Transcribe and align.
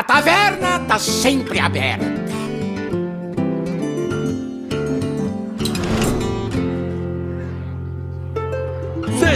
A 0.00 0.02
taverna 0.02 0.78
tá 0.88 0.98
sempre 0.98 1.60
aberta. 1.60 2.19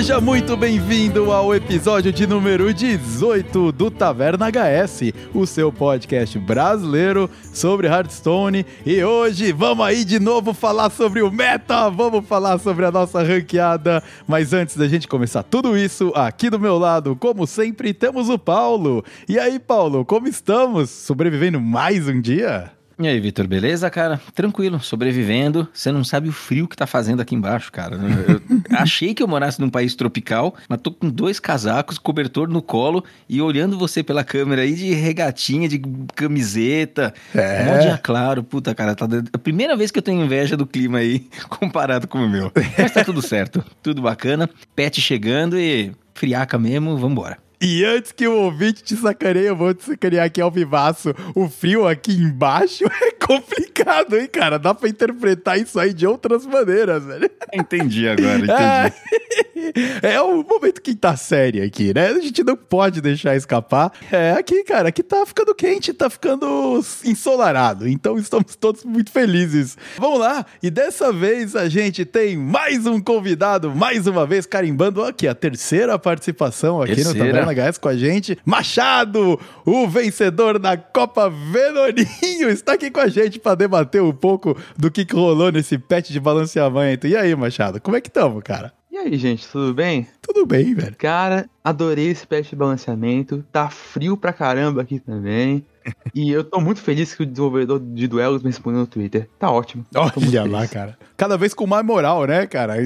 Seja 0.04 0.20
muito 0.20 0.54
bem-vindo 0.54 1.32
ao 1.32 1.54
episódio 1.54 2.12
de 2.12 2.26
número 2.26 2.74
18 2.74 3.72
do 3.72 3.90
Taverna 3.90 4.48
HS, 4.50 5.14
o 5.32 5.46
seu 5.46 5.72
podcast 5.72 6.38
brasileiro 6.38 7.30
sobre 7.54 7.86
Hearthstone. 7.86 8.66
E 8.84 9.02
hoje 9.02 9.50
vamos 9.50 9.86
aí 9.86 10.04
de 10.04 10.20
novo 10.20 10.52
falar 10.52 10.90
sobre 10.90 11.22
o 11.22 11.30
meta, 11.30 11.88
vamos 11.88 12.26
falar 12.26 12.58
sobre 12.58 12.84
a 12.84 12.90
nossa 12.90 13.22
ranqueada. 13.22 14.02
Mas 14.28 14.52
antes 14.52 14.76
da 14.76 14.86
gente 14.86 15.08
começar 15.08 15.42
tudo 15.42 15.74
isso, 15.74 16.12
aqui 16.14 16.50
do 16.50 16.60
meu 16.60 16.76
lado, 16.76 17.16
como 17.16 17.46
sempre, 17.46 17.94
temos 17.94 18.28
o 18.28 18.38
Paulo. 18.38 19.02
E 19.26 19.38
aí, 19.38 19.58
Paulo, 19.58 20.04
como 20.04 20.28
estamos? 20.28 20.90
Sobrevivendo 20.90 21.58
mais 21.58 22.06
um 22.06 22.20
dia? 22.20 22.70
E 22.96 23.08
aí, 23.08 23.18
Vitor, 23.18 23.48
beleza, 23.48 23.90
cara? 23.90 24.20
Tranquilo, 24.34 24.78
sobrevivendo. 24.78 25.66
Você 25.72 25.90
não 25.90 26.04
sabe 26.04 26.28
o 26.28 26.32
frio 26.32 26.68
que 26.68 26.76
tá 26.76 26.86
fazendo 26.86 27.20
aqui 27.20 27.34
embaixo, 27.34 27.72
cara. 27.72 27.96
Eu 27.96 28.53
achei 28.74 29.14
que 29.14 29.22
eu 29.22 29.28
morasse 29.28 29.60
num 29.60 29.70
país 29.70 29.94
tropical, 29.94 30.54
mas 30.68 30.80
tô 30.80 30.90
com 30.90 31.08
dois 31.08 31.40
casacos, 31.40 31.98
cobertor 31.98 32.48
no 32.48 32.62
colo 32.62 33.04
e 33.28 33.40
olhando 33.40 33.78
você 33.78 34.02
pela 34.02 34.24
câmera 34.24 34.62
aí 34.62 34.74
de 34.74 34.92
regatinha, 34.94 35.68
de 35.68 35.80
camiseta. 36.14 37.14
É. 37.34 37.64
Mó 37.64 37.78
dia 37.78 37.98
claro, 38.02 38.42
puta, 38.42 38.74
cara. 38.74 38.94
Tá... 38.94 39.06
A 39.32 39.38
primeira 39.38 39.76
vez 39.76 39.90
que 39.90 39.98
eu 39.98 40.02
tenho 40.02 40.24
inveja 40.24 40.56
do 40.56 40.66
clima 40.66 40.98
aí, 40.98 41.26
comparado 41.48 42.06
com 42.06 42.18
o 42.18 42.28
meu. 42.28 42.52
Mas 42.78 42.92
tá 42.92 43.04
tudo 43.04 43.22
certo, 43.22 43.64
tudo 43.82 44.02
bacana. 44.02 44.48
Pet 44.74 45.00
chegando 45.00 45.58
e 45.58 45.92
friaca 46.14 46.58
mesmo, 46.58 46.96
vambora. 46.96 47.43
E 47.60 47.84
antes 47.84 48.12
que 48.12 48.26
o 48.26 48.36
ouvinte 48.36 48.82
te 48.82 48.96
sacaneie, 48.96 49.46
eu 49.46 49.56
vou 49.56 49.72
te 49.72 49.84
sacanear 49.84 50.26
aqui 50.26 50.40
ao 50.40 50.50
vivaço. 50.50 51.14
O 51.34 51.48
frio 51.48 51.86
aqui 51.86 52.12
embaixo 52.12 52.84
é 53.02 53.12
complicado, 53.12 54.16
hein, 54.16 54.28
cara? 54.30 54.58
Dá 54.58 54.74
pra 54.74 54.88
interpretar 54.88 55.58
isso 55.58 55.78
aí 55.78 55.94
de 55.94 56.06
outras 56.06 56.44
maneiras, 56.46 57.04
velho. 57.04 57.30
Entendi 57.52 58.08
agora, 58.08 58.38
entendi. 58.44 59.94
É, 60.02 60.14
é 60.14 60.20
o 60.20 60.42
momento 60.42 60.82
que 60.82 60.94
tá 60.94 61.16
sério 61.16 61.64
aqui, 61.64 61.94
né? 61.94 62.08
A 62.08 62.20
gente 62.20 62.42
não 62.44 62.56
pode 62.56 63.00
deixar 63.00 63.34
escapar. 63.36 63.92
É, 64.10 64.32
aqui, 64.32 64.62
cara, 64.64 64.88
aqui 64.88 65.02
tá 65.02 65.24
ficando 65.24 65.54
quente, 65.54 65.92
tá 65.92 66.10
ficando 66.10 66.84
ensolarado. 67.04 67.88
Então 67.88 68.18
estamos 68.18 68.56
todos 68.56 68.84
muito 68.84 69.10
felizes. 69.10 69.76
Vamos 69.96 70.20
lá, 70.20 70.44
e 70.62 70.70
dessa 70.70 71.12
vez 71.12 71.56
a 71.56 71.68
gente 71.68 72.04
tem 72.04 72.36
mais 72.36 72.86
um 72.86 73.00
convidado, 73.00 73.74
mais 73.74 74.06
uma 74.06 74.26
vez, 74.26 74.44
carimbando 74.46 75.02
aqui 75.02 75.26
a 75.26 75.34
terceira 75.34 75.98
participação 75.98 76.82
aqui 76.82 76.96
terceira. 76.96 77.18
no 77.18 77.24
Taverna 77.24 77.43
HS 77.52 77.78
com 77.78 77.88
a 77.88 77.96
gente. 77.96 78.38
Machado, 78.44 79.40
o 79.64 79.88
vencedor 79.88 80.58
da 80.58 80.76
Copa 80.76 81.28
Venoninho, 81.28 82.48
está 82.48 82.74
aqui 82.74 82.90
com 82.90 83.00
a 83.00 83.08
gente 83.08 83.38
para 83.38 83.54
debater 83.54 84.02
um 84.02 84.12
pouco 84.12 84.56
do 84.76 84.90
que 84.90 85.06
rolou 85.12 85.50
nesse 85.50 85.78
pet 85.78 86.12
de 86.12 86.20
balanceamento. 86.20 87.06
E 87.06 87.16
aí, 87.16 87.34
Machado, 87.34 87.80
como 87.80 87.96
é 87.96 88.00
que 88.00 88.08
estamos, 88.08 88.42
cara? 88.42 88.72
E 88.90 88.96
aí, 88.96 89.16
gente, 89.18 89.48
tudo 89.48 89.74
bem? 89.74 90.06
Tudo 90.22 90.46
bem, 90.46 90.72
velho. 90.72 90.94
Cara, 90.96 91.50
adorei 91.64 92.10
esse 92.10 92.24
pet 92.24 92.48
de 92.48 92.54
balanceamento. 92.54 93.44
Tá 93.50 93.68
frio 93.68 94.16
pra 94.16 94.32
caramba 94.32 94.82
aqui 94.82 95.00
também. 95.00 95.66
E 96.14 96.30
eu 96.30 96.44
tô 96.44 96.60
muito 96.60 96.80
feliz 96.80 97.12
que 97.12 97.22
o 97.22 97.26
desenvolvedor 97.26 97.80
de 97.80 98.06
duelos 98.06 98.42
me 98.42 98.48
respondeu 98.48 98.80
no 98.80 98.86
Twitter. 98.86 99.28
Tá 99.38 99.50
ótimo. 99.50 99.84
Olha 99.94 100.44
lá, 100.44 100.66
cara. 100.66 100.96
Cada 101.16 101.36
vez 101.36 101.52
com 101.52 101.66
mais 101.66 101.84
moral, 101.84 102.24
né, 102.26 102.46
cara? 102.46 102.76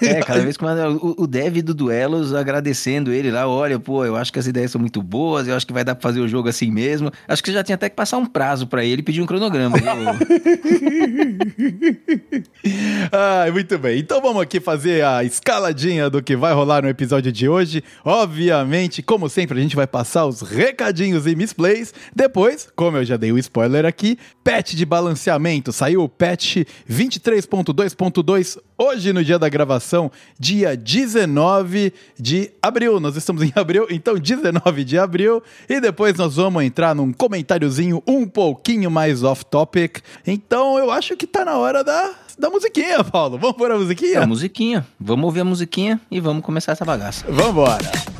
É, 0.00 0.20
cada 0.22 0.40
vez 0.40 0.56
com 0.56 0.64
mais. 0.64 0.78
O, 0.94 1.14
o 1.18 1.26
dev 1.26 1.58
do 1.58 1.74
duelos 1.74 2.34
agradecendo 2.34 3.12
ele 3.12 3.30
lá. 3.30 3.48
Olha, 3.48 3.78
pô, 3.78 4.04
eu 4.04 4.16
acho 4.16 4.32
que 4.32 4.38
as 4.38 4.46
ideias 4.46 4.70
são 4.70 4.80
muito 4.80 5.02
boas, 5.02 5.48
eu 5.48 5.56
acho 5.56 5.66
que 5.66 5.72
vai 5.72 5.84
dar 5.84 5.94
pra 5.94 6.02
fazer 6.02 6.20
o 6.20 6.28
jogo 6.28 6.48
assim 6.48 6.70
mesmo. 6.70 7.10
Acho 7.26 7.42
que 7.42 7.52
já 7.52 7.64
tinha 7.64 7.74
até 7.74 7.88
que 7.88 7.96
passar 7.96 8.18
um 8.18 8.26
prazo 8.26 8.66
pra 8.66 8.84
ele 8.84 9.00
e 9.00 9.04
pedir 9.04 9.20
um 9.20 9.26
cronograma. 9.26 9.76
ah, 13.12 13.50
muito 13.52 13.78
bem. 13.78 13.98
Então 13.98 14.20
vamos 14.22 14.42
aqui 14.42 14.60
fazer 14.60 15.04
a 15.04 15.24
escaladinha 15.24 16.08
do 16.08 16.22
que 16.22 16.36
vai 16.36 16.54
rolar 16.54 16.82
no 16.82 16.88
episódio 16.88 17.32
de 17.32 17.48
hoje. 17.48 17.82
Obviamente, 18.04 19.02
como 19.02 19.28
sempre, 19.28 19.58
a 19.58 19.62
gente 19.62 19.76
vai 19.76 19.86
passar 19.86 20.26
os 20.26 20.42
recadinhos 20.42 21.26
e 21.26 21.34
misplays. 21.34 21.92
Depois 22.14 22.37
depois, 22.38 22.68
como 22.76 22.96
eu 22.96 23.04
já 23.04 23.16
dei 23.16 23.32
o 23.32 23.38
spoiler 23.38 23.84
aqui, 23.84 24.16
patch 24.44 24.74
de 24.74 24.86
balanceamento. 24.86 25.72
Saiu 25.72 26.04
o 26.04 26.08
patch 26.08 26.58
23.2.2 26.88 28.58
hoje 28.78 29.12
no 29.12 29.24
dia 29.24 29.40
da 29.40 29.48
gravação, 29.48 30.08
dia 30.38 30.76
19 30.76 31.92
de 32.16 32.52
abril. 32.62 33.00
Nós 33.00 33.16
estamos 33.16 33.42
em 33.42 33.52
abril, 33.56 33.88
então 33.90 34.14
19 34.14 34.84
de 34.84 34.96
abril. 34.96 35.42
E 35.68 35.80
depois 35.80 36.16
nós 36.16 36.36
vamos 36.36 36.62
entrar 36.62 36.94
num 36.94 37.12
comentáriozinho 37.12 38.00
um 38.06 38.24
pouquinho 38.24 38.88
mais 38.88 39.24
off-topic. 39.24 39.98
Então 40.24 40.78
eu 40.78 40.92
acho 40.92 41.16
que 41.16 41.26
tá 41.26 41.44
na 41.44 41.58
hora 41.58 41.82
da, 41.82 42.14
da 42.38 42.48
musiquinha, 42.48 43.02
Paulo. 43.02 43.36
Vamos 43.36 43.56
pôr 43.56 43.72
a 43.72 43.76
musiquinha? 43.76 44.20
A 44.20 44.26
musiquinha. 44.28 44.86
Vamos 45.00 45.24
ouvir 45.24 45.40
a 45.40 45.44
musiquinha 45.44 46.00
e 46.08 46.20
vamos 46.20 46.44
começar 46.44 46.70
essa 46.70 46.84
bagaça. 46.84 47.26
Vambora. 47.28 48.17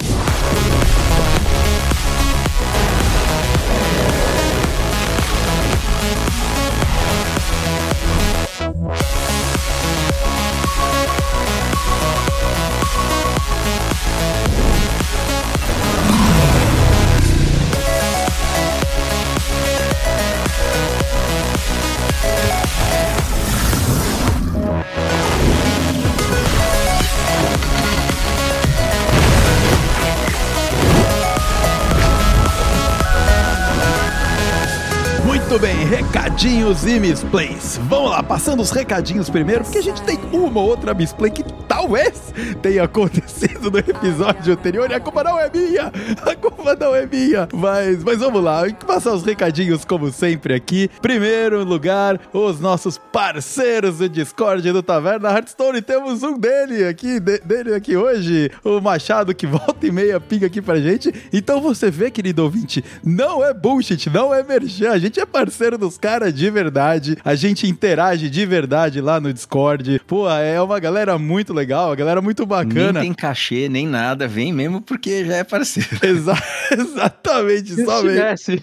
Recadinhos 36.38 36.86
e 36.86 37.00
misplays. 37.00 37.80
Vamos 37.88 38.10
lá, 38.10 38.22
passando 38.22 38.62
os 38.62 38.70
recadinhos 38.70 39.28
primeiro, 39.28 39.64
porque 39.64 39.78
a 39.78 39.82
gente 39.82 40.00
tem 40.02 40.16
uma 40.32 40.60
ou 40.60 40.68
outra 40.68 40.94
misplay 40.94 41.32
que 41.32 41.42
talvez 41.66 42.32
tenha 42.62 42.84
acontecido 42.84 43.72
no 43.72 43.78
episódio 43.78 44.52
anterior 44.52 44.88
e 44.88 44.94
a 44.94 45.00
culpa 45.00 45.24
não 45.24 45.36
é 45.36 45.50
minha. 45.50 45.90
A 46.22 46.36
culpa 46.36 46.76
não 46.76 46.94
é 46.94 47.06
minha. 47.06 47.48
Mas, 47.52 48.04
mas 48.04 48.18
vamos 48.18 48.40
lá, 48.40 48.62
passar 48.86 49.14
os 49.14 49.24
recadinhos 49.24 49.84
como 49.84 50.12
sempre 50.12 50.54
aqui. 50.54 50.88
Primeiro 51.02 51.64
lugar, 51.64 52.20
os 52.32 52.60
nossos 52.60 52.98
parceiros 52.98 53.98
do 53.98 54.08
Discord 54.08 54.70
do 54.70 54.82
Taverna 54.82 55.30
Hearthstone. 55.30 55.82
Temos 55.82 56.22
um 56.22 56.38
dele 56.38 56.86
aqui, 56.86 57.18
de, 57.18 57.40
dele 57.40 57.74
aqui 57.74 57.96
hoje, 57.96 58.48
o 58.62 58.80
Machado 58.80 59.34
que 59.34 59.46
volta 59.46 59.84
e 59.84 59.90
meia 59.90 60.20
pinga 60.20 60.46
aqui 60.46 60.62
pra 60.62 60.78
gente. 60.78 61.12
Então 61.32 61.60
você 61.60 61.90
vê, 61.90 62.12
querido 62.12 62.44
ouvinte, 62.44 62.84
não 63.02 63.44
é 63.44 63.52
bullshit, 63.52 64.08
não 64.08 64.32
é 64.32 64.44
merchan, 64.44 64.92
a 64.92 64.98
gente 64.98 65.18
é 65.18 65.26
parceiro 65.26 65.76
dos 65.76 65.98
caras 65.98 66.27
de 66.32 66.50
verdade. 66.50 67.16
A 67.24 67.34
gente 67.34 67.66
interage 67.66 68.28
de 68.28 68.46
verdade 68.46 69.00
lá 69.00 69.20
no 69.20 69.32
Discord. 69.32 70.00
Pô, 70.06 70.28
é 70.30 70.60
uma 70.60 70.78
galera 70.78 71.18
muito 71.18 71.52
legal, 71.52 71.92
a 71.92 71.94
galera 71.94 72.20
muito 72.20 72.44
bacana. 72.46 73.00
Nem 73.00 73.10
tem 73.10 73.14
cachê, 73.14 73.68
nem 73.68 73.86
nada, 73.86 74.28
vem 74.28 74.52
mesmo 74.52 74.80
porque 74.80 75.24
já 75.24 75.36
é 75.36 75.44
parceiro. 75.44 75.88
Exa 76.02 76.34
exatamente, 76.72 77.84
só 77.84 78.02
mesmo. 78.02 78.62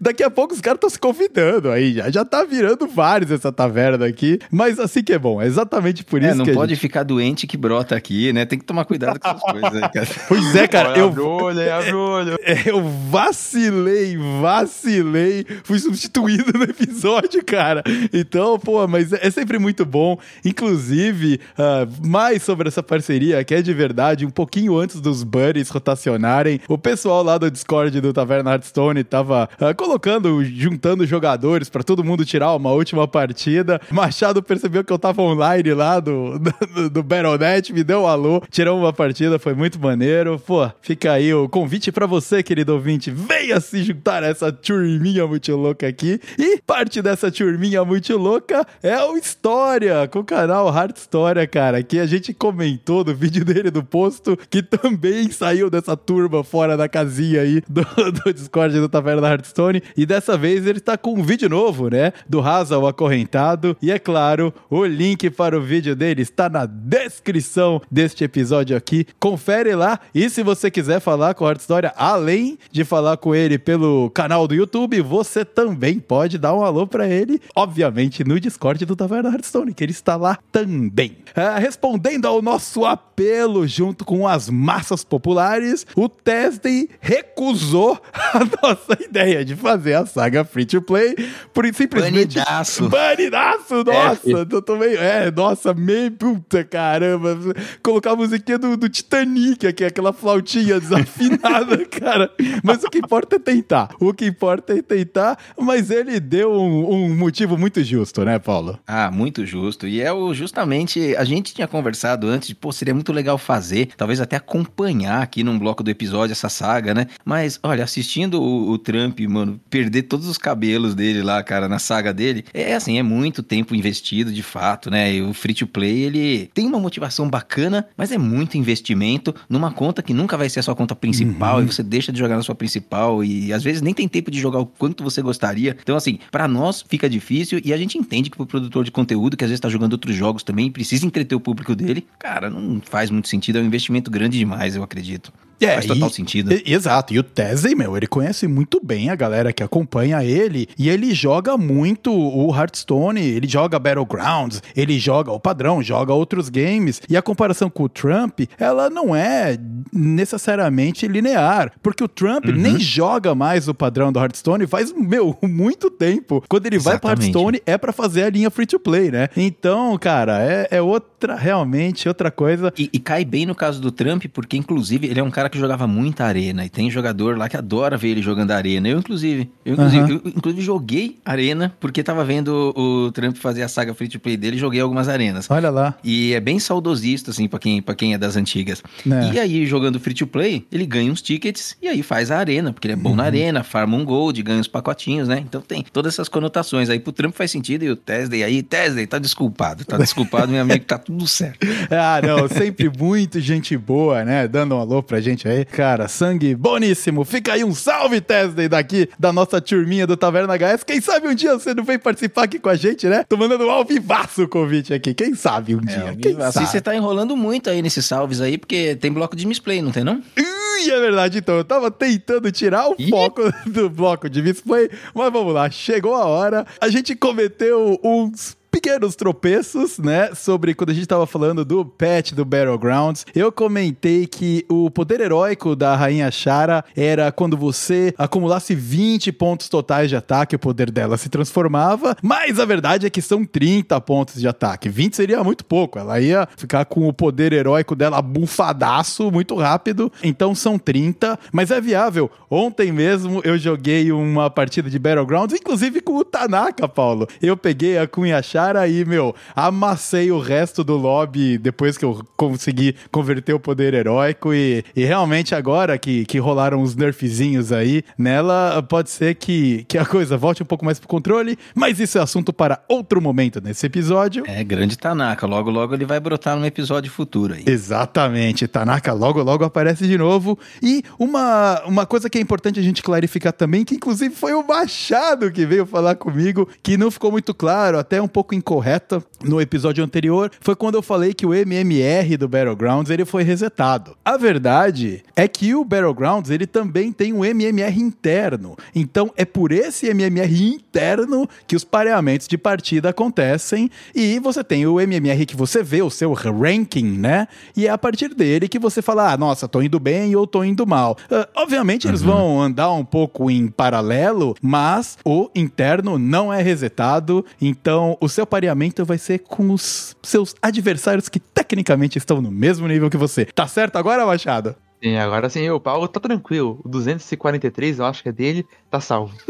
Daqui 0.00 0.22
a 0.22 0.30
pouco 0.30 0.54
os 0.54 0.60
caras 0.60 0.76
estão 0.76 0.90
se 0.90 0.98
convidando 0.98 1.70
aí, 1.70 1.94
já, 1.94 2.10
já 2.10 2.24
tá 2.24 2.44
virando 2.44 2.86
vários 2.86 3.30
essa 3.30 3.52
taverna 3.52 4.06
aqui, 4.06 4.38
mas 4.50 4.78
assim 4.78 5.02
que 5.02 5.12
é 5.12 5.18
bom, 5.18 5.40
é 5.40 5.46
exatamente 5.46 6.04
por 6.04 6.22
é, 6.22 6.26
isso 6.26 6.34
é, 6.34 6.38
não 6.38 6.44
que 6.44 6.52
pode 6.52 6.74
gente... 6.74 6.80
ficar 6.80 7.02
doente 7.02 7.46
que 7.46 7.56
brota 7.56 7.94
aqui, 7.94 8.32
né? 8.32 8.44
Tem 8.46 8.58
que 8.58 8.64
tomar 8.64 8.84
cuidado 8.84 9.18
com 9.20 9.28
essas 9.28 9.42
coisas 9.50 9.74
aí, 9.74 9.88
cara. 9.90 10.08
Pois 10.28 10.56
é, 10.56 10.68
cara, 10.68 10.98
eu... 10.98 11.08
Abre 11.08 11.20
olho, 11.20 11.74
abre 11.74 11.94
olho. 11.94 12.38
Eu 12.66 12.82
vacilei, 13.10 14.16
vacilei, 14.40 15.46
fui 15.62 15.78
substituído 15.78 16.58
no 16.58 16.64
episódio, 16.64 17.44
cara. 17.44 17.82
Então, 18.12 18.58
pô, 18.58 18.86
mas 18.86 19.12
é 19.12 19.30
sempre 19.30 19.58
muito 19.58 19.86
bom. 19.86 20.18
Inclusive, 20.44 21.40
uh, 21.52 22.06
mais 22.06 22.42
sobre 22.42 22.68
essa 22.68 22.82
parceria, 22.82 23.42
que 23.44 23.54
é 23.54 23.62
de 23.62 23.72
verdade, 23.72 24.26
um 24.26 24.30
pouquinho 24.30 24.76
antes 24.76 25.00
dos 25.00 25.22
buddies 25.22 25.68
rotacionarem, 25.68 26.60
o 26.68 26.76
pessoal 26.76 27.22
lá 27.22 27.38
do 27.38 27.50
Discord 27.50 28.00
do 28.00 28.12
Taverna 28.12 28.52
Hearthstone 28.52 29.04
tava 29.04 29.48
uh, 29.60 29.74
colocando, 29.76 30.44
juntando 30.44 31.06
jogadores 31.06 31.68
para 31.68 31.82
todo 31.82 32.04
mundo 32.04 32.24
tirar 32.24 32.54
uma 32.54 32.70
última 32.70 33.06
partida. 33.06 33.80
Machado 33.90 34.42
percebeu 34.42 34.84
que 34.84 34.92
eu 34.92 34.98
tava 34.98 35.22
online 35.22 35.74
lá 35.74 36.00
do, 36.00 36.38
do, 36.38 36.90
do 36.90 37.02
Battle.net, 37.02 37.72
me 37.72 37.84
deu 37.84 38.02
um 38.02 38.06
alô, 38.06 38.42
tirou 38.50 38.78
uma 38.78 38.92
partida, 38.92 39.38
foi 39.38 39.54
muito 39.54 39.78
maneiro. 39.78 40.38
Pô, 40.38 40.70
fica 40.80 41.12
aí 41.12 41.32
o 41.32 41.48
convite 41.48 41.92
para 41.92 42.06
você, 42.06 42.42
querido 42.42 42.74
ouvinte, 42.74 43.10
venha 43.10 43.60
se 43.60 43.82
juntar 43.82 44.22
a 44.22 44.28
essa 44.28 44.52
turminha 44.52 45.26
muito 45.26 45.54
louca 45.56 45.86
aqui. 45.86 46.20
E 46.38 46.60
parte 46.66 47.02
dessa 47.02 47.30
turminha 47.30 47.84
muito 47.84 48.16
louca 48.16 48.66
é 48.82 48.98
o 49.02 49.16
História, 49.16 50.08
com 50.08 50.20
o 50.20 50.24
canal 50.24 50.70
Hard 50.70 50.96
História, 50.96 51.46
cara, 51.46 51.82
que 51.82 51.98
a 51.98 52.06
gente 52.06 52.32
comentou 52.32 53.04
no 53.04 53.14
vídeo 53.14 53.44
dele 53.44 53.70
do 53.70 53.82
posto, 53.82 54.38
que 54.48 54.62
também 54.62 55.30
saiu 55.30 55.68
dessa 55.68 55.96
turma 55.96 56.44
fora 56.44 56.76
da 56.76 56.88
casinha 56.88 57.42
aí 57.42 57.62
do, 57.68 57.82
do 58.12 58.32
Discord 58.32 58.78
do 58.78 58.88
Taverna 58.88 59.28
Hard 59.28 59.44
Hearthstone. 59.48 59.82
E 59.96 60.04
dessa 60.04 60.36
vez 60.36 60.66
ele 60.66 60.80
tá 60.80 60.96
com 60.96 61.14
um 61.14 61.22
vídeo 61.22 61.48
novo, 61.48 61.88
né? 61.88 62.12
Do 62.28 62.40
Hazal 62.40 62.86
Acorrentado. 62.86 63.76
E 63.80 63.90
é 63.90 63.98
claro, 63.98 64.52
o 64.70 64.84
link 64.84 65.30
para 65.30 65.58
o 65.58 65.62
vídeo 65.62 65.96
dele 65.96 66.22
está 66.22 66.48
na 66.48 66.66
descrição 66.66 67.80
deste 67.90 68.24
episódio 68.24 68.76
aqui. 68.76 69.06
Confere 69.18 69.74
lá. 69.74 69.98
E 70.14 70.28
se 70.28 70.42
você 70.42 70.70
quiser 70.70 71.00
falar 71.00 71.34
com 71.34 71.44
o 71.44 71.48
Hearthstone, 71.48 71.90
além 71.96 72.58
de 72.70 72.84
falar 72.84 73.16
com 73.16 73.34
ele 73.34 73.58
pelo 73.58 74.10
canal 74.10 74.46
do 74.46 74.54
YouTube, 74.54 75.00
você 75.00 75.44
também 75.44 75.98
pode 75.98 76.38
dar 76.38 76.54
um 76.54 76.62
alô 76.62 76.86
para 76.86 77.08
ele, 77.08 77.40
obviamente, 77.54 78.24
no 78.24 78.38
Discord 78.38 78.84
do 78.84 78.96
Taverna 78.96 79.30
Hearthstone, 79.30 79.74
que 79.74 79.82
ele 79.82 79.92
está 79.92 80.16
lá 80.16 80.38
também. 80.52 81.18
É, 81.34 81.58
respondendo 81.58 82.26
ao 82.26 82.42
nosso 82.42 82.84
apelo 82.84 83.66
junto 83.66 84.04
com 84.04 84.26
as 84.26 84.48
massas 84.48 85.04
populares, 85.04 85.86
o 85.96 86.08
Tesden 86.08 86.88
recusou 87.00 88.00
a 88.12 88.40
nossa 88.62 89.02
ideia 89.02 89.37
de 89.44 89.56
fazer 89.56 89.94
a 89.94 90.06
saga 90.06 90.44
free 90.44 90.66
to 90.66 90.82
play 90.82 91.14
por 91.52 91.64
simplesmente. 91.74 92.38
Banidaço. 92.38 92.88
Banidaço, 92.88 93.84
nossa, 93.84 94.46
eu 94.50 94.62
tô 94.62 94.76
meio. 94.76 94.98
É, 94.98 95.30
nossa, 95.30 95.72
meio 95.74 96.10
puta 96.12 96.64
caramba. 96.64 97.38
Colocar 97.82 98.12
a 98.12 98.16
musiquinha 98.16 98.58
do, 98.58 98.76
do 98.76 98.88
Titanic 98.88 99.66
aqui, 99.66 99.84
aquela 99.84 100.12
flautinha 100.12 100.80
desafinada, 100.80 101.84
cara. 101.86 102.30
Mas 102.62 102.82
o 102.82 102.90
que 102.90 102.98
importa 102.98 103.36
é 103.36 103.38
tentar. 103.38 103.90
O 104.00 104.12
que 104.12 104.26
importa 104.26 104.76
é 104.76 104.82
tentar, 104.82 105.38
mas 105.58 105.90
ele 105.90 106.18
deu 106.20 106.52
um, 106.52 107.04
um 107.04 107.16
motivo 107.16 107.56
muito 107.56 107.82
justo, 107.82 108.24
né, 108.24 108.38
Paulo? 108.38 108.78
Ah, 108.86 109.10
muito 109.10 109.44
justo. 109.46 109.86
E 109.86 110.00
é 110.00 110.12
o 110.12 110.34
justamente. 110.34 111.14
A 111.16 111.24
gente 111.24 111.54
tinha 111.54 111.66
conversado 111.66 112.26
antes 112.26 112.48
de, 112.48 112.54
pô, 112.54 112.72
seria 112.72 112.94
muito 112.94 113.12
legal 113.12 113.38
fazer, 113.38 113.90
talvez 113.96 114.20
até 114.20 114.36
acompanhar 114.36 115.22
aqui 115.22 115.42
num 115.42 115.58
bloco 115.58 115.82
do 115.82 115.90
episódio 115.90 116.32
essa 116.32 116.48
saga, 116.48 116.94
né? 116.94 117.06
Mas, 117.24 117.58
olha, 117.62 117.84
assistindo 117.84 118.40
o, 118.40 118.70
o 118.70 118.78
Trump, 118.78 119.20
mano, 119.28 119.60
perder 119.70 120.02
todos 120.02 120.26
os 120.26 120.38
cabelos 120.38 120.94
dele 120.94 121.22
lá, 121.22 121.42
cara, 121.42 121.68
na 121.68 121.78
saga 121.78 122.12
dele, 122.12 122.44
é 122.52 122.74
assim, 122.74 122.98
é 122.98 123.02
muito 123.02 123.42
tempo 123.42 123.74
investido 123.74 124.32
de 124.32 124.42
fato, 124.42 124.90
né? 124.90 125.14
E 125.14 125.22
o 125.22 125.32
free 125.32 125.54
to 125.54 125.66
play, 125.66 126.02
ele 126.04 126.50
tem 126.54 126.66
uma 126.66 126.78
motivação 126.80 127.28
bacana, 127.28 127.86
mas 127.96 128.10
é 128.12 128.18
muito 128.18 128.56
investimento 128.56 129.34
numa 129.48 129.70
conta 129.70 130.02
que 130.02 130.12
nunca 130.14 130.36
vai 130.36 130.48
ser 130.48 130.60
a 130.60 130.62
sua 130.62 130.74
conta 130.74 130.94
principal 130.96 131.58
Uhum. 131.58 131.64
e 131.64 131.66
você 131.66 131.82
deixa 131.82 132.10
de 132.12 132.18
jogar 132.18 132.36
na 132.36 132.42
sua 132.42 132.54
principal 132.54 133.22
e 133.22 133.52
às 133.52 133.62
vezes 133.62 133.82
nem 133.82 133.92
tem 133.94 134.08
tempo 134.08 134.30
de 134.30 134.38
jogar 134.40 134.58
o 134.60 134.66
quanto 134.66 135.04
você 135.04 135.20
gostaria. 135.22 135.76
Então, 135.82 135.96
assim, 135.96 136.18
pra 136.30 136.48
nós 136.48 136.84
fica 136.88 137.08
difícil 137.08 137.60
e 137.64 137.72
a 137.72 137.76
gente 137.76 137.98
entende 137.98 138.30
que 138.30 138.36
pro 138.36 138.46
produtor 138.46 138.84
de 138.84 138.90
conteúdo, 138.90 139.36
que 139.36 139.44
às 139.44 139.50
vezes 139.50 139.60
tá 139.60 139.68
jogando 139.68 139.92
outros 139.92 140.14
jogos 140.14 140.42
também, 140.42 140.70
precisa 140.70 141.06
entreter 141.06 141.36
o 141.36 141.40
público 141.40 141.74
dele, 141.74 142.06
cara, 142.18 142.48
não 142.50 142.80
faz 142.80 143.10
muito 143.10 143.28
sentido, 143.28 143.58
é 143.58 143.62
um 143.62 143.66
investimento 143.66 144.10
grande 144.10 144.38
demais, 144.38 144.74
eu 144.76 144.82
acredito. 144.82 145.32
É, 145.60 145.74
faz 145.74 145.86
total 145.86 146.08
e- 146.08 146.12
sentido. 146.12 146.52
E- 146.52 146.62
Exato, 146.66 147.12
e 147.14 147.18
o 147.18 147.22
Tese, 147.22 147.74
meu, 147.74 147.96
ele 147.96 148.06
conhece 148.06 148.46
muito 148.46 148.80
bem 148.82 149.10
a 149.10 149.14
galera 149.16 149.52
que 149.52 149.62
acompanha 149.62 150.24
ele 150.24 150.68
e 150.78 150.88
ele 150.88 151.14
joga 151.14 151.56
muito 151.56 152.12
o 152.12 152.54
Hearthstone, 152.54 153.20
ele 153.20 153.48
joga 153.48 153.78
Battlegrounds, 153.78 154.62
ele 154.76 154.98
joga 154.98 155.32
o 155.32 155.40
padrão, 155.40 155.82
joga 155.82 156.12
outros 156.12 156.48
games. 156.48 157.00
E 157.08 157.16
a 157.16 157.22
comparação 157.22 157.68
com 157.70 157.84
o 157.84 157.88
Trump, 157.88 158.40
ela 158.58 158.88
não 158.90 159.14
é 159.14 159.56
necessariamente 159.92 161.06
linear, 161.08 161.72
porque 161.82 162.02
o 162.04 162.08
Trump 162.08 162.46
Uhum. 162.46 162.52
nem 162.54 162.78
joga 162.78 163.34
mais 163.34 163.68
o 163.68 163.74
padrão 163.74 164.12
do 164.12 164.18
Hearthstone 164.18 164.66
faz, 164.66 164.92
meu, 164.92 165.36
muito 165.42 165.90
tempo. 165.90 166.42
Quando 166.48 166.66
ele 166.66 166.78
vai 166.78 166.98
pro 166.98 167.08
Exatamente. 167.08 167.26
Hearthstone 167.36 167.62
é 167.66 167.78
pra 167.78 167.92
fazer 167.92 168.24
a 168.24 168.30
linha 168.30 168.50
free 168.50 168.66
to 168.66 168.78
play, 168.78 169.10
né? 169.10 169.28
Então, 169.36 169.96
cara, 169.98 170.40
é, 170.42 170.68
é 170.70 170.82
outra, 170.82 171.34
realmente, 171.36 172.06
outra 172.08 172.30
coisa. 172.30 172.72
E, 172.78 172.88
e 172.92 172.98
cai 172.98 173.24
bem 173.24 173.46
no 173.46 173.54
caso 173.54 173.80
do 173.80 173.90
Trump, 173.90 174.24
porque 174.32 174.56
inclusive 174.56 175.06
ele 175.06 175.20
é 175.20 175.22
um 175.22 175.30
cara 175.30 175.47
que 175.48 175.58
jogava 175.58 175.86
muita 175.86 176.24
arena. 176.24 176.64
E 176.64 176.68
tem 176.68 176.90
jogador 176.90 177.36
lá 177.38 177.48
que 177.48 177.56
adora 177.56 177.96
ver 177.96 178.08
ele 178.08 178.22
jogando 178.22 178.50
arena. 178.50 178.88
Eu, 178.88 178.98
inclusive, 178.98 179.50
eu, 179.64 179.74
inclusive, 179.74 180.02
Aham. 180.12 180.20
eu, 180.24 180.32
inclusive 180.36 180.62
joguei 180.62 181.18
arena, 181.24 181.74
porque 181.80 182.02
tava 182.02 182.24
vendo 182.24 182.72
o, 182.76 183.10
Trump 183.12 183.36
fazer 183.36 183.62
a 183.62 183.68
saga 183.68 183.94
free 183.94 184.08
to 184.08 184.20
play 184.20 184.36
dele 184.36 184.56
e 184.56 184.58
joguei 184.58 184.80
algumas 184.80 185.08
arenas. 185.08 185.50
Olha 185.50 185.70
lá. 185.70 185.94
E 186.04 186.32
é 186.34 186.40
bem 186.40 186.58
saudosista, 186.58 187.30
assim, 187.30 187.48
pra 187.48 187.58
quem, 187.58 187.80
pra 187.82 187.94
quem 187.94 188.14
é 188.14 188.18
das 188.18 188.36
antigas. 188.36 188.82
Né. 189.04 189.30
E 189.34 189.38
aí, 189.38 189.66
jogando 189.66 189.98
free 190.00 190.14
to 190.14 190.26
play, 190.26 190.66
ele 190.70 190.86
ganha 190.86 191.10
uns 191.10 191.22
tickets 191.22 191.76
e 191.82 191.88
aí 191.88 192.02
faz 192.02 192.30
a 192.30 192.38
arena, 192.38 192.72
porque 192.72 192.86
ele 192.86 192.94
é 192.94 192.96
bom 192.96 193.10
Uhum. 193.10 193.16
na 193.16 193.24
arena, 193.24 193.62
farma 193.64 193.96
um 193.96 194.04
gold, 194.04 194.42
ganha 194.42 194.60
os 194.60 194.68
pacotinhos, 194.68 195.28
né? 195.28 195.38
Então 195.46 195.60
tem 195.60 195.84
todas 195.92 196.14
essas 196.14 196.28
conotações. 196.28 196.90
Aí 196.90 196.98
pro 196.98 197.12
Trump 197.12 197.34
faz 197.34 197.50
sentido 197.50 197.84
e 197.84 197.90
o 197.90 197.96
Tesday 197.96 198.42
aí, 198.42 198.62
Tesday, 198.62 199.06
tá 199.06 199.18
desculpado, 199.18 199.84
tá 199.84 199.96
desculpado, 199.96 200.52
meu 200.52 200.62
amigo, 200.62 200.84
tá 200.84 200.98
tudo 200.98 201.26
certo. 201.26 201.66
Ah, 201.90 202.20
não, 202.22 202.48
sempre 202.48 202.90
muito 202.98 203.40
gente 203.40 203.76
boa, 203.76 204.24
né? 204.24 204.46
Dando 204.48 204.74
um 204.74 204.78
alô 204.78 205.02
pra 205.02 205.20
gente 205.20 205.37
aí. 205.46 205.64
Cara, 205.64 206.08
sangue 206.08 206.54
boníssimo. 206.54 207.24
Fica 207.24 207.52
aí 207.52 207.62
um 207.62 207.74
salve, 207.74 208.20
Tesday, 208.20 208.68
daqui 208.68 209.08
da 209.18 209.32
nossa 209.32 209.60
turminha 209.60 210.06
do 210.06 210.16
Taverna 210.16 210.54
HS. 210.56 210.82
Quem 210.84 211.00
sabe 211.00 211.28
um 211.28 211.34
dia 211.34 211.52
você 211.52 211.74
não 211.74 211.84
vem 211.84 211.98
participar 211.98 212.44
aqui 212.44 212.58
com 212.58 212.68
a 212.68 212.74
gente, 212.74 213.06
né? 213.06 213.24
Tô 213.28 213.36
mandando 213.36 213.66
um 213.66 213.70
alvivaço 213.70 214.44
o 214.44 214.48
convite 214.48 214.94
aqui. 214.94 215.12
Quem 215.14 215.34
sabe 215.34 215.74
um 215.74 215.80
dia? 215.80 216.16
Quem 216.20 216.32
assim 216.40 216.60
sabe? 216.60 216.66
você 216.66 216.80
tá 216.80 216.96
enrolando 216.96 217.36
muito 217.36 217.68
aí 217.68 217.82
nesses 217.82 218.04
salves 218.06 218.40
aí, 218.40 218.56
porque 218.56 218.96
tem 218.96 219.12
bloco 219.12 219.36
de 219.36 219.46
misplay, 219.46 219.82
não 219.82 219.92
tem 219.92 220.02
não? 220.02 220.22
Ui, 220.38 220.90
é 220.90 221.00
verdade, 221.00 221.38
então. 221.38 221.56
Eu 221.56 221.64
tava 221.64 221.90
tentando 221.90 222.50
tirar 222.50 222.88
o 222.88 222.94
Ih. 222.98 223.10
foco 223.10 223.42
do 223.66 223.90
bloco 223.90 224.28
de 224.28 224.40
display, 224.40 224.90
mas 225.14 225.32
vamos 225.32 225.52
lá, 225.52 225.70
chegou 225.70 226.14
a 226.14 226.24
hora. 226.24 226.66
A 226.80 226.88
gente 226.88 227.14
cometeu 227.14 228.00
uns 228.02 228.56
pequenos 228.78 229.16
tropeços, 229.16 229.98
né? 229.98 230.32
Sobre 230.36 230.72
quando 230.72 230.90
a 230.90 230.94
gente 230.94 231.06
tava 231.08 231.26
falando 231.26 231.64
do 231.64 231.84
patch 231.84 232.30
do 232.30 232.44
Battlegrounds. 232.44 233.26
Eu 233.34 233.50
comentei 233.50 234.24
que 234.24 234.64
o 234.68 234.88
poder 234.88 235.20
heróico 235.20 235.74
da 235.74 235.96
Rainha 235.96 236.30
Shara 236.30 236.84
era 236.96 237.32
quando 237.32 237.56
você 237.56 238.14
acumulasse 238.16 238.76
20 238.76 239.32
pontos 239.32 239.68
totais 239.68 240.08
de 240.08 240.14
ataque, 240.14 240.54
o 240.54 240.60
poder 240.60 240.92
dela 240.92 241.16
se 241.16 241.28
transformava. 241.28 242.16
Mas 242.22 242.60
a 242.60 242.64
verdade 242.64 243.04
é 243.04 243.10
que 243.10 243.20
são 243.20 243.44
30 243.44 244.00
pontos 244.00 244.40
de 244.40 244.46
ataque. 244.46 244.88
20 244.88 245.16
seria 245.16 245.42
muito 245.42 245.64
pouco. 245.64 245.98
Ela 245.98 246.20
ia 246.20 246.48
ficar 246.56 246.84
com 246.84 247.08
o 247.08 247.12
poder 247.12 247.52
heróico 247.52 247.96
dela 247.96 248.22
bufadaço 248.22 249.28
muito 249.32 249.56
rápido. 249.56 250.12
Então 250.22 250.54
são 250.54 250.78
30, 250.78 251.36
mas 251.50 251.72
é 251.72 251.80
viável. 251.80 252.30
Ontem 252.48 252.92
mesmo 252.92 253.40
eu 253.42 253.58
joguei 253.58 254.12
uma 254.12 254.48
partida 254.48 254.88
de 254.88 255.00
Battlegrounds, 255.00 255.58
inclusive 255.58 256.00
com 256.00 256.14
o 256.16 256.24
Tanaka, 256.24 256.88
Paulo. 256.88 257.26
Eu 257.42 257.56
peguei 257.56 257.98
a 257.98 258.06
Cunha 258.06 258.40
Shara 258.40 258.67
e, 258.76 259.04
meu, 259.04 259.34
amassei 259.54 260.30
o 260.30 260.38
resto 260.38 260.82
do 260.82 260.96
lobby 260.96 261.56
depois 261.56 261.96
que 261.96 262.04
eu 262.04 262.24
consegui 262.36 262.94
converter 263.10 263.54
o 263.54 263.60
poder 263.60 263.94
heróico. 263.94 264.52
E, 264.52 264.84
e 264.94 265.04
realmente 265.04 265.54
agora 265.54 265.96
que, 265.96 266.24
que 266.26 266.38
rolaram 266.38 266.82
uns 266.82 266.94
nerfzinhos 266.94 267.72
aí 267.72 268.02
nela, 268.16 268.82
pode 268.82 269.10
ser 269.10 269.34
que, 269.34 269.84
que 269.88 269.96
a 269.96 270.04
coisa 270.04 270.36
volte 270.36 270.62
um 270.62 270.66
pouco 270.66 270.84
mais 270.84 270.98
pro 270.98 271.08
controle, 271.08 271.58
mas 271.74 271.98
isso 272.00 272.18
é 272.18 272.20
assunto 272.20 272.52
para 272.52 272.80
outro 272.88 273.20
momento 273.20 273.60
nesse 273.60 273.86
episódio. 273.86 274.44
É, 274.46 274.62
grande 274.64 274.98
Tanaka. 274.98 275.46
Logo, 275.46 275.70
logo 275.70 275.94
ele 275.94 276.04
vai 276.04 276.20
brotar 276.20 276.56
num 276.56 276.64
episódio 276.64 277.10
futuro 277.10 277.54
aí. 277.54 277.64
Exatamente, 277.66 278.66
Tanaka 278.66 279.12
logo 279.12 279.42
logo 279.42 279.64
aparece 279.64 280.06
de 280.06 280.18
novo. 280.18 280.58
E 280.82 281.02
uma, 281.18 281.82
uma 281.84 282.06
coisa 282.06 282.28
que 282.28 282.38
é 282.38 282.40
importante 282.40 282.78
a 282.78 282.82
gente 282.82 283.02
clarificar 283.02 283.52
também, 283.52 283.84
que 283.84 283.94
inclusive 283.94 284.34
foi 284.34 284.54
o 284.54 284.66
Machado 284.66 285.50
que 285.50 285.66
veio 285.66 285.86
falar 285.86 286.14
comigo, 286.14 286.68
que 286.82 286.96
não 286.96 287.10
ficou 287.10 287.30
muito 287.30 287.54
claro, 287.54 287.98
até 287.98 288.20
um 288.20 288.28
pouco 288.28 288.54
incorreta 288.58 289.22
no 289.42 289.60
episódio 289.60 290.04
anterior, 290.04 290.50
foi 290.60 290.76
quando 290.76 290.96
eu 290.96 291.02
falei 291.02 291.32
que 291.32 291.46
o 291.46 291.54
MMR 291.54 292.36
do 292.36 292.48
Battlegrounds 292.48 293.10
ele 293.10 293.24
foi 293.24 293.42
resetado. 293.42 294.16
A 294.24 294.36
verdade 294.36 295.22
é 295.34 295.46
que 295.48 295.74
o 295.74 295.84
Battlegrounds 295.84 296.50
ele 296.50 296.66
também 296.66 297.12
tem 297.12 297.32
um 297.32 297.44
MMR 297.44 298.00
interno. 298.00 298.76
Então 298.94 299.32
é 299.36 299.44
por 299.44 299.72
esse 299.72 300.06
MMR 300.08 300.74
interno 300.74 301.48
que 301.66 301.76
os 301.76 301.84
pareamentos 301.84 302.48
de 302.48 302.58
partida 302.58 303.10
acontecem 303.10 303.90
e 304.14 304.38
você 304.38 304.62
tem 304.62 304.86
o 304.86 305.00
MMR 305.00 305.46
que 305.46 305.56
você 305.56 305.82
vê, 305.82 306.02
o 306.02 306.10
seu 306.10 306.32
ranking, 306.32 307.18
né? 307.18 307.48
E 307.76 307.86
é 307.86 307.90
a 307.90 307.98
partir 307.98 308.34
dele 308.34 308.68
que 308.68 308.78
você 308.78 309.00
fala, 309.00 309.32
ah, 309.32 309.36
nossa, 309.36 309.68
tô 309.68 309.80
indo 309.80 309.98
bem 310.00 310.34
ou 310.34 310.46
tô 310.46 310.64
indo 310.64 310.86
mal. 310.86 311.16
Ah, 311.30 311.48
obviamente 311.56 312.08
eles 312.08 312.22
vão 312.22 312.60
andar 312.60 312.92
um 312.92 313.04
pouco 313.04 313.50
em 313.50 313.68
paralelo, 313.68 314.54
mas 314.60 315.18
o 315.24 315.48
interno 315.54 316.18
não 316.18 316.52
é 316.52 316.62
resetado, 316.62 317.44
então 317.60 318.16
o 318.20 318.28
seu 318.28 318.46
pareamento 318.48 319.04
vai 319.04 319.18
ser 319.18 319.38
com 319.40 319.70
os 319.70 320.16
seus 320.22 320.54
adversários 320.60 321.28
que 321.28 321.38
tecnicamente 321.38 322.18
estão 322.18 322.40
no 322.40 322.50
mesmo 322.50 322.88
nível 322.88 323.08
que 323.08 323.16
você. 323.16 323.44
Tá 323.44 323.66
certo 323.66 323.96
agora, 323.96 324.26
Machado? 324.26 324.74
Sim, 325.02 325.16
agora 325.16 325.48
sim, 325.48 325.70
o 325.70 325.78
Paulo 325.78 326.08
tá 326.08 326.18
tranquilo. 326.18 326.80
O 326.84 326.88
243, 326.88 328.00
eu 328.00 328.04
acho 328.04 328.22
que 328.22 328.28
é 328.28 328.32
dele, 328.32 328.66
tá 328.90 329.00
salvo. 329.00 329.34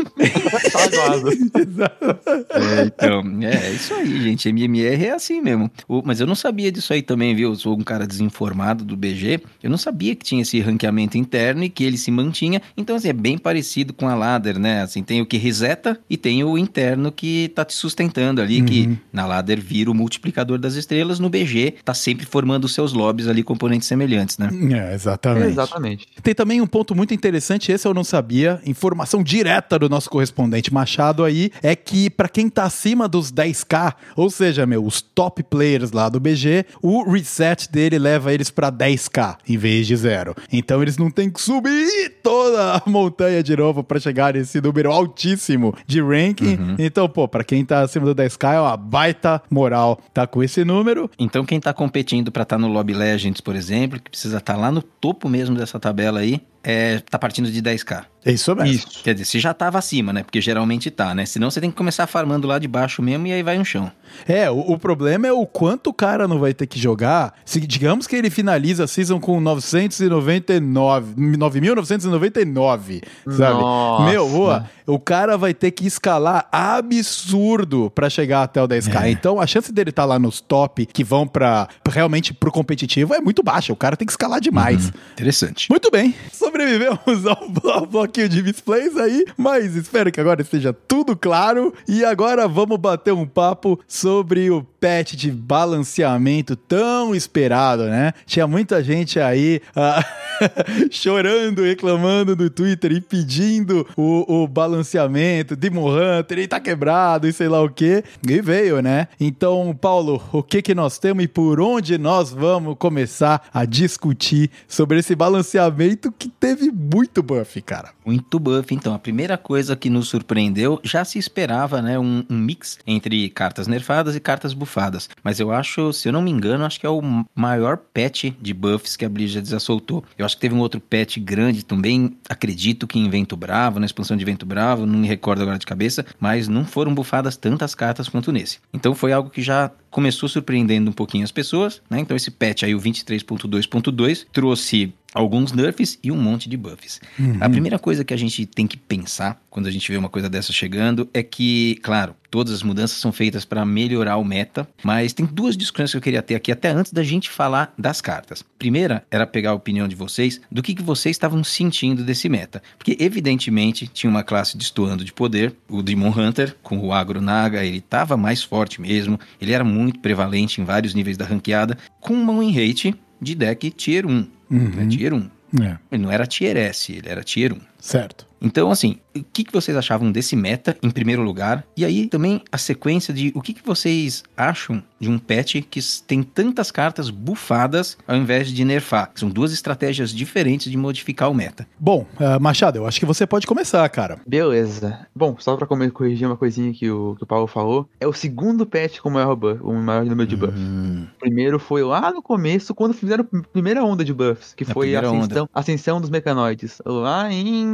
tá. 0.73 1.92
É, 2.59 2.85
então, 2.87 3.23
é, 3.42 3.54
é 3.68 3.71
isso 3.73 3.95
aí, 3.95 4.23
gente. 4.23 4.49
MMR 4.49 5.04
é 5.07 5.11
assim 5.12 5.40
mesmo. 5.40 5.71
O- 5.87 6.02
mas 6.04 6.21
eu 6.21 6.26
não 6.26 6.35
sabia 6.35 6.71
disso 6.73 6.92
aí 6.92 7.02
também, 7.02 7.35
viu? 7.35 7.50
Eu 7.50 7.57
sou 7.57 7.76
um 7.78 7.83
cara 7.83 8.07
desinformado 8.07 8.85
do 8.85 8.97
BG. 8.97 9.40
Eu 9.62 9.71
não 9.71 9.78
sabia 9.78 10.14
que 10.14 10.25
tinha 10.25 10.42
esse 10.42 10.61
ranqueamento 10.61 11.16
interno 11.16 11.62
e 11.64 11.68
que 11.68 11.85
ele 11.85 11.97
se 11.97 12.11
mantinha. 12.11 12.61
Então, 12.76 12.97
assim, 12.97 13.09
é 13.09 13.12
bem 13.12 13.38
parecido 13.38 13.92
com 13.92 14.09
a 14.09 14.14
ladder, 14.14 14.59
né? 14.59 14.83
Assim, 14.83 15.02
tem 15.02 15.21
o 15.21 15.26
que 15.26 15.37
reseta 15.37 15.99
e 16.09 16.16
tem 16.16 16.42
o 16.45 16.57
interno 16.59 17.12
que 17.12 17.49
tá 17.54 17.64
te 17.64 17.75
sustentando 17.75 18.40
ali, 18.40 18.62
que 18.62 18.99
na 19.12 19.26
ladder 19.26 19.61
vira 19.61 19.90
o 19.90 19.95
multiplicador 19.95 20.59
das 20.59 20.75
estrelas. 20.75 21.18
No 21.18 21.28
BG, 21.28 21.75
tá 21.85 21.95
sempre 21.95 22.26
formando 22.26 22.64
os 22.64 22.75
seus 22.75 22.92
lobbies 22.92 23.28
ali, 23.28 23.42
componentes 23.42 23.87
semelhantes, 23.88 24.38
né? 24.38 24.49
É, 24.73 24.95
exatamente. 24.95 25.49
Exatamente. 25.49 26.07
Tem 26.23 26.35
também 26.35 26.61
um 26.61 26.66
ponto 26.66 26.95
muito 26.95 27.14
interessante, 27.14 27.71
esse 27.73 27.87
eu 27.87 27.95
não 27.95 28.04
sabia, 28.04 28.61
informação 28.66 29.23
direta 29.28 29.78
do 29.78 29.90
nosso 29.90 30.08
correspondente 30.08 30.73
Machado 30.73 31.23
aí 31.23 31.50
é 31.62 31.76
que 31.76 32.08
para 32.08 32.30
quem 32.30 32.49
tá 32.49 32.64
acima 32.64 33.06
dos 33.06 33.30
10k, 33.30 33.92
ou 34.16 34.30
seja, 34.30 34.64
meu, 34.64 34.82
os 34.82 35.02
top 35.02 35.42
players 35.42 35.92
lá 35.92 36.08
do 36.08 36.18
BG, 36.18 36.64
o 36.80 37.02
reset 37.02 37.70
dele 37.70 37.99
leva 37.99 38.32
eles 38.32 38.49
para 38.50 38.73
10k 38.73 39.37
em 39.47 39.58
vez 39.58 39.87
de 39.87 39.94
zero. 39.97 40.35
Então 40.50 40.80
eles 40.80 40.97
não 40.97 41.11
têm 41.11 41.28
que 41.28 41.42
subir 41.42 42.20
toda 42.23 42.76
a 42.76 42.82
montanha 42.88 43.42
de 43.42 43.54
novo 43.54 43.85
para 43.85 44.00
chegar 44.00 44.32
nesse 44.32 44.62
número 44.62 44.90
altíssimo 44.90 45.75
de 45.87 46.00
ranking. 46.00 46.56
Uhum. 46.56 46.76
Então, 46.78 47.06
pô, 47.06 47.28
para 47.28 47.44
quem 47.44 47.66
tá 47.66 47.82
acima 47.82 48.06
do 48.06 48.14
10k 48.14 48.54
é 48.54 48.61
uma 48.61 48.76
baita 48.78 49.42
moral 49.50 50.00
tá 50.14 50.26
com 50.26 50.42
esse 50.42 50.64
número. 50.64 51.11
Então 51.18 51.44
quem 51.44 51.61
tá 51.61 51.75
competindo 51.75 52.32
para 52.32 52.44
estar 52.44 52.56
tá 52.56 52.62
no 52.62 52.68
Lobby 52.68 52.94
Legends, 52.94 53.42
por 53.42 53.54
exemplo, 53.54 54.00
que 54.00 54.11
precisa 54.11 54.38
estar 54.38 54.54
tá 54.54 54.58
lá 54.58 54.73
no 54.73 54.80
topo 54.80 55.28
mesmo 55.28 55.54
dessa 55.54 55.78
tabela 55.78 56.20
aí, 56.20 56.40
é, 56.70 57.00
tá 57.00 57.18
partindo 57.18 57.50
de 57.50 57.62
10k. 57.62 58.04
É 58.26 58.32
isso 58.32 58.54
mesmo. 58.54 58.75
Isso. 58.75 59.02
Quer 59.02 59.14
dizer, 59.14 59.25
se 59.25 59.40
já 59.40 59.54
tava 59.54 59.78
acima, 59.78 60.12
né? 60.12 60.22
Porque 60.22 60.38
geralmente 60.38 60.90
tá, 60.90 61.14
né? 61.14 61.25
Senão 61.25 61.50
você 61.50 61.62
tem 61.62 61.70
que 61.70 61.76
começar 61.76 62.06
farmando 62.06 62.46
lá 62.46 62.58
de 62.58 62.68
baixo 62.68 63.00
mesmo 63.00 63.26
e 63.26 63.32
aí 63.32 63.42
vai 63.42 63.58
um 63.58 63.64
chão. 63.64 63.90
É, 64.26 64.50
o, 64.50 64.58
o, 64.58 64.78
problema 64.78 65.26
é 65.26 65.32
o 65.32 65.46
quanto 65.46 65.88
o 65.88 65.94
cara 65.94 66.28
não 66.28 66.38
vai 66.38 66.52
ter 66.52 66.66
que 66.66 66.78
jogar. 66.78 67.32
Se 67.46 67.58
digamos 67.58 68.06
que 68.06 68.14
ele 68.16 68.28
finaliza 68.28 68.84
a 68.84 68.87
season 68.87 69.18
com 69.18 69.40
999, 69.40 71.14
9.999, 71.16 73.02
sabe? 73.30 73.60
Nossa. 73.60 74.10
Meu, 74.10 74.28
boa, 74.28 74.68
o 74.87 74.98
cara 74.98 75.38
vai 75.38 75.54
ter 75.54 75.70
que 75.70 75.87
escalar 75.87 76.48
absurdo 76.52 77.90
para 77.94 78.10
chegar 78.10 78.42
até 78.42 78.62
o 78.62 78.68
10k. 78.68 79.04
É. 79.04 79.10
Então 79.10 79.40
a 79.40 79.46
chance 79.46 79.72
dele 79.72 79.88
estar 79.90 80.02
tá 80.02 80.06
lá 80.06 80.18
nos 80.18 80.40
top 80.40 80.84
que 80.87 81.04
vão 81.04 81.26
para 81.26 81.68
realmente 81.88 82.34
pro 82.34 82.50
competitivo 82.52 83.14
é 83.14 83.20
muito 83.20 83.42
baixa. 83.42 83.72
O 83.72 83.76
cara 83.76 83.96
tem 83.96 84.04
que 84.04 84.12
escalar 84.12 84.40
demais. 84.40 84.87
Uhum. 84.87 84.92
Interessante. 85.12 85.70
Muito 85.70 85.90
bem. 85.90 86.14
Sobrevivemos 86.59 87.25
ao, 87.73 87.87
bloquinho 87.87 88.29
de 88.29 88.43
misplays 88.43 88.97
aí, 88.97 89.25
mas 89.37 89.77
espero 89.77 90.11
que 90.11 90.21
agora 90.21 90.43
esteja 90.43 90.73
tudo 90.73 91.17
claro. 91.17 91.73
E 91.87 92.05
agora 92.05 92.49
vamos 92.49 92.77
bater 92.79 93.15
um 93.15 93.25
papo 93.25 93.79
sobre 93.87 94.50
o 94.50 94.65
patch 94.80 95.14
de 95.14 95.30
balanceamento 95.30 96.54
tão 96.54 97.14
esperado, 97.14 97.85
né? 97.85 98.12
Tinha 98.26 98.47
muita 98.47 98.82
gente 98.82 99.18
aí 99.18 99.61
uh, 99.76 100.88
chorando, 100.90 101.62
reclamando 101.62 102.37
no 102.37 102.49
Twitter 102.49 102.92
e 102.92 103.00
pedindo 103.00 103.87
o, 103.97 104.42
o 104.42 104.47
balanceamento. 104.47 105.56
Demon 105.56 105.88
Hunter, 105.88 106.38
ele 106.38 106.49
tá 106.49 106.61
quebrado 106.61 107.26
e 107.26 107.32
sei 107.32 107.49
lá 107.49 107.62
o 107.62 107.68
que. 107.68 108.04
E 108.26 108.40
veio, 108.40 108.80
né? 108.80 109.08
Então, 109.18 109.76
Paulo, 109.78 110.23
o 110.32 110.42
que 110.42 110.62
que 110.62 110.75
nós 110.75 110.99
temos 110.99 111.25
e 111.25 111.28
por 111.28 111.61
onde 111.61 111.99
nós 111.99 112.30
vamos 112.30 112.76
começar 112.78 113.49
a 113.52 113.64
discutir 113.64 114.50
sobre 114.68 114.99
esse 115.00 115.14
balanceamento 115.14 116.12
que 116.12 116.28
teve 116.28 116.70
muito 116.70 117.23
buff, 117.23 117.61
cara? 117.62 117.90
Muito 118.04 118.38
buff. 118.38 118.75
Então, 118.75 118.94
a 118.94 118.99
primeira 118.99 119.37
coisa 119.37 119.75
que 119.75 119.90
nos 119.90 120.08
surpreendeu, 120.08 120.80
já 120.85 121.04
se 121.04 121.18
esperava, 121.18 121.82
né? 121.82 121.99
Um, 121.99 122.25
um 122.30 122.37
mix 122.37 122.78
entre 122.87 123.28
cartas 123.30 123.66
nerfadas 123.66 124.14
e 124.14 124.20
cartas 124.20 124.52
bufadas 124.54 124.67
bufadas. 124.68 125.08
Mas 125.25 125.40
eu 125.40 125.50
acho, 125.50 125.92
se 125.92 126.08
eu 126.08 126.12
não 126.12 126.20
me 126.20 126.30
engano, 126.30 126.64
acho 126.64 126.78
que 126.78 126.87
é 126.87 126.90
o 126.90 127.02
maior 127.34 127.78
patch 127.78 128.32
de 128.40 128.52
buffs 128.52 128.96
que 128.96 129.04
a 129.04 129.08
Blizzard 129.08 129.48
já 129.48 129.58
soltou. 129.58 130.04
Eu 130.16 130.26
acho 130.26 130.37
que 130.37 130.42
teve 130.42 130.54
um 130.54 130.60
outro 130.60 130.80
patch 130.80 131.18
grande 131.18 131.64
também, 131.64 132.16
acredito 132.28 132.87
que 132.87 132.98
em 132.98 133.08
Vento 133.08 133.37
Bravo, 133.37 133.80
na 133.80 133.87
expansão 133.87 134.16
de 134.16 134.25
Vento 134.25 134.44
Bravo, 134.44 134.84
não 134.84 134.98
me 134.98 135.08
recordo 135.08 135.42
agora 135.42 135.58
de 135.58 135.66
cabeça, 135.66 136.04
mas 136.20 136.46
não 136.46 136.64
foram 136.64 136.94
bufadas 136.94 137.37
tantas 137.37 137.75
cartas 137.75 138.08
quanto 138.08 138.30
nesse. 138.30 138.58
Então 138.72 138.94
foi 138.94 139.12
algo 139.12 139.30
que 139.30 139.40
já 139.40 139.70
começou 139.90 140.28
surpreendendo 140.28 140.90
um 140.90 140.92
pouquinho 140.92 141.25
as 141.25 141.33
pessoas, 141.33 141.80
né? 141.88 142.00
Então 142.00 142.16
esse 142.16 142.30
patch 142.30 142.62
aí, 142.62 142.75
o 142.75 142.80
23.2.2, 142.80 144.26
trouxe 144.33 144.92
alguns 145.14 145.52
nerfs 145.52 145.99
e 146.02 146.12
um 146.12 146.16
monte 146.16 146.49
de 146.49 146.57
buffs. 146.57 147.00
Uhum. 147.18 147.38
A 147.40 147.49
primeira 147.49 147.78
coisa 147.78 148.04
que 148.04 148.12
a 148.12 148.16
gente 148.16 148.45
tem 148.47 148.66
que 148.66 148.76
pensar 148.76 149.40
quando 149.50 149.66
a 149.66 149.71
gente 149.71 149.90
vê 149.90 149.97
uma 149.97 150.09
coisa 150.09 150.28
dessa 150.28 150.52
chegando 150.52 151.09
é 151.12 151.23
que, 151.23 151.76
claro, 151.83 152.14
todas 152.30 152.52
as 152.52 152.62
mudanças 152.62 152.99
são 152.99 153.11
feitas 153.11 153.45
para 153.45 153.64
melhorar 153.64 154.16
o 154.16 154.25
meta, 154.25 154.68
mas 154.85 155.12
tem 155.12 155.26
duas 155.26 155.57
discussões 155.57 155.90
que 155.90 155.97
eu 155.97 156.00
queria 156.00 156.23
ter 156.23 156.35
aqui 156.35 156.52
até 156.52 156.68
antes 156.68 156.92
da 156.92 157.02
gente 157.02 157.30
falar 157.30 157.73
das 157.76 158.00
cartas. 158.00 158.45
Primeira 158.59 159.04
era 159.11 159.26
pegar 159.26 159.50
a 159.50 159.54
opinião 159.54 159.88
de 159.88 159.97
vocês 159.97 160.40
do 160.50 160.62
que, 160.62 160.75
que 160.75 160.83
vocês 160.83 161.16
estavam 161.16 161.42
sentindo 161.42 162.04
desse 162.04 162.28
meta, 162.28 162.62
porque 162.76 162.97
evidentemente 163.00 163.88
tinha 163.88 164.11
uma 164.11 164.23
classe 164.23 164.57
destoando 164.57 165.04
de 165.04 165.12
poder, 165.12 165.54
o 165.68 165.83
Demon 165.83 166.12
Hunter 166.16 166.54
com 166.62 166.78
o 166.78 166.92
Agro 166.92 167.21
Naga, 167.21 167.64
ele 167.64 167.78
estava 167.78 168.16
mais 168.16 168.42
forte 168.42 168.80
mesmo, 168.80 169.18
ele 169.40 169.52
era 169.52 169.64
muito 169.64 169.88
prevalente 169.92 170.61
em 170.61 170.64
vários 170.64 170.95
níveis 170.95 171.16
da 171.16 171.25
ranqueada, 171.25 171.78
com 172.00 172.14
uma 172.14 172.38
win 172.38 172.52
rate 172.52 172.95
de 173.21 173.35
deck 173.35 173.71
Tier 173.71 174.07
1. 174.07 174.11
Uhum. 174.50 174.59
Né? 174.71 174.87
Tier 174.87 175.14
1. 175.14 175.30
É. 175.62 175.78
Ele 175.90 176.02
não 176.02 176.12
era 176.12 176.26
Tier 176.26 176.57
S, 176.57 176.92
ele 176.92 177.09
era 177.09 177.23
Tier 177.23 177.52
1. 177.52 177.59
Certo. 177.78 178.28
Então, 178.40 178.70
assim, 178.70 178.99
o 179.16 179.25
que, 179.32 179.44
que 179.44 179.52
vocês 179.52 179.76
achavam 179.76 180.12
desse 180.12 180.37
meta, 180.37 180.76
em 180.82 180.90
primeiro 180.90 181.23
lugar? 181.23 181.64
E 181.76 181.85
aí 181.85 182.06
também 182.06 182.42
a 182.50 182.58
sequência 182.58 183.12
de 183.12 183.32
o 183.35 183.42
que, 183.42 183.52
que 183.52 183.66
vocês 183.66 184.23
acham 184.37 184.82
de 185.00 185.08
um 185.08 185.18
patch 185.18 185.56
que 185.68 185.80
tem 186.06 186.23
tantas 186.23 186.70
cartas 186.70 187.11
bufadas 187.11 187.97
ao 188.06 188.16
invés 188.16 188.49
de 188.49 188.64
nerfar? 188.64 189.11
São 189.14 189.28
duas 189.28 189.52
estratégias 189.52 190.11
diferentes 190.11 190.70
de 190.70 190.76
modificar 190.76 191.30
o 191.30 191.35
meta. 191.35 191.66
Bom, 191.78 192.06
uh, 192.20 192.40
Machado, 192.40 192.78
eu 192.78 192.87
acho 192.87 193.00
que 193.00 193.06
você 193.06 193.26
pode 193.26 193.47
começar, 193.47 193.88
cara. 193.88 194.20
Beleza. 194.26 195.06
Bom, 195.14 195.37
só 195.38 195.56
pra 195.56 195.66
corrigir 195.66 196.26
uma 196.26 196.37
coisinha 196.37 196.73
que 196.73 196.90
o, 196.90 197.16
que 197.16 197.25
o 197.25 197.26
Paulo 197.26 197.47
falou, 197.47 197.88
é 198.00 198.06
o 198.06 198.12
segundo 198.12 198.66
patch 198.66 198.99
com 199.00 199.08
o 199.08 199.12
maior, 199.12 199.35
buff, 199.35 199.61
o 199.62 199.73
maior 199.73 200.04
número 200.04 200.28
de 200.28 200.37
buffs. 200.37 200.61
Hum. 200.61 201.06
O 201.16 201.20
primeiro 201.20 201.58
foi 201.58 201.82
lá 201.82 202.12
no 202.12 202.23
começo, 202.23 202.75
quando 202.75 202.94
fizeram 202.94 203.26
a 203.32 203.42
primeira 203.52 203.85
onda 203.85 204.04
de 204.04 204.12
buffs, 204.12 204.54
que 204.54 204.64
a 204.64 204.66
foi 204.66 204.94
a 204.94 205.00
ascensão, 205.00 205.49
ascensão 205.52 206.00
dos 206.00 206.11
mecanoides. 206.11 206.80
Lá 206.85 207.32
em 207.32 207.67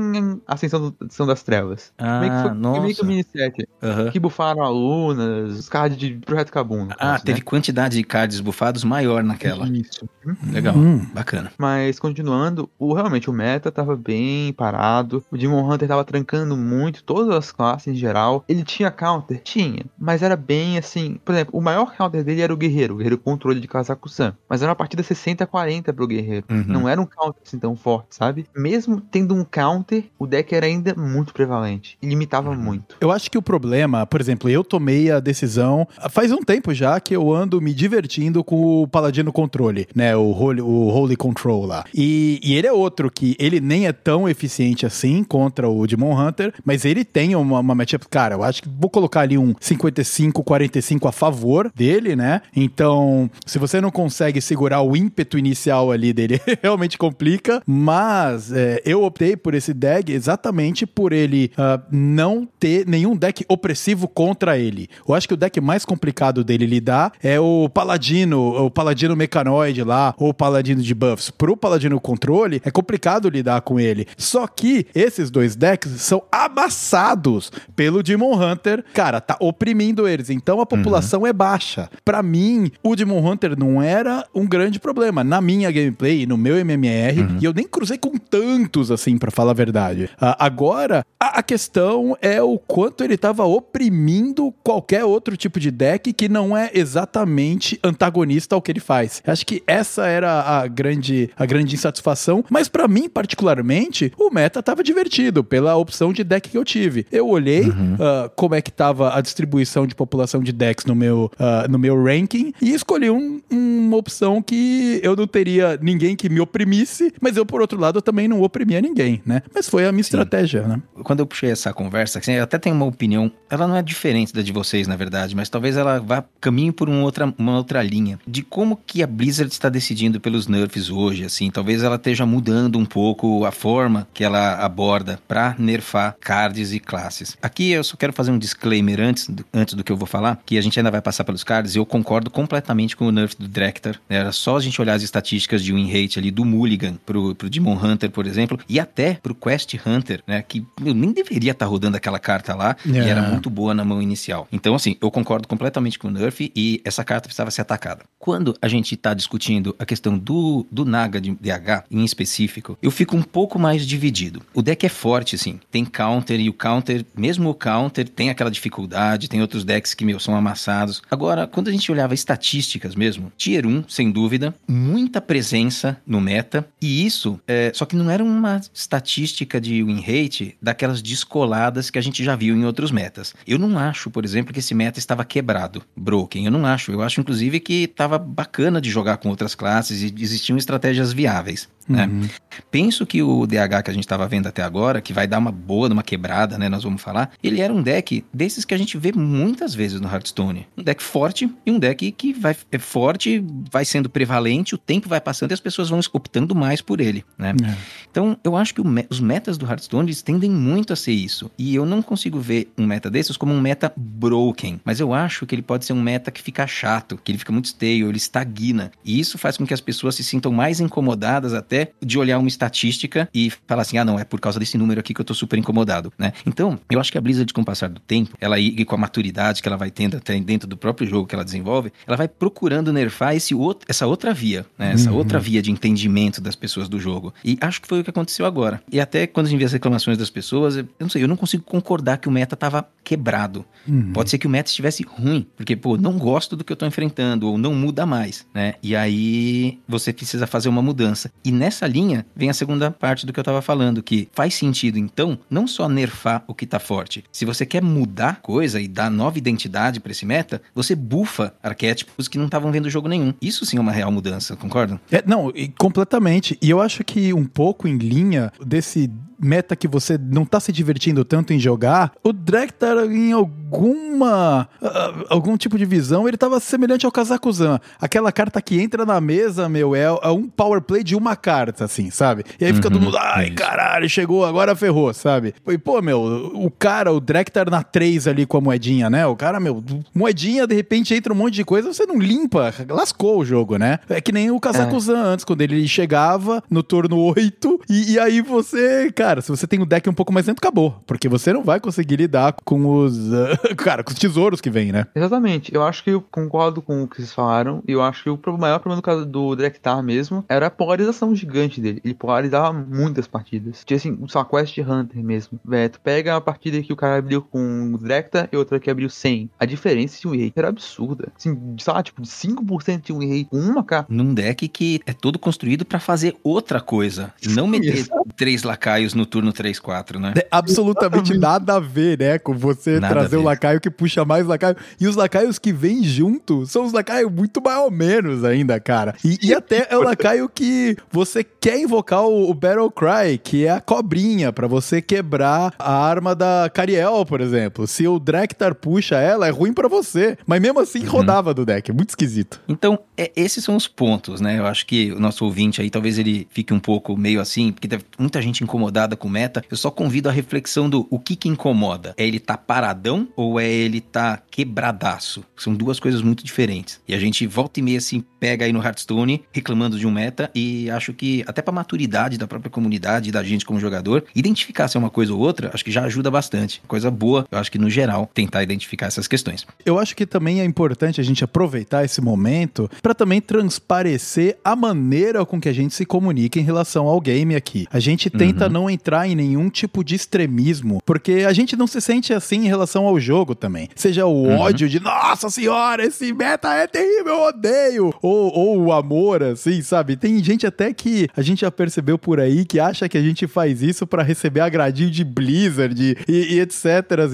Ascensão 0.47 0.95
do, 0.99 1.27
das 1.27 1.43
Trevas. 1.43 1.93
Ah, 1.99 2.21
meio 2.21 2.33
que 2.33 2.43
foi, 2.43 2.51
nossa. 2.53 2.81
meio 2.81 2.95
que 2.95 3.03
o 3.03 3.05
mini 3.05 3.25
set. 3.25 3.69
Uhum. 3.83 4.11
Que 4.11 4.21
bufaram 4.21 4.63
alunas, 4.63 5.59
os 5.59 5.69
cards 5.69 5.97
de 5.99 6.15
Projeto 6.15 6.53
Cabum. 6.53 6.89
Ah, 6.91 6.97
caso, 6.97 7.25
teve 7.25 7.39
né? 7.41 7.45
quantidade 7.45 7.97
de 7.97 8.05
cards 8.05 8.41
bufados 8.41 8.85
maior 8.85 9.23
naquela. 9.23 9.67
Isso. 9.69 10.09
Uhum. 10.25 10.37
Legal, 10.53 10.77
hum. 10.77 11.07
bacana. 11.13 11.53
Mas 11.59 11.99
continuando, 11.99 12.69
o, 12.79 12.95
realmente 12.95 13.29
o 13.29 13.33
meta 13.33 13.71
tava 13.71 13.97
bem 13.97 14.53
parado. 14.53 15.25
O 15.31 15.37
Demon 15.37 15.71
Hunter 15.71 15.89
tava 15.89 16.05
trancando 16.05 16.57
muito 16.57 17.05
todas 17.05 17.35
as 17.35 17.53
classes 17.53 17.89
em 17.89 17.97
geral. 17.97 18.45
Ele 18.49 18.63
tinha 18.63 18.91
counter? 18.91 19.41
Tinha. 19.43 19.85
Mas 19.99 20.23
era 20.23 20.37
bem 20.37 20.79
assim. 20.79 21.19
Por 21.25 21.33
exemplo, 21.33 21.59
o 21.59 21.63
maior 21.63 21.95
counter 21.95 22.25
dele 22.25 22.41
era 22.41 22.53
o 22.53 22.57
Guerreiro, 22.57 22.95
o 22.95 22.97
Guerreiro 22.99 23.19
controle 23.19 23.61
de 23.61 23.69
Kazaku-san. 23.69 24.35
Mas 24.49 24.63
era 24.63 24.71
uma 24.71 24.77
partida 24.77 25.03
60 25.03 25.45
a 25.45 25.47
40 25.47 25.93
pro 25.93 26.07
Guerreiro. 26.07 26.47
Uhum. 26.51 26.65
Não 26.67 26.89
era 26.89 27.01
um 27.01 27.07
counter 27.07 27.43
assim 27.45 27.59
tão 27.59 27.77
forte, 27.77 28.15
sabe? 28.15 28.47
Mesmo 28.55 29.01
tendo 29.01 29.35
um 29.35 29.45
counter, 29.45 29.84
o 30.19 30.27
deck 30.27 30.55
era 30.55 30.67
ainda 30.67 30.95
muito 30.95 31.33
prevalente 31.33 31.99
e 32.01 32.07
limitava 32.07 32.51
uhum. 32.51 32.57
muito. 32.57 32.97
Eu 33.01 33.11
acho 33.11 33.31
que 33.31 33.39
o 33.39 33.43
problema, 33.43 34.07
por 34.07 34.21
exemplo, 34.21 34.49
eu 34.49 34.65
tomei 34.65 35.11
a 35.11 35.21
decisão 35.21 35.87
faz 36.11 36.33
um 36.33 36.43
tempo 36.43 36.73
já 36.73 36.99
que 37.01 37.15
eu 37.15 37.33
ando 37.33 37.61
me 37.61 37.75
divertindo 37.75 38.43
com 38.45 38.83
o 38.83 38.89
Paladino 38.89 39.33
Controle, 39.33 39.87
né? 39.95 40.17
O 40.17 40.31
Holy, 40.31 40.61
o 40.61 40.89
Holy 40.89 41.17
Control 41.17 41.67
lá. 41.67 41.85
E, 41.95 42.41
e 42.43 42.55
ele 42.55 42.67
é 42.67 42.73
outro 42.73 43.11
que 43.11 43.37
ele 43.39 43.61
nem 43.61 43.87
é 43.87 43.93
tão 43.93 44.29
eficiente 44.29 44.87
assim 44.87 45.23
contra 45.23 45.69
o 45.69 45.87
Demon 45.87 46.19
Hunter, 46.19 46.53
mas 46.65 46.85
ele 46.85 47.05
tem 47.05 47.35
uma, 47.37 47.61
uma 47.61 47.75
matchup. 47.75 48.07
Cara, 48.09 48.35
eu 48.35 48.43
acho 48.43 48.63
que 48.63 48.69
vou 48.69 48.89
colocar 48.89 49.21
ali 49.21 49.37
um 49.37 49.55
55-45 49.55 51.09
a 51.09 51.13
favor 51.13 51.71
dele, 51.75 52.17
né? 52.17 52.43
Então, 52.55 53.31
se 53.45 53.59
você 53.59 53.81
não 53.81 53.91
consegue 53.91 54.41
segurar 54.41 54.83
o 54.83 54.97
ímpeto 54.97 55.39
inicial 55.39 55.91
ali 55.91 56.13
dele, 56.13 56.41
realmente 56.63 56.97
complica. 56.97 57.63
Mas 57.67 58.53
é, 58.53 58.81
eu 58.85 59.03
optei 59.03 59.37
por 59.37 59.55
esse 59.55 59.74
deck 59.75 60.13
exatamente 60.13 60.87
por 60.87 61.13
ele 61.13 61.51
uh, 61.59 61.83
não 61.91 62.49
ter 62.59 62.87
nenhum 62.87 63.17
deck 63.17 63.45
opressivo 63.49 64.09
contra 64.09 64.59
ele. 64.59 64.89
Eu 65.07 65.15
acho 65.15 65.29
que 65.29 65.35
o 65.35 65.37
deck 65.37 65.61
mais 65.61 65.85
complicado 65.85 66.43
dele 66.45 66.67
lidar 66.67 67.13
é 67.23 67.39
o 67.39 67.69
Paladino, 67.69 68.65
o 68.65 68.71
Paladino 68.71 69.17
Mecanoide 69.17 69.83
lá, 69.83 70.15
ou 70.19 70.31
o 70.31 70.35
Paladino 70.35 70.83
de 70.83 70.95
buffs. 70.95 71.31
Pro 71.31 71.57
Paladino 71.57 72.01
Controle, 72.01 72.61
é 72.65 72.71
complicado 72.71 73.29
lidar 73.29 73.61
com 73.63 73.79
ele. 73.79 74.07
Só 74.17 74.47
que 74.47 74.87
esses 74.95 75.31
dois 75.31 75.57
decks 75.57 76.01
são 76.01 76.23
amassados 76.31 77.51
pelo 77.75 78.03
Demon 78.03 78.35
Hunter. 78.35 78.85
Cara, 78.93 79.21
tá 79.21 79.37
oprimindo 79.41 80.07
eles. 80.07 80.31
Então 80.31 80.61
a 80.61 80.67
população 80.67 81.21
uhum. 81.21 81.27
é 81.27 81.33
baixa. 81.33 81.91
Para 82.05 82.23
mim, 82.23 82.71
o 82.83 82.95
Demon 82.95 83.27
Hunter 83.27 83.59
não 83.59 83.83
era 83.83 84.25
um 84.35 84.47
grande 84.47 84.79
problema. 84.79 85.25
Na 85.25 85.41
minha 85.41 85.71
gameplay, 85.71 86.27
no 86.27 86.37
meu 86.37 86.57
MMR, 86.57 87.21
uhum. 87.21 87.39
e 87.41 87.45
eu 87.45 87.53
nem 87.53 87.67
cruzei 87.67 87.99
com 87.99 88.17
tantos 88.17 88.91
assim, 88.91 89.19
para 89.19 89.31
falar 89.31 89.51
a 89.51 89.55
verdade. 89.55 89.64
Uh, 90.05 90.35
agora, 90.39 91.05
a, 91.19 91.39
a, 91.39 91.43
questão 91.43 92.17
é 92.21 92.43
o 92.43 92.59
quanto 92.59 93.03
ele 93.05 93.15
estava 93.15 93.45
oprimindo 93.45 94.53
qualquer 94.63 95.05
outro 95.05 95.37
tipo 95.37 95.59
de 95.59 95.71
deck 95.71 96.13
que 96.13 96.29
não 96.29 96.57
é 96.57 96.71
exatamente 96.75 97.79
antagonista 97.83 98.55
ao 98.55 98.63
que 98.63 98.73
ele 98.73 98.81
faz. 98.81 99.23
Acho 99.27 99.47
que 99.47 99.63
essa 99.67 100.07
era 100.07 100.41
a 100.43 100.67
grande, 100.67 101.31
a 101.37 101.47
grande 101.47 101.75
insatisfação, 101.75 102.45
mas 102.51 102.69
para 102.69 102.89
mim, 102.89 103.09
particularmente, 103.09 104.13
o 104.19 104.31
meta 104.31 104.61
estava 104.61 104.83
divertido 104.83 105.45
pela 105.45 105.77
opção 105.77 106.13
de 106.13 106.25
deck 106.25 106.49
que 106.49 106.59
eu 106.59 106.65
tive. 106.65 107.07
Eu 107.11 107.29
olhei 107.29 107.63
uhum. 107.63 107.95
uh, 107.95 108.31
como 108.37 108.55
é 108.55 108.63
que 108.63 108.71
estava 108.71 109.17
a 109.17 109.21
distribuição 109.21 109.87
de 109.87 109.95
população 109.95 110.43
de 110.43 110.53
decks 110.53 110.85
no 110.85 110.95
meu, 110.95 111.31
uh, 111.35 111.71
no 111.71 111.79
meu 111.79 112.03
ranking 112.03 112.53
e 112.61 112.75
escolhi 112.75 113.11
um, 113.11 113.41
uma 113.51 113.97
opção 113.97 114.43
que 114.43 115.01
eu 115.03 115.17
não 115.17 115.27
teria 115.27 115.79
ninguém 115.81 116.17
que 116.17 116.29
me 116.29 116.41
oprimisse, 116.41 117.13
mas 117.21 117.37
eu, 117.37 117.47
por 117.47 117.61
outro 117.61 117.79
lado, 117.79 118.01
também 118.03 118.29
não 118.29 118.43
oprimia 118.43 118.81
ninguém, 118.81 119.23
né? 119.25 119.43
Mas 119.55 119.69
foi 119.69 119.87
a 119.87 119.93
minha 119.93 120.01
estratégia, 120.01 120.67
né? 120.67 120.83
Quando 121.05 121.21
eu 121.21 121.27
puxei 121.27 121.51
essa 121.51 121.73
conversa, 121.73 122.19
assim, 122.19 122.33
eu 122.33 122.43
até 122.43 122.59
tenho 122.59 122.75
uma 122.75 122.85
opinião, 122.85 123.31
ela 123.49 123.69
não 123.69 123.77
é 123.77 123.83
diferente 123.83 124.35
da 124.35 124.43
de 124.43 124.53
vocês, 124.53 124.89
na 124.89 124.97
verdade, 124.97 125.37
mas 125.37 125.49
talvez 125.49 125.77
ela 125.77 126.01
vá 126.01 126.25
caminho 126.41 126.73
por 126.73 126.89
um 126.89 127.03
outra, 127.03 127.33
uma 127.39 127.57
outra 127.57 127.83
linha. 127.83 128.19
De 128.27 128.43
como 128.43 128.77
que 128.85 129.03
a 129.03 129.07
Blizzard 129.07 129.53
está 129.53 129.69
decidindo 129.69 130.21
pelos 130.21 130.49
nerfs 130.49 130.91
hoje, 130.91 131.25
assim, 131.25 131.51
talvez 131.51 131.83
ela 131.83 131.97
esteja 131.97 132.27
mudando 132.27 132.79
um 132.79 132.85
pouco 132.85 133.45
a 133.45 133.53
forma 133.53 134.09
que 134.13 134.25
ela 134.25 134.57
aborda 134.57 135.21
para 135.29 135.55
nerfar 135.59 136.17
cards 136.21 136.73
e 136.73 136.81
classes. 136.81 137.37
Aqui 137.41 137.71
eu 137.71 137.85
só 137.85 137.97
quero 137.97 138.13
fazer 138.13 138.33
um 138.33 138.39
disclaimer 138.39 139.01
antes 139.01 139.29
do, 139.29 139.45
antes 139.55 139.75
do 139.75 139.85
que 139.85 139.93
eu 139.93 139.97
vou 139.97 140.07
falar, 140.07 140.41
que 140.45 140.59
a 140.59 140.61
gente 140.61 140.79
ainda 140.79 140.91
vai 140.91 141.01
passar 141.01 141.23
pelos 141.23 141.45
cards, 141.45 141.77
e 141.77 141.79
eu 141.79 141.87
concordo 141.87 142.29
completamente 142.29 142.97
com 142.97 143.07
o 143.07 143.13
nerf 143.13 143.37
do 143.39 143.47
Director. 143.47 144.01
Era 144.09 144.33
só 144.33 144.57
a 144.57 144.61
gente 144.61 144.81
olhar 144.81 144.95
as 144.95 145.03
estatísticas 145.03 145.63
de 145.63 145.73
win 145.73 145.87
rate 145.87 146.19
ali 146.19 146.31
do 146.31 146.45
Mulligan 146.45 146.97
pro, 147.07 147.35
pro 147.37 147.49
Demon 147.49 147.79
Hunter, 147.81 148.11
por 148.11 148.27
exemplo, 148.27 148.59
e 148.69 148.81
até 148.81 149.15
pro 149.23 149.35
Quest 149.45 149.75
Hunter, 149.85 150.23
né, 150.27 150.43
que 150.43 150.65
eu 150.83 150.95
nem 150.95 151.13
deveria 151.13 151.53
estar 151.53 151.67
tá 151.67 151.71
rodando 151.71 151.99
aquela 151.99 152.19
carta 152.19 152.55
lá, 152.55 152.75
e 152.87 152.97
era 152.97 153.21
muito 153.21 153.51
boa 153.51 153.75
na 153.75 153.85
mão 153.85 154.01
inicial. 154.01 154.49
Então, 154.51 154.75
assim, 154.75 154.97
eu 155.01 155.11
concordo 155.11 155.47
completamente 155.47 155.99
com 155.99 156.09
o 156.09 156.11
nerf 156.11 156.51
e 156.57 156.81
essa 156.85 157.05
carta 157.05 157.29
precisava 157.29 157.51
ser 157.51 157.61
atacada. 157.61 158.05
Quando 158.19 158.57
a 158.63 158.69
gente 158.69 158.95
está 158.95 159.13
discutindo 159.13 159.77
a 159.79 159.85
questão 159.85 160.17
do, 160.17 160.67
do 160.71 160.87
Naga 160.87 161.21
de 161.21 161.33
DH 161.33 161.85
em 161.91 162.05
específico, 162.05 162.79
eu 162.83 162.91
fico 162.91 163.15
um 163.15 163.23
pouco 163.23 163.59
mais 163.59 163.87
dividido. 163.87 164.41
O 164.55 164.63
deck 164.63 164.87
é 164.87 164.89
forte, 164.89 165.37
sim. 165.37 165.61
Tem 165.71 165.85
counter 165.85 166.41
e 166.41 166.49
o 166.49 166.55
counter, 166.55 167.05
mesmo 167.15 167.51
o 167.51 167.55
counter, 167.55 168.09
tem 168.09 168.31
aquela 168.31 168.51
dificuldade, 168.51 169.29
tem 169.29 169.43
outros 169.43 169.65
decks 169.65 169.93
que, 169.93 170.05
meu, 170.05 170.19
são 170.19 170.35
amassados. 170.35 171.03
Agora, 171.11 171.47
quando 171.47 171.69
a 171.69 171.73
gente 171.73 171.93
olhava 171.93 172.15
estatísticas 172.15 172.95
mesmo, 172.95 173.31
Tier 173.37 173.67
1, 173.67 173.85
sem 173.89 174.11
dúvida, 174.11 174.55
muita 174.67 175.21
presença 175.21 176.01
no 176.07 176.21
meta, 176.21 176.67
e 176.81 177.05
isso, 177.05 177.39
é, 177.47 177.71
só 177.75 177.85
que 177.85 177.97
não 177.97 178.11
era 178.11 178.25
uma 178.25 178.61
estatística 178.73 179.34
de 179.61 179.83
win 179.83 180.01
rate 180.01 180.57
daquelas 180.61 181.03
descoladas 181.03 181.91
que 181.91 181.99
a 181.99 182.03
gente 182.03 182.23
já 182.23 182.37
viu 182.37 182.55
em 182.55 182.65
outros 182.65 182.91
metas. 182.91 183.35
Eu 183.47 183.59
não 183.59 183.79
acho, 183.79 184.11
por 184.11 184.25
exemplo, 184.25 184.53
que 184.53 184.61
esse 184.61 184.75
meta 184.75 184.99
estava 184.99 185.25
quebrado, 185.25 185.83
broken. 185.97 186.45
Eu 186.45 186.53
não 186.53 186.65
acho. 186.65 186.93
Eu 186.93 187.03
acho, 187.03 187.21
inclusive, 187.21 187.61
que 187.61 187.85
estava 187.85 188.19
bacana 188.19 188.81
de 188.81 188.91
jogar 188.91 189.17
com 189.17 189.29
outras 189.29 189.55
classes 189.55 190.03
e 190.03 190.15
existiam 190.19 190.57
estratégias 190.57 191.13
viáveis. 191.13 191.69
Né? 191.89 192.07
Uhum. 192.07 192.29
Penso 192.71 193.07
que 193.07 193.23
o 193.23 193.47
DH 193.47 193.83
que 193.85 193.91
a 193.91 193.95
gente 193.95 194.05
estava 194.05 194.27
vendo 194.27 194.47
até 194.47 194.63
agora, 194.63 195.01
que 195.01 195.13
vai 195.13 195.27
dar 195.27 195.39
uma 195.39 195.53
boa, 195.53 195.89
uma 195.89 196.03
quebrada, 196.03 196.59
né? 196.59 196.69
Nós 196.69 196.85
vamos 196.85 197.03
falar. 197.03 197.31
Ele 197.43 197.61
era 197.61 197.73
um 197.73 197.83
deck 197.83 198.25
desses 198.33 198.65
que 198.65 198.75
a 198.75 198.79
gente 198.79 198.97
vê 198.97 199.13
muitas 199.13 199.75
vezes 199.75 200.01
no 200.01 200.09
Hearthstone. 200.09 200.67
Um 200.77 200.83
deck 200.83 201.03
forte 201.03 201.51
e 201.65 201.71
um 201.71 201.79
deck 201.79 202.11
que 202.13 202.33
vai, 202.33 202.57
é 202.73 202.79
forte, 202.79 203.45
vai 203.71 203.85
sendo 203.85 204.09
prevalente, 204.09 204.75
o 204.75 204.79
tempo 204.79 205.09
vai 205.09 205.21
passando 205.21 205.51
e 205.51 205.55
as 205.55 205.61
pessoas 205.61 205.89
vão 205.89 206.01
optando 206.13 206.55
mais 206.55 206.81
por 206.81 207.01
ele, 207.01 207.25
né? 207.37 207.55
É. 207.63 207.75
Então, 208.11 208.37
eu 208.45 208.57
acho 208.57 208.75
que 208.75 208.81
os 209.11 209.21
metas 209.21 209.59
do 209.59 209.67
Hearthstone 209.67 210.07
eles 210.07 210.23
tendem 210.23 210.51
muito 210.51 210.93
a 210.93 210.97
ser 210.97 211.13
isso. 211.13 211.51
E 211.59 211.75
eu 211.75 211.85
não 211.85 212.01
consigo 212.03 212.39
ver 212.39 212.73
um 212.79 212.87
meta 212.87 213.11
desses 213.11 213.37
como 213.37 213.53
um 213.53 213.61
meta 213.61 213.93
broken. 213.97 214.81
Mas 214.85 215.01
eu 215.01 215.13
acho 215.13 215.47
que 215.47 215.55
ele 215.55 215.63
pode 215.63 215.85
ser 215.85 215.93
um 215.93 216.03
meta 216.03 216.31
que 216.31 216.43
fica 216.43 216.67
chato, 216.67 217.19
que 217.23 217.33
ele 217.33 217.39
fica 217.39 217.53
muito 217.53 217.67
stale, 217.67 218.03
ele 218.03 218.17
estagna. 218.17 218.93
E 219.05 219.19
isso 219.19 219.37
faz 219.37 219.57
com 219.57 219.67
que 219.67 219.75
as 219.75 219.81
pessoas 219.81 220.15
se 220.15 220.25
sintam 220.25 220.53
mais 220.53 220.81
incomodadas 220.81 221.53
até 221.53 221.74
até 221.75 221.93
de 222.01 222.19
olhar 222.19 222.39
uma 222.39 222.49
estatística 222.49 223.29
e 223.35 223.51
falar 223.67 223.83
assim: 223.83 223.99
ah, 223.99 224.05
não, 224.05 224.19
é 224.19 224.25
por 224.25 224.41
causa 224.41 224.59
desse 224.59 224.79
número 224.79 225.01
aqui 225.01 225.13
que 225.13 225.21
eu 225.21 225.25
tô 225.25 225.35
super 225.35 225.59
incomodado, 225.59 226.13
né? 226.19 226.33
Então, 226.47 226.79
eu 226.91 227.01
acho 227.01 227.11
que 227.11 227.19
a 227.19 227.21
Blizzard, 227.21 227.53
com 227.53 227.63
o 227.63 227.65
passar 227.65 227.89
do 227.89 228.01
tempo, 228.01 228.37
ela 228.41 228.59
e 228.59 228.85
com 228.85 228.95
a 228.95 228.99
maturidade 228.99 229.61
que 229.61 229.69
ela 229.69 229.77
vai 229.77 229.91
tendo 229.91 230.17
até 230.17 230.39
dentro 230.39 230.69
do 230.69 230.77
próprio 230.77 231.09
jogo 231.09 231.27
que 231.27 231.35
ela 231.35 231.45
desenvolve, 231.45 231.93
ela 232.07 232.17
vai 232.17 232.29
procurando 232.29 232.93
nerfar 232.93 233.35
esse 233.35 233.55
outro, 233.55 233.87
essa 233.89 234.07
outra 234.07 234.33
via, 234.33 234.65
né? 234.79 234.93
Essa 234.93 235.11
uhum. 235.11 235.17
outra 235.17 235.41
via 235.41 235.61
de 235.61 235.71
entendimento 235.71 236.41
das 236.41 236.55
pessoas 236.55 236.89
do 236.89 237.01
jogo. 237.01 237.35
E 237.45 237.59
acho 237.61 237.83
que 237.83 237.89
foi 237.89 238.01
o 238.01 238.05
que 238.05 238.11
aconteceu 238.11 238.47
agora. 238.47 238.83
E 238.91 239.01
até 239.01 239.27
quando 239.27 239.47
a 239.47 239.51
gente 239.51 239.59
vê 239.59 239.65
as 239.65 239.73
reclamações 239.73 240.17
das 240.17 240.31
pessoas, 240.31 240.77
eu 240.77 240.87
não 241.01 241.09
sei, 241.09 241.23
eu 241.23 241.29
não 241.29 241.37
consigo 241.37 241.65
concordar 241.65 242.19
que 242.19 242.29
o 242.29 242.33
meta 242.33 242.55
tava 242.55 242.87
quebrado. 243.03 243.65
Uhum. 243.87 244.13
Pode 244.13 244.31
ser 244.31 244.39
que 244.39 244.47
o 244.47 244.51
meta 244.51 244.71
estivesse 244.71 245.03
ruim, 245.03 245.47
porque, 245.57 245.75
pô, 245.75 245.97
não 245.97 246.19
gosto 246.19 246.57
do 246.57 246.65
que 246.65 246.73
eu 246.73 246.77
tô 246.77 246.87
enfrentando, 246.87 247.49
ou 247.49 247.59
não 247.59 247.75
muda 247.75 248.07
mais, 248.07 248.47
né? 248.55 248.75
E 248.83 248.95
aí 248.95 249.79
você 249.89 250.13
precisa 250.13 250.47
fazer 250.47 250.69
uma 250.69 250.83
mudança. 250.83 251.31
E 251.45 251.51
nessa 251.65 251.87
linha 251.87 252.27
vem 252.37 252.51
a 252.51 252.55
segunda 252.55 252.91
parte 252.91 253.25
do 253.25 253.33
que 253.33 253.41
eu 253.41 253.43
estava 253.43 253.63
falando, 253.63 254.03
que 254.03 254.29
faz 254.33 254.55
sentido, 254.55 254.99
então, 254.99 255.39
não 255.49 255.67
só 255.67 255.89
nerfar 255.89 256.45
o 256.47 256.55
que 256.55 256.67
está 256.67 256.79
forte. 256.79 257.25
Se 257.33 257.47
você 257.47 257.65
quer 257.65 257.83
mudar 257.83 258.41
coisa 258.43 258.79
e 258.79 258.87
dar 258.87 259.11
nova 259.11 259.39
identidade 259.39 259.99
para 259.99 260.13
esse 260.13 260.27
meta, 260.27 260.61
você 260.75 260.95
bufa 260.95 261.55
arquétipos 261.63 262.29
que 262.29 262.37
não 262.37 262.45
estavam 262.45 262.71
vendo 262.71 262.91
jogo 262.91 263.09
nenhum. 263.09 263.33
Isso 263.41 263.65
sim 263.65 263.79
é 263.79 263.81
uma 263.81 263.93
real 263.93 264.13
mudança, 264.13 264.57
concordam? 264.57 265.01
É, 265.11 265.23
não, 265.27 265.51
completamente. 265.79 266.59
E 266.61 266.69
eu 266.69 266.83
acho 266.83 267.03
que 267.03 267.33
um 267.33 267.47
pouco 267.47 267.89
em 267.89 267.97
linha 267.97 268.53
desse 268.65 269.11
meta 269.39 269.77
que 269.77 269.87
você 269.87 270.19
não 270.19 270.45
tá 270.45 270.59
se 270.61 270.73
divertindo 270.73 271.25
tanto 271.25 271.53
em 271.53 271.59
jogar, 271.59 272.13
o 272.23 272.33
Drake 272.33 272.73
tá 272.73 273.05
em 273.07 273.33
alguma 273.33 274.69
uh, 274.81 275.27
algum 275.29 275.57
tipo 275.57 275.77
de 275.77 275.85
visão, 275.85 276.27
ele 276.27 276.37
tava 276.37 276.59
semelhante 276.61 277.05
ao 277.07 277.13
Kazakuzan. 277.13 277.79
Aquela 278.01 278.33
carta 278.33 278.61
que 278.63 278.81
entra 278.81 279.05
na 279.05 279.21
mesa, 279.21 279.69
meu, 279.69 279.95
é, 279.95 280.05
é 280.05 280.29
um 280.29 280.49
power 280.49 280.81
play 280.81 281.05
de 281.05 281.15
uma 281.15 281.37
carta, 281.37 281.54
assim, 281.81 282.11
sabe? 282.11 282.45
E 282.61 282.65
aí 282.65 282.73
fica 282.73 282.89
todo 282.91 282.97
uhum, 282.97 283.07
mundo, 283.07 283.19
ai, 283.19 283.51
caralho, 283.51 284.09
chegou, 284.09 284.45
agora 284.45 284.75
ferrou, 284.75 285.13
sabe? 285.13 285.55
E, 285.67 285.79
pô, 285.79 286.01
meu, 286.03 286.51
o 286.55 286.71
cara, 286.71 287.13
o 287.13 287.21
Drektar 287.21 287.71
na 287.71 287.83
3 287.83 288.27
ali 288.29 288.47
com 288.47 288.59
a 288.59 288.61
moedinha, 288.61 289.09
né? 289.09 289.27
O 289.27 289.37
cara, 289.37 289.61
meu, 289.61 289.83
moedinha, 290.15 290.67
de 290.67 290.75
repente 290.75 291.15
entra 291.15 291.33
um 291.33 291.37
monte 291.37 291.55
de 291.55 291.65
coisa, 291.65 291.93
você 291.93 292.07
não 292.07 292.19
limpa, 292.19 292.73
lascou 292.89 293.39
o 293.39 293.45
jogo, 293.45 293.77
né? 293.77 293.99
É 294.09 294.21
que 294.21 294.33
nem 294.33 294.51
o 294.51 294.61
Kazakuzan 294.61 295.19
é. 295.19 295.27
antes, 295.27 295.45
quando 295.45 295.63
ele 295.63 295.87
chegava 295.87 296.63
no 296.71 296.83
turno 296.83 297.19
8, 297.19 297.81
e, 297.89 298.13
e 298.13 298.19
aí 298.19 298.41
você, 298.41 299.11
cara, 299.13 299.41
se 299.41 299.49
você 299.49 299.67
tem 299.67 299.79
o 299.79 299.83
um 299.83 299.87
deck 299.87 300.09
um 300.09 300.15
pouco 300.15 300.33
mais 300.33 300.47
lento, 300.47 300.59
acabou. 300.59 301.03
Porque 301.07 301.29
você 301.29 301.53
não 301.53 301.63
vai 301.63 301.81
conseguir 301.81 302.17
lidar 302.17 302.55
com 302.65 302.87
os. 302.87 303.17
Uh, 303.17 303.75
cara, 303.77 304.03
com 304.03 304.13
os 304.13 304.19
tesouros 304.19 304.61
que 304.61 304.71
vem, 304.71 304.93
né? 304.93 305.07
Exatamente. 305.15 305.75
Eu 305.75 305.83
acho 305.83 306.03
que 306.03 306.11
eu 306.11 306.21
concordo 306.21 306.83
com 306.83 307.03
o 307.03 307.09
que 307.09 307.17
vocês 307.17 307.33
falaram. 307.33 307.83
E 307.87 307.93
eu 307.93 308.03
acho 308.03 308.23
que 308.23 308.31
o 308.31 308.59
maior 308.59 308.79
problema 308.79 309.01
do 309.01 309.05
caso 309.05 309.27
do 309.27 309.55
Drektar 309.55 310.03
mesmo 310.03 310.45
era 310.49 310.67
a 310.67 310.71
polarização 310.71 311.35
gigante 311.45 311.81
dele. 311.81 312.01
Ele 312.05 312.15
polarizava 312.15 312.73
muitas 312.73 313.27
partidas. 313.27 313.83
Tinha 313.85 313.97
assim, 313.97 314.17
um 314.21 314.27
só 314.27 314.43
Quest 314.45 314.79
Hunter 314.79 315.23
mesmo. 315.23 315.61
Véio, 315.65 315.91
tu 315.91 316.01
pega 316.01 316.35
uma 316.35 316.41
partida 316.41 316.83
que 316.83 316.93
o 316.93 316.97
cara 316.97 317.19
abriu 317.19 317.43
com 317.43 317.93
o 317.93 317.99
Drektar 317.99 318.49
e 318.51 318.57
outra 318.57 318.81
que 318.81 318.91
abriu 318.91 319.11
100. 319.11 319.51
A 319.59 319.65
diferença 319.65 320.21
de 320.21 320.29
win 320.29 320.45
rate 320.45 320.53
era 320.57 320.69
absurda. 320.69 321.33
Assim, 321.37 321.77
sei 321.79 321.93
lá, 321.93 322.03
tipo, 322.03 322.23
de 322.23 322.29
5% 322.29 323.03
de 323.03 323.13
win 323.13 323.29
rate 323.29 323.51
com 323.51 323.59
uma 323.59 323.85
K. 323.85 324.07
Num 324.09 324.33
deck 324.33 324.67
que 324.69 325.01
é 325.07 325.13
todo 325.13 325.39
construído 325.39 325.85
para 325.85 326.01
fazer 326.01 326.37
outra 326.43 326.81
coisa. 326.81 327.33
E 327.43 327.49
não 327.49 327.67
meter 327.67 328.07
três 328.37 328.63
lacaios 328.63 329.15
no 329.15 329.27
turno 329.27 329.53
3, 329.53 329.79
4, 329.79 330.19
né? 330.19 330.35
É 330.37 330.47
absolutamente 330.51 331.37
nada 331.37 331.77
a 331.77 331.81
ver, 331.81 332.19
né? 332.19 332.39
Com 332.39 332.55
você 332.55 332.99
nada 332.99 333.15
trazer 333.15 333.37
o 333.37 333.43
lacaio 333.43 333.81
que 333.81 333.91
puxa 333.91 334.25
mais 334.25 334.47
lacaio. 334.47 334.77
E 335.01 335.07
os 335.07 335.17
lacaios 335.17 335.59
que 335.59 335.73
vêm 335.73 336.03
junto 336.03 336.67
são 336.67 336.85
os 336.85 336.93
lacaios 336.93 337.31
muito 337.31 337.63
mais 337.63 337.79
ou 337.79 337.91
menos 337.91 338.45
ainda, 338.45 338.79
cara. 338.81 339.15
E, 339.25 339.39
e 339.43 339.55
até 339.55 339.87
é 339.91 339.97
o 339.97 340.03
lacaio 340.03 340.49
que 340.49 340.97
você 341.11 341.34
quer 341.43 341.81
invocar 341.81 342.25
o, 342.25 342.51
o 342.51 342.55
Battle 342.55 342.91
Cry, 342.91 343.39
que 343.43 343.65
é 343.65 343.71
a 343.71 343.81
cobrinha, 343.81 344.53
para 344.53 344.69
você 344.69 345.01
quebrar 345.01 345.75
a 345.79 345.93
arma 345.93 346.35
da 346.35 346.71
Cariel, 346.73 347.25
por 347.27 347.41
exemplo. 347.41 347.87
Se 347.87 348.07
o 348.07 348.19
Drektar 348.19 348.75
puxa 348.75 349.17
ela, 349.17 349.47
é 349.47 349.51
ruim 349.51 349.73
para 349.73 349.89
você. 349.89 350.37
Mas 350.47 350.61
mesmo 350.61 350.81
assim, 350.81 351.01
uhum. 351.01 351.11
rodava 351.11 351.55
do 351.55 351.65
deck. 351.65 351.91
Muito 351.93 352.11
esquisito. 352.11 352.61
Então, 352.69 352.99
é, 353.17 353.33
esses 353.35 353.65
são 353.65 353.77
os 353.77 353.89
pontos, 353.89 354.41
né? 354.41 354.59
Eu 354.59 354.67
acho 354.67 354.87
que 354.87 355.13
o 355.13 355.19
nosso 355.19 355.45
ouvinte 355.45 355.81
aí, 355.81 355.91
talvez 355.91 356.19
ele 356.19 356.47
fique 356.51 356.73
um 356.73 356.81
pouco 356.81 357.17
meio 357.17 357.41
assim, 357.41 357.73
porque 357.73 357.89
teve 357.89 358.05
muita 358.19 358.41
gente 358.43 358.63
incomodada 358.63 359.17
com 359.17 359.29
meta, 359.29 359.65
eu 359.71 359.77
só 359.77 359.91
convido 359.91 360.29
a 360.29 360.33
reflexão 360.33 360.89
do 360.89 361.07
o 361.11 361.19
que 361.19 361.35
que 361.35 361.49
incomoda. 361.49 362.15
É 362.17 362.27
ele 362.27 362.41
tá 362.41 362.57
paradão 362.57 363.29
ou 363.37 363.59
é 363.59 363.69
ele 363.69 364.01
tá 364.01 364.41
quebradaço? 364.51 365.45
São 365.57 365.75
duas 365.75 365.99
coisas 365.99 366.23
muito 366.23 366.45
diferentes. 366.45 367.01
E 367.09 367.15
a 367.15 367.19
gente 367.19 367.47
volta 367.47 367.81
e 367.81 367.83
meia 367.83 367.99
assim, 367.99 368.25
pega 368.45 368.67
aí 368.67 368.73
no 368.75 368.85
Hearthstone 368.85 369.43
reclamando 369.51 369.99
de 369.99 370.07
um 370.07 370.11
meta 370.11 370.51
e 370.55 370.91
acho 370.91 371.15
que 371.15 371.43
até 371.47 371.63
pra 371.63 371.73
maturidade 371.73 372.37
da 372.37 372.47
própria 372.47 372.71
comunidade, 372.71 373.33
da 373.33 373.43
gente 373.43 373.65
como 373.65 373.81
jogador, 373.81 374.25
identificar 374.35 374.87
se 374.87 374.99
é 374.99 375.01
uma 375.01 375.09
coisa 375.09 375.33
ou 375.33 375.41
outra, 375.41 375.71
acho 375.73 375.83
que 375.83 375.91
já 375.91 376.05
ajuda 376.05 376.31
bastante. 376.31 376.83
Coisa 376.87 377.11
boa, 377.11 377.47
eu 377.51 377.59
acho 377.59 377.73
que 377.73 377.79
no 377.79 377.89
geral, 377.89 378.31
tentar 378.35 378.63
identificar 378.63 379.07
essas 379.07 379.27
questões. 379.27 379.67
Eu 379.87 379.99
acho 379.99 380.15
que 380.15 380.27
também 380.27 380.61
é 380.61 380.65
importante 380.65 381.19
a 381.19 381.25
gente 381.25 381.43
aproveitar 381.43 382.05
esse 382.05 382.21
momento 382.21 382.91
para 383.01 383.15
também 383.15 383.41
transparecer 383.41 384.59
a 384.63 384.77
maneira 384.77 385.47
com 385.47 385.59
que 385.59 385.71
a 385.71 385.73
gente 385.73 385.95
se 385.95 386.05
comunica 386.05 386.59
em 386.59 386.63
relação 386.63 387.07
ao 387.07 387.19
game 387.23 387.57
aqui. 387.57 387.87
A 387.91 387.99
gente 387.99 388.29
tenta 388.29 388.67
uhum. 388.67 388.73
não 388.73 388.91
entrar 388.91 389.15
entrar 389.15 389.29
em 389.29 389.37
nenhum 389.37 389.69
tipo 389.71 390.03
de 390.03 390.15
extremismo, 390.15 391.01
porque 391.07 391.45
a 391.47 391.53
gente 391.53 391.77
não 391.77 391.87
se 391.87 392.01
sente 392.01 392.33
assim 392.33 392.65
em 392.65 392.69
relação 392.69 393.07
ao 393.07 393.21
jogo 393.21 393.55
também. 393.55 393.89
Seja 393.95 394.27
o 394.27 394.45
uhum. 394.45 394.59
ódio 394.59 394.89
de, 394.89 394.99
nossa 394.99 395.49
senhora, 395.49 396.05
esse 396.05 396.33
meta 396.33 396.75
é 396.75 396.87
terrível, 396.87 397.35
eu 397.35 397.43
odeio. 397.43 398.15
Ou 398.21 398.34
ou, 398.35 398.53
ou 398.53 398.83
o 398.85 398.93
amor, 398.93 399.43
assim, 399.43 399.81
sabe? 399.83 400.17
Tem 400.17 400.43
gente 400.43 400.67
até 400.67 400.93
que 400.93 401.29
a 401.37 401.43
gente 401.43 401.61
já 401.61 401.71
percebeu 401.71 402.19
por 402.19 402.41
aí 402.41 402.65
que 402.65 402.81
acha 402.81 403.09
que 403.09 403.17
a 403.17 403.23
gente 403.23 403.47
faz 403.47 403.83
isso 403.83 404.07
para 404.07 404.23
receber 404.23 404.61
agradinho 404.61 405.11
de 405.11 405.25
Blizzard 405.25 406.17
e, 406.29 406.55
e 406.55 406.61
etc 406.61 406.85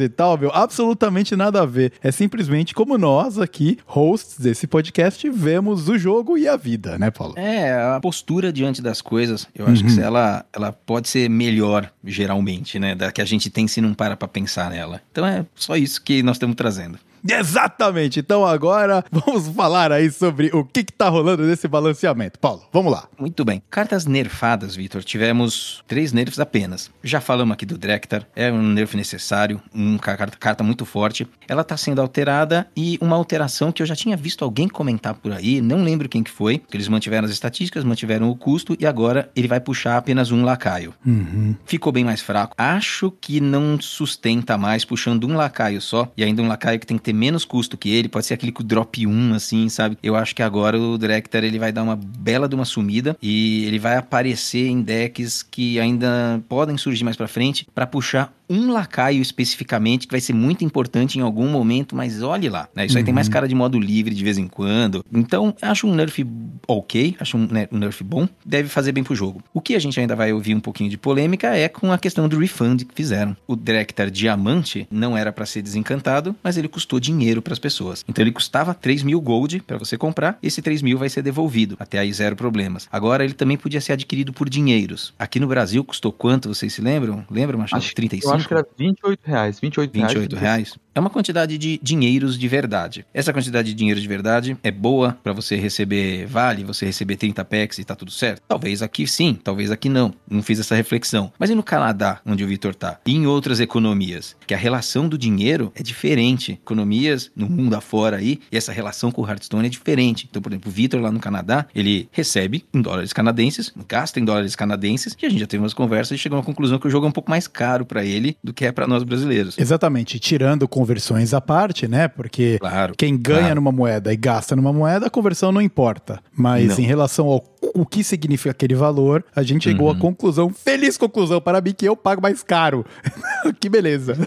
e 0.00 0.08
tal, 0.08 0.38
meu. 0.38 0.50
Absolutamente 0.52 1.34
nada 1.34 1.62
a 1.62 1.66
ver. 1.66 1.92
É 2.02 2.10
simplesmente 2.10 2.74
como 2.74 2.98
nós 2.98 3.38
aqui, 3.38 3.78
hosts 3.86 4.38
desse 4.38 4.66
podcast, 4.66 5.28
vemos 5.30 5.88
o 5.88 5.98
jogo 5.98 6.36
e 6.36 6.46
a 6.46 6.56
vida, 6.56 6.98
né, 6.98 7.10
Paulo? 7.10 7.34
É, 7.36 7.72
a 7.72 8.00
postura 8.00 8.52
diante 8.52 8.82
das 8.82 9.00
coisas, 9.00 9.48
eu 9.54 9.66
acho 9.66 9.84
que 9.84 10.00
ela, 10.00 10.44
ela 10.52 10.72
pode 10.72 11.08
ser 11.08 11.28
melhor, 11.28 11.90
geralmente, 12.04 12.78
né? 12.78 12.94
Da 12.94 13.10
que 13.10 13.20
a 13.20 13.24
gente 13.24 13.50
tem 13.50 13.66
se 13.66 13.80
não 13.80 13.94
para 13.94 14.16
pra 14.16 14.28
pensar 14.28 14.70
nela. 14.70 15.00
Então 15.10 15.26
é 15.26 15.44
só 15.54 15.76
isso 15.76 16.02
que 16.02 16.22
nós 16.22 16.36
estamos 16.36 16.56
trazendo. 16.56 16.98
Exatamente. 17.28 18.20
Então 18.20 18.44
agora 18.46 19.04
vamos 19.10 19.48
falar 19.48 19.92
aí 19.92 20.10
sobre 20.10 20.50
o 20.52 20.64
que, 20.64 20.84
que 20.84 20.92
tá 20.92 21.08
rolando 21.08 21.42
nesse 21.42 21.68
balanceamento. 21.68 22.38
Paulo, 22.38 22.62
vamos 22.72 22.92
lá. 22.92 23.08
Muito 23.18 23.44
bem. 23.44 23.62
Cartas 23.70 24.06
nerfadas, 24.06 24.76
Vitor. 24.76 25.02
Tivemos 25.04 25.82
três 25.86 26.12
nerfs 26.12 26.38
apenas. 26.38 26.90
Já 27.02 27.20
falamos 27.20 27.52
aqui 27.52 27.66
do 27.66 27.78
Drektar. 27.78 28.26
É 28.34 28.50
um 28.50 28.62
nerf 28.62 28.96
necessário. 28.96 29.60
Uma 29.74 29.98
carta, 29.98 30.64
muito 30.64 30.84
forte. 30.84 31.26
Ela 31.48 31.64
tá 31.64 31.76
sendo 31.76 32.00
alterada 32.00 32.66
e 32.76 32.98
uma 33.00 33.16
alteração 33.16 33.72
que 33.72 33.82
eu 33.82 33.86
já 33.86 33.96
tinha 33.96 34.16
visto 34.16 34.44
alguém 34.44 34.68
comentar 34.68 35.14
por 35.14 35.32
aí. 35.32 35.60
Não 35.60 35.82
lembro 35.82 36.08
quem 36.08 36.22
que 36.22 36.30
foi. 36.30 36.58
Que 36.58 36.76
eles 36.76 36.88
mantiveram 36.88 37.26
as 37.26 37.32
estatísticas, 37.32 37.84
mantiveram 37.84 38.30
o 38.30 38.36
custo 38.36 38.76
e 38.78 38.86
agora 38.86 39.30
ele 39.34 39.48
vai 39.48 39.60
puxar 39.60 39.96
apenas 39.96 40.30
um 40.30 40.44
lacaio. 40.44 40.94
Uhum. 41.04 41.54
Ficou 41.64 41.92
bem 41.92 42.04
mais 42.04 42.20
fraco. 42.20 42.54
Acho 42.56 43.10
que 43.10 43.40
não 43.40 43.80
sustenta 43.80 44.56
mais 44.56 44.84
puxando 44.84 45.26
um 45.26 45.36
lacaio 45.36 45.80
só. 45.80 46.10
E 46.16 46.24
ainda 46.24 46.42
um 46.42 46.48
lacaio 46.48 46.78
que 46.78 46.86
tem 46.86 46.96
que 46.96 47.04
ter 47.04 47.09
menos 47.12 47.44
custo 47.44 47.76
que 47.76 47.90
ele. 47.90 48.08
Pode 48.08 48.26
ser 48.26 48.34
aquele 48.34 48.52
drop 48.64 49.06
1, 49.06 49.34
assim, 49.34 49.68
sabe? 49.68 49.96
Eu 50.02 50.16
acho 50.16 50.34
que 50.34 50.42
agora 50.42 50.78
o 50.78 50.98
Director 50.98 51.44
ele 51.44 51.58
vai 51.58 51.72
dar 51.72 51.82
uma 51.82 51.96
bela 51.96 52.48
de 52.48 52.54
uma 52.54 52.64
sumida 52.64 53.16
e 53.22 53.64
ele 53.64 53.78
vai 53.78 53.96
aparecer 53.96 54.68
em 54.68 54.82
decks 54.82 55.42
que 55.42 55.78
ainda 55.78 56.42
podem 56.48 56.76
surgir 56.76 57.04
mais 57.04 57.16
pra 57.16 57.28
frente 57.28 57.66
para 57.74 57.86
puxar 57.86 58.32
um 58.50 58.72
lacaio 58.72 59.22
especificamente, 59.22 60.06
que 60.08 60.12
vai 60.12 60.20
ser 60.20 60.32
muito 60.34 60.64
importante 60.64 61.18
em 61.18 61.22
algum 61.22 61.48
momento, 61.48 61.94
mas 61.94 62.20
olhe 62.22 62.48
lá, 62.48 62.68
né? 62.74 62.84
Isso 62.86 62.98
aí 62.98 63.04
tem 63.04 63.14
mais 63.14 63.28
cara 63.28 63.46
de 63.46 63.54
modo 63.54 63.78
livre 63.78 64.12
de 64.14 64.24
vez 64.24 64.36
em 64.36 64.48
quando. 64.48 65.04
Então, 65.12 65.54
acho 65.62 65.86
um 65.86 65.94
nerf 65.94 66.26
ok, 66.66 67.16
acho 67.20 67.36
um, 67.36 67.46
né, 67.46 67.68
um 67.70 67.78
nerf 67.78 68.02
bom, 68.02 68.28
deve 68.44 68.68
fazer 68.68 68.92
bem 68.92 69.04
pro 69.04 69.14
jogo. 69.14 69.40
O 69.54 69.60
que 69.60 69.74
a 69.74 69.78
gente 69.78 69.98
ainda 70.00 70.16
vai 70.16 70.32
ouvir 70.32 70.54
um 70.54 70.60
pouquinho 70.60 70.90
de 70.90 70.98
polêmica 70.98 71.56
é 71.56 71.68
com 71.68 71.92
a 71.92 71.98
questão 71.98 72.28
do 72.28 72.38
refund 72.38 72.84
que 72.84 72.94
fizeram. 72.94 73.36
O 73.46 73.54
Director 73.54 74.10
Diamante 74.10 74.86
não 74.90 75.16
era 75.16 75.32
para 75.32 75.46
ser 75.46 75.62
desencantado, 75.62 76.34
mas 76.42 76.56
ele 76.56 76.68
custou 76.68 76.98
dinheiro 76.98 77.40
para 77.40 77.52
as 77.52 77.58
pessoas. 77.58 78.04
Então 78.08 78.22
ele 78.22 78.32
custava 78.32 78.74
3 78.74 79.02
mil 79.02 79.20
gold 79.20 79.62
para 79.66 79.78
você 79.78 79.96
comprar, 79.96 80.38
esse 80.42 80.60
3 80.60 80.82
mil 80.82 80.98
vai 80.98 81.08
ser 81.08 81.22
devolvido, 81.22 81.76
até 81.78 81.98
aí 81.98 82.12
zero 82.12 82.34
problemas. 82.34 82.88
Agora 82.90 83.24
ele 83.24 83.34
também 83.34 83.56
podia 83.56 83.80
ser 83.80 83.92
adquirido 83.92 84.32
por 84.32 84.48
dinheiros. 84.48 85.12
Aqui 85.18 85.38
no 85.38 85.46
Brasil 85.46 85.84
custou 85.84 86.10
quanto, 86.12 86.48
vocês 86.52 86.72
se 86.72 86.80
lembram? 86.80 87.24
Lembram, 87.30 87.58
Machado? 87.58 87.78
Acho- 87.78 87.94
35? 87.94 88.39
Acho 88.40 88.48
que 88.48 88.54
era 88.54 88.66
28 88.76 89.20
reais. 89.24 89.60
28 89.60 89.94
reais. 89.94 90.12
28 90.12 90.36
reais. 90.36 90.78
É 90.92 90.98
uma 90.98 91.08
quantidade 91.10 91.56
de 91.56 91.78
dinheiros 91.82 92.36
de 92.36 92.48
verdade. 92.48 93.06
Essa 93.14 93.32
quantidade 93.32 93.68
de 93.68 93.74
dinheiro 93.74 94.00
de 94.00 94.08
verdade 94.08 94.56
é 94.62 94.70
boa 94.72 95.16
para 95.22 95.32
você 95.32 95.54
receber 95.54 96.26
vale, 96.26 96.64
você 96.64 96.84
receber 96.84 97.16
30 97.16 97.44
packs 97.44 97.78
e 97.78 97.84
tá 97.84 97.94
tudo 97.94 98.10
certo? 98.10 98.42
Talvez 98.48 98.82
aqui 98.82 99.06
sim, 99.06 99.38
talvez 99.42 99.70
aqui 99.70 99.88
não. 99.88 100.12
Não 100.28 100.42
fiz 100.42 100.58
essa 100.58 100.74
reflexão. 100.74 101.32
Mas 101.38 101.48
e 101.48 101.54
no 101.54 101.62
Canadá, 101.62 102.20
onde 102.26 102.42
o 102.42 102.46
Vitor 102.46 102.74
tá? 102.74 102.98
E 103.06 103.14
em 103.14 103.26
outras 103.26 103.60
economias? 103.60 104.36
Que 104.46 104.52
a 104.52 104.56
relação 104.56 105.08
do 105.08 105.16
dinheiro 105.16 105.72
é 105.76 105.82
diferente. 105.82 106.52
Economias 106.52 107.30
no 107.36 107.48
mundo 107.48 107.74
afora 107.74 108.16
aí, 108.16 108.40
e 108.50 108.56
essa 108.56 108.72
relação 108.72 109.12
com 109.12 109.22
o 109.22 109.28
Hearthstone 109.28 109.66
é 109.66 109.70
diferente. 109.70 110.26
Então, 110.28 110.42
por 110.42 110.50
exemplo, 110.50 110.70
o 110.70 110.74
Vitor 110.74 111.00
lá 111.00 111.12
no 111.12 111.20
Canadá, 111.20 111.66
ele 111.74 112.08
recebe 112.10 112.64
em 112.74 112.82
dólares 112.82 113.12
canadenses, 113.12 113.72
gasta 113.88 114.18
em 114.18 114.24
dólares 114.24 114.56
canadenses, 114.56 115.16
e 115.22 115.26
a 115.26 115.28
gente 115.28 115.40
já 115.40 115.46
teve 115.46 115.62
umas 115.62 115.74
conversas 115.74 116.18
e 116.18 116.18
chegou 116.18 116.38
à 116.38 116.42
conclusão 116.42 116.78
que 116.78 116.88
o 116.88 116.90
jogo 116.90 117.06
é 117.06 117.08
um 117.08 117.12
pouco 117.12 117.30
mais 117.30 117.46
caro 117.46 117.86
para 117.86 118.04
ele 118.04 118.29
do 118.42 118.52
que 118.52 118.64
é 118.64 118.72
para 118.72 118.86
nós 118.86 119.02
brasileiros. 119.02 119.58
Exatamente, 119.58 120.18
tirando 120.18 120.66
conversões 120.68 121.32
à 121.34 121.40
parte, 121.40 121.86
né? 121.88 122.08
Porque 122.08 122.58
Claro. 122.58 122.94
quem 122.96 123.16
ganha 123.16 123.40
claro. 123.40 123.54
numa 123.56 123.72
moeda 123.72 124.12
e 124.12 124.16
gasta 124.16 124.54
numa 124.56 124.72
moeda, 124.72 125.06
a 125.06 125.10
conversão 125.10 125.50
não 125.52 125.60
importa. 125.62 126.20
Mas 126.36 126.76
Não. 126.78 126.84
em 126.84 126.86
relação 126.86 127.26
ao 127.26 127.44
o 127.72 127.86
que 127.86 128.02
significa 128.02 128.50
aquele 128.50 128.74
valor, 128.74 129.24
a 129.36 129.42
gente 129.44 129.64
chegou 129.64 129.86
Uhum. 129.88 129.92
à 129.96 129.96
conclusão, 129.98 130.50
feliz 130.50 130.96
conclusão 130.96 131.40
para 131.40 131.60
mim, 131.60 131.72
que 131.72 131.86
eu 131.86 131.94
pago 131.96 132.20
mais 132.20 132.42
caro. 132.42 132.84
que 133.60 133.68
beleza. 133.68 134.16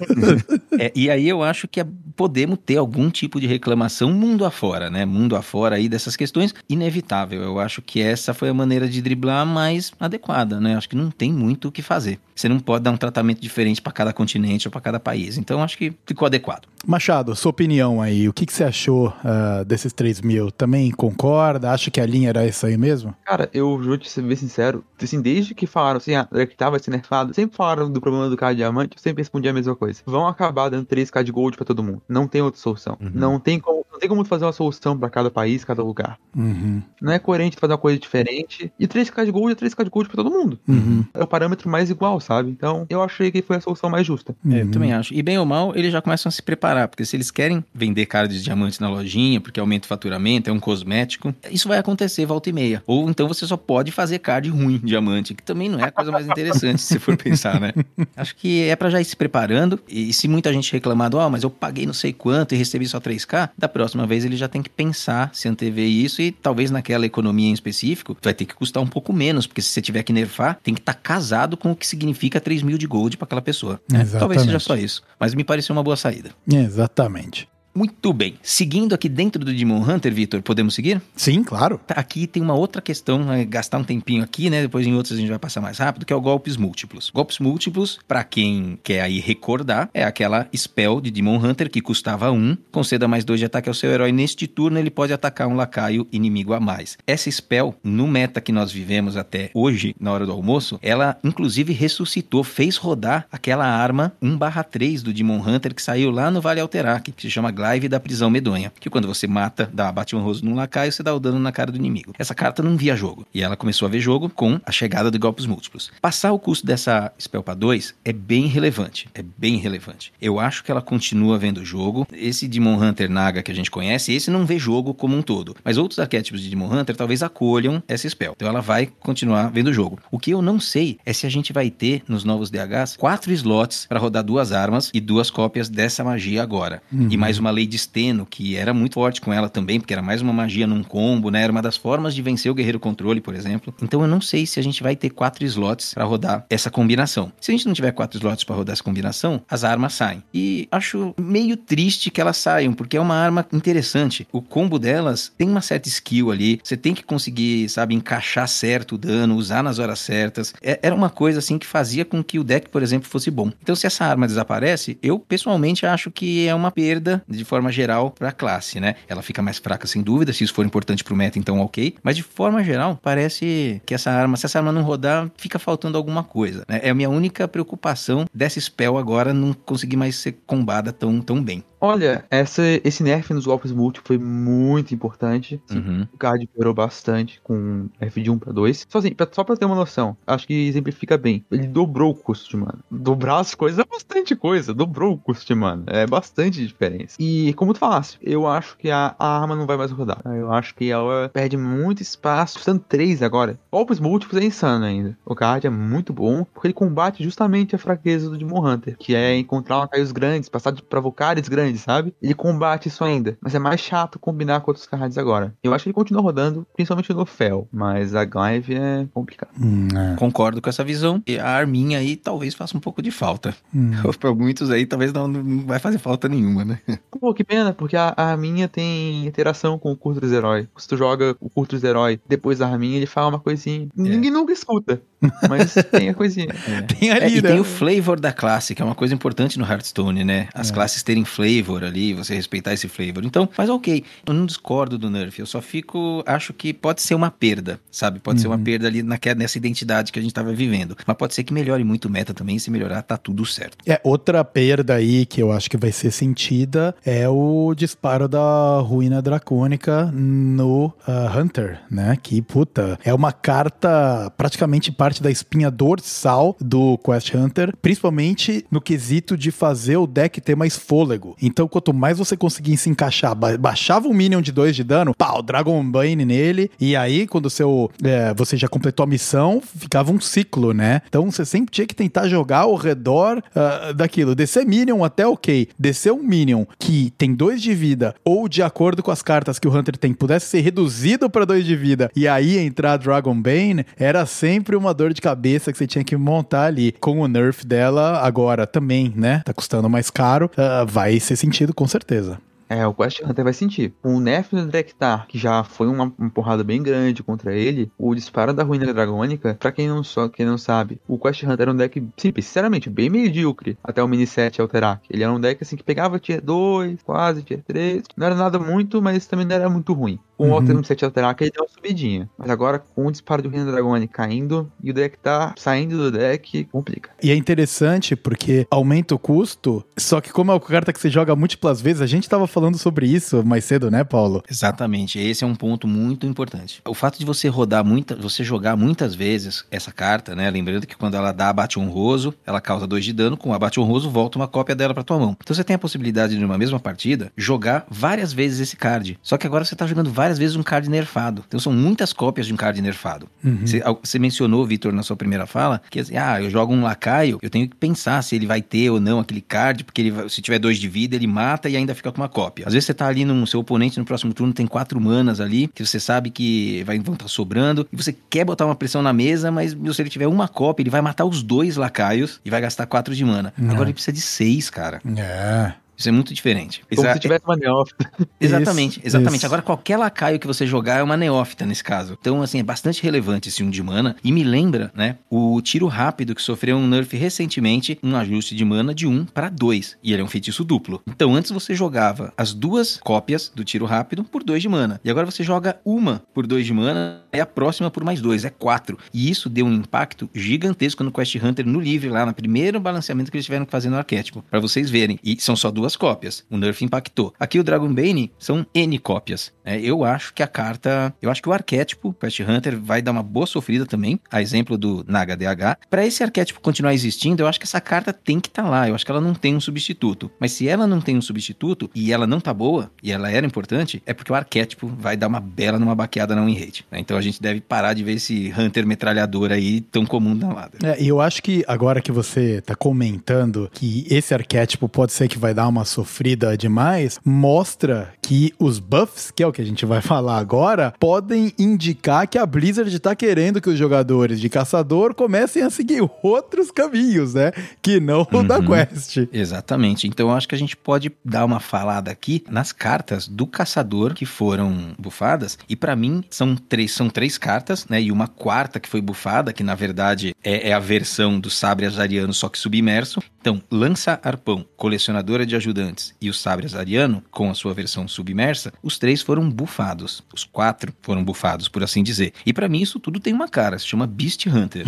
É, 0.80 0.92
e 0.96 1.08
aí 1.10 1.30
eu 1.30 1.44
acho 1.44 1.68
que 1.68 1.80
é- 1.80 1.86
podemos 2.16 2.58
ter 2.66 2.78
algum 2.78 3.10
tipo 3.10 3.40
de 3.40 3.48
reclamação 3.48 4.12
mundo 4.12 4.46
afora, 4.46 4.90
né? 4.90 5.06
Mundo 5.06 5.36
afora 5.36 5.76
aí 5.76 5.90
dessas 5.90 6.16
questões, 6.16 6.54
inevitável. 6.70 7.42
Eu 7.42 7.60
acho 7.60 7.82
que 7.82 8.02
essa 8.02 8.34
foi 8.34 8.50
a 8.50 8.54
maneira 8.54 8.88
de 8.88 9.02
driblar 9.02 9.46
mais 9.46 9.92
adequada, 10.00 10.60
né? 10.60 10.76
Acho 10.76 10.90
que 10.90 10.96
não 10.96 11.10
tem 11.10 11.32
muito 11.32 11.68
o 11.68 11.72
que 11.72 11.82
fazer. 11.82 12.20
Você 12.36 12.50
não 12.50 12.60
pode 12.60 12.84
dar 12.84 12.92
um 12.92 12.98
tratamento 12.98 13.42
diferente 13.42 13.82
para 13.82 13.92
cada 13.92 14.14
continente 14.14 14.68
ou 14.68 14.72
para 14.72 14.82
cada 14.82 15.00
país. 15.00 15.38
Então 15.38 15.62
acho 15.62 15.78
que 15.78 15.94
ficou 16.06 16.26
adequado. 16.26 16.68
Machado, 16.86 17.34
sua 17.36 17.50
opinião 17.52 18.02
aí, 18.02 18.28
o 18.28 18.34
que, 18.34 18.46
que 18.46 18.52
você 18.52 18.64
achou 18.64 19.14
ah, 19.24 19.64
desses 19.66 19.94
3 19.94 20.20
mil? 20.22 20.52
Também 20.52 20.92
concorda? 20.92 21.72
Acha 21.72 21.90
que 21.90 22.02
a 22.02 22.06
linha 22.06 22.30
era 22.30 22.46
essa 22.46 22.68
aí 22.68 22.78
mesmo? 22.78 23.16
Cara, 23.24 23.50
eu 23.54 23.82
vou 23.82 23.98
te 23.98 24.10
ser 24.10 24.22
bem 24.22 24.36
sincero, 24.36 24.84
assim, 25.02 25.22
desde 25.22 25.56
que 25.56 25.66
falaram 25.66 25.98
assim, 25.98 26.16
ah, 26.16 26.28
Directar 26.30 26.70
vai 26.70 26.80
ser 26.80 26.92
nerfado, 26.92 27.34
sempre 27.34 27.56
falaram 27.56 27.90
do 27.90 28.02
problema 28.02 28.30
do 28.30 28.36
cara 28.36 28.54
de 28.54 28.58
diamante, 28.58 28.98
eu 28.98 29.02
sempre 29.02 29.22
respondi 29.22 29.48
a 29.48 29.54
mesma 29.54 29.76
coisa. 29.76 30.02
Vão 30.06 30.28
acabar 30.28 30.70
dando 30.70 30.86
3k 30.86 31.24
de 31.24 31.32
gold 31.32 31.56
pra 31.56 31.66
todo 31.66 31.82
mundo. 31.82 32.02
Não 32.08 32.28
tem 32.28 32.42
outra 32.42 32.60
solução. 32.60 32.98
Uhum. 33.02 33.12
Não 33.14 33.40
tem 33.40 33.60
como, 33.60 33.86
não 33.92 34.00
tem 34.00 34.10
como 34.10 34.24
fazer 34.26 34.46
uma 34.46 34.52
solução 34.54 34.98
pra 34.98 35.10
cada 35.10 35.30
país, 35.32 35.64
cada 35.64 35.82
lugar. 35.84 36.18
Uhum. 36.36 36.82
Não 37.02 37.12
é 37.12 37.20
coerente 37.20 37.58
fazer 37.60 37.74
uma 37.74 37.78
coisa 37.80 38.00
diferente. 38.00 38.72
E 38.80 38.88
3k 38.88 39.26
de 39.26 39.32
gold 39.32 39.52
é 39.52 39.56
3k 39.56 39.84
de 39.84 39.90
gold 39.90 40.10
pra 40.10 40.24
todo 40.24 40.32
mundo. 40.34 40.60
Uhum. 40.68 41.04
É 41.14 41.24
o 41.24 41.28
parâmetro 41.28 41.70
mais 41.70 41.90
igual, 41.90 42.20
sabe? 42.20 42.50
Então, 42.50 42.86
eu 42.90 43.02
achei 43.02 43.32
que 43.32 43.42
foi 43.42 43.58
a 43.58 43.62
solução 43.62 43.90
mais 43.90 44.06
justa. 44.06 44.36
É, 44.50 44.62
eu 44.62 44.66
Uhum. 44.66 44.72
também 44.72 44.94
acho. 44.94 45.14
E 45.14 45.22
bem 45.22 45.38
ou 45.38 45.46
mal, 45.46 45.74
eles 45.76 45.92
já 45.92 46.02
começam 46.02 46.30
a 46.30 46.32
se 46.32 46.42
preparar, 46.42 46.88
porque 46.88 47.06
se 47.06 47.16
eles 47.16 47.32
querem 47.32 47.64
vender 47.74 48.06
cards 48.06 48.38
de 48.38 48.44
diamantes 48.44 48.80
na 48.80 48.90
lojinha, 48.90 49.40
porque 49.42 49.60
aumenta 49.60 49.86
o 49.86 49.90
faturamento, 49.90 50.50
é 50.50 50.54
um 50.54 50.60
cosmético, 50.60 51.34
isso 51.52 51.68
vai 51.68 51.78
acontecer 51.78 52.26
volta 52.26 52.50
e 52.50 52.54
meia. 52.54 52.84
Ou 52.88 53.10
então 53.10 53.28
você 53.28 53.46
só 53.46 53.58
pode 53.58 53.92
fazer 53.92 54.20
card 54.20 54.50
ruim 54.50 54.80
diamante, 54.84 55.34
que 55.34 55.44
também 55.44 55.70
não 55.70 55.80
é 55.80 55.86
a 55.86 55.92
coisa 55.92 56.12
mais 56.12 56.28
interessante, 56.28 56.82
se 56.82 57.00
for 57.00 57.16
pensar, 57.18 57.60
né? 57.60 57.74
Acho 58.16 58.36
que 58.36 58.64
é 58.64 58.76
pra 58.76 58.90
já 58.90 59.00
ir 59.02 59.06
se 59.06 59.16
preparando. 59.16 59.80
E 59.88 60.12
se 60.14 60.28
muita 60.28 60.52
gente 60.54 60.72
reclamar, 60.72 61.14
ó, 61.16 61.30
mas 61.30 61.44
eu 61.44 61.50
paguei 61.50 61.86
não 61.94 62.00
sei 62.00 62.12
quanto 62.12 62.56
e 62.56 62.58
recebi 62.58 62.88
só 62.88 63.00
3K, 63.00 63.52
da 63.56 63.70
próxima 63.70 64.08
vez 64.08 64.26
ele 64.26 64.36
já 64.36 64.48
tem 64.48 64.64
que 64.64 64.70
pensar, 64.70 65.30
se 65.32 65.48
antever 65.48 65.86
isso 65.88 66.22
e 66.24 66.32
talvez 66.32 66.72
naquela 66.72 67.06
economia 67.06 67.48
em 67.50 67.54
específico 67.54 68.18
vai 68.22 68.34
ter 68.34 68.46
que 68.46 68.56
custar 68.56 68.82
um 68.82 68.88
pouco 68.88 69.14
menos, 69.14 69.46
porque 69.46 69.62
se 69.62 69.70
você 69.70 69.82
tiver 69.82 70.02
que 70.02 70.12
nerfar, 70.12 70.60
tem 70.64 70.74
que 70.74 70.82
estar 70.82 70.96
casado 70.96 71.56
com 71.56 71.72
o 71.72 71.76
que 71.76 71.86
significa 71.86 72.42
3 72.42 72.64
mil 72.64 72.78
de 72.80 72.88
gold 72.88 73.16
pra 73.16 73.26
aquela 73.26 73.42
pessoa. 73.42 73.80
né? 73.92 74.04
Talvez 74.18 74.42
seja 74.42 74.60
só 74.60 74.76
isso. 74.76 75.04
Mas 75.20 75.36
me 75.36 75.44
pareceu 75.44 75.76
uma 75.76 75.84
boa 75.84 75.96
saída. 75.96 76.32
Exatamente. 76.52 77.48
Muito 77.76 78.14
bem. 78.14 78.36
Seguindo 78.44 78.94
aqui 78.94 79.10
dentro 79.10 79.44
do 79.44 79.52
Demon 79.52 79.82
Hunter, 79.82 80.14
Vitor, 80.14 80.42
podemos 80.42 80.76
seguir? 80.76 81.02
Sim, 81.16 81.44
claro. 81.44 81.80
Tá, 81.88 81.96
Aqui 81.96 82.28
tem 82.28 82.44
uma 82.44 82.54
outra 82.54 82.82
questão, 82.82 83.24
vai 83.24 83.46
gastar 83.46 83.78
um 83.78 83.84
tempinho 83.84 84.24
aqui, 84.24 84.50
né? 84.50 84.62
Depois 84.62 84.86
em 84.86 84.94
outras 84.94 85.18
a 85.18 85.22
gente 85.22 85.30
vai 85.30 85.40
passar 85.40 85.62
mais 85.62 85.78
rápido, 85.78 86.06
que 86.06 86.14
é 86.14 86.16
o 86.16 86.22
golpes 86.22 86.58
múltiplos. 86.58 87.10
Golpes 87.10 87.40
múltiplos, 87.40 87.98
pra 88.08 88.24
quem 88.24 88.78
quer 88.84 89.02
aí 89.02 89.20
recordar, 89.20 89.90
é 89.94 90.04
aquela 90.04 90.48
spell 90.56 91.02
de 91.02 91.10
Demon 91.10 91.38
Hunter 91.38 91.70
que 91.70 91.82
custava 91.82 92.30
um, 92.32 92.58
conceda 92.72 93.08
mais 93.08 93.24
dois 93.26 93.40
de 93.40 93.46
ataque 93.46 93.70
ao 93.70 93.74
seu 93.74 93.90
herói. 93.90 94.12
Neste 94.12 94.46
turno 94.48 94.78
ele 94.78 94.92
pode 94.92 95.14
atacar 95.14 95.48
um 95.48 95.56
lacaio 95.56 96.08
inimigo 96.12 96.54
a 96.54 96.60
mais. 96.60 96.98
Essa 97.08 97.32
spell, 97.32 97.76
no 97.84 98.08
meta 98.08 98.42
que 98.42 98.52
nós 98.52 98.72
vivemos 98.72 99.18
até 99.18 99.50
hoje, 99.54 99.96
na 100.00 100.12
hora 100.12 100.26
do 100.26 100.32
almoço, 100.32 100.78
ela 100.82 101.18
inclusive 101.24 101.74
ressuscitou, 101.74 102.44
fez 102.44 102.78
rodar 102.78 103.26
aquela 103.32 103.66
arma 103.66 104.14
1/3 104.22 105.02
do 105.02 105.14
Demon 105.14 105.42
Hunter 105.42 105.74
que 105.74 105.82
saiu 105.82 106.12
lá 106.12 106.30
no 106.30 106.42
Vale 106.42 106.60
Alterac, 106.60 107.12
que 107.12 107.22
se 107.22 107.32
chama 107.32 107.52
Glaive 107.64 107.88
da 107.88 107.98
Prisão 107.98 108.30
Medonha, 108.30 108.74
que 108.78 108.90
quando 108.90 109.08
você 109.08 109.26
mata, 109.26 109.70
dá 109.72 109.90
bate 109.90 110.18
um 110.18 110.22
rosto 110.22 110.46
num 110.46 110.54
lacaio, 110.54 110.92
você 110.92 111.02
dá 111.02 111.16
o 111.16 111.20
dano 111.20 111.40
na 111.40 111.50
cara 111.50 111.72
do 111.72 111.78
inimigo. 111.78 112.14
Essa 112.20 112.36
carta 112.36 112.62
não 112.62 112.76
via 112.76 112.94
jogo, 112.94 113.26
e 113.34 113.42
ela 113.42 113.56
começou 113.56 113.86
a 113.86 113.90
ver 113.90 114.02
jogo 114.02 114.28
com 114.28 114.60
a 114.66 114.72
chegada 114.72 115.10
de 115.10 115.18
golpes 115.18 115.46
múltiplos. 115.46 115.90
Passar 116.02 116.34
o 116.34 116.40
custo 116.40 116.68
dessa 116.68 117.14
spell 117.18 117.42
para 117.42 117.54
2 117.54 117.96
é 118.04 118.12
bem 118.12 118.48
relevante, 118.48 119.08
é 119.14 119.24
bem 119.38 119.56
relevante. 119.56 120.12
Eu 120.22 120.42
acho 120.42 120.62
que 120.62 120.72
ela 120.72 120.82
continua 120.82 121.40
vendo 121.40 121.64
jogo. 121.64 122.06
Esse 122.12 122.50
Demon 122.50 122.76
Hunter 122.76 123.10
Naga 123.10 123.42
que 123.42 123.50
a 123.50 123.56
gente 123.56 123.72
conhece, 123.72 124.12
esse 124.12 124.30
não 124.30 124.46
vê 124.46 124.60
jogo 124.60 124.94
como 124.94 125.16
um 125.16 125.22
todo, 125.22 125.56
mas 125.64 125.78
outros 125.78 126.00
arquétipos 126.00 126.42
de 126.42 126.50
Demon 126.50 126.70
Hunter 126.70 126.98
talvez 126.98 127.24
acolham 127.24 127.82
essa 127.88 128.10
spell. 128.10 128.34
Então 128.36 128.50
ela 128.50 128.60
vai 128.60 128.88
continuar 129.00 129.50
vendo 129.50 129.72
jogo. 129.72 130.00
O 130.12 130.20
que 130.20 130.32
eu 130.32 130.42
não 130.42 130.60
sei 130.60 131.00
é 131.06 131.14
se 131.14 131.26
a 131.26 131.30
gente 131.30 131.54
vai 131.54 131.70
ter 131.70 132.04
nos 132.10 132.26
novos 132.26 132.52
DHs 132.52 132.98
quatro 132.98 133.32
slots 133.32 133.86
para 133.88 134.00
rodar 134.02 134.22
duas 134.22 134.52
armas 134.52 134.92
e 134.94 135.00
duas 135.00 135.32
cópias 135.32 135.70
dessa 135.70 136.04
magia 136.04 136.44
agora. 136.44 136.84
E 137.10 137.16
mais 137.16 137.40
uma 137.40 137.53
Lady 137.54 137.78
Steno, 137.78 138.26
que 138.26 138.56
era 138.56 138.74
muito 138.74 138.96
forte 138.96 139.22
com 139.22 139.32
ela 139.32 139.50
também, 139.50 139.80
porque 139.80 139.94
era 139.94 140.02
mais 140.02 140.22
uma 140.22 140.34
magia 140.34 140.68
num 140.68 140.84
combo, 140.84 141.30
né? 141.30 141.44
Era 141.44 141.52
uma 141.52 141.62
das 141.62 141.78
formas 141.78 142.14
de 142.14 142.22
vencer 142.22 142.52
o 142.52 142.56
Guerreiro 142.56 142.80
Controle, 142.80 143.22
por 143.22 143.36
exemplo. 143.36 143.74
Então 143.82 144.02
eu 144.02 144.08
não 144.08 144.22
sei 144.22 144.46
se 144.46 144.60
a 144.60 144.64
gente 144.64 144.82
vai 144.84 144.96
ter 144.96 145.10
quatro 145.10 145.46
slots 145.46 145.94
para 145.94 146.04
rodar 146.04 146.46
essa 146.50 146.70
combinação. 146.70 147.32
Se 147.40 147.52
a 147.52 147.54
gente 147.54 147.66
não 147.66 147.74
tiver 147.74 147.92
quatro 147.92 148.18
slots 148.18 148.44
para 148.44 148.56
rodar 148.56 148.74
essa 148.74 148.84
combinação, 148.84 149.42
as 149.50 149.64
armas 149.64 149.94
saem. 149.94 150.24
E 150.34 150.68
acho 150.72 151.14
meio 151.20 151.56
triste 151.58 152.10
que 152.10 152.22
elas 152.22 152.38
saiam, 152.38 152.74
porque 152.74 152.98
é 152.98 153.02
uma 153.02 153.16
arma 153.16 153.46
interessante. 153.54 154.28
O 154.32 154.42
combo 154.42 154.80
delas 154.80 155.32
tem 155.38 155.50
uma 155.50 155.62
certa 155.62 155.88
skill 155.88 156.32
ali, 156.32 156.60
você 156.64 156.78
tem 156.78 156.94
que 156.94 157.04
conseguir, 157.04 157.70
sabe, 157.70 157.94
encaixar 157.96 158.48
certo 158.48 158.96
o 158.96 158.98
dano, 158.98 159.36
usar 159.36 159.64
nas 159.64 159.80
horas 159.80 160.00
certas. 160.00 160.54
É, 160.62 160.80
era 160.82 160.96
uma 160.96 161.10
coisa 161.10 161.40
assim 161.40 161.58
que 161.58 161.66
fazia 161.66 162.06
com 162.06 162.24
que 162.24 162.40
o 162.40 162.44
deck, 162.44 162.70
por 162.70 162.82
exemplo, 162.82 163.08
fosse 163.08 163.30
bom. 163.30 163.52
Então 163.62 163.76
se 163.76 163.86
essa 163.88 164.06
arma 164.06 164.28
desaparece, 164.28 164.98
eu 165.02 165.20
pessoalmente 165.20 165.86
acho 165.86 166.12
que 166.12 166.48
é 166.48 166.56
uma 166.56 166.72
perda 166.72 167.24
de 167.28 167.43
forma 167.44 167.72
geral 167.72 168.12
para 168.12 168.30
a 168.30 168.32
classe, 168.32 168.80
né? 168.80 168.96
Ela 169.08 169.22
fica 169.22 169.42
mais 169.42 169.58
fraca 169.58 169.88
sem 169.88 170.02
dúvida, 170.02 170.34
se 170.34 170.44
isso 170.44 170.54
for 170.54 170.66
importante 170.66 171.04
pro 171.04 171.16
meta, 171.16 171.40
então 171.40 171.60
ok. 171.60 171.96
Mas 172.04 172.16
de 172.16 172.24
forma 172.24 172.64
geral, 172.64 173.00
parece 173.02 173.82
que 173.86 173.94
essa 173.94 174.12
arma, 174.12 174.38
se 174.38 174.46
essa 174.46 174.60
arma 174.60 174.72
não 174.72 174.84
rodar, 174.84 175.30
fica 175.38 175.60
faltando 175.60 175.98
alguma 175.98 176.24
coisa. 176.24 176.64
Né? 176.68 176.80
É 176.84 176.90
a 176.90 176.94
minha 176.94 177.10
única 177.10 177.48
preocupação 177.48 178.26
dessa 178.34 178.60
spell 178.60 178.98
agora 178.98 179.34
não 179.34 179.54
conseguir 179.54 179.98
mais 179.98 180.16
ser 180.16 180.38
combada 180.46 180.92
tão, 180.92 181.22
tão 181.22 181.42
bem. 181.42 181.64
Olha, 181.86 182.24
essa, 182.32 182.64
esse 182.82 183.04
nerf 183.04 183.34
nos 183.34 183.46
golpes 183.46 183.74
multi 183.74 184.00
foi 184.06 184.18
muito 184.18 184.96
importante. 184.96 185.62
Uhum. 185.70 186.08
O 186.14 186.18
card 186.18 186.48
piorou 186.48 186.74
bastante 186.74 187.42
com 187.44 187.90
nerf 188.00 188.22
de 188.22 188.32
1 188.32 188.40
para 188.40 188.54
2. 188.54 188.86
Só, 188.88 189.00
assim, 189.00 189.14
pra, 189.14 189.28
só 189.30 189.44
pra 189.44 189.58
ter 189.58 189.66
uma 189.66 189.76
noção, 189.76 190.16
acho 190.26 190.48
que 190.48 190.68
exemplifica 190.70 191.18
bem. 191.18 191.44
Ele 191.52 191.68
dobrou 191.68 192.12
o 192.12 192.16
custo, 192.16 192.58
mano. 192.58 192.80
Dobrar 192.90 193.40
as 193.40 193.54
coisas 193.54 193.80
é 193.80 193.84
bastante 193.84 194.34
coisa. 194.34 194.74
Dobrou 194.74 195.16
o 195.16 195.18
custo, 195.18 195.54
mano. 195.58 195.84
É 195.88 196.08
bastante 196.08 196.66
diferença. 196.66 197.18
E 197.20 197.54
como 197.56 197.74
tu 197.74 197.80
falasse, 197.80 198.18
eu 198.22 198.48
acho 198.48 198.78
que 198.78 198.90
a, 198.90 199.14
a 199.20 199.42
arma 199.42 199.54
não 199.54 199.68
vai 199.68 199.76
mais 199.76 199.92
rodar. 199.92 200.22
Eu 200.24 200.54
acho 200.54 200.74
que 200.76 200.90
ela 200.90 201.30
perde 201.34 201.58
muito 201.58 202.02
espaço. 202.02 202.60
Sendo 202.60 202.80
3 202.80 203.22
agora. 203.22 203.60
Golpes 203.70 204.00
múltiplos 204.00 204.42
é 204.42 204.46
insano 204.46 204.86
ainda. 204.86 205.18
O 205.26 205.36
card 205.36 205.68
é 205.68 205.70
muito 205.70 206.14
bom, 206.14 206.46
porque 206.46 206.68
ele 206.68 206.74
combate 206.74 207.22
justamente 207.22 207.76
a 207.76 207.78
fraqueza 207.78 208.30
do 208.30 208.38
Demon 208.38 208.66
Hunter, 208.66 208.96
que 208.98 209.14
é 209.14 209.38
encontrar 209.38 209.80
lacaios 209.80 210.14
grandes, 210.14 210.48
passar 210.48 210.72
de 210.72 210.82
provocares 210.82 211.50
grandes 211.50 211.73
sabe? 211.78 212.14
Ele 212.22 212.34
combate 212.34 212.88
isso 212.88 213.04
ainda, 213.04 213.38
mas 213.42 213.56
é 213.56 213.60
mais 213.60 213.80
chato 213.82 214.20
combinar 214.20 214.62
com 214.62 214.72
outros 214.72 214.86
cards 214.86 215.18
agora. 215.18 215.54
Eu 215.64 215.74
acho 215.74 215.84
que 215.84 215.90
ele 215.90 215.94
continua 215.94 216.22
rodando, 216.22 216.66
principalmente 216.76 217.14
no 217.14 217.26
Fel, 217.26 217.68
mas 217.72 218.16
a 218.16 218.26
Glaive 218.26 218.76
é 218.76 219.06
complicado. 219.14 219.50
Hum, 219.60 219.88
é. 219.96 220.16
Concordo 220.16 220.62
com 220.62 220.70
essa 220.70 220.84
visão. 220.84 221.22
E 221.28 221.38
a 221.38 221.50
arminha 221.50 222.00
aí 222.00 222.16
talvez 222.16 222.54
faça 222.54 222.78
um 222.78 222.80
pouco 222.80 223.02
de 223.02 223.12
falta. 223.12 223.56
Hum. 223.74 223.92
Para 224.20 224.34
muitos 224.34 224.70
aí 224.70 224.86
talvez 224.86 225.12
não, 225.12 225.28
não 225.28 225.66
vai 225.66 225.80
fazer 225.80 225.98
falta 225.98 226.30
nenhuma, 226.30 226.64
né? 226.64 226.80
Pô, 227.20 227.34
que 227.34 227.44
pena, 227.44 227.74
porque 227.74 227.96
a, 227.96 228.14
a 228.16 228.38
minha 228.38 228.68
tem 228.68 229.26
interação 229.26 229.78
com 229.80 229.92
o 229.92 229.98
Curtus 229.98 230.32
Herói. 230.32 230.68
Se 230.78 230.88
tu 230.88 230.98
joga 230.98 231.36
o 231.40 231.50
Curtus 231.50 231.84
Herói 231.84 232.20
depois 232.28 232.60
da 232.60 232.68
Arminha, 232.68 232.98
ele 232.98 233.06
fala 233.06 233.30
uma 233.30 233.40
coisinha. 233.40 233.88
Ninguém 233.96 234.32
nunca 234.32 234.52
escuta, 234.52 235.02
mas 235.50 235.74
tem 235.92 236.10
a 236.10 236.14
coisinha. 236.14 236.54
Tem 237.00 237.10
É, 237.10 237.14
ali, 237.14 237.38
e 237.38 237.42
né? 237.42 237.50
tem 237.50 237.60
o 237.60 237.64
flavor 237.64 238.20
da 238.20 238.32
classe, 238.34 238.76
que 238.76 238.82
é 238.82 238.86
uma 238.86 238.96
coisa 238.96 239.14
importante 239.14 239.58
no 239.58 239.66
Hearthstone, 239.66 240.24
né? 240.24 240.48
As 240.54 240.72
classes 240.72 241.04
terem 241.04 241.24
flavor 241.24 241.44
ali, 241.84 242.14
você 242.14 242.36
respeitar 242.36 242.74
esse 242.74 242.88
flavor. 242.88 243.26
Então, 243.26 243.50
mas 243.58 243.70
ok, 243.70 244.04
eu 244.26 244.34
não 244.34 244.46
discordo 244.46 244.98
do 244.98 245.10
nerf, 245.10 245.40
eu 245.40 245.46
só 245.46 245.62
fico, 245.62 246.24
acho 246.26 246.54
que 246.54 246.74
pode 246.74 247.02
ser 247.02 247.16
uma 247.16 247.32
perda, 247.32 247.80
sabe? 247.92 248.20
Pode 248.20 248.42
ser 248.42 248.48
uma 248.48 248.58
perda 248.58 248.88
ali 248.88 249.02
naquela, 249.02 249.36
nessa 249.36 249.58
identidade 249.58 250.12
que 250.12 250.20
a 250.20 250.22
gente 250.22 250.34
tava 250.34 250.54
vivendo. 250.54 250.96
Mas 251.06 251.18
pode 251.18 251.34
ser 251.34 251.44
que 251.44 251.54
melhore 251.54 251.84
muito 251.84 252.06
o 252.06 252.12
meta 252.12 252.34
também, 252.34 252.58
e 252.58 252.60
se 252.60 252.70
melhorar, 252.70 253.02
tá 253.02 253.18
tudo 253.18 253.46
certo. 253.46 253.78
É, 253.86 254.00
outra 254.04 254.44
perda 254.44 254.96
aí 254.96 255.26
que 255.26 255.42
eu 255.42 255.52
acho 255.52 255.70
que 255.70 255.78
vai 255.78 255.92
ser 255.92 256.12
sentida 256.12 256.96
é 257.06 257.28
o 257.28 257.74
disparo 257.76 258.28
da 258.28 258.80
ruína 258.80 259.22
dracônica 259.22 260.12
no 260.12 260.94
ah, 261.08 261.32
Hunter, 261.36 261.80
né? 261.90 262.18
Que, 262.22 262.42
puta, 262.42 263.00
é 263.04 263.14
uma 263.14 263.32
carta 263.32 264.32
praticamente 264.38 264.92
parte 264.92 265.22
da 265.22 265.32
espinha 265.32 265.70
dorsal 265.72 266.56
do 266.60 266.98
Quest 266.98 267.34
Hunter, 267.34 267.76
principalmente 267.82 268.66
no 268.72 268.82
quesito 268.82 269.38
de 269.38 269.52
fazer 269.52 269.98
o 269.98 270.08
deck 270.08 270.40
ter 270.42 270.56
mais 270.56 270.78
fôlego. 270.78 271.36
Então, 271.42 271.53
quanto 271.70 271.94
mais 271.94 272.18
você 272.18 272.36
conseguir 272.36 272.78
se 272.78 272.90
encaixar, 272.90 273.36
ba- 273.36 273.58
baixava 273.58 274.08
um 274.08 274.14
minion 274.14 274.42
de 274.42 274.52
2 274.52 274.76
de 274.76 274.84
dano, 274.84 275.14
pau, 275.16 275.42
Dragon 275.42 275.84
Bane 275.84 276.26
nele, 276.26 276.70
e 276.80 276.96
aí, 276.96 277.28
quando 277.28 277.50
seu, 277.50 277.90
é, 278.04 278.34
você 278.34 278.58
já 278.58 278.68
completou 278.68 279.04
a 279.04 279.08
missão, 279.08 279.62
ficava 279.62 280.12
um 280.12 280.20
ciclo, 280.20 280.74
né? 280.74 281.02
Então, 281.08 281.30
você 281.30 281.46
sempre 281.46 281.72
tinha 281.72 281.88
que 281.88 281.96
tentar 281.96 282.28
jogar 282.28 282.60
ao 282.60 282.76
redor 282.76 283.42
ah, 283.56 283.92
daquilo. 283.96 284.36
Descer 284.36 284.66
minion 284.66 285.04
até 285.04 285.26
ok. 285.28 285.68
Descer 285.78 286.12
um 286.12 286.24
minion 286.24 286.66
que 286.80 287.14
tem 287.18 287.34
2 287.34 287.62
de 287.62 287.74
vida, 287.74 288.16
ou 288.24 288.48
de 288.48 288.62
acordo 288.62 289.04
com 289.04 289.12
as 289.12 289.22
cartas 289.22 289.60
que 289.60 289.68
o 289.68 289.76
Hunter 289.76 289.98
tem, 289.98 290.14
pudesse 290.14 290.48
ser 290.48 290.62
reduzido 290.62 291.30
para 291.30 291.46
2 291.46 291.66
de 291.66 291.76
vida, 291.76 292.10
e 292.16 292.28
aí 292.28 292.58
entrar 292.58 292.98
Dragon 292.98 293.40
Bane, 293.40 293.86
era 293.98 294.26
sempre 294.26 294.76
uma 294.76 294.94
dor 294.94 295.14
de 295.14 295.22
cabeça 295.22 295.72
que 295.72 295.78
você 295.78 295.88
tinha 295.88 296.04
que 296.04 296.16
montar 296.16 296.66
ali. 296.66 296.94
Com 297.00 297.20
o 297.20 297.28
nerf 297.28 297.66
dela, 297.66 298.20
agora 298.22 298.66
também, 298.66 299.12
né? 299.16 299.42
Tá 299.46 299.54
custando 299.54 299.90
mais 299.90 300.10
caro, 300.10 300.50
ah, 300.58 300.86
vai 300.88 301.20
ser 301.20 301.33
sentido 301.36 301.74
com 301.74 301.88
certeza. 301.88 302.40
É, 302.70 302.88
o 302.88 302.94
Quest 302.94 303.22
Hunter 303.22 303.44
vai 303.44 303.54
sentir. 303.54 303.94
O 304.02 304.20
nerf 304.20 304.56
do 304.56 304.66
Drektar, 304.66 305.28
que 305.28 305.38
já 305.38 305.64
foi 305.64 305.88
uma, 305.88 306.12
uma 306.18 306.30
porrada 306.30 306.64
bem 306.64 306.82
grande 306.82 307.22
contra 307.22 307.54
ele, 307.54 307.92
o 308.00 308.16
disparo 308.16 308.52
da 308.52 308.64
ruína 308.64 308.92
dragônica, 308.92 309.56
pra 309.60 309.72
quem 309.72 309.88
não, 309.88 310.04
só, 310.04 310.28
quem 310.28 310.46
não 310.46 310.58
sabe, 310.58 311.00
o 311.08 311.20
Quest 311.20 311.44
Hunter 311.44 311.62
era 311.62 311.72
um 311.72 311.76
deck 311.76 312.04
simples, 312.18 312.46
sinceramente, 312.46 312.90
bem 312.90 313.12
medíocre, 313.12 313.78
até 313.84 314.02
o 314.02 314.08
mini 314.08 314.26
set 314.26 314.60
Alterac. 314.60 315.04
Ele 315.08 315.24
era 315.24 315.32
um 315.32 315.40
deck 315.40 315.62
assim 315.62 315.76
que 315.76 315.84
pegava 315.84 316.20
tier 316.20 316.42
2, 316.42 317.04
quase 317.04 317.44
tier 317.44 317.62
3, 317.62 318.04
não 318.18 318.26
era 318.26 318.36
nada 318.36 318.58
muito, 318.58 319.02
mas 319.02 319.28
também 319.28 319.46
não 319.46 319.56
era 319.56 319.70
muito 319.70 319.94
ruim. 319.94 320.18
Com 320.38 320.46
o 320.46 320.48
Uhum. 320.48 320.54
Alter 320.56 320.86
set 320.86 321.04
Alterac 321.06 321.44
ele 321.44 321.52
deu 321.52 321.64
uma 321.64 321.70
subidinha. 321.70 322.30
Mas 322.38 322.50
agora, 322.50 322.80
com 322.80 323.08
o 323.08 323.12
disparo 323.12 323.42
do 323.42 323.50
ruína 323.50 323.72
dragônica 323.72 324.14
caindo 324.14 324.72
e 324.82 324.92
o 324.92 324.94
deck 324.94 325.18
tá 325.18 325.54
saindo 325.58 325.98
do 325.98 326.12
deck, 326.12 326.66
complica. 326.66 327.10
E 327.22 327.32
é 327.32 327.36
interessante 327.36 328.16
porque 328.16 328.68
aumenta 328.70 329.16
o 329.16 329.20
custo, 329.20 329.84
só 329.98 330.20
que 330.22 330.32
como 330.32 330.52
é 330.52 330.54
uma 330.54 330.60
carta 330.60 330.94
que 330.94 331.00
você 331.00 331.10
joga 331.10 331.36
múltiplas 331.36 331.82
vezes, 331.82 332.02
a 332.02 332.08
gente 332.08 332.28
tava 332.30 332.48
falando 332.48 332.78
sobre 332.78 333.08
isso 333.08 333.44
mais 333.46 333.64
cedo, 333.66 333.92
né, 333.92 334.04
Paulo? 334.04 334.44
Exatamente, 334.50 335.20
esse 335.20 335.44
é 335.44 335.48
um 335.48 335.56
ponto 335.56 335.88
muito 335.88 336.26
importante. 336.26 336.82
O 336.88 336.94
fato 336.94 337.20
de 337.20 337.26
você 337.26 337.48
rodar 337.48 337.84
muita, 337.84 338.16
você 338.16 338.44
jogar 338.44 338.76
muitas 338.76 339.14
vezes 339.16 339.66
essa 339.70 339.92
carta, 339.92 340.36
né? 340.36 340.50
Lembrando 340.50 340.88
que 340.88 340.96
quando 340.96 341.16
ela 341.16 341.32
dá 341.32 341.50
abate 341.50 341.80
honroso, 341.80 342.34
ela 342.46 342.62
causa 342.62 342.88
2 342.88 343.06
de 343.06 343.14
dano, 343.14 343.38
com 343.38 343.50
o 343.50 343.54
abate 343.54 343.80
honroso 343.80 344.10
volta 344.10 344.38
uma 344.38 344.48
cópia 344.48 344.76
dela 344.76 344.94
pra 344.94 345.04
tua 345.04 345.20
mão. 345.20 345.38
Então 345.42 345.56
você 345.56 345.64
tem 345.64 345.76
a 345.76 345.80
possibilidade 345.80 346.36
de 346.36 346.42
numa 346.42 346.58
mesma 346.58 346.80
partida 346.80 347.32
jogar 347.38 347.86
várias 347.90 348.34
vezes 348.34 348.60
esse 348.60 348.76
card. 348.76 349.20
Só 349.22 349.38
que 349.38 349.46
agora 349.46 349.66
você 349.66 349.76
tá 349.76 349.86
jogando 349.86 350.12
várias 350.12 350.23
vezes 350.38 350.56
um 350.56 350.64
card 350.64 350.90
nerfado. 350.90 351.44
Então 351.48 351.60
são 351.60 351.72
muitas 351.74 352.14
cópias 352.14 352.48
de 352.48 352.54
um 352.54 352.58
card 352.58 352.82
nerfado. 352.82 353.28
Você, 353.66 353.82
você 354.04 354.20
mencionou, 354.20 354.66
Vitor, 354.66 354.92
na 354.94 355.04
sua 355.04 355.16
primeira 355.16 355.46
fala, 355.46 355.82
que 355.90 356.00
assim, 356.00 356.16
ah, 356.18 356.42
eu 356.42 356.50
jogo 356.50 356.74
um 356.74 356.82
lacaio, 356.82 357.40
eu 357.42 357.50
tenho 357.50 357.68
que 357.68 357.76
pensar 357.76 358.22
se 358.24 358.36
ele 358.36 358.46
vai 358.46 358.62
ter 358.62 358.90
ou 358.90 359.00
não 359.00 359.20
aquele 359.20 359.42
card, 359.42 359.84
porque 359.84 360.02
ele 360.02 360.12
vai- 360.12 360.30
se 360.30 360.42
tiver 360.42 360.60
dois 360.60 360.78
de 360.78 360.88
vida, 360.88 361.16
ele 361.16 361.28
mata 361.28 361.70
e 361.70 361.76
ainda 361.76 361.94
fica 361.96 362.12
com 362.12 362.22
uma 362.22 362.30
cópia. 362.30 362.66
Às 362.68 362.74
vezes 362.74 362.86
você 362.86 362.94
tá 362.94 363.08
ali 363.08 363.26
no 363.26 363.46
seu 363.48 363.60
oponente 363.60 363.98
no 364.00 364.06
próximo 364.06 364.34
turno, 364.34 364.54
tem 364.54 364.66
quatro 364.68 365.00
manas 365.00 365.40
ali, 365.40 365.68
que 365.68 365.86
você 365.86 366.00
sabe 366.00 366.30
que 366.30 366.84
vai, 366.86 367.00
vão 367.00 367.14
estar 367.14 367.28
sobrando, 367.28 367.88
e 367.92 367.96
você 367.96 368.16
quer 368.30 368.46
botar 368.46 368.66
uma 368.66 368.76
pressão 368.76 369.02
na 369.02 369.12
mesa, 369.14 369.52
mas 369.52 369.72
se 369.72 370.02
ele 370.02 370.10
tiver 370.10 370.28
uma 370.28 370.48
cópia, 370.48 370.84
ele 370.84 370.90
vai 370.90 371.02
matar 371.02 371.26
os 371.26 371.44
dois 371.44 371.76
lacaios 371.76 372.40
e 372.46 372.50
vai 372.50 372.62
gastar 372.62 372.86
quatro 372.86 373.14
de 373.16 373.24
mana. 373.26 373.54
Agora 373.72 373.84
ele 373.86 373.94
precisa 373.94 374.12
de 374.14 374.22
seis, 374.22 374.70
cara. 374.70 375.02
É. 375.18 375.74
Isso 376.04 376.10
é 376.10 376.12
muito 376.12 376.34
diferente. 376.34 376.82
Como 376.94 377.02
Exa- 377.08 377.14
se 377.14 377.20
tivesse 377.20 377.46
uma 377.46 377.56
neófita. 377.56 378.12
Exatamente, 378.40 378.98
Isso, 379.00 379.08
exatamente. 379.08 379.38
isso. 379.38 379.46
Agora, 379.46 379.62
qualquer 379.62 379.98
lacaio 379.98 380.38
que 380.40 380.46
você 380.46 380.68
jogar 380.68 381.00
é 381.00 381.04
uma 381.04 381.16
neófita 381.16 381.66
nesse 381.66 381.84
caso. 381.84 382.18
Então, 382.20 382.42
assim, 382.42 382.60
é 382.60 382.64
bastante 382.64 383.02
relevante 383.02 383.48
esse 383.50 383.64
1 383.64 383.70
de 383.70 383.82
mana. 383.82 384.16
E 384.24 384.32
me 384.32 384.44
lembra, 384.44 384.92
né, 384.94 385.18
o 385.30 385.62
tiro 385.62 385.88
rápido 385.88 386.36
que 386.36 386.42
sofreu 386.42 386.76
um 386.78 386.88
nerf 386.88 387.16
recentemente, 387.16 387.98
um 388.04 388.16
ajuste 388.16 388.56
de 388.56 388.66
mana 388.66 388.94
de 388.94 389.08
1 389.08 389.26
para 389.26 389.48
2. 389.50 389.98
E 390.04 390.12
ele 390.12 390.22
é 390.22 390.26
um 390.26 390.28
feitiço 390.28 390.64
duplo. 390.64 391.02
Então, 391.08 391.34
antes 391.36 391.52
você 391.52 391.74
jogava 391.74 392.34
as 392.38 392.54
duas 392.54 392.98
cópias 392.98 393.50
do 393.56 393.64
tiro 393.64 393.86
rápido 393.86 394.24
por 394.26 394.44
2 394.44 394.62
de 394.62 394.68
mana. 394.70 395.00
E 395.04 395.10
agora 395.10 395.26
você 395.26 395.42
joga 395.44 395.78
uma 395.86 396.22
por 396.34 396.46
2 396.46 396.66
de 396.66 396.74
mana 396.74 397.22
e 397.34 397.40
a 397.40 397.46
próxima 397.46 397.90
por 397.90 398.04
mais 398.04 398.20
2. 398.22 398.44
É 398.46 398.50
4. 398.50 398.98
E 399.14 399.30
isso 399.30 399.50
deu 399.50 399.66
um 399.66 399.74
impacto 399.74 400.30
gigantesco 400.34 401.04
no 401.04 401.12
Quest 401.12 401.36
Hunter 401.36 401.66
no 401.66 401.80
livre, 401.80 402.10
lá 402.10 402.26
no 402.26 402.34
primeiro 402.34 402.80
balanceamento 402.80 403.32
que 403.32 403.38
eles 403.38 403.46
tiveram 403.46 403.66
que 403.66 403.72
fazer 403.72 403.90
no 403.90 403.98
arquétipo. 403.98 404.44
Pra 404.50 404.60
vocês 404.60 404.90
verem. 404.90 405.18
E 405.24 405.38
são 405.40 405.56
só 405.56 405.72
duas 405.72 405.93
cópias. 405.96 406.44
O 406.50 406.58
nerf 406.58 406.84
impactou. 406.84 407.34
Aqui 407.40 407.60
o 407.60 407.64
Dragon 407.64 407.94
Bane 407.94 408.32
são 408.38 408.66
N 408.74 408.98
cópias. 409.00 409.52
né? 409.66 409.80
eu 409.82 410.04
acho 410.04 410.34
que 410.34 410.44
a 410.44 410.48
carta. 410.48 411.14
Eu 411.22 411.30
acho 411.30 411.42
que 411.42 411.50
o 411.50 411.54
arquétipo 411.54 412.14
Quest 412.14 412.40
Hunter 412.42 412.80
vai 412.80 413.02
dar 413.02 413.12
uma 413.12 413.24
boa 413.24 413.46
sofrida 413.46 413.86
também. 413.86 414.20
A 414.32 414.42
exemplo 414.42 414.78
do 414.78 415.04
Naga 415.08 415.36
DH. 415.36 415.78
Pra 415.90 416.06
esse 416.06 416.24
arquétipo 416.24 416.62
continuar 416.62 416.94
existindo, 416.94 417.44
eu 417.44 417.48
acho 417.48 417.60
que 417.60 417.66
essa 417.66 417.82
carta 417.82 418.14
tem 418.14 418.40
que 418.40 418.48
estar 418.48 418.64
lá. 418.68 418.88
Eu 418.88 418.96
acho 418.96 419.06
que 419.06 419.12
ela 419.12 419.22
não 419.22 419.34
tem 419.34 419.56
um 419.56 419.62
substituto. 419.62 420.32
Mas 420.40 420.52
se 420.52 420.68
ela 420.68 420.86
não 420.88 421.02
tem 421.02 421.18
um 421.18 421.22
substituto 421.22 421.90
e 421.94 422.12
ela 422.12 422.28
não 422.28 422.40
tá 422.40 422.54
boa, 422.54 422.92
e 423.02 423.12
ela 423.12 423.32
era 423.32 423.46
importante, 423.46 424.02
é 424.06 424.14
porque 424.14 424.32
o 424.32 424.36
arquétipo 424.36 424.88
vai 424.88 425.16
dar 425.18 425.28
uma 425.28 425.40
bela 425.40 425.80
numa 425.80 425.96
baqueada 425.96 426.36
na 426.36 426.44
win 426.46 426.58
rate. 426.58 426.86
né? 426.92 427.00
Então 427.00 427.18
a 427.18 427.22
gente 427.22 427.42
deve 427.42 427.62
parar 427.62 427.94
de 427.94 428.04
ver 428.04 428.14
esse 428.14 428.54
Hunter 428.58 428.86
metralhador 428.86 429.52
aí 429.52 429.82
tão 429.82 430.06
comum 430.06 430.34
na 430.34 430.54
lada. 430.54 430.78
É, 430.84 431.02
e 431.02 431.08
eu 431.08 431.22
acho 431.22 431.42
que 431.42 431.64
agora 431.68 432.02
que 432.02 432.12
você 432.12 432.62
tá 432.62 432.76
comentando 432.76 433.70
que 433.74 434.06
esse 434.10 434.34
arquétipo 434.34 434.88
pode 434.88 435.14
ser 435.14 435.28
que 435.28 435.38
vai 435.38 435.54
dar 435.54 435.68
uma 435.68 435.73
sofrida 435.84 436.56
demais, 436.58 437.20
mostra 437.26 438.14
que 438.22 438.54
os 438.60 438.80
buffs, 438.80 439.32
que 439.32 439.42
é 439.44 439.48
o 439.48 439.52
que 439.52 439.62
a 439.62 439.66
gente 439.66 439.86
vai 439.86 440.02
falar 440.04 440.38
agora, 440.38 440.94
podem 441.00 441.52
indicar 441.58 442.28
que 442.28 442.38
a 442.38 442.46
Blizzard 442.46 442.98
tá 443.00 443.16
querendo 443.16 443.60
que 443.62 443.70
os 443.70 443.78
jogadores 443.78 444.40
de 444.40 444.50
caçador 444.50 445.14
comecem 445.14 445.64
a 445.64 445.70
seguir 445.70 446.08
outros 446.22 446.72
caminhos, 446.72 447.34
né? 447.34 447.52
Que 447.82 448.00
não 448.00 448.28
o 448.32 448.44
da 448.44 448.60
Uhum. 448.60 448.68
Quest. 448.68 449.18
Exatamente. 449.34 450.08
Então 450.08 450.30
eu 450.30 450.36
acho 450.36 450.48
que 450.48 450.56
a 450.56 450.58
gente 450.58 450.78
pode 450.78 451.12
dar 451.26 451.44
uma 451.46 451.60
falada 451.60 452.12
aqui 452.12 452.44
nas 452.50 452.72
cartas 452.72 453.28
do 453.28 453.46
caçador 453.48 454.14
que 454.14 454.26
foram 454.26 454.94
bufadas. 454.98 455.58
E 455.68 455.76
pra 455.76 455.96
mim 455.96 456.24
são 456.30 456.56
três, 456.56 456.92
são 456.92 457.10
três 457.10 457.38
cartas, 457.38 457.86
né? 457.88 458.02
E 458.02 458.12
uma 458.12 458.28
quarta 458.28 458.80
que 458.80 458.88
foi 458.90 459.02
bufada, 459.02 459.52
que 459.54 459.64
na 459.64 459.76
verdade 459.76 460.36
é, 460.44 460.70
é 460.70 460.74
a 460.74 460.80
versão 460.80 461.40
do 461.40 461.50
sabre 461.50 461.86
azariano, 461.86 462.34
só 462.34 462.48
que 462.50 462.58
submerso. 462.60 463.22
Então, 463.42 463.62
lança 463.70 464.18
arpão, 464.24 464.66
colecionadora 464.78 465.46
de 465.46 465.54
ajudantes 465.64 466.14
e 466.22 466.30
o 466.30 466.34
sabre 466.34 466.66
azariano, 466.66 467.24
com 467.32 467.50
a 467.50 467.54
sua 467.54 467.74
versão 467.74 468.08
submersa, 468.08 468.74
os 468.84 468.98
três 468.98 469.22
foram 469.22 469.50
bufados. 469.50 470.22
Os 470.34 470.44
quatro 470.44 470.94
foram 471.02 471.24
bufados, 471.24 471.68
por 471.68 471.84
assim 471.84 472.04
dizer. 472.04 472.34
E 472.46 472.54
pra 472.54 472.68
mim 472.68 472.82
isso 472.82 473.00
tudo 473.00 473.20
tem 473.20 473.34
uma 473.34 473.48
cara, 473.48 473.80
se 473.80 473.88
chama 473.88 474.06
Beast 474.06 474.46
Hunter. 474.48 474.86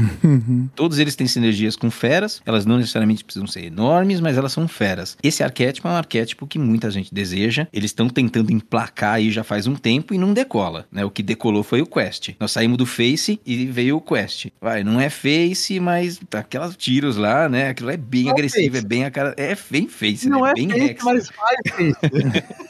Todos 0.76 1.00
eles 1.00 1.16
têm 1.16 1.28
sinergias 1.28 1.76
com 1.76 1.90
feras, 1.90 2.42
elas 2.46 2.66
não 2.66 2.78
necessariamente 2.78 3.24
precisam 3.24 3.48
ser 3.48 3.66
enormes, 3.66 4.20
mas 4.20 4.38
elas 4.38 4.52
são 4.52 4.68
feras. 4.68 5.18
Esse 5.24 5.44
arquétipo 5.44 5.88
é 5.88 5.92
um 5.92 5.96
arquétipo 5.96 6.46
que 6.48 6.60
muita 6.60 6.92
gente 6.92 7.14
deseja, 7.14 7.68
eles 7.72 7.92
estão 7.92 8.10
tentando 8.10 8.52
emplacar 8.52 9.16
aí 9.16 9.32
já 9.32 9.44
faz 9.44 9.68
um 9.68 9.76
tempo 9.76 10.14
e 10.14 10.18
não 10.18 10.34
decola, 10.34 10.86
né? 10.92 11.06
O 11.06 11.10
que 11.10 11.24
decolou 11.24 11.64
foi 11.64 11.82
o 11.82 11.86
Quest. 11.86 12.32
Nós 12.40 12.52
saímos 12.52 12.78
do 12.78 12.86
Face 12.86 13.40
e 13.46 13.66
veio 13.66 13.98
o 13.98 14.02
Quest. 14.02 14.48
Vai, 14.62 14.84
não 14.84 15.00
é 15.00 15.10
Face, 15.10 15.80
mas 15.80 16.20
tá 16.30 16.40
aquelas 16.40 16.76
tiros 16.76 17.16
lá, 17.16 17.48
né? 17.48 17.70
Aquilo 17.70 17.90
é 17.92 17.98
bem 17.98 18.24
Não 18.24 18.32
é 18.32 18.34
agressivo, 18.34 18.76
é 18.78 18.80
Face. 18.80 18.88
bem 18.88 19.06
a 19.06 19.12
cara... 19.12 19.34
É 19.38 19.56
bem 19.70 19.88
Face, 19.88 20.28
Não 20.28 20.42
né? 20.42 20.52
é 20.52 20.54
bem 20.54 20.65
face, 20.70 20.82
Rex. 20.82 21.04
mas 21.04 21.30
faz 21.30 21.58
face. 21.70 21.96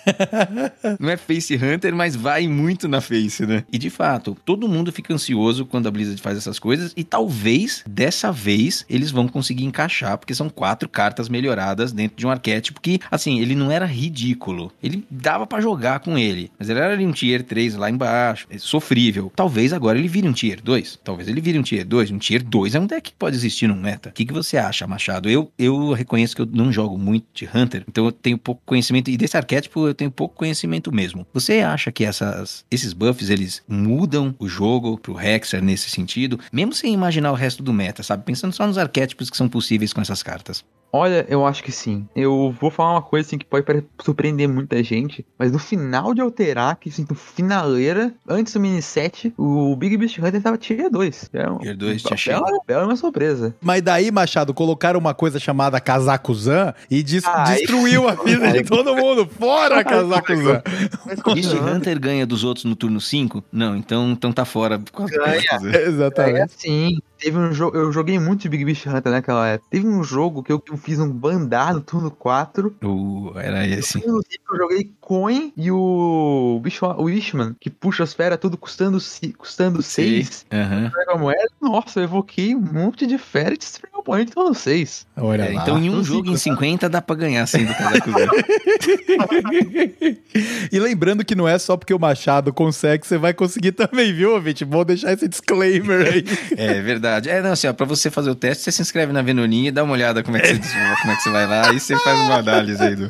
Não 0.99 1.09
é 1.09 1.17
Face 1.17 1.55
Hunter, 1.55 1.95
mas 1.95 2.15
vai 2.15 2.47
muito 2.47 2.87
na 2.87 3.01
Face, 3.01 3.45
né? 3.45 3.63
E 3.71 3.77
de 3.77 3.89
fato, 3.89 4.37
todo 4.45 4.67
mundo 4.67 4.91
fica 4.91 5.13
ansioso 5.13 5.65
quando 5.65 5.87
a 5.87 5.91
Blizzard 5.91 6.21
faz 6.21 6.37
essas 6.37 6.59
coisas 6.59 6.93
e 6.95 7.03
talvez 7.03 7.83
dessa 7.87 8.31
vez 8.31 8.85
eles 8.89 9.11
vão 9.11 9.27
conseguir 9.27 9.65
encaixar, 9.65 10.17
porque 10.17 10.35
são 10.35 10.49
quatro 10.49 10.87
cartas 10.87 11.29
melhoradas 11.29 11.91
dentro 11.91 12.17
de 12.17 12.25
um 12.25 12.29
arquétipo 12.29 12.81
que, 12.81 12.99
assim, 13.09 13.39
ele 13.39 13.55
não 13.55 13.71
era 13.71 13.85
ridículo. 13.85 14.71
Ele 14.81 15.05
dava 15.09 15.47
pra 15.47 15.61
jogar 15.61 15.99
com 15.99 16.17
ele, 16.17 16.51
mas 16.57 16.69
ele 16.69 16.79
era 16.79 16.93
ali 16.93 17.05
um 17.05 17.11
tier 17.11 17.43
3 17.43 17.75
lá 17.75 17.89
embaixo, 17.89 18.47
é 18.49 18.57
sofrível. 18.57 19.31
Talvez 19.35 19.73
agora 19.73 19.97
ele 19.97 20.07
vire 20.07 20.27
um 20.27 20.33
tier 20.33 20.61
2. 20.61 20.99
Talvez 21.03 21.27
ele 21.27 21.41
vire 21.41 21.57
um 21.57 21.63
tier 21.63 21.85
2. 21.85 22.11
Um 22.11 22.17
tier 22.17 22.43
2 22.43 22.75
é 22.75 22.79
um 22.79 22.85
deck 22.85 23.11
que 23.11 23.17
pode 23.17 23.35
existir 23.35 23.67
no 23.67 23.75
meta. 23.75 24.09
O 24.09 24.11
que, 24.11 24.25
que 24.25 24.33
você 24.33 24.57
acha, 24.57 24.87
Machado? 24.87 25.29
Eu, 25.29 25.51
eu 25.57 25.93
reconheço 25.93 26.35
que 26.35 26.41
eu 26.41 26.45
não 26.45 26.71
jogo 26.71 26.97
muito 26.97 27.25
de 27.33 27.47
Hunter, 27.53 27.84
então 27.87 28.05
eu 28.05 28.11
tenho 28.11 28.37
pouco 28.37 28.61
conhecimento, 28.65 29.09
e 29.09 29.17
desse 29.17 29.37
arquétipo 29.37 29.87
eu 29.87 29.93
tenho 29.93 30.11
pouco 30.11 30.35
conhecimento 30.35 30.91
mesmo. 30.91 31.25
Você 31.33 31.59
acha 31.59 31.91
que 31.91 32.03
essas, 32.03 32.65
esses 32.69 32.93
buffs, 32.93 33.29
eles 33.29 33.63
mudam 33.67 34.35
o 34.39 34.47
jogo 34.47 34.97
pro 34.97 35.19
Hexer 35.19 35.63
nesse 35.63 35.89
sentido, 35.89 36.39
mesmo 36.51 36.73
sem 36.73 36.93
imaginar 36.93 37.31
o 37.31 37.35
resto 37.35 37.63
do 37.63 37.73
meta, 37.73 38.03
sabe? 38.03 38.23
Pensando 38.23 38.53
só 38.53 38.65
nos 38.65 38.77
arquétipos 38.77 39.29
que 39.29 39.37
são 39.37 39.47
possíveis 39.47 39.93
com 39.93 40.01
essas 40.01 40.23
cartas. 40.23 40.63
Olha, 40.95 41.25
eu 41.27 41.45
acho 41.45 41.61
que 41.61 41.71
sim. 41.71 42.07
Eu 42.15 42.55
vou 42.61 42.71
falar 42.71 42.93
uma 42.93 43.01
coisa 43.01 43.27
assim 43.27 43.37
que 43.37 43.45
pode 43.45 43.65
surpreender 44.01 44.47
muita 44.47 44.81
gente, 44.81 45.25
mas 45.37 45.51
no 45.51 45.59
final 45.59 46.13
de 46.13 46.21
alterar, 46.21 46.77
que 46.77 46.87
assim, 46.89 47.05
no 47.09 47.15
finaleira, 47.15 48.13
antes 48.27 48.53
do 48.53 48.59
mini 48.61 48.81
set, 48.81 49.33
o 49.37 49.75
Big 49.75 49.97
Beast 49.97 50.17
Hunter 50.19 50.41
tava 50.41 50.57
tier 50.57 50.89
2. 50.89 51.29
É 51.33 51.45
Tier 51.59 51.75
2 51.77 52.01
tinha 52.01 52.17
bela, 52.37 52.47
cheio. 52.47 52.61
bela 52.65 52.85
uma 52.85 52.95
surpresa. 52.95 53.53
Mas 53.61 53.81
daí, 53.81 54.09
Machado, 54.11 54.53
colocaram 54.53 54.97
uma 54.99 55.13
coisa 55.13 55.37
chamada 55.39 55.79
Kazakuzan 55.81 56.73
e 56.89 57.03
des- 57.03 57.25
Ai. 57.25 57.57
destruiu 57.57 58.07
a 58.07 58.13
vida 58.15 58.51
de 58.53 58.63
todo 58.63 58.95
mundo. 58.95 59.27
Fora, 59.27 59.83
Kazakuzan! 59.83 60.61
Mas 61.05 61.19
Beast 61.19 61.23
continuando, 61.23 61.71
Hunter 61.77 61.99
ganha 61.99 62.25
dos 62.25 62.43
outros 62.45 62.63
no 62.63 62.75
turno 62.75 63.01
5? 63.01 63.43
Não, 63.51 63.75
então, 63.75 64.11
então 64.11 64.31
tá 64.31 64.45
fora. 64.45 64.77
Ganha. 64.77 65.43
Kazakuza. 65.43 65.75
É 65.77 65.85
Exatamente. 65.87 66.41
assim, 66.41 66.97
teve 67.19 67.37
um 67.37 67.51
jogo. 67.53 67.75
Eu 67.77 67.91
joguei 67.91 68.17
muito 68.19 68.41
de 68.41 68.49
Big 68.49 68.63
Beast 68.65 68.85
Hunter 68.85 69.11
naquela 69.11 69.47
época. 69.47 69.67
Teve 69.71 69.87
um 69.87 70.03
jogo 70.03 70.41
que 70.43 70.51
eu 70.51 70.59
fiz 70.85 70.99
um 70.99 71.09
bandar 71.09 71.73
no 71.73 71.81
turno 71.81 72.11
4. 72.11 72.75
Uh, 72.83 73.31
era 73.39 73.67
esse. 73.67 73.97
No 73.97 74.03
turno 74.03 74.21
5 74.29 74.43
eu 74.53 74.57
joguei 74.57 74.91
Coin 75.01 75.51
e 75.57 75.71
o 75.71 76.59
bicho, 76.63 76.85
o 76.85 77.03
Wishman, 77.03 77.55
que 77.59 77.69
puxa 77.69 78.03
as 78.03 78.13
feras 78.13 78.37
tudo 78.39 78.55
custando 78.57 78.99
6. 78.99 79.33
Custando 79.37 79.81
seis. 79.81 80.45
Pega 80.49 80.91
a 81.13 81.17
moeda. 81.17 81.47
Nossa, 81.61 81.99
eu 81.99 82.03
evoquei 82.03 82.55
um 82.55 82.61
monte 82.61 83.05
de 83.07 83.17
fera 83.17 83.53
e 83.53 83.57
destruí 83.57 83.89
o 83.95 83.99
oponente 83.99 84.31
turno 84.31 84.53
6. 84.53 85.07
Olha 85.17 85.43
É, 85.43 85.53
lá. 85.53 85.61
então 85.63 85.77
em 85.79 85.89
um 85.89 85.95
Não 85.97 86.03
jogo 86.03 86.29
em 86.29 86.37
fica, 86.37 86.55
50 86.55 86.87
dá 86.89 87.01
pra 87.01 87.15
ganhar 87.15 87.45
sem 87.47 87.65
do 87.65 87.73
Kazakuza. 87.73 88.27
e 90.71 90.79
lembrando 90.79 91.23
que 91.25 91.35
não 91.35 91.47
é 91.47 91.57
só 91.57 91.75
porque 91.77 91.93
o 91.93 91.99
Machado 91.99 92.53
consegue, 92.53 93.01
que 93.01 93.07
você 93.07 93.17
vai 93.17 93.33
conseguir 93.33 93.71
também, 93.71 94.13
viu, 94.13 94.33
ouvinte? 94.33 94.63
Vou 94.63 94.85
deixar 94.85 95.13
esse 95.13 95.27
disclaimer 95.27 96.07
aí. 96.13 96.23
É 96.57 96.81
verdade. 96.81 97.29
É, 97.29 97.41
não, 97.41 97.51
assim, 97.51 97.67
ó, 97.67 97.73
pra 97.73 97.85
você 97.85 98.09
fazer 98.11 98.29
o 98.29 98.35
teste, 98.35 98.63
você 98.63 98.71
se 98.71 98.81
inscreve 98.81 99.11
na 99.13 99.21
Venoninha 99.21 99.69
e 99.69 99.71
dá 99.71 99.83
uma 99.83 99.93
olhada 99.93 100.23
como 100.23 100.37
é 100.37 100.41
que 100.41 100.47
você, 100.55 100.55
como 101.01 101.11
é 101.11 101.15
que 101.15 101.21
você 101.23 101.29
vai 101.31 101.47
lá 101.47 101.71
e 101.73 101.79
você 101.79 101.97
faz 101.99 102.19
uma 102.19 102.35
análise 102.35 102.81
aí 102.81 102.95
do. 102.95 103.09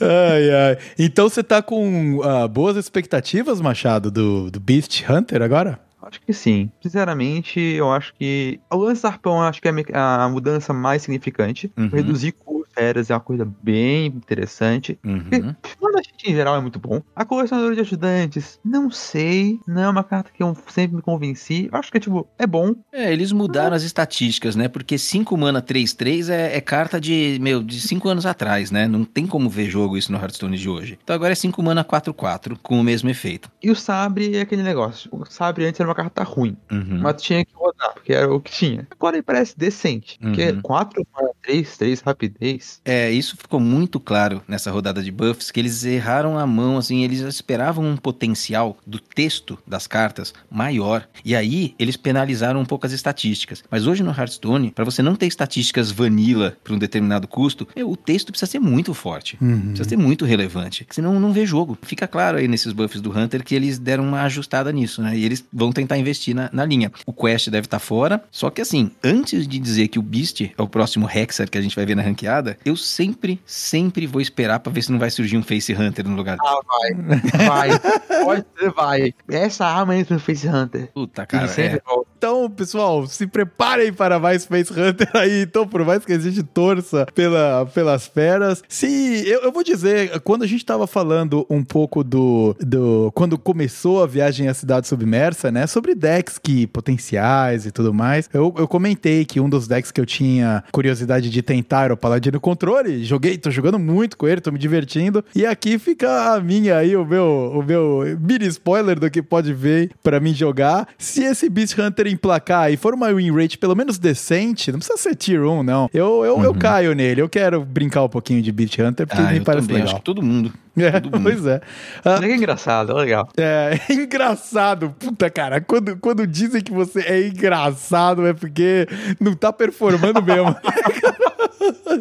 ai, 0.00 0.50
ai. 0.70 0.78
Então 0.98 1.28
você 1.28 1.42
tá 1.42 1.62
com 1.62 2.20
ah, 2.22 2.48
boas 2.48 2.76
expectativas, 2.76 3.60
Machado, 3.60 4.10
do, 4.10 4.50
do 4.50 4.60
Beast 4.60 5.04
Hunter 5.08 5.42
agora? 5.42 5.78
Acho 6.02 6.20
que 6.20 6.32
sim. 6.32 6.70
Sinceramente, 6.80 7.58
eu 7.58 7.90
acho 7.92 8.14
que. 8.14 8.60
O 8.70 8.76
lance 8.76 9.02
do 9.02 9.08
arpão, 9.08 9.42
acho 9.42 9.60
que 9.60 9.68
é 9.68 9.72
a 9.92 10.28
mudança 10.28 10.72
mais 10.72 11.02
significante. 11.02 11.70
Uhum. 11.76 11.88
Reduzir 11.88 12.32
feras 12.76 13.10
é 13.10 13.14
uma 13.14 13.20
coisa 13.20 13.50
bem 13.62 14.06
interessante. 14.06 14.98
Porque 15.02 15.36
Uhum. 15.36 15.54
o 15.80 15.90
da 15.90 16.02
em 16.30 16.34
geral 16.34 16.56
é 16.56 16.60
muito 16.60 16.78
bom. 16.78 17.02
A 17.14 17.24
colecionadora 17.24 17.74
de 17.74 17.80
ajudantes, 17.80 18.58
não 18.64 18.90
sei. 18.90 19.60
Não 19.66 19.82
é 19.82 19.88
uma 19.88 20.04
carta 20.04 20.30
que 20.32 20.42
eu 20.42 20.56
sempre 20.68 20.96
me 20.96 21.02
convenci. 21.02 21.68
Eu 21.70 21.78
acho 21.78 21.90
que, 21.90 22.00
tipo, 22.00 22.26
é 22.38 22.46
bom. 22.46 22.74
É, 22.92 23.12
eles 23.12 23.32
mudaram 23.32 23.76
as 23.76 23.82
estatísticas, 23.82 24.56
né? 24.56 24.68
Porque 24.68 24.98
5 24.98 25.36
mana 25.36 25.62
3-3 25.62 26.30
é, 26.30 26.56
é 26.56 26.60
carta 26.60 27.00
de, 27.00 27.38
meu, 27.40 27.62
de 27.62 27.80
5 27.80 28.08
anos 28.08 28.26
atrás, 28.26 28.70
né? 28.70 28.86
Não 28.88 29.04
tem 29.04 29.26
como 29.26 29.48
ver 29.48 29.68
jogo 29.68 29.96
isso 29.96 30.10
no 30.10 30.18
Hearthstone 30.18 30.56
de 30.56 30.68
hoje. 30.68 30.98
Então 31.02 31.14
agora 31.14 31.32
é 31.32 31.36
5 31.36 31.62
mana 31.62 31.84
4-4, 31.84 32.56
com 32.62 32.80
o 32.80 32.84
mesmo 32.84 33.08
efeito. 33.10 33.50
E 33.62 33.70
o 33.70 33.76
sabre 33.76 34.36
é 34.36 34.40
aquele 34.40 34.62
negócio. 34.62 35.08
O 35.12 35.24
sabre 35.24 35.66
antes 35.66 35.80
era 35.80 35.88
uma 35.88 35.94
carta 35.94 36.22
ruim. 36.22 36.56
Uhum. 36.70 37.00
Mas 37.02 37.22
tinha 37.22 37.44
que 37.44 37.52
rodar, 37.54 37.92
porque 37.94 38.12
era 38.12 38.32
o 38.32 38.40
que 38.40 38.50
tinha. 38.50 38.86
Agora 38.90 39.16
ele 39.16 39.22
parece 39.22 39.56
decente. 39.56 40.18
Porque 40.20 40.46
Uhum. 40.50 40.60
4 40.62 41.04
para 41.12 41.28
3, 41.42 41.76
3, 41.76 42.00
rapidez. 42.00 42.80
É, 42.84 43.10
isso 43.10 43.36
ficou 43.36 43.60
muito 43.60 43.98
claro 44.00 44.42
nessa 44.48 44.70
rodada 44.70 45.02
de 45.02 45.10
buffs, 45.10 45.50
que 45.50 45.60
eles 45.60 45.84
erraram 45.84 46.15
a 46.24 46.46
mão, 46.46 46.78
assim, 46.78 47.02
eles 47.02 47.20
esperavam 47.20 47.84
um 47.84 47.96
potencial 47.96 48.78
do 48.86 48.98
texto 48.98 49.58
das 49.66 49.86
cartas 49.86 50.32
maior. 50.50 51.06
E 51.24 51.34
aí, 51.34 51.74
eles 51.78 51.96
penalizaram 51.96 52.60
um 52.60 52.64
pouco 52.64 52.86
as 52.86 52.92
estatísticas. 52.92 53.62
Mas 53.70 53.86
hoje 53.86 54.02
no 54.02 54.10
Hearthstone, 54.10 54.70
para 54.70 54.84
você 54.84 55.02
não 55.02 55.14
ter 55.14 55.26
estatísticas 55.26 55.90
vanilla 55.90 56.56
para 56.62 56.74
um 56.74 56.78
determinado 56.78 57.28
custo, 57.28 57.66
meu, 57.76 57.90
o 57.90 57.96
texto 57.96 58.30
precisa 58.32 58.50
ser 58.50 58.58
muito 58.58 58.94
forte. 58.94 59.36
Uhum. 59.40 59.68
Precisa 59.68 59.88
ser 59.88 59.96
muito 59.96 60.24
relevante, 60.24 60.86
senão 60.90 61.18
não 61.20 61.32
vê 61.32 61.44
jogo. 61.44 61.76
Fica 61.82 62.06
claro 62.06 62.38
aí 62.38 62.48
nesses 62.48 62.72
buffs 62.72 63.00
do 63.00 63.16
Hunter 63.16 63.44
que 63.44 63.54
eles 63.54 63.78
deram 63.78 64.06
uma 64.06 64.22
ajustada 64.22 64.72
nisso, 64.72 65.02
né? 65.02 65.16
E 65.16 65.24
eles 65.24 65.44
vão 65.52 65.72
tentar 65.72 65.98
investir 65.98 66.34
na, 66.34 66.50
na 66.52 66.64
linha. 66.64 66.92
O 67.04 67.12
Quest 67.12 67.48
deve 67.48 67.66
estar 67.66 67.78
fora, 67.78 68.22
só 68.30 68.50
que 68.50 68.60
assim, 68.60 68.90
antes 69.02 69.46
de 69.46 69.58
dizer 69.58 69.88
que 69.88 69.98
o 69.98 70.02
Beast 70.02 70.42
é 70.56 70.62
o 70.62 70.68
próximo 70.68 71.08
Hexer 71.08 71.50
que 71.50 71.58
a 71.58 71.60
gente 71.60 71.76
vai 71.76 71.86
ver 71.86 71.96
na 71.96 72.02
ranqueada, 72.02 72.58
eu 72.64 72.76
sempre, 72.76 73.40
sempre 73.46 74.06
vou 74.06 74.20
esperar 74.20 74.60
pra 74.60 74.72
ver 74.72 74.82
se 74.82 74.92
não 74.92 74.98
vai 74.98 75.10
surgir 75.10 75.36
um 75.36 75.42
Face 75.42 75.72
Hunter 75.72 75.95
no 76.04 76.16
lugar. 76.16 76.36
Ah, 76.40 76.60
vai. 76.66 77.68
Vai. 77.68 77.80
Pode 78.24 78.46
ser, 78.58 78.70
vai. 78.70 79.14
Essa 79.28 79.66
arma 79.66 79.96
entra 79.96 80.14
no 80.14 80.20
Face 80.20 80.48
Hunter. 80.48 80.90
Puta, 80.92 81.26
cara, 81.26 81.46
é. 81.60 81.80
Então, 82.16 82.50
pessoal, 82.50 83.06
se 83.06 83.26
preparem 83.26 83.92
para 83.92 84.18
mais 84.18 84.42
Space 84.42 84.72
Hunter 84.72 85.08
aí. 85.14 85.42
Então, 85.42 85.66
por 85.66 85.84
mais 85.84 86.04
que 86.04 86.12
a 86.12 86.18
gente 86.18 86.42
torça 86.42 87.06
pela, 87.14 87.66
pelas 87.66 88.06
feras. 88.06 88.62
Se 88.68 89.28
eu, 89.28 89.42
eu 89.42 89.52
vou 89.52 89.62
dizer, 89.62 90.20
quando 90.20 90.42
a 90.42 90.46
gente 90.46 90.64
tava 90.64 90.86
falando 90.86 91.46
um 91.48 91.62
pouco 91.62 92.02
do, 92.02 92.56
do. 92.60 93.10
Quando 93.14 93.38
começou 93.38 94.02
a 94.02 94.06
viagem 94.06 94.48
à 94.48 94.54
cidade 94.54 94.88
submersa, 94.88 95.50
né? 95.50 95.66
Sobre 95.66 95.94
decks 95.94 96.38
que 96.38 96.66
potenciais 96.66 97.66
e 97.66 97.70
tudo 97.70 97.92
mais. 97.92 98.28
Eu, 98.32 98.54
eu 98.58 98.66
comentei 98.68 99.24
que 99.24 99.40
um 99.40 99.48
dos 99.48 99.68
decks 99.68 99.90
que 99.90 100.00
eu 100.00 100.06
tinha 100.06 100.64
curiosidade 100.72 101.30
de 101.30 101.42
tentar 101.42 101.84
era 101.84 101.94
o 101.94 101.96
Paladino 101.96 102.40
Controle. 102.40 103.04
Joguei, 103.04 103.38
tô 103.38 103.50
jogando 103.50 103.78
muito 103.78 104.16
com 104.16 104.26
ele, 104.26 104.40
tô 104.40 104.50
me 104.50 104.58
divertindo. 104.58 105.24
E 105.34 105.44
aqui 105.44 105.78
fica 105.86 106.34
a 106.34 106.40
minha 106.40 106.76
aí, 106.78 106.96
o 106.96 107.04
meu, 107.04 107.52
o 107.54 107.62
meu 107.62 108.18
mini 108.20 108.46
spoiler 108.48 108.98
do 108.98 109.08
que 109.08 109.22
pode 109.22 109.54
ver 109.54 109.90
pra 110.02 110.18
mim 110.18 110.34
jogar. 110.34 110.88
Se 110.98 111.22
esse 111.22 111.48
Beast 111.48 111.78
Hunter 111.78 112.08
emplacar 112.08 112.72
e 112.72 112.76
for 112.76 112.92
uma 112.92 113.12
win 113.14 113.30
rate 113.30 113.56
pelo 113.56 113.76
menos 113.76 113.96
decente, 113.98 114.72
não 114.72 114.80
precisa 114.80 114.98
ser 114.98 115.14
tier 115.14 115.42
1, 115.44 115.62
não. 115.62 115.88
Eu, 115.94 116.24
eu, 116.24 116.42
eu 116.42 116.54
caio 116.54 116.92
nele. 116.94 117.20
Eu 117.20 117.28
quero 117.28 117.64
brincar 117.64 118.02
um 118.02 118.08
pouquinho 118.08 118.42
de 118.42 118.50
Beast 118.50 118.76
Hunter 118.78 119.06
porque 119.06 119.22
Ah, 119.22 119.30
me 119.30 119.38
eu 119.38 119.44
parece 119.44 119.68
também, 119.68 119.82
acho 119.82 119.92
legal. 119.92 120.00
que 120.00 120.04
todo 120.04 120.22
mundo. 120.22 120.52
É, 120.76 121.00
pois 121.22 121.46
é. 121.46 121.60
Ah, 122.04 122.18
É 122.22 122.34
engraçado, 122.34 122.92
é 122.92 122.94
legal. 122.94 123.28
é, 123.36 123.80
é 123.88 123.92
engraçado. 123.94 124.94
Puta, 124.98 125.30
cara, 125.30 125.60
quando, 125.60 125.96
quando 125.96 126.26
dizem 126.26 126.62
que 126.62 126.72
você 126.72 127.00
é 127.00 127.26
engraçado 127.28 128.26
é 128.26 128.32
porque 128.34 128.86
não 129.20 129.34
tá 129.34 129.52
performando 129.52 130.22
mesmo. 130.22 130.54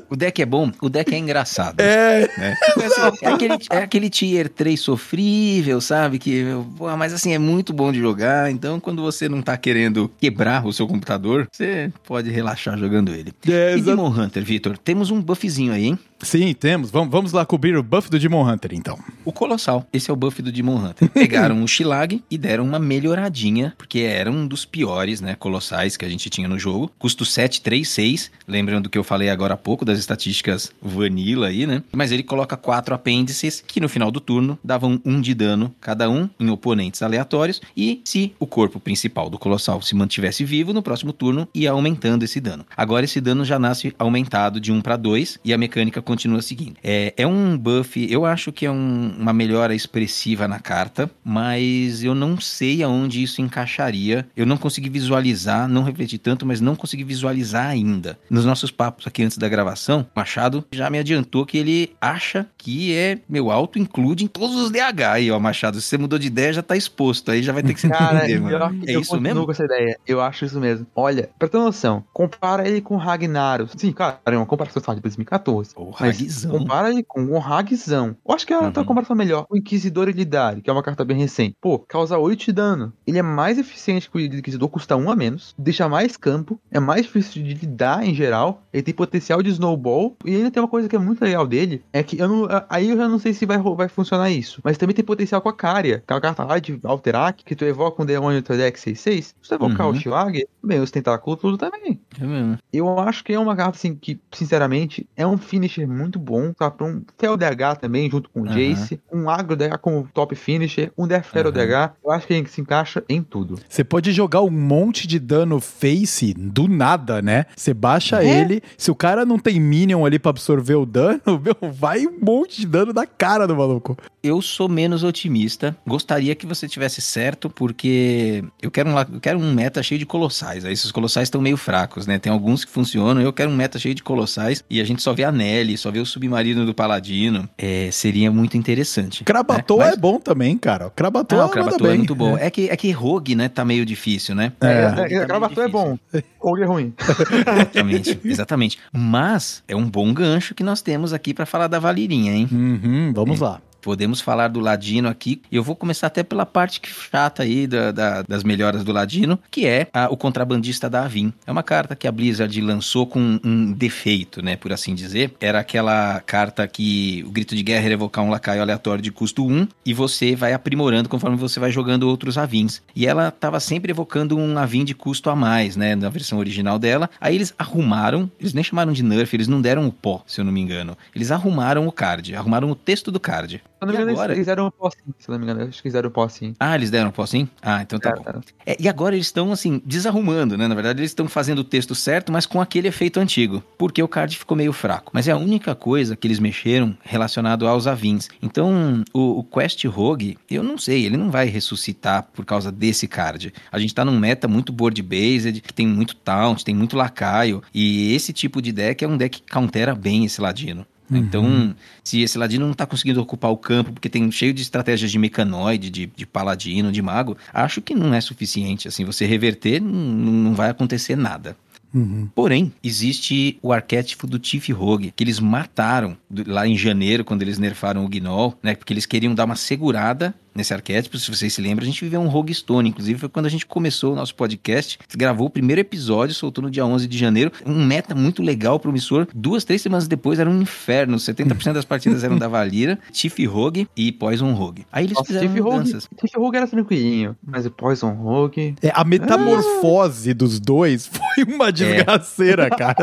O 0.10 0.16
deck 0.16 0.41
é 0.41 0.45
bom, 0.45 0.72
o 0.82 0.89
deck 0.89 1.14
é 1.14 1.18
engraçado. 1.18 1.80
É, 1.80 2.30
né? 2.38 2.56
Assim, 2.78 3.26
é, 3.26 3.30
aquele, 3.30 3.54
é 3.72 3.78
aquele 3.78 4.10
tier 4.10 4.49
3 4.49 4.80
sofrível, 4.80 5.82
sabe? 5.82 6.20
Que, 6.20 6.43
pô, 6.78 6.95
mas 6.95 7.14
assim, 7.14 7.34
é 7.34 7.39
muito 7.39 7.74
bom 7.74 7.91
de 7.91 7.99
jogar. 7.99 8.52
Então, 8.52 8.80
quando 8.80 9.02
você 9.02 9.28
não 9.28 9.41
tá 9.41 9.58
querendo 9.58 10.12
quebrar 10.20 10.66
o 10.66 10.74
seu 10.74 10.88
computador, 10.88 11.47
você 11.52 11.91
pode 12.06 12.30
relaxar 12.30 12.78
jogando 12.78 13.12
ele. 13.12 13.34
É, 13.49 13.78
e 13.78 13.82
Demon 13.82 14.10
Hunter, 14.10 14.43
Vitor, 14.43 14.78
temos 14.78 15.10
um 15.10 15.22
buffzinho 15.22 15.74
aí, 15.74 15.86
hein? 15.86 15.99
Sim, 16.26 16.53
temos. 16.53 16.91
Vamos, 16.91 17.09
vamos 17.09 17.32
lá 17.32 17.45
cobrir 17.45 17.78
o 17.78 17.84
buff 17.84 18.09
do 18.09 18.19
Demon 18.19 18.49
Hunter, 18.49 18.71
então. 18.73 18.97
O 19.23 19.32
Colossal. 19.32 19.88
Esse 19.93 20.09
é 20.09 20.13
o 20.13 20.15
buff 20.15 20.41
do 20.41 20.51
Demon 20.51 20.78
Hunter. 20.78 21.09
Pegaram 21.13 21.63
o 21.63 21.67
Shilag 21.67 22.21
e 22.30 22.38
deram 22.38 22.63
uma 22.63 22.80
melhoradinha, 22.80 23.73
porque 23.78 23.99
era 23.99 24.30
um 24.32 24.47
dos 24.47 24.65
piores, 24.65 25.21
né, 25.21 25.36
colossais 25.36 25.95
que 25.95 26.03
a 26.03 26.09
gente 26.09 26.30
tinha 26.30 26.47
no 26.47 26.59
jogo. 26.59 26.91
Custo 26.97 27.23
736, 27.23 28.32
lembram 28.47 28.82
do 28.82 28.89
que 28.89 28.97
eu 28.97 29.03
falei 29.03 29.30
agora 29.30 29.53
há 29.53 29.57
pouco, 29.57 29.86
das 29.86 29.99
estatísticas 29.99 30.71
vanilla 30.82 31.47
aí, 31.47 31.67
né? 31.67 31.84
Mas 31.91 32.11
ele 32.11 32.23
coloca 32.23 32.57
quatro 32.57 32.93
apêndices 32.93 33.63
que 33.65 33.80
no 33.80 33.88
final 33.88 34.11
do 34.11 34.19
turno 34.19 34.57
davam 34.63 34.99
um 35.05 35.21
de 35.21 35.34
dano 35.34 35.73
cada 35.80 36.09
um 36.09 36.30
em 36.39 36.49
oponentes 36.49 37.01
aleatórios 37.01 37.61
e 37.78 38.01
se 38.03 38.34
o 38.39 38.47
corpo 38.47 38.80
principal 38.80 39.30
do 39.30 39.38
Colossal 39.38 39.82
se 39.82 39.95
mantivesse 39.95 40.43
vivo, 40.43 40.73
no 40.73 40.82
próximo 40.82 41.13
turno 41.13 41.47
ia 41.53 41.71
aumentando 41.71 42.23
esse 42.23 42.39
dano. 42.39 42.65
Agora 42.76 43.05
esse 43.05 43.21
dano 43.21 43.45
já 43.45 43.59
nasce 43.59 43.93
aumentado 43.99 44.59
de 44.59 44.71
1 44.71 44.82
para 44.82 44.97
2 44.97 45.39
e 45.43 45.53
a 45.53 45.57
mecânica 45.57 46.01
continua 46.01 46.14
seguindo. 46.41 46.76
É, 46.84 47.13
é 47.18 47.28
um 47.28 47.57
buff, 47.57 48.05
eu 48.11 48.26
acho 48.26 48.51
que 48.51 48.66
é 48.66 48.72
um- 48.72 49.13
uma 49.18 49.34
melhora 49.34 49.74
expressiva 49.76 50.47
na 50.47 50.59
carta, 50.59 51.09
mas 51.24 52.03
eu 52.03 52.13
não 52.16 52.39
sei 52.39 52.84
aonde 52.84 53.22
isso 53.22 53.41
encaixaria. 53.41 54.28
Eu 54.36 54.45
não 54.45 54.57
consegui 54.57 54.89
visualizar, 54.89 55.68
não 55.68 55.84
refleti 55.84 56.18
tanto, 56.18 56.45
mas 56.45 56.61
não 56.61 56.76
consegui 56.76 57.03
visualizar 57.03 57.68
ainda. 57.68 58.18
Nos 58.30 58.45
nossos 58.45 58.72
papos 58.72 59.07
aqui 59.07 59.24
antes 59.24 59.38
da 59.38 59.49
gravação, 59.49 60.01
o 60.16 60.20
Machado 60.20 60.66
já 60.72 60.89
me 60.89 60.97
adiantou 60.99 61.45
que 61.45 61.57
ele 61.57 61.91
acha 61.99 62.45
que 62.57 62.93
é 62.95 63.20
meu 63.30 63.51
auto-include 63.51 64.24
em 64.24 64.28
todos 64.28 64.55
os 64.55 64.72
DH 64.72 65.11
aí, 65.13 65.32
ó, 65.32 65.39
Machado. 65.39 65.80
Se 65.82 65.88
você 65.88 65.97
mudou 65.97 66.18
de 66.20 66.28
ideia, 66.28 66.53
já 66.53 66.61
tá 66.61 66.76
exposto. 66.76 67.32
Aí 67.32 67.41
já 67.43 67.51
vai 67.53 67.63
ter 67.63 67.74
que 67.74 67.82
se 67.82 67.89
Cara, 67.89 68.18
entender, 68.20 68.39
mano. 68.39 68.84
É 68.88 68.95
eu 68.95 69.01
isso 69.01 69.20
mesmo? 69.20 69.45
com 69.45 69.51
essa 69.51 69.66
ideia. 69.66 69.97
Eu 70.07 70.22
acho 70.22 70.45
isso 70.45 70.59
mesmo. 70.59 70.86
Olha, 70.95 71.30
pra 71.38 71.47
ter 71.47 71.57
noção, 71.57 72.03
compara 72.13 72.68
ele 72.68 72.82
com 72.82 72.95
o 72.95 72.97
Ragnaros. 72.97 73.72
Sim, 73.78 73.91
cara, 73.91 74.20
é 74.26 74.32
uma 74.38 74.45
comparação 74.45 74.82
só 74.84 74.93
de 74.93 75.01
2014. 75.01 75.72
O 75.76 75.89
Mas 76.00 76.20
Ragzão. 76.20 76.52
compara 76.52 76.89
ele 76.91 77.04
com 77.04 77.26
o 77.26 77.38
Hagzão. 77.38 78.16
Eu 78.28 78.36
acho 78.36 78.46
que 78.46 78.54
é 78.54 78.58
uma 78.58 78.68
Uhum. 78.76 78.86
comparação 78.86 79.16
melhor. 79.16 79.46
O 79.50 79.58
Inquisidor 79.58 80.08
Elidari, 80.10 80.62
que 80.62 80.70
é 80.70 80.74
uma 80.74 80.84
carta 80.84 81.04
bem 81.06 81.18
recente. 81.18 81.56
Pô, 81.62 81.80
causa 81.80 82.18
8 82.18 82.46
de 82.46 82.52
dano. 82.52 82.93
Ele 83.06 83.18
é 83.18 83.22
mais 83.22 83.58
eficiente 83.58 84.10
que 84.10 84.18
o 84.18 84.20
Inquisidor, 84.20 84.70
custa 84.70 84.96
1 84.96 85.10
a 85.12 85.16
menos. 85.16 85.54
Deixa 85.58 85.88
mais 85.89 86.18
campo. 86.18 86.60
É 86.72 86.80
mais 86.80 87.04
difícil 87.06 87.43
de 87.43 87.54
lidar 87.54 88.06
em 88.06 88.14
geral. 88.14 88.64
Ele 88.74 88.84
tem 88.84 88.93
potencial 88.93 89.41
de 89.41 89.50
snowball. 89.50 90.16
E 90.26 90.36
ainda 90.36 90.52
tem 90.52 90.62
uma 90.62 90.70
coisa 90.70 90.88
que 90.89 90.96
é 90.96 91.00
muito 91.00 91.22
legal 91.24 91.46
dele. 91.48 91.84
É 91.93 92.04
que 92.04 92.18
eu 92.20 92.28
não. 92.28 92.48
Aí 92.70 92.89
eu 92.89 92.98
já 92.98 93.08
não 93.08 93.20
sei 93.20 93.34
se 93.34 93.46
vai, 93.46 93.58
vai 93.58 93.88
funcionar 93.88 94.30
isso. 94.30 94.60
Mas 94.64 94.78
também 94.78 94.96
tem 94.96 95.04
potencial 95.06 95.41
com 95.41 95.50
a 95.50 95.54
Cária. 95.54 96.04
Que 96.06 96.12
é 96.14 96.16
uma 96.16 96.22
carta 96.22 96.43
lá 96.43 96.60
de 96.60 96.80
Alterac. 96.84 97.43
Que 97.43 97.56
tu 97.56 97.64
evoca 97.66 98.02
um 98.02 98.06
demônio 98.06 98.38
no 98.39 98.43
teu 98.43 98.58
deck 98.58 98.80
6-6. 98.80 99.22
Se 99.41 99.50
tu 99.50 99.54
evocar 99.56 99.86
Uhum. 99.88 99.93
o 99.93 99.96
Shilag, 99.96 100.46
bem, 100.64 100.80
os 100.80 100.91
tentáculos 100.91 101.39
tudo 101.39 101.58
também. 101.58 102.00
É 102.20 102.26
mesmo. 102.26 102.58
Eu 102.74 103.00
acho 103.00 103.24
que 103.24 103.34
é 103.34 103.39
uma 103.39 103.56
carta 103.56 103.78
assim 103.78 103.96
que, 103.96 104.20
sinceramente, 104.34 105.08
é 105.16 105.26
um 105.26 105.38
finisher 105.38 105.85
muito 105.88 106.20
bom, 106.20 106.52
tá? 106.54 106.70
Pra 106.72 106.86
um 106.86 107.02
Fel 107.18 107.38
DH 107.38 107.76
também, 107.82 108.10
junto 108.10 108.30
com 108.30 108.42
o 108.42 108.46
Aham. 108.46 108.56
Jace, 108.56 109.00
um 109.12 109.30
Agro 109.30 109.56
DH 109.56 109.78
como 109.82 110.08
top 110.14 110.36
finisher, 110.36 110.92
um 110.98 111.08
Defero 111.08 111.50
Aham. 111.50 111.66
DH. 111.90 111.94
Eu 112.04 112.12
acho 112.12 112.28
que 112.28 112.34
ele 112.34 112.48
se 112.48 112.62
encaixa 112.62 113.04
em 113.10 113.22
tudo. 113.22 113.60
Você 113.68 113.84
pode 113.84 114.12
jogar 114.12 114.42
um 114.42 114.50
monte 114.52 115.08
de 115.08 115.20
dano 115.20 115.60
face 115.60 116.34
do 116.34 116.68
nada, 116.68 117.22
né? 117.22 117.46
Você 117.56 117.74
baixa 117.74 118.24
É. 118.24 118.28
ele, 118.28 118.62
se 118.78 118.90
o 118.92 118.96
cara 118.96 119.26
não 119.26 119.38
tem 119.40 119.60
minion 119.60 120.06
ali 120.06 120.18
pra 120.20 120.30
absorver 120.30 120.76
o 120.76 120.86
dano, 120.86 121.22
meu, 121.44 121.72
vai 121.72 122.06
um 122.06 122.18
monte 122.22 122.62
de 122.62 122.68
dano 122.68 122.94
na 122.94 123.06
cara 123.06 123.48
do 123.48 123.56
maluco. 123.56 123.98
Eu 124.24 124.42
sou 124.42 124.68
menos 124.68 125.04
otimista. 125.04 125.76
Gostaria 125.86 126.34
que 126.36 126.46
você 126.48 126.68
tivesse 126.68 127.00
certo, 127.02 127.50
porque 127.50 128.44
eu 128.62 128.72
quero 128.72 128.90
um, 128.90 128.98
eu 129.00 129.20
quero 129.22 129.40
um 129.40 129.54
meta 129.54 129.84
cheio 129.84 130.00
de 130.00 130.06
colossais. 130.06 130.66
Aí 130.66 130.74
esses 130.74 130.92
colossais 130.92 131.28
estão 131.28 131.40
meio 131.42 131.58
fracos, 131.58 132.08
né? 132.08 132.18
Tem 132.18 132.32
alguns 132.32 132.66
que 132.66 132.72
funcionam. 132.72 133.22
Eu 133.22 133.32
quero 133.32 133.52
um 133.52 133.56
meta 133.56 133.78
cheio 133.78 133.94
de 133.94 134.02
colossais 134.04 134.64
e 134.70 134.82
a 134.82 134.84
gente 134.84 135.02
só 135.02 135.14
vê 135.14 135.24
a 135.24 135.32
Nelly, 135.32 135.74
só 135.78 135.91
vê 135.91 135.99
o 135.99 136.05
submarino 136.05 136.65
do 136.65 136.73
Paladino. 136.73 137.47
É, 137.57 137.89
seria 137.91 138.32
muito 138.32 138.57
interessante. 138.57 139.23
Krabator 139.23 139.80
né? 139.80 139.91
é 139.93 139.95
bom 139.95 140.19
também, 140.19 140.57
cara. 140.57 140.88
O 140.88 140.91
Krabator, 140.91 141.39
Ah, 141.39 141.45
o 141.47 141.76
é 141.76 141.78
bem. 141.78 141.97
muito 141.97 142.15
bom. 142.15 142.38
É, 142.38 142.49
que, 142.49 142.69
é 142.69 142.76
que 142.76 142.91
Rogue, 142.91 143.36
né, 143.36 143.49
tá 143.49 143.63
meio 143.65 143.86
difícil, 143.86 144.36
né? 144.36 144.51
É. 144.61 144.67
É, 144.67 144.88
Rogue 144.88 145.55
tá 145.55 145.61
é, 145.61 145.65
é 145.65 145.67
bom, 145.67 145.97
ou 146.39 146.57
é 146.57 146.65
ruim. 146.65 146.93
Exatamente, 146.99 148.19
exatamente. 148.26 148.80
Mas 148.91 149.63
é 149.67 149.76
um 149.76 149.89
bom 149.89 150.13
gancho 150.13 150.53
que 150.55 150.63
nós 150.63 150.82
temos 150.82 151.13
aqui 151.13 151.34
pra 151.34 151.45
falar 151.45 151.67
da 151.67 151.80
Valirinha, 151.80 152.34
hein? 152.34 152.47
Uhum, 152.51 153.13
vamos 153.13 153.39
lá. 153.39 153.61
Podemos 153.86 154.20
falar 154.20 154.48
do 154.48 154.60
Ladino 154.60 155.08
aqui. 155.08 155.44
Eu 155.52 155.62
vou 155.62 155.76
começar 155.76 156.08
até 156.08 156.24
pela 156.24 156.44
parte 156.44 156.82
que 156.82 156.90
chata 156.90 157.44
aí 157.44 157.68
da- 157.68 157.92
da- 157.92 158.22
das 158.24 158.44
melhoras 158.44 158.84
do 158.84 158.92
Ladino, 158.92 159.38
que 159.52 159.68
é 159.68 159.88
a- 159.94 160.08
o 160.10 160.18
contrabandista 160.18 160.90
da 160.90 161.06
Avin. 161.06 161.32
É 161.46 161.52
uma 161.52 161.62
carta 161.62 161.96
que 161.96 162.08
a 162.08 162.12
Blizzard 162.12 162.60
lançou 162.62 163.06
com 163.06 163.40
um 163.44 163.72
defeito, 163.72 164.42
né, 164.42 164.56
por 164.56 164.74
assim 164.74 164.96
dizer. 164.96 165.36
Era 165.40 165.60
aquela 165.60 166.20
carta 166.26 166.68
que 166.68 167.24
o 167.28 167.30
grito 167.30 167.56
de 167.56 167.62
guerra 167.62 167.86
era 167.86 167.94
evocar 167.94 168.26
um 168.26 168.32
lacaio 168.32 168.60
aleatório 168.64 169.04
de 169.04 169.12
custo 169.12 169.46
1 169.46 169.68
e 169.86 169.94
você 169.94 170.36
vai 170.36 170.54
aprimorando 170.54 171.08
conforme 171.08 171.38
você 171.38 171.60
vai 171.60 171.70
jogando 171.70 172.10
outros 172.10 172.40
Avins. 172.40 172.82
E 172.96 173.06
ela 173.06 173.28
estava 173.28 173.60
sempre 173.60 173.92
evocando 173.92 174.36
um 174.36 174.58
Avin 174.58 174.84
de 174.84 174.96
custo 174.96 175.30
a 175.30 175.36
mais, 175.36 175.76
né, 175.76 175.94
na 175.94 176.10
versão 176.10 176.40
original 176.40 176.80
dela. 176.80 177.08
Aí 177.22 177.36
eles 177.36 177.54
arrumaram, 177.56 178.32
eles 178.40 178.52
nem 178.56 178.64
chamaram 178.64 178.92
de 178.94 179.04
nerf, 179.04 179.36
eles 179.36 179.48
não 179.48 179.62
deram 179.62 179.86
o 179.88 179.92
pó, 179.92 180.24
se 180.26 180.42
eu 180.42 180.46
não 180.46 180.52
me 180.52 180.60
engano. 180.60 180.98
Eles 181.16 181.30
arrumaram 181.30 181.86
o 181.86 181.92
card, 181.92 182.36
arrumaram 182.36 182.72
o 182.72 182.76
texto 182.76 183.12
do 183.12 183.20
card. 183.20 183.62
Se 183.80 183.86
não 183.86 183.88
me 183.89 183.93
engano, 183.95 184.11
agora? 184.11 184.32
eles 184.34 184.39
fizeram 184.39 184.67
um 184.67 184.71
pó 184.71 184.89
sim. 184.89 185.13
Se 185.19 185.30
não 185.30 185.38
me 185.38 185.43
engano, 185.43 185.61
acho 185.63 185.78
que 185.78 185.82
fizeram 185.84 186.09
um 186.09 186.11
pó 186.11 186.28
sim. 186.28 186.53
Ah, 186.59 186.76
eles 186.76 186.89
deram 186.89 187.11
pó 187.11 187.26
sim? 187.26 187.47
Ah, 187.61 187.82
então 187.82 187.99
tá 187.99 188.09
É, 188.09 188.13
bom. 188.15 188.21
tá. 188.23 188.41
É, 188.65 188.78
e 188.80 188.88
agora 188.89 189.15
eles 189.15 189.28
estão, 189.28 189.51
assim, 189.51 189.82
desarrumando, 189.86 190.57
né? 190.57 190.67
Na 190.67 190.73
verdade, 190.76 190.99
eles 191.01 191.11
estão 191.11 191.28
fazendo 191.28 191.59
o 191.59 191.63
texto 191.63 191.93
certo, 191.93 192.32
mas 192.32 192.45
com 192.45 192.61
aquele 192.61 192.88
efeito 192.88 193.19
antigo. 193.19 193.61
Porque 193.78 194.01
o 194.01 194.07
card 194.07 194.38
ficou 194.38 194.55
meio 194.55 194.71
fraco. 194.73 195.11
Mas 195.13 195.28
é 195.28 195.32
a 195.32 195.38
única 195.38 195.76
coisa 195.76 196.15
que 196.15 196.26
eles 196.26 196.39
mexeram 196.39 196.97
relacionado 197.03 197.67
aos 197.67 197.86
avins. 197.86 198.30
Então, 198.41 199.03
o, 199.13 199.39
o 199.39 199.43
Quest 199.43 199.84
Rogue, 199.86 200.38
eu 200.49 200.63
não 200.63 200.78
sei, 200.78 201.05
ele 201.05 201.17
não 201.17 201.30
vai 201.30 201.47
ressuscitar 201.47 202.23
por 202.34 202.45
causa 202.45 202.71
desse 202.71 203.07
card. 203.07 203.53
A 203.71 203.78
gente 203.78 203.93
tá 203.93 204.05
num 204.05 204.17
meta 204.17 204.47
muito 204.47 204.71
board-based, 204.71 205.61
que 205.61 205.73
tem 205.73 205.86
muito 205.88 206.15
taunt, 206.15 206.63
tem 206.63 206.73
muito 206.73 206.95
lacaio. 206.95 207.61
E 207.73 208.13
esse 208.15 208.32
tipo 208.34 208.61
de 208.61 208.71
deck 208.71 209.03
é 209.03 209.07
um 209.07 209.17
deck 209.17 209.41
que 209.41 209.51
countera 209.51 209.93
bem 209.93 210.26
esse 210.26 210.39
ladino. 210.41 210.86
Então, 211.12 211.76
se 212.03 212.22
esse 212.22 212.38
ladino 212.38 212.66
não 212.66 212.74
tá 212.74 212.86
conseguindo 212.86 213.22
ocupar 213.22 213.51
o 213.51 213.58
campo 213.58 213.93
porque 213.93 214.10
tem 214.10 214.30
cheio 214.32 214.53
de 214.53 214.62
estratégias 214.62 215.12
de 215.12 215.20
mecanoide, 215.20 215.89
de, 215.89 216.08
de 216.08 216.26
paladino, 216.26 216.91
de 216.91 217.01
mago, 217.01 217.38
acho 217.53 217.82
que 217.82 217.93
não 217.93 218.14
é 218.14 218.22
suficiente. 218.22 218.88
Assim, 218.88 219.06
você 219.06 219.26
reverter, 219.26 219.82
não, 219.82 219.91
não 219.91 220.56
vai 220.56 220.70
acontecer 220.70 221.16
nada. 221.16 221.56
Uhum. 221.93 222.28
Porém, 222.36 222.74
existe 222.84 223.58
o 223.62 223.72
arquétipo 223.72 224.28
do 224.28 224.38
Tiff 224.38 224.72
Rogue, 224.74 225.14
que 225.16 225.24
eles 225.24 225.39
mataram 225.39 226.18
lá 226.45 226.68
em 226.68 226.76
janeiro, 226.76 227.24
quando 227.24 227.41
eles 227.41 227.58
nerfaram 227.58 228.03
o 228.03 228.10
Gnoll, 228.10 228.58
né? 228.62 228.76
Porque 228.76 228.91
eles 228.91 229.06
queriam 229.06 229.34
dar 229.34 229.45
uma 229.45 229.56
segurada 229.56 230.36
nesse 230.56 230.74
arquétipo. 230.74 231.18
Se 231.18 231.30
vocês 231.30 231.53
se 231.53 231.62
lembram, 231.62 231.84
a 231.84 231.86
gente 231.86 232.03
viveu 232.03 232.22
um 232.22 232.28
Rogue 232.28 232.53
Stone. 232.53 232.89
Inclusive, 232.89 233.20
foi 233.20 233.30
quando 233.30 233.45
a 233.45 233.49
gente 233.49 233.66
começou 233.66 234.14
o 234.14 234.16
nosso 234.16 234.34
podcast. 234.34 234.97
Gravou 235.16 235.47
o 235.47 235.49
primeiro 235.49 235.82
episódio, 235.82 236.34
soltou 236.34 236.64
no 236.64 236.72
dia 236.72 236.86
11 236.86 237.08
de 237.08 237.18
janeiro. 237.18 237.51
Um 237.66 237.86
meta 237.86 238.16
muito 238.16 238.41
legal, 238.41 238.80
promissor. 238.80 239.28
Duas, 239.36 239.66
três 239.66 239.82
semanas 239.82 240.08
depois 240.08 240.39
era 240.39 240.49
um 240.49 240.62
inferno. 240.62 241.18
70% 241.18 241.74
das 241.74 241.86
partidas 241.86 242.24
eram 242.24 242.38
da 242.38 242.47
Valira, 242.47 242.97
Tiff 243.12 243.45
Rogue 243.45 243.88
e 243.95 244.12
Poison 244.12 244.53
Rogue. 244.53 244.86
Aí 244.91 245.06
eles 245.06 245.16
Nossa, 245.16 245.28
fizeram 245.28 245.47
Tiff 245.47 245.60
Rogue, 245.60 245.78
mudanças. 245.78 246.10
Tiff 246.18 246.38
Rogue 246.38 246.58
era 246.58 246.68
tranquilinho, 246.68 247.36
mas 247.45 247.66
o 247.66 247.72
Poison 247.72 248.14
Rogue... 248.14 248.76
É, 248.82 248.91
a 248.93 249.03
metamorfose 249.03 250.34
dos 250.34 250.60
dois 250.60 251.08
foi 251.12 251.43
uma 251.43 251.72
desgraceira, 251.72 252.70
cara. 252.70 252.95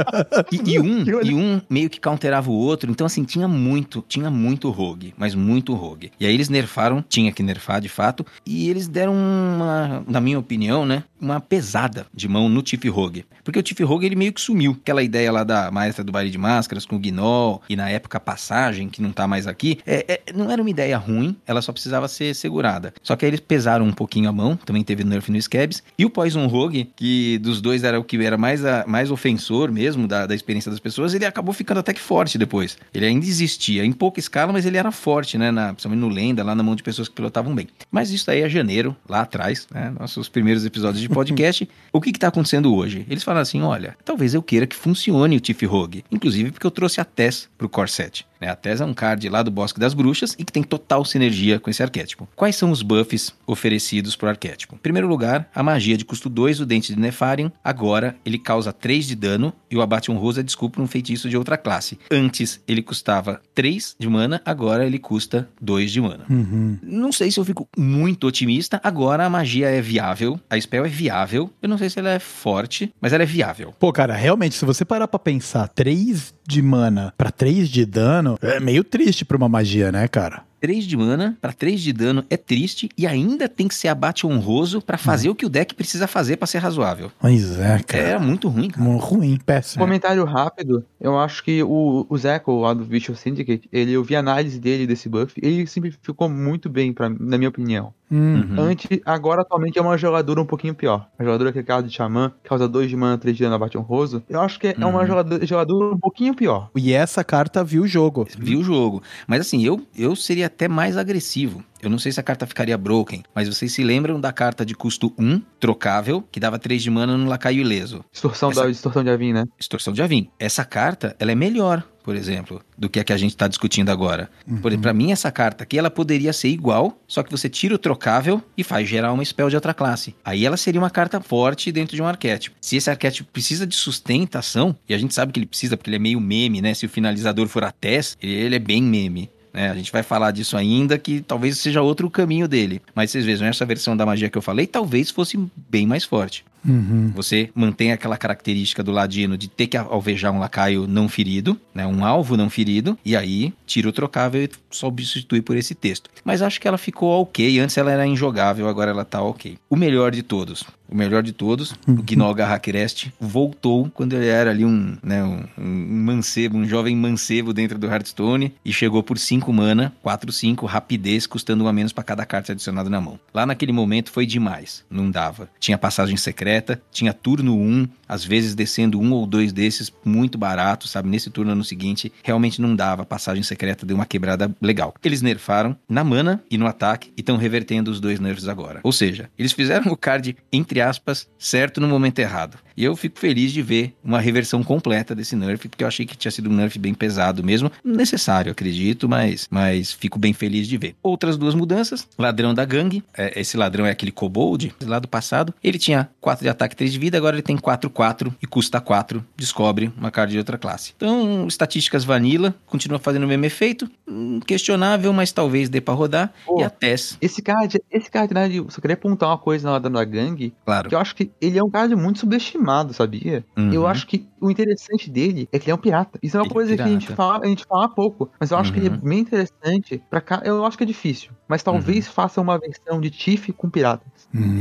E, 0.50 0.72
e 0.72 0.80
um, 0.80 1.04
e 1.22 1.34
um 1.34 1.60
meio 1.68 1.90
que 1.90 2.00
counterava 2.00 2.50
o 2.50 2.54
outro, 2.54 2.90
então 2.90 3.06
assim, 3.06 3.24
tinha 3.24 3.46
muito, 3.46 4.04
tinha 4.08 4.30
muito 4.30 4.70
rogue, 4.70 5.12
mas 5.16 5.34
muito 5.34 5.74
rogue. 5.74 6.12
E 6.18 6.26
aí 6.26 6.32
eles 6.32 6.48
nerfaram, 6.48 7.04
tinha 7.08 7.32
que 7.32 7.41
nerfar 7.42 7.80
de 7.80 7.88
fato, 7.88 8.24
e 8.46 8.68
eles 8.68 8.88
deram 8.88 9.14
uma, 9.14 10.04
na 10.06 10.20
minha 10.20 10.38
opinião, 10.38 10.86
né, 10.86 11.04
uma 11.22 11.40
pesada 11.40 12.06
de 12.12 12.28
mão 12.28 12.48
no 12.48 12.60
Tiff 12.62 12.88
Rogue. 12.88 13.24
Porque 13.44 13.58
o 13.58 13.62
Tiff 13.62 13.82
Rogue 13.84 14.06
ele 14.06 14.16
meio 14.16 14.32
que 14.32 14.40
sumiu. 14.40 14.72
Aquela 14.82 15.02
ideia 15.02 15.30
lá 15.30 15.44
da 15.44 15.70
maestra 15.70 16.02
do 16.04 16.10
baile 16.12 16.30
de 16.30 16.38
máscaras 16.38 16.84
com 16.84 16.96
o 16.96 16.98
Gnoll, 16.98 17.62
e 17.68 17.76
na 17.76 17.88
época 17.88 18.18
passagem, 18.20 18.88
que 18.88 19.00
não 19.00 19.12
tá 19.12 19.26
mais 19.26 19.46
aqui, 19.46 19.78
é, 19.86 20.20
é- 20.26 20.32
não 20.34 20.50
era 20.50 20.60
uma 20.60 20.70
ideia 20.70 20.96
ruim, 20.98 21.36
ela 21.46 21.62
só 21.62 21.72
precisava 21.72 22.08
ser 22.08 22.34
segurada. 22.34 22.92
Só 23.02 23.14
que 23.16 23.24
aí 23.24 23.30
eles 23.30 23.40
pesaram 23.40 23.84
um 23.86 23.92
pouquinho 23.92 24.28
a 24.28 24.32
mão, 24.32 24.56
também 24.56 24.82
teve 24.82 25.04
nerf 25.04 25.30
no 25.30 25.40
Scabs, 25.40 25.82
e 25.98 26.04
o 26.04 26.10
Poison 26.10 26.46
Rogue, 26.46 26.90
que 26.96 27.38
dos 27.38 27.60
dois 27.60 27.84
era 27.84 27.98
o 27.98 28.04
que 28.04 28.16
era 28.24 28.36
mais, 28.36 28.64
a- 28.64 28.84
mais 28.86 29.10
ofensor 29.10 29.70
mesmo 29.70 30.06
da, 30.08 30.26
da 30.26 30.34
experiência 30.34 30.70
das 30.70 30.80
pessoas, 30.80 31.14
ele 31.14 31.24
acabou 31.24 31.52
ficando 31.54 31.78
até 31.80 31.92
que 31.92 32.00
forte 32.00 32.36
depois. 32.38 32.76
Ele 32.92 33.06
ainda 33.06 33.24
existia, 33.26 33.84
em 33.84 33.92
pouca 33.92 34.18
escala, 34.20 34.52
mas 34.52 34.66
ele 34.66 34.76
era 34.76 34.90
forte, 34.90 35.38
né? 35.38 35.50
Na, 35.50 35.72
principalmente 35.72 36.00
no 36.00 36.08
Lenda, 36.08 36.42
lá 36.42 36.54
na 36.54 36.62
mão 36.62 36.74
de 36.74 36.82
pessoas 36.82 37.08
que 37.08 37.14
pilotavam 37.14 37.54
bem. 37.54 37.68
Mas 37.90 38.10
isso 38.10 38.30
aí 38.30 38.40
é 38.42 38.48
janeiro, 38.48 38.96
lá 39.08 39.20
atrás, 39.22 39.66
né? 39.72 39.92
Nossos 39.98 40.28
primeiros 40.28 40.64
episódios 40.64 41.00
de 41.00 41.08
podcast. 41.14 41.68
o 41.92 42.00
que 42.00 42.10
está 42.10 42.28
acontecendo 42.28 42.74
hoje? 42.74 43.06
Eles 43.08 43.22
falaram 43.22 43.42
assim: 43.42 43.62
olha, 43.62 43.96
talvez 44.04 44.34
eu 44.34 44.42
queira 44.42 44.66
que 44.66 44.76
funcione 44.76 45.36
o 45.36 45.40
Tiff 45.40 45.64
Rogue. 45.66 46.04
Inclusive 46.10 46.50
porque 46.50 46.66
eu 46.66 46.70
trouxe 46.70 47.00
a 47.00 47.04
Tess 47.04 47.48
pro 47.56 47.68
Core 47.68 47.90
7. 47.90 48.26
Né? 48.42 48.48
A 48.48 48.56
Tess 48.56 48.80
é 48.80 48.84
um 48.84 48.92
card 48.92 49.28
lá 49.28 49.40
do 49.40 49.52
Bosque 49.52 49.78
das 49.78 49.94
Bruxas 49.94 50.34
e 50.36 50.44
que 50.44 50.52
tem 50.52 50.64
total 50.64 51.04
sinergia 51.04 51.60
com 51.60 51.70
esse 51.70 51.80
arquétipo. 51.80 52.28
Quais 52.34 52.56
são 52.56 52.72
os 52.72 52.82
buffs 52.82 53.32
oferecidos 53.46 54.16
pro 54.16 54.28
arquétipo? 54.28 54.74
Em 54.74 54.78
primeiro 54.78 55.06
lugar, 55.06 55.48
a 55.54 55.62
magia 55.62 55.96
de 55.96 56.04
custo 56.04 56.28
2, 56.28 56.60
o 56.60 56.66
Dente 56.66 56.92
de 56.92 56.98
Nefarium. 56.98 57.52
Agora 57.62 58.16
ele 58.24 58.38
causa 58.38 58.72
3 58.72 59.06
de 59.06 59.14
dano 59.14 59.52
e 59.70 59.76
o 59.76 59.80
abate 59.80 60.10
honroso 60.10 60.40
é 60.40 60.42
desculpa 60.42 60.82
um 60.82 60.88
feitiço 60.88 61.28
de 61.28 61.36
outra 61.36 61.56
classe. 61.56 61.98
Antes 62.10 62.60
ele 62.66 62.82
custava 62.82 63.40
3 63.54 63.94
de 63.96 64.08
mana, 64.08 64.42
agora 64.44 64.84
ele 64.84 64.98
custa 64.98 65.48
2 65.60 65.92
de 65.92 66.00
mana. 66.00 66.24
Uhum. 66.28 66.78
Não 66.82 67.12
sei 67.12 67.30
se 67.30 67.38
eu 67.38 67.44
fico 67.44 67.68
muito 67.78 68.26
otimista. 68.26 68.80
Agora 68.82 69.24
a 69.24 69.30
magia 69.30 69.68
é 69.68 69.80
viável, 69.80 70.40
a 70.50 70.60
spell 70.60 70.84
é 70.84 70.88
viável. 70.88 71.48
Eu 71.62 71.68
não 71.68 71.78
sei 71.78 71.88
se 71.88 72.00
ela 72.00 72.10
é 72.10 72.18
forte, 72.18 72.92
mas 73.00 73.12
ela 73.12 73.22
é 73.22 73.26
viável. 73.26 73.72
Pô, 73.78 73.92
cara, 73.92 74.14
realmente, 74.14 74.56
se 74.56 74.64
você 74.64 74.84
parar 74.84 75.06
pra 75.06 75.18
pensar, 75.18 75.68
3 75.68 76.34
de 76.46 76.60
mana 76.60 77.14
pra 77.16 77.30
3 77.30 77.68
de 77.68 77.86
dano, 77.86 78.31
é 78.40 78.60
meio 78.60 78.84
triste 78.84 79.24
pra 79.24 79.36
uma 79.36 79.48
magia, 79.48 79.90
né, 79.92 80.06
cara? 80.08 80.44
3 80.60 80.84
de 80.84 80.96
mana 80.96 81.36
para 81.40 81.52
3 81.52 81.80
de 81.80 81.92
dano 81.92 82.24
é 82.30 82.36
triste 82.36 82.88
e 82.96 83.04
ainda 83.04 83.48
tem 83.48 83.66
que 83.66 83.74
ser 83.74 83.88
abate 83.88 84.24
honroso 84.24 84.80
pra 84.80 84.96
fazer 84.96 85.28
o 85.28 85.34
que 85.34 85.44
o 85.44 85.48
deck 85.48 85.74
precisa 85.74 86.06
fazer 86.06 86.36
pra 86.36 86.46
ser 86.46 86.58
razoável. 86.58 87.10
Pois 87.18 87.58
é, 87.58 87.74
É 87.74 87.78
cara. 87.82 88.20
muito 88.20 88.48
ruim, 88.48 88.70
cara. 88.70 88.84
Muito 88.88 89.02
ruim, 89.04 89.36
péssimo. 89.44 89.82
Comentário 89.82 90.24
rápido, 90.24 90.84
eu 91.00 91.18
acho 91.18 91.42
que 91.42 91.64
o, 91.64 92.06
o 92.08 92.16
Zeco 92.16 92.60
lá 92.60 92.72
do 92.74 92.84
Visual 92.84 93.16
Syndicate, 93.16 93.68
ele, 93.72 93.90
eu 93.90 94.04
vi 94.04 94.14
a 94.14 94.20
análise 94.20 94.60
dele 94.60 94.86
desse 94.86 95.08
buff, 95.08 95.34
ele 95.42 95.66
simplificou 95.66 96.28
muito 96.28 96.70
bem, 96.70 96.92
pra, 96.92 97.08
na 97.08 97.36
minha 97.36 97.48
opinião. 97.50 97.92
Hum. 98.12 98.42
Uhum. 98.56 98.60
Antes, 98.60 99.00
agora 99.06 99.40
atualmente 99.40 99.78
é 99.78 99.82
uma 99.82 99.96
jogadora 99.96 100.40
um 100.40 100.44
pouquinho 100.44 100.74
pior. 100.74 101.08
A 101.18 101.24
jogadora 101.24 101.52
que 101.52 101.58
é 101.58 101.62
casa 101.62 101.86
de 101.86 101.94
Xamã, 101.94 102.32
causa 102.44 102.68
2 102.68 102.90
de 102.90 102.96
mana, 102.96 103.16
3 103.16 103.36
de 103.36 103.42
dano 103.42 103.54
abate 103.54 103.78
honroso. 103.78 104.22
Eu 104.28 104.40
acho 104.40 104.60
que 104.60 104.68
é 104.68 104.74
uma 104.86 105.00
Uhum. 105.00 105.06
jogadora, 105.06 105.46
jogadora 105.46 105.94
um 105.94 105.98
pouquinho 105.98 106.34
pior. 106.34 106.70
E 106.76 106.92
essa 106.92 107.24
carta 107.24 107.64
viu 107.64 107.82
o 107.84 107.86
jogo. 107.88 108.26
Vi 108.38 108.54
o 108.56 108.62
jogo. 108.62 109.02
Mas 109.26 109.40
assim, 109.40 109.64
eu, 109.64 109.80
eu 109.96 110.14
seria 110.14 110.46
até 110.46 110.68
mais 110.68 110.96
agressivo. 110.96 111.64
Eu 111.80 111.90
não 111.90 111.98
sei 111.98 112.12
se 112.12 112.20
a 112.20 112.22
carta 112.22 112.46
ficaria 112.46 112.78
broken, 112.78 113.24
mas 113.34 113.48
vocês 113.48 113.72
se 113.72 113.82
lembram 113.82 114.20
da 114.20 114.32
carta 114.32 114.64
de 114.64 114.72
custo 114.72 115.12
1, 115.18 115.40
trocável, 115.58 116.22
que 116.30 116.38
dava 116.38 116.56
3 116.58 116.80
de 116.80 116.90
mana 116.90 117.16
no 117.16 117.28
lacaio 117.28 117.60
ileso. 117.60 118.04
Distorção, 118.12 118.50
Essa- 118.52 118.62
da, 118.64 118.68
distorção 118.70 119.02
de 119.02 119.10
Avin, 119.10 119.32
né? 119.32 119.44
Extorsão 119.58 119.92
de 119.92 120.00
Avin. 120.00 120.28
Essa 120.38 120.64
carta, 120.64 121.16
ela 121.18 121.32
é 121.32 121.34
melhor, 121.34 121.82
por 122.02 122.16
exemplo, 122.16 122.60
do 122.76 122.88
que 122.88 123.00
a 123.00 123.04
que 123.04 123.12
a 123.12 123.16
gente 123.16 123.30
está 123.30 123.46
discutindo 123.46 123.90
agora. 123.90 124.30
Por 124.60 124.76
Pra 124.78 124.92
mim, 124.92 125.12
essa 125.12 125.30
carta 125.30 125.62
aqui, 125.64 125.78
ela 125.78 125.90
poderia 125.90 126.32
ser 126.32 126.48
igual, 126.48 126.98
só 127.06 127.22
que 127.22 127.30
você 127.30 127.48
tira 127.48 127.74
o 127.74 127.78
trocável 127.78 128.42
e 128.56 128.64
faz 128.64 128.88
gerar 128.88 129.12
uma 129.12 129.24
spell 129.24 129.48
de 129.48 129.54
outra 129.54 129.72
classe. 129.72 130.14
Aí 130.24 130.44
ela 130.44 130.56
seria 130.56 130.80
uma 130.80 130.90
carta 130.90 131.20
forte 131.20 131.70
dentro 131.70 131.94
de 131.94 132.02
um 132.02 132.06
arquétipo. 132.06 132.56
Se 132.60 132.76
esse 132.76 132.90
arquétipo 132.90 133.30
precisa 133.32 133.66
de 133.66 133.76
sustentação, 133.76 134.76
e 134.88 134.94
a 134.94 134.98
gente 134.98 135.14
sabe 135.14 135.32
que 135.32 135.38
ele 135.38 135.46
precisa 135.46 135.76
porque 135.76 135.88
ele 135.90 135.96
é 135.96 136.00
meio 136.00 136.20
meme, 136.20 136.60
né? 136.60 136.74
Se 136.74 136.86
o 136.86 136.88
finalizador 136.88 137.46
for 137.48 137.64
a 137.64 137.70
Tess, 137.70 138.16
ele, 138.20 138.56
é 138.56 138.58
bem 138.58 138.82
meme. 138.82 139.30
né? 139.52 139.70
A 139.70 139.74
gente 139.74 139.92
vai 139.92 140.02
falar 140.02 140.30
disso 140.30 140.56
ainda, 140.56 140.98
que 140.98 141.20
talvez 141.20 141.58
seja 141.58 141.82
outro 141.82 142.10
caminho 142.10 142.48
dele. 142.48 142.80
Mas 142.94 143.10
vocês 143.10 143.24
vejam, 143.24 143.46
essa 143.46 143.64
versão 143.64 143.96
da 143.96 144.06
magia 144.06 144.28
que 144.28 144.38
eu 144.38 144.42
falei, 144.42 144.66
talvez 144.66 145.10
fosse 145.10 145.38
bem 145.68 145.86
mais 145.86 146.04
forte. 146.04 146.44
Uhum. 146.64 147.12
Você 147.14 147.50
mantém 147.54 147.92
aquela 147.92 148.16
característica 148.16 148.82
do 148.82 148.92
ladino 148.92 149.36
de 149.36 149.48
ter 149.48 149.66
que 149.66 149.76
alvejar 149.76 150.32
um 150.32 150.38
lacaio 150.38 150.86
não 150.86 151.08
ferido, 151.08 151.58
né, 151.74 151.86
um 151.86 152.04
alvo 152.04 152.36
não 152.36 152.48
ferido, 152.48 152.98
e 153.04 153.16
aí 153.16 153.52
tira 153.66 153.88
o 153.88 153.92
trocável 153.92 154.42
e 154.42 154.50
substitui 154.70 155.42
por 155.42 155.56
esse 155.56 155.74
texto. 155.74 156.10
Mas 156.24 156.42
acho 156.42 156.60
que 156.60 156.68
ela 156.68 156.78
ficou 156.78 157.22
ok. 157.22 157.58
Antes 157.58 157.76
ela 157.76 157.90
era 157.90 158.06
injogável, 158.06 158.68
agora 158.68 158.90
ela 158.90 159.04
tá 159.04 159.22
ok. 159.22 159.58
O 159.68 159.76
melhor 159.76 160.12
de 160.12 160.22
todos. 160.22 160.64
O 160.92 160.94
melhor 160.94 161.22
de 161.22 161.32
todos, 161.32 161.72
o 161.88 162.02
Gnoga 162.02 162.44
Hackrest 162.44 163.08
voltou 163.18 163.90
quando 163.94 164.12
ele 164.12 164.26
era 164.26 164.50
ali 164.50 164.62
um, 164.62 164.98
né, 165.02 165.24
um, 165.24 165.42
um 165.56 166.04
mancebo, 166.04 166.58
um 166.58 166.68
jovem 166.68 166.94
mancebo 166.94 167.54
dentro 167.54 167.78
do 167.78 167.86
Hearthstone 167.86 168.52
e 168.62 168.70
chegou 168.74 169.02
por 169.02 169.16
5 169.16 169.50
mana, 169.54 169.90
4, 170.02 170.30
5, 170.30 170.66
rapidez, 170.66 171.26
custando 171.26 171.64
um 171.64 171.66
a 171.66 171.72
menos 171.72 171.94
para 171.94 172.04
cada 172.04 172.26
carta 172.26 172.52
adicionada 172.52 172.90
na 172.90 173.00
mão. 173.00 173.18
Lá 173.32 173.46
naquele 173.46 173.72
momento 173.72 174.12
foi 174.12 174.26
demais, 174.26 174.84
não 174.90 175.10
dava. 175.10 175.48
Tinha 175.58 175.78
passagem 175.78 176.18
secreta, 176.18 176.51
tinha 176.90 177.12
turno 177.12 177.56
1, 177.56 177.88
às 178.08 178.24
vezes 178.24 178.54
descendo 178.54 179.00
um 179.00 179.12
ou 179.12 179.26
dois 179.26 179.52
desses 179.52 179.92
muito 180.04 180.36
barato, 180.36 180.86
sabe? 180.86 181.08
Nesse 181.08 181.30
turno 181.30 181.54
no 181.54 181.64
seguinte, 181.64 182.12
realmente 182.22 182.60
não 182.60 182.76
dava. 182.76 183.06
Passagem 183.06 183.42
secreta 183.42 183.86
deu 183.86 183.96
uma 183.96 184.04
quebrada 184.04 184.54
legal. 184.60 184.94
Eles 185.02 185.22
nerfaram 185.22 185.76
na 185.88 186.04
mana 186.04 186.42
e 186.50 186.58
no 186.58 186.66
ataque 186.66 187.12
e 187.16 187.20
estão 187.20 187.36
revertendo 187.36 187.90
os 187.90 188.00
dois 188.00 188.20
nerfs 188.20 188.48
agora. 188.48 188.80
Ou 188.82 188.92
seja, 188.92 189.30
eles 189.38 189.52
fizeram 189.52 189.90
o 189.90 189.96
card, 189.96 190.36
entre 190.52 190.80
aspas, 190.80 191.28
certo 191.38 191.80
no 191.80 191.88
momento 191.88 192.18
errado. 192.18 192.58
E 192.76 192.84
eu 192.84 192.96
fico 192.96 193.18
feliz 193.18 193.52
de 193.52 193.62
ver 193.62 193.94
uma 194.02 194.20
reversão 194.20 194.62
completa 194.62 195.14
desse 195.14 195.36
nerf, 195.36 195.68
porque 195.68 195.84
eu 195.84 195.88
achei 195.88 196.06
que 196.06 196.16
tinha 196.16 196.32
sido 196.32 196.50
um 196.50 196.54
nerf 196.54 196.78
bem 196.78 196.94
pesado 196.94 197.42
mesmo. 197.44 197.70
Necessário, 197.84 198.52
acredito, 198.52 199.08
mas, 199.08 199.46
mas 199.50 199.92
fico 199.92 200.18
bem 200.18 200.32
feliz 200.32 200.66
de 200.66 200.76
ver. 200.76 200.96
Outras 201.02 201.36
duas 201.36 201.54
mudanças: 201.54 202.06
ladrão 202.18 202.54
da 202.54 202.64
gangue. 202.64 203.02
É, 203.16 203.40
esse 203.40 203.56
ladrão 203.56 203.86
é 203.86 203.90
aquele 203.90 204.12
kobold 204.12 204.74
lá 204.82 204.98
do 204.98 205.08
passado. 205.08 205.54
Ele 205.62 205.78
tinha 205.78 206.08
4 206.20 206.41
de 206.42 206.48
ataque, 206.48 206.76
3 206.76 206.92
de 206.92 206.98
vida, 206.98 207.16
agora 207.16 207.34
ele 207.36 207.42
tem 207.42 207.56
4, 207.56 207.88
4 207.90 208.34
e 208.42 208.46
custa 208.46 208.80
4. 208.80 209.24
Descobre 209.36 209.92
uma 209.96 210.10
carta 210.10 210.32
de 210.32 210.38
outra 210.38 210.58
classe. 210.58 210.92
Então, 210.96 211.46
estatísticas 211.46 212.04
vanilla, 212.04 212.54
continua 212.66 212.98
fazendo 212.98 213.24
o 213.24 213.28
mesmo 213.28 213.44
efeito. 213.44 213.88
Hum, 214.08 214.40
questionável, 214.40 215.12
mas 215.12 215.32
talvez 215.32 215.68
dê 215.68 215.80
pra 215.80 215.94
rodar. 215.94 216.32
Pô. 216.44 216.60
E 216.60 216.64
a 216.64 216.70
Tess, 216.70 217.16
Esse 217.20 217.40
card, 217.42 217.80
esse 217.90 218.10
card, 218.10 218.34
né, 218.34 218.48
de- 218.48 218.64
só 218.68 218.80
queria 218.80 218.94
apontar 218.94 219.28
uma 219.28 219.38
coisa 219.38 219.70
na 219.70 219.78
da 219.78 220.04
gangue, 220.04 220.52
claro. 220.64 220.88
que 220.88 220.94
eu 220.94 220.98
acho 220.98 221.14
que 221.14 221.30
ele 221.40 221.58
é 221.58 221.62
um 221.62 221.70
card 221.70 221.94
muito 221.96 222.18
subestimado, 222.18 222.92
sabia? 222.94 223.44
Uhum. 223.56 223.72
Eu 223.72 223.86
acho 223.86 224.06
que 224.06 224.26
o 224.40 224.50
interessante 224.50 225.08
dele 225.10 225.48
é 225.52 225.58
que 225.58 225.64
ele 225.66 225.72
é 225.72 225.74
um 225.74 225.78
pirata. 225.78 226.18
Isso 226.22 226.36
é 226.36 226.40
uma 226.40 226.44
Ele 226.46 226.50
é 226.50 226.54
coisa 226.54 226.76
que 226.76 226.82
a 226.82 226.86
gente, 226.88 227.06
fala, 227.12 227.44
a 227.44 227.46
gente 227.46 227.64
fala 227.64 227.88
pouco, 227.88 228.30
mas 228.40 228.50
eu 228.50 228.58
acho 228.58 228.72
que 228.72 228.78
ele 228.78 228.88
Uhum. 228.88 228.94
é 228.94 229.08
bem 229.08 229.18
interessante 229.20 230.02
pra 230.10 230.20
cá. 230.20 230.40
Eu 230.44 230.64
acho 230.64 230.76
que 230.76 230.82
é 230.84 230.86
difícil, 230.86 231.30
mas 231.46 231.62
talvez 231.62 232.08
faça 232.08 232.40
uma 232.40 232.58
versão 232.58 233.00
de 233.00 233.10
Tiff 233.10 233.52
com 233.52 233.68
piratas. 233.70 234.10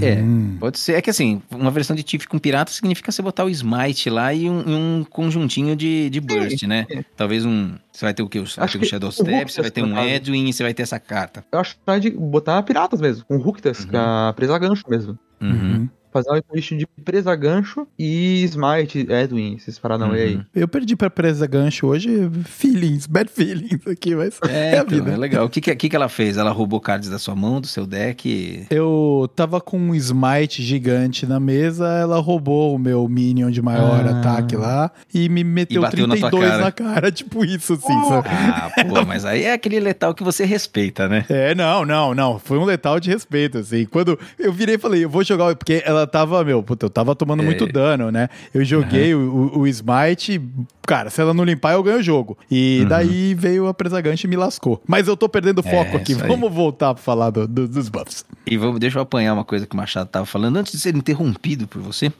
É. 0.01 0.21
Pode 0.59 0.77
ser. 0.77 0.93
É 0.95 1.01
que 1.01 1.09
assim, 1.09 1.41
uma 1.49 1.70
versão 1.71 1.95
de 1.95 2.03
Tiff 2.03 2.27
com 2.27 2.37
pirata 2.37 2.71
significa 2.71 3.11
você 3.11 3.21
botar 3.21 3.43
o 3.45 3.49
Smite 3.49 4.09
lá 4.09 4.33
e 4.33 4.49
um, 4.49 4.99
um 4.99 5.03
conjuntinho 5.03 5.75
de, 5.75 6.09
de 6.09 6.19
burst, 6.21 6.63
né? 6.63 6.85
é. 6.89 7.03
Talvez 7.15 7.45
um. 7.45 7.75
Você 7.91 8.05
vai 8.05 8.13
ter 8.13 8.23
o 8.23 8.29
quê? 8.29 8.39
Você 8.39 8.55
vai 8.57 8.65
Acho 8.65 8.73
ter 8.73 8.77
um 8.77 8.81
que 8.81 8.87
Shadow 8.87 9.09
o 9.09 9.11
Step, 9.11 9.51
você 9.51 9.61
vai 9.61 9.71
ter 9.71 9.83
um. 9.83 9.97
Edwin 9.99 10.47
e 10.47 10.53
você 10.53 10.63
vai 10.63 10.73
ter 10.73 10.83
essa 10.83 10.99
carta. 10.99 11.43
Eu 11.51 11.59
acho 11.59 11.75
que 11.75 11.81
vai 11.85 11.99
de 11.99 12.09
botar 12.11 12.61
piratas 12.63 13.01
mesmo, 13.01 13.25
com 13.25 13.35
Hooktas, 13.37 13.79
Uhum. 13.81 13.87
que 13.87 13.95
é 13.95 13.99
a 13.99 14.33
presa 14.35 14.57
gancho 14.59 14.83
mesmo. 14.87 15.17
Uhum. 15.41 15.49
Uhum. 15.51 15.89
Fazer 16.11 16.29
uma 16.29 16.43
list 16.53 16.73
de 16.73 16.85
presa 17.03 17.35
gancho 17.35 17.87
e 17.97 18.43
Smite, 18.43 19.07
Edwin, 19.09 19.55
esses 19.55 19.79
aí. 20.13 20.35
Uhum. 20.35 20.45
Eu 20.53 20.67
perdi 20.67 20.95
pra 20.95 21.09
presa 21.09 21.47
gancho 21.47 21.87
hoje. 21.87 22.29
Feelings, 22.45 23.05
bad 23.07 23.29
feelings 23.31 23.85
aqui, 23.87 24.15
mas 24.15 24.39
É, 24.47 24.75
é, 24.75 24.79
a 24.79 24.81
então, 24.81 24.97
vida. 24.97 25.11
é 25.11 25.17
legal. 25.17 25.45
O 25.45 25.49
que, 25.49 25.61
que, 25.61 25.75
que 25.75 25.89
que 25.89 25.95
ela 25.95 26.09
fez? 26.09 26.37
Ela 26.37 26.51
roubou 26.51 26.79
cards 26.79 27.09
da 27.09 27.17
sua 27.19 27.35
mão, 27.35 27.61
do 27.61 27.67
seu 27.67 27.85
deck? 27.85 28.65
Eu 28.69 29.29
tava 29.35 29.59
com 29.61 29.77
um 29.79 29.95
smite 29.95 30.61
gigante 30.61 31.25
na 31.25 31.39
mesa, 31.39 31.87
ela 31.87 32.19
roubou 32.19 32.75
o 32.75 32.79
meu 32.79 33.07
minion 33.07 33.49
de 33.51 33.61
maior 33.61 34.05
Ah. 34.05 34.19
ataque 34.19 34.55
lá 34.55 34.91
e 35.13 35.29
me 35.29 35.43
meteu 35.43 35.81
na 35.81 35.89
tua 35.89 35.97
32 36.07 36.49
cara. 36.49 36.63
na 36.63 36.71
cara, 36.71 37.11
tipo 37.11 37.43
isso, 37.45 37.73
assim, 37.73 38.03
sabe? 38.07 38.27
Ah, 38.29 38.69
pô, 38.87 39.05
mas 39.05 39.25
aí 39.25 39.43
é 39.43 39.53
aquele 39.53 39.79
letal 39.79 40.13
que 40.13 40.23
você 40.23 40.45
respeita, 40.45 41.07
né? 41.07 41.25
É, 41.29 41.55
não, 41.55 41.85
não, 41.85 42.13
não. 42.13 42.39
Foi 42.39 42.57
um 42.57 42.65
letal 42.65 42.99
de 42.99 43.09
respeito, 43.09 43.59
assim. 43.59 43.85
Quando 43.85 44.17
eu 44.37 44.51
virei 44.51 44.75
e 44.75 44.79
falei, 44.79 45.03
eu 45.03 45.09
vou 45.09 45.23
jogar, 45.23 45.55
porque 45.55 45.81
ela 45.85 46.00
tava, 46.07 46.43
meu, 46.43 46.61
puta, 46.63 46.85
eu 46.85 46.89
tava 46.89 47.15
tomando 47.15 47.41
É. 47.41 47.45
muito 47.45 47.65
dano, 47.67 48.11
né? 48.11 48.29
Eu 48.53 48.63
joguei 48.65 49.13
o, 49.15 49.51
o, 49.55 49.59
o 49.59 49.67
Smite, 49.67 50.41
cara, 50.85 51.09
se 51.09 51.21
ela 51.21 51.33
não 51.33 51.43
limpar, 51.43 51.73
eu 51.73 51.83
ganho 51.83 51.99
o 51.99 52.03
jogo. 52.03 52.37
E 52.49 52.79
Uhum. 52.81 52.87
daí 52.87 53.33
veio 53.33 53.67
a 53.67 53.73
presa 53.73 53.99
gancho 54.01 54.25
e 54.25 54.29
me 54.29 54.35
lascou. 54.35 54.81
Mas 54.87 55.07
eu 55.07 55.15
tô 55.17 55.27
perdendo 55.29 55.61
foco 55.63 55.93
É, 55.93 55.97
aqui. 55.97 56.13
Vamos 56.13 56.51
voltar 56.51 56.93
pra 56.93 57.03
falar 57.03 57.29
do- 57.29 57.47
do- 57.47 57.67
dos 57.67 57.89
buffs. 57.89 58.25
E 58.45 58.57
vamos, 58.57 58.79
deixa 58.79 58.97
eu 58.97 59.01
apanhar 59.03 59.33
uma 59.33 59.45
coisa 59.45 59.65
que 59.65 59.73
o 59.73 59.77
Machado 59.77 60.09
tava 60.09 60.25
falando 60.25 60.57
antes 60.57 60.71
de 60.73 60.79
ser 60.79 60.95
interrompido 60.95 61.67
por 61.67 61.81
você. 61.81 62.11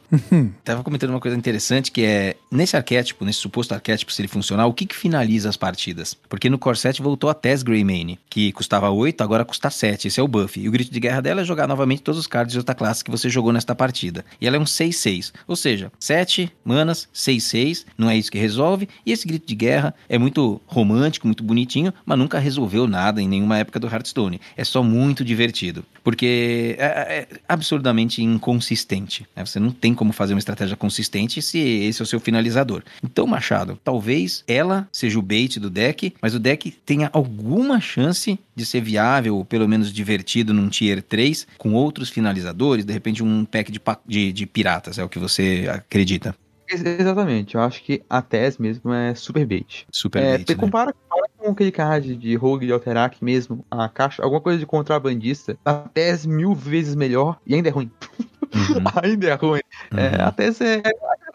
tava 0.64 0.82
comentando 0.82 1.10
uma 1.10 1.20
coisa 1.20 1.36
interessante 1.36 1.90
que 1.90 2.02
é 2.04 2.36
nesse 2.50 2.76
arquétipo, 2.76 3.24
nesse 3.24 3.38
suposto 3.40 3.74
arquétipo, 3.74 4.12
se 4.12 4.20
ele 4.22 4.28
funcionar, 4.28 4.66
o 4.66 4.72
que 4.72 4.86
que 4.86 4.94
finaliza 4.94 5.48
as 5.48 5.56
partidas? 5.56 6.16
Porque 6.28 6.48
no 6.48 6.58
Core 6.58 6.76
7 6.78 7.02
voltou 7.02 7.28
a 7.30 7.34
Tess 7.34 7.62
Greymane, 7.62 8.18
que 8.30 8.52
custava 8.52 8.88
8, 8.90 9.20
agora 9.22 9.44
custa 9.44 9.70
7. 9.70 10.08
Esse 10.08 10.20
é 10.20 10.22
o 10.22 10.28
buff. 10.28 10.58
E 10.60 10.68
o 10.68 10.72
grito 10.72 10.92
de 10.92 11.00
guerra 11.00 11.20
dela 11.20 11.40
é 11.40 11.44
jogar 11.44 11.66
novamente 11.66 12.02
todos 12.02 12.18
os 12.20 12.26
cards 12.26 12.52
de 12.52 12.58
outra 12.58 12.74
classe 12.74 13.04
que 13.04 13.10
você 13.10 13.28
jogou 13.28 13.52
nesta 13.52 13.71
partida. 13.74 14.24
E 14.40 14.46
ela 14.46 14.56
é 14.56 14.60
um 14.60 14.64
6-6. 14.64 15.32
Ou 15.46 15.56
seja, 15.56 15.92
7 15.98 16.50
manas, 16.64 17.08
6-6. 17.14 17.84
Não 17.96 18.08
é 18.10 18.16
isso 18.16 18.30
que 18.30 18.38
resolve. 18.38 18.88
E 19.04 19.12
esse 19.12 19.26
grito 19.26 19.46
de 19.46 19.54
guerra 19.54 19.94
é 20.08 20.18
muito 20.18 20.60
romântico, 20.66 21.26
muito 21.26 21.42
bonitinho, 21.44 21.92
mas 22.04 22.18
nunca 22.18 22.38
resolveu 22.38 22.86
nada 22.86 23.20
em 23.20 23.28
nenhuma 23.28 23.58
época 23.58 23.80
do 23.80 23.86
Hearthstone. 23.86 24.40
É 24.56 24.64
só 24.64 24.82
muito 24.82 25.24
divertido. 25.24 25.84
Porque 26.02 26.76
é, 26.78 26.84
é 26.84 27.28
absurdamente 27.48 28.22
inconsistente. 28.22 29.26
né? 29.36 29.44
Você 29.44 29.60
não 29.60 29.70
tem 29.70 29.94
como 29.94 30.12
fazer 30.12 30.34
uma 30.34 30.38
estratégia 30.38 30.76
consistente 30.76 31.40
se 31.40 31.58
esse 31.58 32.02
é 32.02 32.04
o 32.04 32.06
seu 32.06 32.20
finalizador. 32.20 32.82
Então, 33.02 33.26
Machado, 33.26 33.78
talvez 33.84 34.44
ela 34.46 34.88
seja 34.92 35.18
o 35.18 35.22
bait 35.22 35.58
do 35.58 35.70
deck, 35.70 36.14
mas 36.20 36.34
o 36.34 36.38
deck 36.38 36.70
tenha 36.84 37.08
alguma 37.12 37.80
chance 37.80 38.38
de 38.54 38.64
ser 38.66 38.80
viável, 38.80 39.36
ou 39.36 39.44
pelo 39.44 39.68
menos 39.68 39.92
divertido 39.92 40.52
num 40.52 40.68
Tier 40.68 41.02
3, 41.02 41.46
com 41.58 41.72
outros 41.72 42.10
finalizadores, 42.10 42.84
de 42.84 42.92
repente 42.92 43.22
um 43.22 43.44
pack 43.44 43.70
de, 43.70 43.80
de, 44.06 44.32
de 44.32 44.46
piratas, 44.46 44.98
é 44.98 45.04
o 45.04 45.08
que 45.08 45.18
você 45.18 45.66
acredita? 45.70 46.34
Exatamente, 46.68 47.54
eu 47.54 47.60
acho 47.60 47.82
que 47.82 48.02
a 48.08 48.22
TES 48.22 48.56
mesmo 48.56 48.92
é 48.92 49.14
super 49.14 49.44
bait. 49.44 49.86
Super 49.90 50.22
é, 50.22 50.38
bait, 50.38 50.48
né? 50.48 50.54
compara, 50.54 50.92
compara, 50.92 51.30
com 51.36 51.50
aquele 51.50 51.72
card 51.72 52.16
de 52.16 52.34
Rogue 52.34 52.66
de 52.66 52.72
Alterac 52.72 53.22
mesmo, 53.22 53.64
a 53.70 53.88
caixa, 53.88 54.22
alguma 54.22 54.40
coisa 54.40 54.58
de 54.58 54.66
contrabandista, 54.66 55.58
a 55.64 55.74
TES 55.74 56.24
mil 56.24 56.54
vezes 56.54 56.94
melhor 56.94 57.38
e 57.46 57.54
ainda 57.54 57.68
é 57.68 57.72
ruim. 57.72 57.90
Uhum. 58.54 58.84
ainda 59.02 59.28
é 59.28 59.34
ruim. 59.34 59.60
É, 59.90 59.94
uhum. 59.94 60.00
É, 60.00 60.22
a 60.22 60.32
TES 60.32 60.60
é, 60.60 60.82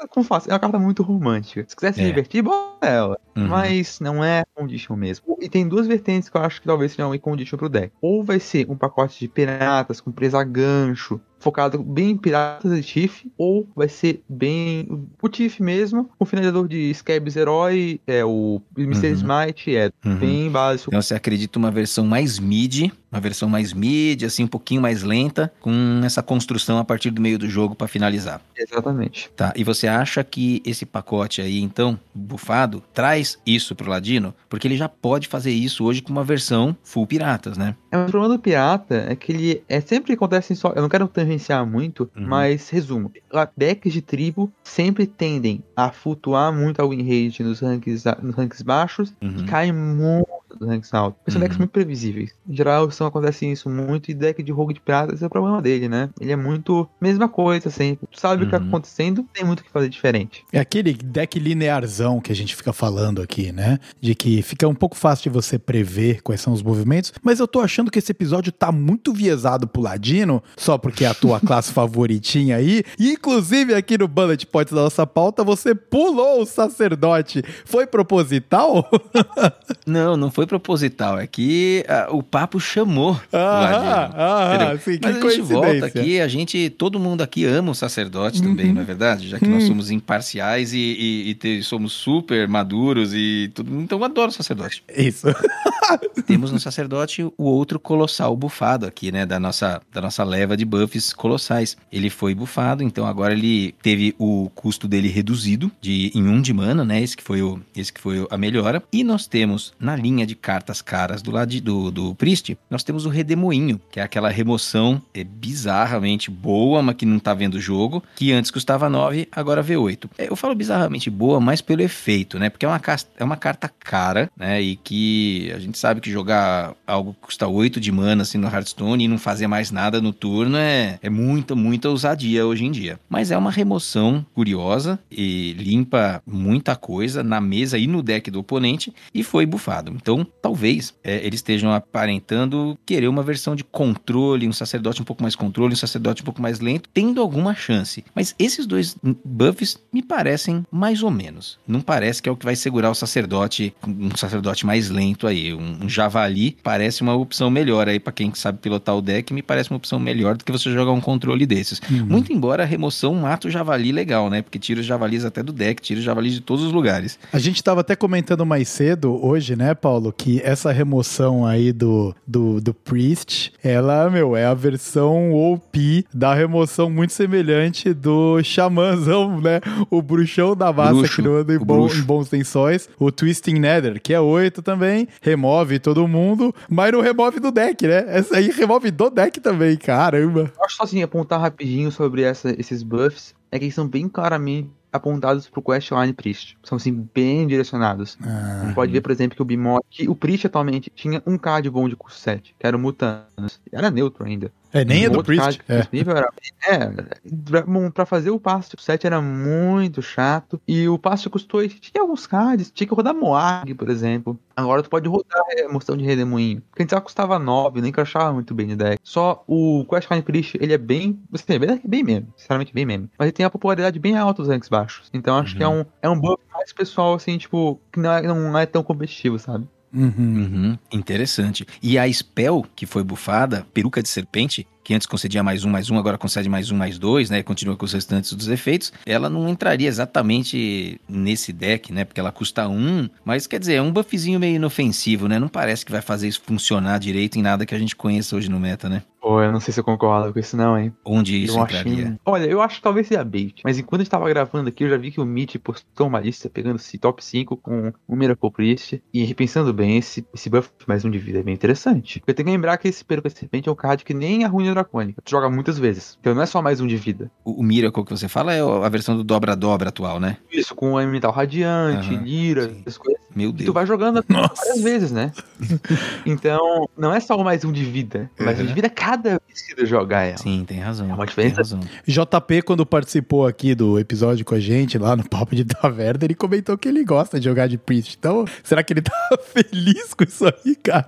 como 0.09 0.25
faço, 0.25 0.49
é 0.49 0.53
uma 0.53 0.59
carta 0.59 0.79
muito 0.79 1.03
romântica. 1.03 1.65
Se 1.67 1.75
quiser 1.75 1.93
se 1.93 2.01
é. 2.01 2.05
divertir, 2.05 2.41
bota 2.41 2.87
ela. 2.87 3.19
Uhum. 3.35 3.47
Mas 3.47 3.99
não 3.99 4.23
é 4.23 4.43
condition 4.57 4.95
mesmo. 4.95 5.37
E 5.39 5.47
tem 5.47 5.67
duas 5.67 5.87
vertentes 5.87 6.29
que 6.29 6.37
eu 6.37 6.41
acho 6.41 6.59
que 6.59 6.67
talvez 6.67 6.91
sejam 6.91 7.11
um 7.11 7.17
condition 7.19 7.57
pro 7.57 7.69
deck. 7.69 7.93
Ou 8.01 8.23
vai 8.23 8.39
ser 8.39 8.69
um 8.69 8.75
pacote 8.75 9.19
de 9.19 9.27
piratas 9.27 10.01
com 10.01 10.11
presa 10.11 10.43
gancho, 10.43 11.21
focado 11.39 11.81
bem 11.83 12.11
em 12.11 12.17
piratas 12.17 12.75
de 12.75 12.83
Tiff, 12.83 13.31
ou 13.37 13.67
vai 13.75 13.87
ser 13.87 14.21
bem 14.27 14.87
o 15.21 15.29
Tiff 15.29 15.61
mesmo, 15.61 16.09
o 16.19 16.25
finalizador 16.25 16.67
de 16.67 16.93
Scabs 16.93 17.35
Herói, 17.35 17.99
é 18.07 18.25
o 18.25 18.61
Mr. 18.77 19.07
Uhum. 19.07 19.13
Smite, 19.13 19.75
é 19.75 19.91
uhum. 20.05 20.15
bem 20.15 20.49
básico. 20.49 20.89
Então 20.89 21.01
você 21.01 21.13
acredita 21.13 21.59
uma 21.59 21.71
versão 21.71 22.05
mais 22.05 22.39
mid, 22.39 22.91
uma 23.11 23.21
versão 23.21 23.47
mais 23.47 23.73
mid, 23.73 24.23
assim, 24.23 24.43
um 24.43 24.47
pouquinho 24.47 24.81
mais 24.81 25.03
lenta, 25.03 25.51
com 25.59 26.01
essa 26.03 26.23
construção 26.23 26.77
a 26.77 26.83
partir 26.83 27.11
do 27.11 27.21
meio 27.21 27.37
do 27.37 27.49
jogo 27.49 27.75
para 27.75 27.87
finalizar. 27.87 28.41
Exatamente. 28.55 29.29
Tá, 29.35 29.53
e 29.55 29.63
você 29.63 29.87
acha 29.87 30.23
que 30.23 30.61
esse 30.65 30.85
pacote 30.85 31.41
aí, 31.41 31.61
então, 31.61 31.99
bufado, 32.13 32.83
traz 32.93 33.37
isso 33.45 33.75
pro 33.75 33.89
Ladino? 33.89 34.33
Porque 34.49 34.67
ele 34.67 34.77
já 34.77 34.87
pode 34.87 35.27
fazer 35.27 35.51
isso 35.51 35.83
hoje 35.83 36.01
com 36.01 36.11
uma 36.11 36.23
versão 36.23 36.75
full 36.83 37.05
piratas, 37.05 37.57
né? 37.57 37.75
É, 37.91 37.97
o 37.97 38.05
problema 38.05 38.35
do 38.35 38.41
pirata 38.41 39.05
é 39.09 39.15
que 39.15 39.31
ele 39.31 39.63
é 39.67 39.79
sempre 39.81 40.13
acontece 40.13 40.55
só. 40.55 40.73
Eu 40.75 40.81
não 40.81 40.89
quero 40.89 41.07
tangenciar 41.07 41.65
muito, 41.65 42.09
uhum. 42.15 42.27
mas 42.27 42.69
resumo. 42.69 43.11
Decks 43.55 43.93
de 43.93 44.01
tribo 44.01 44.51
sempre 44.63 45.05
tendem 45.05 45.63
a 45.75 45.91
flutuar 45.91 46.53
muito 46.53 46.81
a 46.81 46.87
win 46.87 47.01
rate 47.01 47.43
nos 47.43 47.59
ranks, 47.59 48.03
nos 48.21 48.35
ranks 48.35 48.61
baixos 48.61 49.13
uhum. 49.21 49.37
e 49.39 49.43
caem 49.45 49.73
muito 49.73 50.36
do 50.59 50.67
ranks 50.67 50.93
alto. 50.93 51.17
São 51.27 51.39
uhum. 51.39 51.43
decks 51.43 51.57
muito 51.57 51.71
previsíveis. 51.71 52.31
Em 52.47 52.55
geral, 52.55 52.89
são, 52.91 53.07
acontece 53.07 53.49
isso 53.49 53.69
muito, 53.69 54.11
e 54.11 54.13
deck 54.13 54.41
de 54.41 54.51
rogue 54.51 54.73
de 54.73 54.79
prata, 54.79 55.13
esse 55.13 55.23
é 55.23 55.27
o 55.27 55.29
problema 55.29 55.61
dele, 55.61 55.87
né? 55.87 56.09
Ele 56.19 56.31
é 56.31 56.35
muito 56.35 56.87
mesma 56.99 57.27
coisa 57.27 57.69
sempre. 57.69 58.07
Tu 58.11 58.19
sabe 58.19 58.41
uhum. 58.41 58.41
o 58.43 58.45
que 58.45 58.57
tá 58.57 58.61
uhum. 58.61 58.69
acontecendo, 58.69 59.25
tem 59.33 59.45
muito 59.45 59.59
o 59.61 59.63
que 59.63 59.69
fazer 59.69 59.89
diferente. 59.89 60.45
É 60.51 60.59
aquele 60.59 60.93
deck 60.93 61.39
linearzão 61.39 62.19
que 62.19 62.31
a 62.31 62.35
gente 62.35 62.55
fica 62.55 62.73
falando 62.73 63.21
aqui, 63.21 63.51
né? 63.51 63.79
De 64.01 64.15
que 64.15 64.41
fica 64.41 64.67
um 64.67 64.75
pouco 64.75 64.95
fácil 64.95 65.23
de 65.23 65.29
você 65.29 65.59
prever 65.59 66.21
quais 66.21 66.41
são 66.41 66.53
os 66.53 66.63
movimentos, 66.63 67.13
mas 67.21 67.39
eu 67.39 67.47
tô 67.47 67.59
achando 67.59 67.91
que 67.91 67.99
esse 67.99 68.11
episódio 68.11 68.51
tá 68.51 68.71
muito 68.71 69.13
viesado 69.13 69.67
pro 69.67 69.81
Ladino, 69.81 70.41
só 70.55 70.77
porque 70.77 71.05
é 71.05 71.07
a 71.07 71.13
tua 71.13 71.39
classe 71.41 71.71
favoritinha 71.71 72.57
aí. 72.57 72.83
E, 72.97 73.11
inclusive, 73.11 73.73
aqui 73.73 73.97
no 73.97 74.07
Bullet 74.07 74.45
Points 74.47 74.73
da 74.73 74.81
nossa 74.81 75.05
pauta, 75.05 75.43
você 75.43 75.75
pulou 75.75 76.41
o 76.41 76.45
sacerdote. 76.45 77.43
Foi 77.65 77.85
proposital? 77.85 78.89
não, 79.85 80.17
não 80.17 80.31
foi 80.31 80.46
proposital. 80.47 81.19
É 81.19 81.27
que 81.27 81.85
uh, 81.87 82.15
o 82.15 82.23
papo 82.23 82.59
chamou 82.59 83.19
ah, 83.31 84.11
ah, 84.15 84.71
ah, 84.73 84.77
sim, 84.77 84.99
Mas 85.01 85.17
a 85.17 85.29
gente 85.29 85.41
volta 85.41 85.85
aqui, 85.85 86.19
a 86.19 86.27
gente, 86.27 86.69
todo 86.69 86.99
mundo 86.99 87.21
aqui 87.21 87.45
ama 87.45 87.71
o 87.71 87.75
sacerdote 87.75 88.41
uhum. 88.41 88.49
também, 88.49 88.73
não 88.73 88.81
é 88.81 88.85
verdade? 88.85 89.29
Já 89.29 89.39
que 89.39 89.45
uhum. 89.45 89.51
nós 89.51 89.63
somos 89.63 89.91
imparciais 89.91 90.73
e, 90.73 90.77
e, 90.77 91.29
e 91.29 91.35
te, 91.35 91.63
somos 91.63 91.93
super 91.93 92.47
maduros 92.47 93.13
e 93.13 93.51
tudo. 93.53 93.81
Então 93.81 93.99
eu 93.99 94.05
adoro 94.05 94.29
o 94.29 94.33
sacerdote. 94.33 94.83
Isso. 94.95 95.27
Temos 96.25 96.51
no 96.51 96.59
sacerdote 96.59 97.23
o 97.23 97.43
outro 97.43 97.79
colossal 97.79 98.35
bufado 98.35 98.85
aqui, 98.85 99.11
né? 99.11 99.25
Da 99.25 99.39
nossa, 99.39 99.81
da 99.93 100.01
nossa 100.01 100.23
leva 100.23 100.57
de 100.57 100.65
buffs 100.65 101.13
colossais. 101.13 101.77
Ele 101.91 102.09
foi 102.09 102.35
bufado, 102.35 102.83
então 102.83 103.05
agora 103.05 103.33
ele 103.33 103.73
teve 103.81 104.13
o 104.17 104.49
custo 104.53 104.87
dele 104.87 105.07
reduzido 105.07 105.71
de, 105.79 106.11
em 106.13 106.27
um 106.27 106.41
de 106.41 106.53
mana, 106.53 106.83
né? 106.83 107.01
Esse 107.01 107.15
que 107.15 107.23
foi, 107.23 107.41
o, 107.41 107.61
esse 107.75 107.91
que 107.91 108.01
foi 108.01 108.27
a 108.29 108.37
melhora. 108.37 108.83
E 108.91 109.03
nós 109.03 109.27
temos 109.27 109.73
na 109.79 109.95
linha 109.95 110.26
de 110.27 110.35
cartas 110.35 110.81
caras 110.81 111.21
do 111.21 111.31
lado 111.31 111.59
do, 111.61 111.89
do 111.89 112.15
Priest, 112.15 112.57
nós 112.69 112.83
temos 112.83 113.05
o 113.05 113.09
Redemoinho, 113.09 113.79
que 113.91 113.99
é 113.99 114.03
aquela 114.03 114.29
remoção 114.29 115.01
é 115.13 115.23
bizarramente 115.23 116.29
boa, 116.29 116.81
mas 116.81 116.95
que 116.95 117.05
não 117.05 117.19
tá 117.19 117.33
vendo 117.33 117.55
o 117.55 117.59
jogo, 117.59 118.03
que 118.15 118.31
antes 118.31 118.51
custava 118.51 118.89
9, 118.89 119.27
agora 119.31 119.63
V8. 119.63 120.09
É, 120.17 120.29
eu 120.29 120.35
falo 120.35 120.53
bizarramente 120.53 121.09
boa, 121.09 121.39
mais 121.39 121.61
pelo 121.61 121.81
efeito, 121.81 122.37
né? 122.37 122.49
Porque 122.49 122.65
é 122.65 122.69
uma, 122.69 122.81
é 123.17 123.23
uma 123.23 123.37
carta 123.37 123.71
cara, 123.79 124.29
né? 124.35 124.61
E 124.61 124.75
que 124.75 125.51
a 125.55 125.59
gente 125.59 125.77
sabe 125.77 126.01
que 126.01 126.11
jogar 126.11 126.73
algo 126.85 127.13
que 127.13 127.21
custa 127.21 127.47
8 127.47 127.79
de 127.79 127.91
mana 127.91 128.23
assim 128.23 128.37
no 128.37 128.47
Hearthstone 128.47 129.03
e 129.03 129.07
não 129.07 129.17
fazer 129.17 129.47
mais 129.47 129.71
nada 129.71 130.01
no 130.01 130.11
turno 130.11 130.57
é, 130.57 130.99
é 131.01 131.09
muita, 131.09 131.55
muita 131.55 131.89
ousadia 131.89 132.45
hoje 132.45 132.65
em 132.65 132.71
dia. 132.71 132.99
Mas 133.09 133.31
é 133.31 133.37
uma 133.37 133.51
remoção 133.51 134.25
curiosa 134.33 134.99
e 135.11 135.53
limpa 135.53 136.21
muita 136.25 136.75
coisa 136.75 137.23
na 137.23 137.39
mesa 137.39 137.77
e 137.77 137.87
no 137.87 138.01
deck 138.01 138.29
do 138.29 138.39
oponente 138.39 138.93
e 139.13 139.23
foi 139.23 139.45
bufado. 139.45 139.91
Então, 139.95 140.16
talvez 140.23 140.93
é, 141.03 141.25
eles 141.25 141.39
estejam 141.39 141.71
aparentando 141.71 142.77
querer 142.85 143.07
uma 143.07 143.23
versão 143.23 143.55
de 143.55 143.63
controle, 143.63 144.47
um 144.47 144.53
sacerdote 144.53 145.01
um 145.01 145.05
pouco 145.05 145.21
mais 145.21 145.35
controle, 145.35 145.73
um 145.73 145.77
sacerdote 145.77 146.21
um 146.21 146.25
pouco 146.25 146.41
mais 146.41 146.59
lento, 146.59 146.89
tendo 146.93 147.21
alguma 147.21 147.55
chance. 147.55 148.03
Mas 148.15 148.35
esses 148.39 148.65
dois 148.65 148.95
buffs 149.23 149.77
me 149.93 150.01
parecem 150.01 150.65
mais 150.71 151.03
ou 151.03 151.11
menos. 151.11 151.59
Não 151.67 151.81
parece 151.81 152.21
que 152.21 152.29
é 152.29 152.31
o 152.31 152.35
que 152.35 152.45
vai 152.45 152.55
segurar 152.55 152.89
o 152.89 152.95
sacerdote, 152.95 153.73
um 153.85 154.15
sacerdote 154.15 154.65
mais 154.65 154.89
lento 154.89 155.27
aí. 155.27 155.53
Um, 155.53 155.85
um 155.85 155.89
javali 155.89 156.57
parece 156.63 157.01
uma 157.01 157.15
opção 157.15 157.49
melhor 157.49 157.87
aí 157.87 157.99
para 157.99 158.13
quem 158.13 158.33
sabe 158.33 158.59
pilotar 158.59 158.95
o 158.95 159.01
deck, 159.01 159.33
me 159.33 159.41
parece 159.41 159.69
uma 159.69 159.77
opção 159.77 159.99
melhor 159.99 160.37
do 160.37 160.43
que 160.43 160.51
você 160.51 160.71
jogar 160.71 160.91
um 160.91 161.01
controle 161.01 161.45
desses. 161.45 161.81
Uhum. 161.89 162.05
Muito 162.05 162.33
embora 162.33 162.63
a 162.63 162.65
remoção 162.65 163.13
mata 163.15 163.47
o 163.47 163.51
javali 163.51 163.91
legal, 163.91 164.29
né? 164.29 164.41
Porque 164.41 164.59
tira 164.59 164.79
os 164.79 164.85
javalis 164.85 165.25
até 165.25 165.41
do 165.41 165.51
deck, 165.51 165.81
tira 165.81 165.99
os 165.99 166.05
javalis 166.05 166.33
de 166.33 166.41
todos 166.41 166.63
os 166.63 166.71
lugares. 166.71 167.19
A 167.31 167.39
gente 167.39 167.57
estava 167.57 167.81
até 167.81 167.95
comentando 167.95 168.45
mais 168.45 168.67
cedo 168.67 169.23
hoje, 169.23 169.55
né, 169.55 169.73
Paulo, 169.73 170.06
que 170.11 170.41
essa 170.41 170.71
remoção 170.71 171.45
aí 171.45 171.71
do, 171.71 172.15
do, 172.25 172.61
do 172.61 172.73
Priest, 172.73 173.53
ela, 173.63 174.09
meu, 174.09 174.35
é 174.35 174.45
a 174.45 174.53
versão 174.53 175.33
OP 175.33 176.05
da 176.13 176.33
remoção 176.33 176.89
muito 176.89 177.13
semelhante 177.13 177.93
do 177.93 178.41
Xamãzão, 178.43 179.39
né? 179.41 179.59
O 179.89 180.01
bruxão 180.01 180.55
da 180.55 180.71
massa 180.71 180.93
bruxo, 180.93 181.15
que 181.15 181.21
não 181.21 181.35
anda 181.35 181.53
em, 181.53 181.59
bom, 181.59 181.87
em 181.87 182.01
bons 182.01 182.29
tensóis. 182.29 182.89
O 182.99 183.11
Twisting 183.11 183.59
Nether, 183.59 184.01
que 184.01 184.13
é 184.13 184.19
8 184.19 184.61
também, 184.61 185.07
remove 185.21 185.79
todo 185.79 186.07
mundo, 186.07 186.53
mas 186.69 186.91
não 186.91 187.01
remove 187.01 187.39
do 187.39 187.51
deck, 187.51 187.87
né? 187.87 188.05
Essa 188.07 188.37
aí 188.37 188.49
remove 188.51 188.91
do 188.91 189.09
deck 189.09 189.39
também, 189.39 189.77
caramba. 189.77 190.51
Acho 190.61 190.77
só 190.77 190.83
assim, 190.83 191.01
apontar 191.01 191.39
rapidinho 191.39 191.91
sobre 191.91 192.21
essa, 192.21 192.49
esses 192.59 192.83
buffs, 192.83 193.35
é 193.51 193.57
que 193.57 193.65
eles 193.65 193.75
são 193.75 193.87
bem 193.87 194.07
claramente 194.07 194.69
apontados 194.91 195.49
pro 195.49 195.61
Questline 195.61 196.13
Priest. 196.13 196.57
São 196.63 196.77
assim, 196.77 197.07
bem 197.13 197.47
direcionados. 197.47 198.17
Ah, 198.21 198.63
Você 198.65 198.73
pode 198.73 198.91
ver, 198.91 199.01
por 199.01 199.11
exemplo, 199.11 199.35
que 199.35 199.41
o 199.41 199.45
Bimod, 199.45 199.81
que 199.89 200.07
o 200.09 200.15
Priest 200.15 200.47
atualmente 200.47 200.91
tinha 200.95 201.21
um 201.25 201.37
card 201.37 201.69
bom 201.69 201.87
de 201.87 201.95
custo 201.95 202.19
7, 202.19 202.55
que 202.57 202.65
era 202.65 202.75
o 202.75 202.79
Mutanos. 202.79 203.59
Era 203.71 203.91
neutro 203.91 204.25
ainda. 204.25 204.51
É, 204.73 204.83
nem 204.83 205.05
é 205.05 205.09
do 205.09 205.23
Priest. 205.23 205.61
É. 205.67 205.87
Era, 206.01 206.29
é, 206.67 207.89
pra 207.93 208.05
fazer 208.05 208.29
o 208.31 208.39
passe 208.39 208.75
7 208.77 209.07
era 209.07 209.21
muito 209.21 210.01
chato. 210.01 210.61
E 210.67 210.87
o 210.87 210.97
passe 210.97 211.29
custou. 211.29 211.67
Tinha 211.67 212.01
alguns 212.01 212.27
cards, 212.27 212.71
tinha 212.71 212.87
que 212.87 212.93
rodar 212.93 213.15
Moag, 213.15 213.73
por 213.73 213.89
exemplo. 213.89 214.39
Agora 214.55 214.83
tu 214.83 214.89
pode 214.89 215.07
rodar 215.07 215.41
a 215.57 215.61
emoção 215.61 215.95
de 215.95 216.03
redemoinho. 216.03 216.61
Porque 216.69 216.83
antes 216.83 216.93
ela 216.93 217.01
custava 217.01 217.39
9, 217.39 217.81
nem 217.81 217.89
encaixava 217.89 218.33
muito 218.33 218.53
bem 218.53 218.67
no 218.67 218.75
deck. 218.75 218.99
Só 219.03 219.43
o 219.47 219.85
Questline 219.89 220.21
Priest, 220.21 220.57
ele 220.59 220.73
é 220.73 220.77
bem. 220.77 221.19
Você 221.31 221.43
assim, 221.49 221.59
bem, 221.59 221.81
bem 221.83 222.03
meme. 222.03 222.27
Sinceramente, 222.35 222.73
bem 222.73 222.85
meme. 222.85 223.09
Mas 223.17 223.27
ele 223.27 223.33
tem 223.33 223.45
a 223.45 223.49
popularidade 223.49 223.99
bem 223.99 224.17
alta 224.17 224.41
dos 224.41 224.51
ranks 224.51 224.69
baixos. 224.69 225.09
Então 225.13 225.37
acho 225.37 225.53
uhum. 225.53 225.57
que 225.57 225.63
é 225.63 225.67
uhum. 225.67 225.79
um, 225.81 225.85
é 226.01 226.09
um 226.09 226.19
buff 226.19 226.41
mais 226.53 226.73
pessoal, 226.73 227.13
assim, 227.13 227.37
tipo, 227.37 227.79
que 227.91 227.99
não 227.99 228.11
é, 228.11 228.21
não 228.21 228.57
é 228.57 228.65
tão 228.65 228.83
competitivo, 228.83 229.39
sabe? 229.39 229.67
Uhum. 229.97 230.13
Uhum. 230.17 230.77
Interessante. 230.91 231.65
E 231.81 231.97
a 231.97 232.11
spell 232.11 232.63
que 232.75 232.85
foi 232.85 233.03
bufada, 233.03 233.65
peruca 233.73 234.01
de 234.03 234.09
serpente, 234.09 234.67
que 234.83 234.93
antes 234.93 235.07
concedia 235.07 235.43
mais 235.43 235.65
um, 235.65 235.69
mais 235.69 235.89
um, 235.89 235.97
agora 235.97 236.17
concede 236.17 236.47
mais 236.47 236.71
um, 236.71 236.77
mais 236.77 236.97
dois, 236.97 237.29
né? 237.29 237.43
Continua 237.43 237.75
com 237.75 237.83
os 237.83 237.91
restantes 237.91 238.31
dos 238.31 238.47
efeitos. 238.47 238.93
Ela 239.05 239.29
não 239.29 239.49
entraria 239.49 239.87
exatamente 239.87 241.01
nesse 241.09 241.51
deck, 241.51 241.91
né? 241.91 242.05
Porque 242.05 242.19
ela 242.19 242.31
custa 242.31 242.69
um, 242.69 243.09
mas 243.25 243.47
quer 243.47 243.59
dizer, 243.59 243.73
é 243.73 243.81
um 243.81 243.91
buffzinho 243.91 244.39
meio 244.39 244.55
inofensivo, 244.55 245.27
né? 245.27 245.39
Não 245.39 245.49
parece 245.49 245.85
que 245.85 245.91
vai 245.91 246.01
fazer 246.01 246.27
isso 246.27 246.41
funcionar 246.45 246.99
direito 246.99 247.37
em 247.37 247.41
nada 247.41 247.65
que 247.65 247.75
a 247.75 247.79
gente 247.79 247.95
conheça 247.95 248.35
hoje 248.35 248.49
no 248.49 248.59
meta, 248.59 248.87
né? 248.87 249.03
Pô, 249.21 249.41
eu 249.41 249.51
não 249.51 249.59
sei 249.59 249.73
se 249.73 249.79
eu 249.79 249.83
concordo 249.83 250.31
com 250.31 250.39
isso 250.39 250.55
não, 250.55 250.77
hein. 250.77 250.93
Onde 251.03 251.43
isso 251.43 251.57
eu 251.57 251.63
entraria? 251.63 251.93
achei... 252.05 252.15
Olha, 252.25 252.45
eu 252.45 252.61
acho 252.61 252.77
que 252.77 252.81
talvez 252.81 253.07
seja 253.07 253.23
bait. 253.23 253.61
Mas 253.63 253.77
enquanto 253.77 254.01
a 254.01 254.03
gente 254.03 254.11
tava 254.11 254.29
gravando 254.29 254.69
aqui, 254.69 254.83
eu 254.83 254.89
já 254.89 254.97
vi 254.97 255.11
que 255.11 255.19
o 255.19 255.25
Mitch 255.25 255.55
postou 255.57 256.07
uma 256.07 256.19
lista 256.19 256.49
pegando 256.49 256.75
esse 256.77 256.97
top 256.97 257.23
5 257.23 257.57
com 257.57 257.91
o 258.07 258.15
Miracle 258.15 258.51
Priest. 258.51 259.01
E 259.13 259.23
repensando 259.23 259.73
bem, 259.73 259.97
esse, 259.97 260.25
esse 260.33 260.49
buff 260.49 260.69
mais 260.87 261.03
um 261.03 261.09
de 261.09 261.17
vida 261.17 261.39
é 261.39 261.43
bem 261.43 261.53
interessante. 261.53 262.19
Porque 262.19 262.33
tem 262.33 262.45
que 262.45 262.51
lembrar 262.51 262.77
que 262.77 262.87
esse 262.87 263.03
Peruca 263.03 263.29
Serpente 263.29 263.67
é 263.67 263.71
um 263.71 263.75
card 263.75 264.05
que 264.05 264.13
nem 264.13 264.43
a 264.43 264.47
Rune 264.47 264.69
Dracônica. 264.71 265.21
Tu 265.23 265.31
joga 265.31 265.49
muitas 265.49 265.77
vezes. 265.79 266.17
Então 266.21 266.33
não 266.35 266.41
é 266.41 266.45
só 266.45 266.61
mais 266.61 266.79
um 266.79 266.87
de 266.87 266.95
vida. 266.95 267.29
O, 267.43 267.59
o 267.61 267.63
Miracle 267.63 268.05
que 268.05 268.11
você 268.11 268.27
fala 268.27 268.53
é 268.53 268.61
a 268.61 268.89
versão 268.89 269.15
do 269.17 269.23
dobra-dobra 269.23 269.89
atual, 269.89 270.19
né? 270.19 270.37
Isso, 270.51 270.73
com 270.75 270.93
o 270.93 270.99
Elemental 271.01 271.31
Radiante, 271.31 272.13
Aham, 272.13 272.23
Lira, 272.23 272.69
sim. 272.69 272.77
essas 272.81 272.97
coisas. 272.97 273.21
Meu 273.35 273.49
E 273.49 273.53
tu 273.53 273.57
Deus. 273.57 273.73
vai 273.73 273.85
jogando 273.85 274.23
Nossa. 274.29 274.53
várias 274.55 274.81
vezes, 274.81 275.11
né? 275.11 275.31
então, 276.25 276.87
não 276.97 277.13
é 277.13 277.19
só 277.19 277.37
mais 277.43 277.63
um 277.65 277.71
de 277.71 277.83
vida. 277.83 278.29
Mais 278.39 278.59
um 278.59 278.65
de 278.65 278.73
vida 278.73 278.89
cada 279.07 279.39
vez 279.47 279.61
que 279.65 279.73
tu 279.75 279.85
jogar 279.85 280.23
ela. 280.23 280.37
Sim, 280.37 280.65
tem 280.67 280.79
razão. 280.79 281.05
É 281.09 281.13
uma 281.13 281.17
tem 281.19 281.27
diferença. 281.27 281.57
razão. 281.57 281.79
JP, 282.05 282.61
quando 282.63 282.85
participou 282.85 283.47
aqui 283.47 283.73
do 283.73 283.97
episódio 283.97 284.43
com 284.43 284.53
a 284.53 284.59
gente, 284.59 284.97
lá 284.97 285.15
no 285.15 285.23
Papo 285.27 285.55
de 285.55 285.63
Taverna, 285.63 286.25
ele 286.25 286.35
comentou 286.35 286.77
que 286.77 286.89
ele 286.89 287.03
gosta 287.05 287.39
de 287.39 287.45
jogar 287.45 287.67
de 287.67 287.77
Priest. 287.77 288.17
Então, 288.19 288.45
será 288.63 288.83
que 288.83 288.91
ele 288.91 289.01
tá 289.01 289.11
feliz 289.53 290.13
com 290.13 290.23
isso 290.25 290.45
aí, 290.45 290.75
cara? 290.75 291.07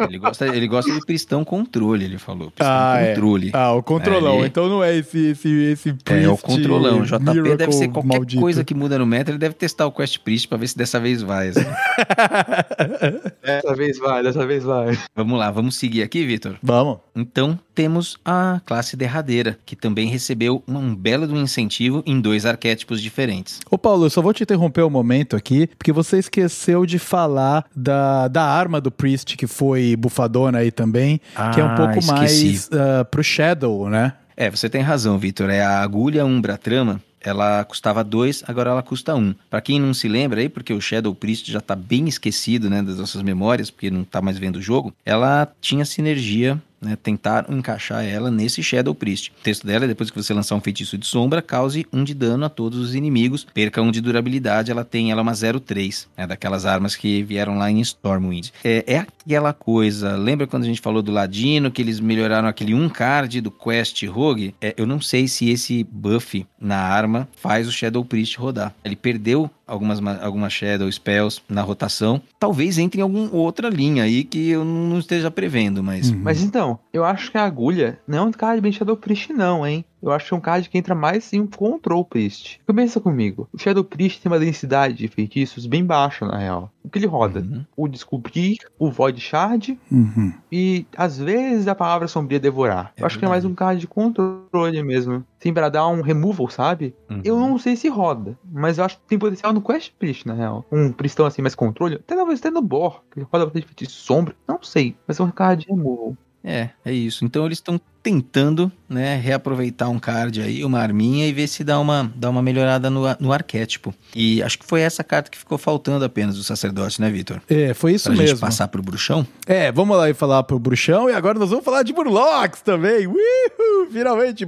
Ele 0.00 0.18
gosta, 0.18 0.46
ele 0.46 0.66
gosta 0.68 0.92
de 0.92 1.00
Pristão 1.06 1.42
Controle, 1.44 2.04
ele 2.04 2.18
falou. 2.18 2.50
Pristão 2.50 2.66
Ah, 2.68 2.98
é. 3.00 3.14
Controle. 3.14 3.50
Ah, 3.54 3.72
o 3.72 3.82
controlão. 3.82 4.34
É, 4.34 4.38
ele- 4.40 4.46
Então 4.48 4.68
não 4.68 4.84
é 4.84 4.96
esse, 4.96 5.18
esse, 5.30 5.48
esse 5.48 5.92
Priest. 5.94 6.24
É, 6.24 6.28
o 6.28 6.36
controlão. 6.36 7.02
JP 7.02 7.18
deve 7.24 7.40
Miracle 7.42 7.72
ser 7.72 7.88
qualquer 7.88 8.08
maldito. 8.08 8.40
coisa 8.42 8.62
que 8.64 8.74
muda 8.74 8.98
no 8.98 9.06
meta, 9.06 9.30
ele 9.30 9.38
deve 9.38 9.54
testar 9.54 9.86
o 9.86 9.92
Quest 9.92 10.18
Priest 10.18 10.48
pra 10.48 10.58
ver 10.58 10.68
se 10.68 10.76
dessa 10.76 11.00
vez 11.00 11.22
vai. 11.22 11.48
assim. 11.48 11.60
Dessa 13.42 13.74
vez 13.74 13.98
vai, 13.98 14.22
dessa 14.22 14.46
vez 14.46 14.64
vai. 14.64 14.98
vamos 15.14 15.38
lá, 15.38 15.50
vamos 15.50 15.76
seguir 15.76 16.02
aqui, 16.02 16.24
Vitor? 16.26 16.56
Vamos. 16.62 16.98
Então, 17.14 17.37
temos 17.74 18.16
a 18.24 18.60
classe 18.64 18.96
derradeira, 18.96 19.58
que 19.64 19.76
também 19.76 20.08
recebeu 20.08 20.62
um 20.66 20.94
belo 20.94 21.32
um 21.32 21.40
incentivo 21.40 22.02
em 22.06 22.20
dois 22.20 22.44
arquétipos 22.46 23.00
diferentes. 23.00 23.60
Ô 23.70 23.76
Paulo, 23.78 24.06
eu 24.06 24.10
só 24.10 24.20
vou 24.22 24.32
te 24.32 24.42
interromper 24.42 24.82
um 24.82 24.90
momento 24.90 25.36
aqui, 25.36 25.66
porque 25.78 25.92
você 25.92 26.18
esqueceu 26.18 26.84
de 26.86 26.98
falar 26.98 27.64
da, 27.74 28.28
da 28.28 28.42
arma 28.44 28.80
do 28.80 28.90
Priest, 28.90 29.36
que 29.36 29.46
foi 29.46 29.94
bufadona 29.96 30.58
aí 30.58 30.70
também, 30.70 31.20
que 31.54 31.60
é 31.60 31.64
um 31.64 31.68
Ah, 31.68 31.76
pouco 31.76 31.98
esqueci. 31.98 32.12
mais 32.44 32.70
ah, 32.72 33.04
pro 33.04 33.22
Shadow, 33.22 33.88
né? 33.88 34.14
É, 34.36 34.48
você 34.50 34.68
tem 34.68 34.80
razão, 34.82 35.18
Vitor. 35.18 35.50
É 35.50 35.62
a 35.62 35.80
agulha 35.82 36.24
Umbra 36.24 36.56
Trama. 36.56 37.00
Ela 37.20 37.64
custava 37.64 38.04
2, 38.04 38.44
agora 38.46 38.70
ela 38.70 38.82
custa 38.82 39.12
1. 39.14 39.18
Um. 39.18 39.34
Pra 39.50 39.60
quem 39.60 39.80
não 39.80 39.92
se 39.92 40.06
lembra 40.06 40.40
aí, 40.40 40.48
porque 40.48 40.72
o 40.72 40.80
Shadow 40.80 41.12
Priest 41.12 41.50
já 41.50 41.60
tá 41.60 41.74
bem 41.74 42.06
esquecido, 42.08 42.70
né, 42.70 42.80
das 42.80 42.96
nossas 42.98 43.20
memórias, 43.22 43.70
porque 43.70 43.90
não 43.90 44.04
tá 44.04 44.22
mais 44.22 44.38
vendo 44.38 44.56
o 44.56 44.62
jogo, 44.62 44.94
ela 45.04 45.48
tinha 45.60 45.84
sinergia, 45.84 46.56
né, 46.80 46.96
tentaram 47.00 47.56
encaixar 47.56 48.04
ela 48.04 48.30
nesse 48.30 48.62
Shadow 48.62 48.94
Priest. 48.94 49.32
O 49.38 49.42
texto 49.42 49.66
dela 49.66 49.84
é 49.84 49.88
depois 49.88 50.10
que 50.10 50.16
você 50.22 50.32
lançar 50.32 50.54
um 50.54 50.60
feitiço 50.60 50.96
de 50.98 51.06
sombra, 51.06 51.42
cause 51.42 51.86
um 51.92 52.04
de 52.04 52.14
dano 52.14 52.44
a 52.44 52.48
todos 52.48 52.78
os 52.78 52.94
inimigos, 52.94 53.46
perca 53.52 53.82
um 53.82 53.90
de 53.90 54.00
durabilidade, 54.00 54.70
ela 54.70 54.84
tem 54.84 55.10
ela 55.10 55.20
é 55.20 55.22
uma 55.22 55.34
03, 55.34 56.08
né, 56.16 56.26
daquelas 56.26 56.64
armas 56.66 56.94
que 56.96 57.22
vieram 57.22 57.56
lá 57.58 57.70
em 57.70 57.80
Stormwind. 57.80 58.50
É, 58.64 58.84
é 58.86 58.98
aquela 58.98 59.52
coisa, 59.52 60.16
lembra 60.16 60.46
quando 60.46 60.64
a 60.64 60.66
gente 60.66 60.80
falou 60.80 61.02
do 61.02 61.12
Ladino, 61.12 61.70
que 61.70 61.82
eles 61.82 62.00
melhoraram 62.00 62.48
aquele 62.48 62.74
um 62.74 62.88
card 62.88 63.40
do 63.40 63.50
Quest 63.50 64.02
Rogue? 64.06 64.54
É, 64.60 64.74
eu 64.76 64.86
não 64.86 65.00
sei 65.00 65.28
se 65.28 65.48
esse 65.50 65.84
buff 65.84 66.46
na 66.60 66.76
arma 66.78 67.28
faz 67.36 67.68
o 67.68 67.72
Shadow 67.72 68.04
Priest 68.04 68.36
rodar. 68.38 68.74
Ele 68.84 68.96
perdeu 68.96 69.50
algumas, 69.66 70.00
ma- 70.00 70.18
algumas 70.22 70.52
Shadow 70.52 70.90
Spells 70.90 71.40
na 71.48 71.62
rotação. 71.62 72.20
Talvez 72.38 72.78
entre 72.78 73.00
em 73.00 73.02
alguma 73.02 73.28
outra 73.32 73.68
linha 73.68 74.02
aí 74.04 74.24
que 74.24 74.48
eu 74.48 74.64
não 74.64 74.98
esteja 74.98 75.30
prevendo, 75.30 75.82
mas... 75.82 76.10
Uhum. 76.10 76.20
Mas 76.22 76.42
então, 76.42 76.67
eu 76.92 77.04
acho 77.04 77.30
que 77.30 77.38
a 77.38 77.44
agulha 77.44 77.98
não 78.06 78.18
é 78.18 78.22
um 78.22 78.32
card 78.32 78.60
bem 78.60 78.72
Shadow 78.72 78.96
Priest, 78.96 79.32
não, 79.32 79.66
hein? 79.66 79.84
Eu 80.02 80.12
acho 80.12 80.28
que 80.28 80.34
é 80.34 80.36
um 80.36 80.40
card 80.40 80.68
que 80.68 80.78
entra 80.78 80.94
mais 80.94 81.32
em 81.32 81.40
um 81.40 81.46
Control 81.46 82.04
Priest. 82.04 82.60
Pensa 82.66 83.00
comigo, 83.00 83.48
o 83.52 83.58
Shadow 83.58 83.82
Priest 83.82 84.20
tem 84.22 84.30
uma 84.30 84.38
densidade 84.38 84.94
de 84.94 85.08
feitiços 85.08 85.66
bem 85.66 85.84
baixa, 85.84 86.24
na 86.24 86.38
real. 86.38 86.70
O 86.84 86.88
que 86.88 86.98
ele 86.98 87.06
roda? 87.06 87.40
Uhum. 87.40 87.64
O 87.76 87.88
Descobrir, 87.88 88.58
o 88.78 88.90
Void 88.90 89.20
Shard 89.20 89.78
Uhum. 89.90 90.32
e, 90.52 90.86
às 90.96 91.18
vezes, 91.18 91.66
a 91.66 91.74
palavra 91.74 92.06
sombria 92.06 92.38
devorar. 92.38 92.92
É 92.96 93.02
eu 93.02 93.06
acho 93.06 93.18
que 93.18 93.24
é 93.24 93.28
mais 93.28 93.44
um 93.44 93.54
card 93.54 93.80
de 93.80 93.88
controle 93.88 94.82
mesmo. 94.84 95.24
Sim, 95.40 95.52
pra 95.52 95.68
dar 95.68 95.88
um 95.88 96.00
removal, 96.00 96.48
sabe? 96.48 96.94
Uhum. 97.10 97.20
Eu 97.24 97.36
não 97.38 97.58
sei 97.58 97.74
se 97.74 97.88
roda, 97.88 98.38
mas 98.52 98.78
eu 98.78 98.84
acho 98.84 98.96
que 98.98 99.02
tem 99.08 99.18
potencial 99.18 99.52
no 99.52 99.60
Quest 99.60 99.92
Priest, 99.98 100.26
na 100.26 100.34
real. 100.34 100.64
Um 100.70 100.92
Priestão 100.92 101.26
assim, 101.26 101.42
mais 101.42 101.54
controle. 101.56 101.96
Até 101.96 102.14
talvez 102.14 102.38
até 102.38 102.50
no 102.50 102.62
Bor, 102.62 103.02
que 103.10 103.20
roda 103.20 103.46
bastante 103.46 103.66
feitiço 103.66 104.00
sombra. 104.00 104.34
Não 104.46 104.62
sei, 104.62 104.96
mas 105.06 105.18
é 105.18 105.22
um 105.24 105.30
card 105.30 105.64
de 105.64 105.72
removal. 105.72 106.16
É, 106.42 106.70
é 106.84 106.92
isso. 106.92 107.24
Então 107.24 107.44
eles 107.46 107.58
estão 107.58 107.80
tentando, 108.02 108.70
né, 108.88 109.16
reaproveitar 109.16 109.88
um 109.88 109.98
card 109.98 110.40
aí, 110.40 110.64
uma 110.64 110.78
arminha 110.80 111.26
e 111.26 111.32
ver 111.32 111.46
se 111.48 111.62
dá 111.64 111.78
uma, 111.78 112.10
dá 112.14 112.30
uma 112.30 112.40
melhorada 112.40 112.88
no, 112.88 113.02
no 113.20 113.32
arquétipo. 113.32 113.94
E 114.14 114.42
acho 114.42 114.58
que 114.58 114.64
foi 114.64 114.80
essa 114.80 115.04
carta 115.04 115.30
que 115.30 115.36
ficou 115.36 115.58
faltando 115.58 116.04
apenas 116.04 116.36
do 116.36 116.42
sacerdote, 116.44 117.00
né, 117.00 117.10
Vitor? 117.10 117.40
É, 117.48 117.74
foi 117.74 117.94
isso 117.94 118.04
Pra 118.08 118.14
gente 118.14 118.24
mesmo. 118.26 118.40
passar 118.40 118.68
pro 118.68 118.82
bruxão. 118.82 119.26
É, 119.46 119.70
vamos 119.72 119.96
lá 119.96 120.08
e 120.08 120.14
falar 120.14 120.42
pro 120.44 120.58
bruxão 120.58 121.10
e 121.10 121.12
agora 121.12 121.38
nós 121.38 121.50
vamos 121.50 121.64
falar 121.64 121.82
de 121.82 121.92
Murlocs 121.92 122.60
também. 122.62 123.06
Uhul, 123.06 123.90
finalmente. 123.92 124.46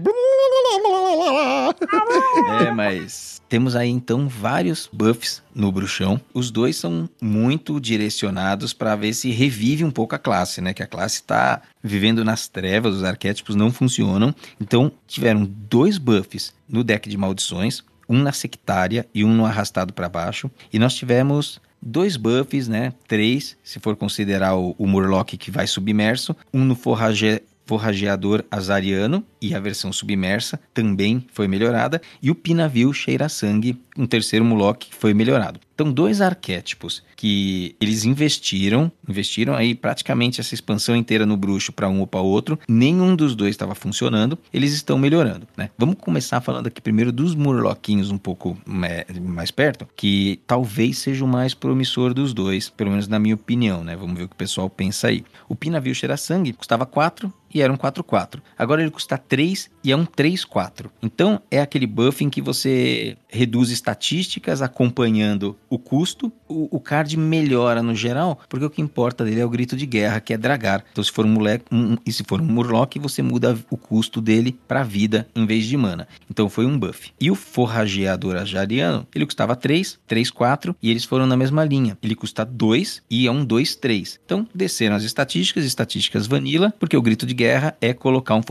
É, 2.67 2.71
mas 2.73 3.41
temos 3.49 3.75
aí 3.75 3.89
então 3.89 4.29
vários 4.29 4.89
buffs 4.93 5.43
no 5.55 5.71
bruxão. 5.73 6.21
Os 6.33 6.51
dois 6.51 6.77
são 6.77 7.09
muito 7.21 7.81
direcionados 7.81 8.73
para 8.73 8.95
ver 8.97 9.13
se 9.13 9.31
revive 9.31 9.85
um 9.85 9.91
pouco 9.91 10.15
a 10.15 10.19
classe, 10.19 10.61
né? 10.61 10.73
Que 10.73 10.83
a 10.83 10.87
classe 10.87 11.23
tá 11.23 11.61
vivendo 11.83 12.25
nas 12.25 12.47
trevas, 12.47 12.95
os 12.97 13.05
arquétipos 13.05 13.40
não 13.49 13.73
funcionam. 13.73 14.35
Então 14.61 14.93
tiveram 15.07 15.45
dois 15.45 15.99
buffs 15.99 16.53
no 16.69 16.85
deck 16.85 17.09
de 17.09 17.17
maldições, 17.17 17.83
um 18.09 18.19
na 18.19 18.33
sectária 18.33 19.07
e 19.15 19.25
um 19.25 19.35
no 19.35 19.45
arrastado 19.45 19.93
para 19.93 20.09
baixo. 20.09 20.51
E 20.73 20.79
nós 20.79 20.95
tivemos 20.95 21.61
dois 21.81 22.17
buffs, 22.17 22.69
né? 22.69 22.93
Três, 23.07 23.57
se 23.63 23.79
for 23.81 23.97
considerar 23.97 24.57
o, 24.57 24.75
o 24.79 24.87
Murloc 24.87 25.31
que 25.31 25.51
vai 25.51 25.67
submerso, 25.67 26.35
um 26.53 26.65
no 26.65 26.75
forrage 26.75 27.43
forrageador 27.67 28.43
azariano 28.51 29.25
e 29.41 29.55
a 29.55 29.61
versão 29.61 29.93
submersa 29.93 30.59
também 30.75 31.25
foi 31.33 31.47
melhorada 31.47 32.03
e 32.21 32.29
o 32.29 32.35
pinavio 32.35 32.93
cheira 32.93 33.29
sangue 33.29 33.81
um 33.97 34.07
terceiro 34.07 34.45
Moloch 34.45 34.89
que 34.89 34.93
foi 34.93 35.15
melhorado 35.15 35.61
então 35.81 35.91
dois 35.91 36.21
arquétipos 36.21 37.03
que 37.17 37.75
eles 37.81 38.05
investiram 38.05 38.93
investiram 39.09 39.55
aí 39.55 39.75
praticamente 39.75 40.39
essa 40.39 40.53
expansão 40.53 40.95
inteira 40.95 41.25
no 41.25 41.39
bruxo 41.39 41.73
para 41.73 41.89
um 41.89 42.01
ou 42.01 42.07
para 42.07 42.21
outro 42.21 42.59
nenhum 42.69 43.17
dos 43.17 43.35
dois 43.35 43.53
estava 43.53 43.75
funcionando 43.75 44.39
eles 44.53 44.75
estão 44.75 44.99
melhorando 44.99 45.49
né 45.57 45.71
vamos 45.79 45.97
começar 45.99 46.43
falando 46.43 46.67
aqui 46.67 46.83
primeiro 46.83 47.11
dos 47.11 47.35
Murloquinhos 47.35 48.11
um 48.11 48.19
pouco 48.19 48.59
mais 48.67 49.51
perto 49.51 49.89
que 49.97 50.39
talvez 50.47 50.99
seja 50.99 51.25
o 51.25 51.29
mais 51.29 51.55
promissor 51.55 52.13
dos 52.13 52.35
dois 52.35 52.69
pelo 52.69 52.91
menos 52.91 53.09
na 53.09 53.19
minha 53.19 53.35
opinião 53.35 53.83
né 53.83 53.97
vamos 53.97 54.19
ver 54.19 54.25
o 54.25 54.29
que 54.29 54.35
o 54.35 54.37
pessoal 54.37 54.69
pensa 54.69 55.09
aí 55.09 55.25
o 55.49 55.57
pinavio 55.57 55.95
cheira 55.95 56.19
sangue 56.19 56.53
custava 56.53 56.85
4 56.85 57.33
e 57.53 57.61
era 57.61 57.73
um 57.73 57.77
4-4. 57.77 58.41
Agora 58.57 58.81
ele 58.81 58.91
custa 58.91 59.19
3 59.19 59.71
e 59.83 59.93
é 59.93 59.97
um 59.97 60.07
3-4. 60.07 60.87
Então 61.03 61.43
é 61.51 61.61
aquele 61.61 61.87
buff 61.87 62.25
em 62.25 62.31
que 62.31 62.41
você 62.41 63.17
reduz 63.29 63.71
estatísticas 63.71 64.63
acompanhando 64.63 65.57
o 65.71 65.79
custo. 65.79 66.31
O, 66.49 66.77
o 66.77 66.81
card 66.81 67.17
melhora 67.17 67.81
no 67.81 67.95
geral, 67.95 68.41
porque 68.49 68.65
o 68.65 68.71
que 68.71 68.83
importa 68.83 69.25
dele 69.25 69.41
é 69.41 69.47
o 69.47 69.49
grito 69.49 69.77
de 69.77 69.87
guerra, 69.87 70.21
que 70.21 70.35
é 70.35 70.37
dragar. 70.37 70.85
Então 70.91 71.03
se 71.03 71.13
for 71.13 71.25
um 71.25 71.29
moleque, 71.29 71.65
um, 71.71 71.97
e 72.05 72.13
se 72.13 72.25
for 72.25 72.41
um 72.41 72.45
murloc, 72.45 72.97
você 72.99 73.23
muda 73.23 73.57
o 73.71 73.77
custo 73.77 74.21
dele 74.21 74.59
para 74.67 74.83
vida 74.83 75.29
em 75.35 75.47
vez 75.47 75.65
de 75.65 75.77
mana. 75.77 76.09
Então 76.29 76.51
foi 76.51 76.67
um 76.67 76.77
buff. 76.77 77.13
E 77.21 77.31
o 77.31 77.37
forrageador 77.37 78.37
ajariano, 78.37 79.07
ele 79.15 79.25
custava 79.25 79.55
3, 79.55 79.99
3, 80.09 80.31
4 80.31 80.75
e 80.83 80.91
eles 80.91 81.05
foram 81.05 81.27
na 81.27 81.37
mesma 81.37 81.65
linha. 81.65 81.97
Ele 82.03 82.17
custa 82.17 82.45
2 82.45 83.03
e 83.09 83.29
é 83.29 83.31
um 83.31 83.45
2, 83.45 83.77
3. 83.77 84.19
Então 84.25 84.47
desceram 84.53 84.97
as 84.97 85.05
estatísticas, 85.05 85.65
estatísticas 85.65 86.27
vanilla, 86.27 86.75
porque 86.81 86.97
o 86.97 87.03
grito 87.03 87.25
de 87.25 87.35
guerra 87.35 87.77
é 87.81 87.95
colocar 87.95 88.35
um 88.35 88.43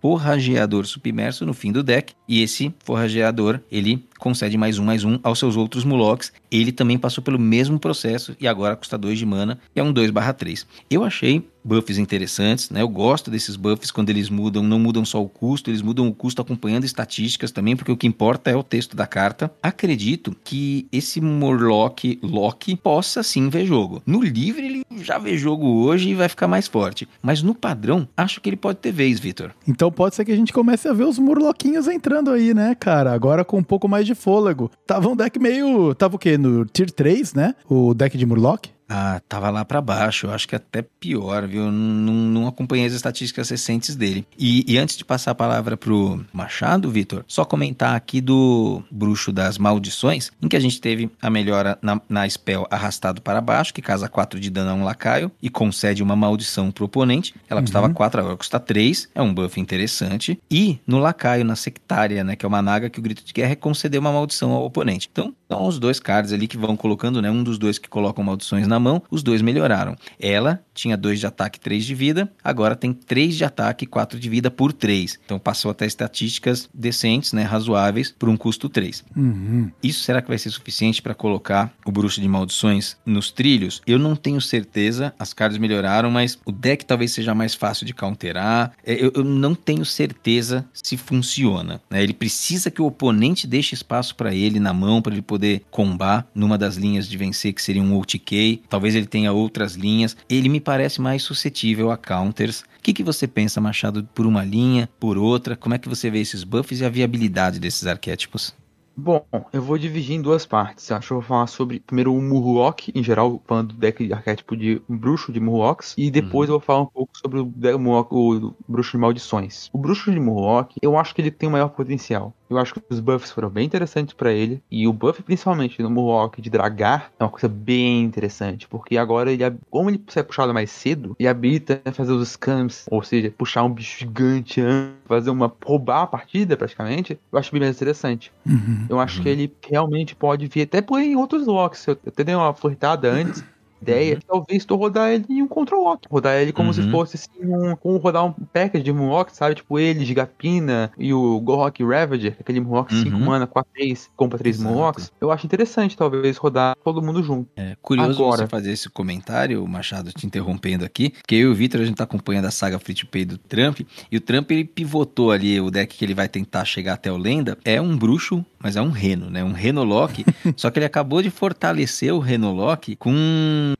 forrageador 0.00 0.84
submerso 0.84 1.46
no 1.46 1.54
fim 1.54 1.70
do 1.70 1.84
deck 1.84 2.12
e 2.26 2.42
esse 2.42 2.74
forrageador 2.84 3.60
ele 3.70 4.04
concede 4.18 4.56
mais 4.56 4.78
um 4.78 4.84
mais 4.84 5.04
um 5.04 5.18
aos 5.22 5.38
seus 5.38 5.56
outros 5.56 5.84
Mulocs. 5.84 6.32
Ele 6.50 6.72
também 6.72 6.98
passou 6.98 7.22
pelo 7.22 7.38
mesmo 7.38 7.78
processo 7.78 8.36
e 8.40 8.48
agora 8.48 8.76
custa 8.76 8.98
2 8.98 9.18
de 9.18 9.26
mana 9.26 9.58
e 9.74 9.80
é 9.80 9.82
um 9.82 9.92
2/3. 9.92 10.66
Eu 10.90 11.04
achei 11.04 11.44
buffs 11.62 11.98
interessantes, 11.98 12.70
né? 12.70 12.80
Eu 12.80 12.88
gosto 12.88 13.30
desses 13.30 13.54
buffs 13.54 13.90
quando 13.90 14.08
eles 14.08 14.30
mudam, 14.30 14.62
não 14.62 14.78
mudam 14.78 15.04
só 15.04 15.22
o 15.22 15.28
custo, 15.28 15.70
eles 15.70 15.82
mudam 15.82 16.08
o 16.08 16.14
custo 16.14 16.40
acompanhando 16.40 16.84
estatísticas 16.84 17.50
também, 17.50 17.76
porque 17.76 17.92
o 17.92 17.96
que 17.96 18.06
importa 18.06 18.50
é 18.50 18.56
o 18.56 18.62
texto 18.62 18.96
da 18.96 19.06
carta. 19.06 19.52
Acredito 19.62 20.34
que 20.42 20.86
esse 20.90 21.20
Morlock 21.20 22.18
Loki 22.22 22.76
possa 22.76 23.22
sim 23.22 23.48
ver 23.50 23.66
jogo. 23.66 24.02
No 24.06 24.22
livre 24.22 24.64
ele 24.64 24.82
já 25.02 25.18
vê 25.18 25.36
jogo 25.36 25.66
hoje 25.66 26.10
e 26.10 26.14
vai 26.14 26.28
ficar 26.28 26.48
mais 26.48 26.66
forte, 26.66 27.06
mas 27.22 27.42
no 27.42 27.54
padrão 27.54 28.08
acho 28.16 28.40
que 28.40 28.48
ele 28.48 28.56
pode 28.56 28.78
ter 28.78 28.92
vez, 28.92 29.20
Vitor. 29.20 29.52
Então 29.68 29.92
pode 29.92 30.14
ser 30.14 30.24
que 30.24 30.32
a 30.32 30.36
gente 30.36 30.52
comece 30.52 30.88
a 30.88 30.92
ver 30.92 31.04
os 31.04 31.18
murloquinhos 31.18 31.86
entrando 31.88 32.30
aí, 32.30 32.54
né, 32.54 32.74
cara? 32.74 33.12
Agora 33.12 33.44
com 33.44 33.58
um 33.58 33.62
pouco 33.62 33.86
mais 33.86 34.06
de 34.06 34.14
fôlego. 34.14 34.70
Tava 34.86 35.08
um 35.08 35.16
deck 35.16 35.38
meio. 35.38 35.94
Tava 35.94 36.16
o 36.16 36.18
quê? 36.18 36.38
No 36.40 36.64
Tier 36.64 36.90
3, 36.90 37.34
né? 37.34 37.54
O 37.68 37.94
deck 37.94 38.16
de 38.16 38.26
Murloc. 38.26 38.66
Ah, 38.92 39.20
tava 39.28 39.50
lá 39.50 39.64
pra 39.64 39.80
baixo. 39.80 40.26
Eu 40.26 40.32
acho 40.32 40.48
que 40.48 40.56
até 40.56 40.82
pior, 40.82 41.46
viu? 41.46 41.70
Não, 41.70 42.12
não 42.12 42.46
acompanhei 42.48 42.86
as 42.86 42.92
estatísticas 42.92 43.48
recentes 43.48 43.94
dele. 43.94 44.26
E, 44.36 44.64
e 44.66 44.76
antes 44.78 44.96
de 44.96 45.04
passar 45.04 45.30
a 45.30 45.34
palavra 45.34 45.76
pro 45.76 46.24
Machado, 46.32 46.90
Vitor, 46.90 47.24
só 47.28 47.44
comentar 47.44 47.94
aqui 47.94 48.20
do 48.20 48.82
Bruxo 48.90 49.30
das 49.30 49.58
Maldições, 49.58 50.32
em 50.42 50.48
que 50.48 50.56
a 50.56 50.60
gente 50.60 50.80
teve 50.80 51.08
a 51.22 51.30
melhora 51.30 51.78
na, 51.80 52.00
na 52.08 52.28
spell 52.28 52.66
arrastado 52.68 53.22
para 53.22 53.40
baixo, 53.40 53.72
que 53.72 53.80
casa 53.80 54.08
4 54.08 54.40
de 54.40 54.50
dano 54.50 54.70
a 54.72 54.74
um 54.74 54.82
lacaio 54.82 55.30
e 55.40 55.48
concede 55.48 56.02
uma 56.02 56.16
maldição 56.16 56.72
pro 56.72 56.86
oponente. 56.86 57.32
Ela 57.48 57.60
custava 57.62 57.86
Uhum. 57.86 57.94
4, 57.94 58.20
agora 58.20 58.36
custa 58.36 58.58
3. 58.58 59.08
É 59.14 59.22
um 59.22 59.32
buff 59.32 59.60
interessante. 59.60 60.36
E 60.50 60.80
no 60.84 60.98
lacaio, 60.98 61.44
na 61.44 61.54
sectária, 61.54 62.24
né, 62.24 62.34
que 62.34 62.44
é 62.44 62.48
uma 62.48 62.60
naga 62.60 62.90
que 62.90 62.98
o 62.98 63.02
grito 63.02 63.24
de 63.24 63.32
guerra 63.32 63.52
é 63.52 63.56
conceder 63.56 64.00
uma 64.00 64.10
maldição 64.12 64.50
ao 64.50 64.64
oponente. 64.64 65.08
Então, 65.10 65.32
são 65.48 65.66
os 65.66 65.78
dois 65.78 66.00
cards 66.00 66.32
ali 66.32 66.48
que 66.48 66.56
vão 66.56 66.76
colocando, 66.76 67.22
né? 67.22 67.30
Um 67.30 67.42
dos 67.44 67.56
dois 67.58 67.78
que 67.78 67.88
colocam 67.88 68.24
maldições 68.24 68.66
na 68.66 68.79
mão, 68.80 69.02
os 69.10 69.22
dois 69.22 69.42
melhoraram. 69.42 69.96
Ela 70.18 70.64
tinha 70.80 70.96
2 70.96 71.20
de 71.20 71.26
ataque 71.26 71.58
e 71.58 71.60
3 71.60 71.84
de 71.84 71.94
vida, 71.94 72.30
agora 72.42 72.74
tem 72.74 72.92
3 72.92 73.36
de 73.36 73.44
ataque 73.44 73.84
e 73.84 73.86
4 73.86 74.18
de 74.18 74.28
vida 74.28 74.50
por 74.50 74.72
3. 74.72 75.18
Então 75.24 75.38
passou 75.38 75.70
até 75.70 75.86
estatísticas 75.86 76.68
decentes, 76.74 77.32
né? 77.32 77.42
Razoáveis, 77.42 78.14
por 78.18 78.28
um 78.28 78.36
custo 78.36 78.68
3. 78.68 79.04
Uhum. 79.16 79.70
Isso 79.82 80.00
será 80.04 80.22
que 80.22 80.28
vai 80.28 80.38
ser 80.38 80.50
suficiente 80.50 81.00
para 81.02 81.14
colocar 81.14 81.72
o 81.84 81.92
bruxo 81.92 82.20
de 82.20 82.28
maldições 82.28 82.96
nos 83.04 83.30
trilhos? 83.30 83.82
Eu 83.86 83.98
não 83.98 84.16
tenho 84.16 84.40
certeza. 84.40 85.12
As 85.18 85.32
cards 85.32 85.58
melhoraram, 85.58 86.10
mas 86.10 86.38
o 86.44 86.52
deck 86.52 86.84
talvez 86.84 87.12
seja 87.12 87.34
mais 87.34 87.54
fácil 87.54 87.86
de 87.86 87.92
counterar. 87.94 88.72
É, 88.84 88.94
Eu, 88.94 89.12
eu 89.14 89.24
não 89.24 89.54
tenho 89.54 89.84
certeza 89.84 90.64
se 90.72 90.96
funciona. 90.96 91.80
né? 91.90 92.02
Ele 92.02 92.12
precisa 92.14 92.70
que 92.70 92.80
o 92.82 92.86
oponente 92.86 93.46
deixe 93.46 93.74
espaço 93.74 94.14
para 94.14 94.34
ele 94.34 94.58
na 94.58 94.72
mão 94.72 95.02
para 95.02 95.12
ele 95.12 95.22
poder 95.22 95.62
combar 95.70 96.26
numa 96.34 96.56
das 96.56 96.76
linhas 96.76 97.08
de 97.08 97.16
vencer 97.16 97.52
que 97.52 97.62
seria 97.62 97.82
um 97.82 97.96
OTK. 97.98 98.62
Talvez 98.68 98.94
ele 98.94 99.06
tenha 99.06 99.32
outras 99.32 99.74
linhas. 99.74 100.16
Ele 100.28 100.48
me 100.48 100.60
parece 100.70 101.00
mais 101.00 101.24
suscetível 101.24 101.90
a 101.90 101.96
counters. 101.96 102.60
O 102.60 102.64
que, 102.80 102.92
que 102.92 103.02
você 103.02 103.26
pensa, 103.26 103.60
Machado, 103.60 104.08
por 104.14 104.24
uma 104.24 104.44
linha, 104.44 104.88
por 105.00 105.18
outra? 105.18 105.56
Como 105.56 105.74
é 105.74 105.78
que 105.78 105.88
você 105.88 106.08
vê 106.08 106.20
esses 106.20 106.44
buffs 106.44 106.80
e 106.80 106.84
a 106.84 106.88
viabilidade 106.88 107.58
desses 107.58 107.88
arquétipos? 107.88 108.54
Bom, 108.96 109.24
eu 109.50 109.62
vou 109.62 109.78
dividir 109.78 110.14
em 110.16 110.20
duas 110.20 110.44
partes. 110.44 110.90
Eu 110.90 110.96
acho 110.96 111.06
que 111.08 111.12
eu 111.14 111.20
vou 111.20 111.26
falar 111.26 111.46
sobre 111.46 111.80
primeiro 111.80 112.12
o 112.14 112.20
Murloc, 112.20 112.88
em 112.94 113.02
geral, 113.02 113.42
falando 113.46 113.68
do 113.68 113.78
deck 113.78 114.06
de 114.06 114.12
arquétipo 114.12 114.54
de 114.54 114.82
bruxo 114.86 115.32
de 115.32 115.40
Murlocs, 115.40 115.94
e 115.96 116.10
depois 116.10 116.50
eu 116.50 116.54
vou 116.54 116.60
falar 116.60 116.82
um 116.82 116.86
pouco 116.86 117.10
sobre 117.16 117.40
o, 117.40 117.78
Murloc- 117.78 118.12
o 118.12 118.54
bruxo 118.68 118.92
de 118.92 118.98
maldições. 118.98 119.70
O 119.72 119.78
bruxo 119.78 120.12
de 120.12 120.20
Murloc, 120.20 120.72
eu 120.82 120.98
acho 120.98 121.14
que 121.14 121.22
ele 121.22 121.30
tem 121.30 121.48
o 121.48 121.52
maior 121.52 121.68
potencial. 121.70 122.34
Eu 122.50 122.58
acho 122.58 122.74
que 122.74 122.82
os 122.90 123.00
buffs 123.00 123.30
foram 123.30 123.48
bem 123.48 123.64
interessantes 123.64 124.12
pra 124.12 124.32
ele, 124.32 124.62
e 124.70 124.86
o 124.86 124.92
buff 124.92 125.22
principalmente 125.22 125.80
no 125.80 125.88
Murloc 125.88 126.38
de 126.38 126.50
dragar 126.50 127.10
é 127.18 127.22
uma 127.24 127.30
coisa 127.30 127.48
bem 127.48 128.02
interessante, 128.02 128.68
porque 128.68 128.98
agora 128.98 129.32
ele, 129.32 129.44
como 129.70 129.88
ele 129.88 130.02
sai 130.08 130.24
puxado 130.24 130.52
mais 130.52 130.70
cedo, 130.70 131.14
ele 131.18 131.28
habilita 131.28 131.80
fazer 131.92 132.12
os 132.12 132.28
scams, 132.28 132.84
ou 132.90 133.02
seja, 133.02 133.32
puxar 133.38 133.62
um 133.62 133.70
bicho 133.72 134.00
gigante, 134.00 134.60
fazer 135.06 135.30
uma 135.30 135.52
roubar 135.64 136.02
a 136.02 136.06
partida 136.06 136.56
praticamente. 136.56 137.18
Eu 137.32 137.38
acho 137.38 137.52
bem 137.52 137.60
mais 137.60 137.76
interessante. 137.76 138.32
Uhum. 138.44 138.79
Eu 138.88 138.98
acho 139.00 139.20
que 139.22 139.28
ele 139.28 139.52
realmente 139.68 140.14
pode 140.16 140.46
vir 140.46 140.62
até 140.62 140.80
por 140.80 141.00
em 141.00 141.16
outros 141.16 141.46
locks. 141.46 141.86
Eu 141.86 141.98
até 142.06 142.24
dei 142.24 142.34
uma 142.34 142.52
flertada 142.54 143.10
antes. 143.10 143.44
Ideia, 143.82 144.18
talvez 144.26 144.66
tu 144.66 144.76
rodar 144.76 145.10
ele 145.10 145.24
em 145.30 145.42
um 145.42 145.48
control 145.48 145.82
lock. 145.84 146.06
Rodar 146.10 146.34
ele 146.36 146.52
como 146.52 146.70
se 146.74 146.82
Uhum. 146.82 146.90
fosse 146.90 147.16
assim, 147.16 147.42
um, 147.42 147.74
como 147.74 147.96
rodar 147.96 148.26
um 148.26 148.32
package 148.52 148.84
de 148.84 148.92
Moonlock, 148.92 149.34
sabe? 149.34 149.54
Tipo 149.54 149.78
ele, 149.78 150.04
Gigapina 150.04 150.92
e 150.98 151.14
o 151.14 151.40
Gorok 151.40 151.82
Ravager, 151.82 152.36
aquele 152.38 152.60
Moonlock 152.60 152.92
5 152.94 153.16
Uhum. 153.16 153.24
mana, 153.24 153.46
4, 153.46 153.70
3, 153.74 154.10
compra 154.14 154.36
3 154.38 154.56
Exato. 154.56 154.70
Moonlocks. 154.74 155.10
Eu 155.18 155.32
acho 155.32 155.46
interessante, 155.46 155.96
talvez, 155.96 156.36
rodar 156.36 156.76
todo 156.84 157.00
mundo 157.00 157.22
junto. 157.22 157.48
É 157.56 157.74
curioso 157.80 158.22
Agora. 158.22 158.42
você 158.42 158.48
fazer 158.48 158.72
esse 158.72 158.90
comentário, 158.90 159.66
Machado, 159.66 160.12
te 160.12 160.26
interrompendo 160.26 160.84
aqui, 160.84 161.08
porque 161.08 161.36
eu 161.36 161.48
e 161.48 161.52
o 161.52 161.54
Vitor, 161.54 161.80
a 161.80 161.84
gente 161.86 161.96
tá 161.96 162.04
acompanhando 162.04 162.44
a 162.44 162.50
saga 162.50 162.78
Free 162.78 162.94
to 162.94 163.06
Pay 163.06 163.24
do 163.24 163.38
Trump, 163.38 163.80
e 164.12 164.16
o 164.18 164.20
Trump, 164.20 164.50
ele 164.50 164.64
pivotou 164.64 165.30
ali 165.32 165.58
o 165.58 165.70
deck 165.70 165.96
que 165.96 166.04
ele 166.04 166.12
vai 166.12 166.28
tentar 166.28 166.66
chegar 166.66 166.92
até 166.92 167.10
o 167.10 167.16
Lenda, 167.16 167.56
é 167.64 167.80
um 167.80 167.96
bruxo, 167.96 168.44
mas 168.62 168.76
é 168.76 168.82
um 168.82 168.90
reno, 168.90 169.30
né? 169.30 169.42
Um 169.42 169.52
renolock, 169.52 170.24
só 170.56 170.70
que 170.70 170.78
ele 170.78 170.86
acabou 170.86 171.22
de 171.22 171.30
fortalecer 171.30 172.12
o 172.14 172.18
renolock 172.18 172.94
com 172.96 173.12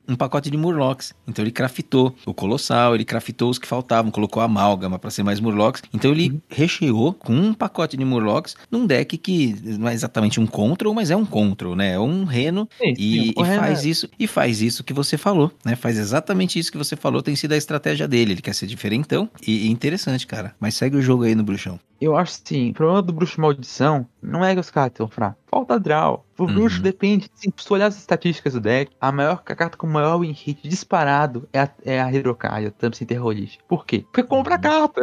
um 0.09 0.17
pacote 0.17 0.51
de 0.51 0.57
Murlocs. 0.57 1.13
Então 1.27 1.45
ele 1.45 1.53
craftou 1.53 2.15
o 2.27 2.35
Colossal, 2.35 2.95
ele 2.95 3.05
craftou 3.05 3.51
os 3.51 3.59
que 3.59 3.67
faltavam, 3.67 4.11
colocou 4.11 4.43
amálgama 4.43 4.99
para 4.99 5.11
ser 5.11 5.23
mais 5.23 5.39
Murlocs. 5.41 5.83
Então 5.93 6.11
ele 6.11 6.41
recheou 6.49 7.13
com 7.13 7.33
um 7.35 7.55
pacote 7.55 7.97
de 7.97 8.05
Murlocs 8.05 8.57
num 8.71 8.87
deck 8.87 9.17
que 9.19 9.55
não 9.79 9.89
é 9.89 9.95
exatamente 9.95 10.41
um 10.41 10.47
control, 10.47 10.95
mas 10.95 11.11
é 11.11 11.17
um 11.17 11.25
control, 11.27 11.77
né? 11.77 11.93
É 11.93 12.01
um 12.01 12.25
reno 12.25 12.69
Sim, 12.79 12.93
e, 12.93 12.95
sim, 12.97 13.31
e 13.31 13.35
faz 13.45 13.81
Renan- 13.81 13.91
isso 13.91 14.09
e 14.19 14.27
faz 14.27 14.61
isso 14.63 14.83
que 14.83 14.93
você 14.93 15.17
falou, 15.17 15.53
né? 15.65 15.77
Faz 15.77 15.99
exatamente 15.99 16.59
isso 16.59 16.73
que 16.73 16.79
você 16.79 16.97
falou, 16.97 17.23
tem 17.23 17.37
sido 17.37 17.53
a 17.53 17.57
estratégia 17.57 18.09
dele. 18.09 18.33
Ele 18.33 18.43
quer 18.43 18.55
ser 18.55 18.67
diferentão 18.67 19.29
e, 19.47 19.67
e 19.67 19.71
interessante, 19.71 20.27
cara. 20.27 20.55
Mas 20.59 20.75
segue 20.75 20.97
o 20.97 21.03
jogo 21.03 21.25
aí 21.25 21.35
no 21.35 21.43
bruxão. 21.45 21.79
Eu 22.01 22.17
acho 22.17 22.41
assim, 22.43 22.71
o 22.71 22.73
problema 22.73 23.03
do 23.03 23.13
bruxo 23.13 23.39
maldição 23.41 24.07
não 24.23 24.45
é 24.45 24.55
que 24.55 24.61
os 24.61 24.71
caras 24.71 24.93
estão 24.93 25.09
fracos. 25.09 25.40
Falta 25.51 25.79
draw. 25.81 26.25
O 26.39 26.45
Uhum. 26.45 26.55
bruxo 26.55 26.81
depende. 26.81 27.29
Se 27.35 27.51
tu 27.51 27.75
olhar 27.75 27.87
as 27.87 27.99
estatísticas 27.99 28.55
do 28.55 28.61
deck, 28.61 28.93
a 28.99 29.13
maior 29.13 29.43
a 29.45 29.55
carta 29.55 29.77
com 29.77 29.87
o 29.87 29.91
maior 29.91 30.19
win 30.21 30.33
hit 30.33 30.67
disparado 30.67 31.47
é 31.53 31.61
a, 31.61 31.69
é 31.85 32.01
a 32.01 32.07
Hydrocard, 32.07 32.67
a 32.67 32.71
Thumpsy 32.71 33.05
Terrorist. 33.05 33.59
Por 33.69 33.85
quê? 33.85 34.05
Porque 34.11 34.23
compra 34.23 34.55
a 34.55 34.57
Uhum. 34.57 34.63
carta. 34.63 35.01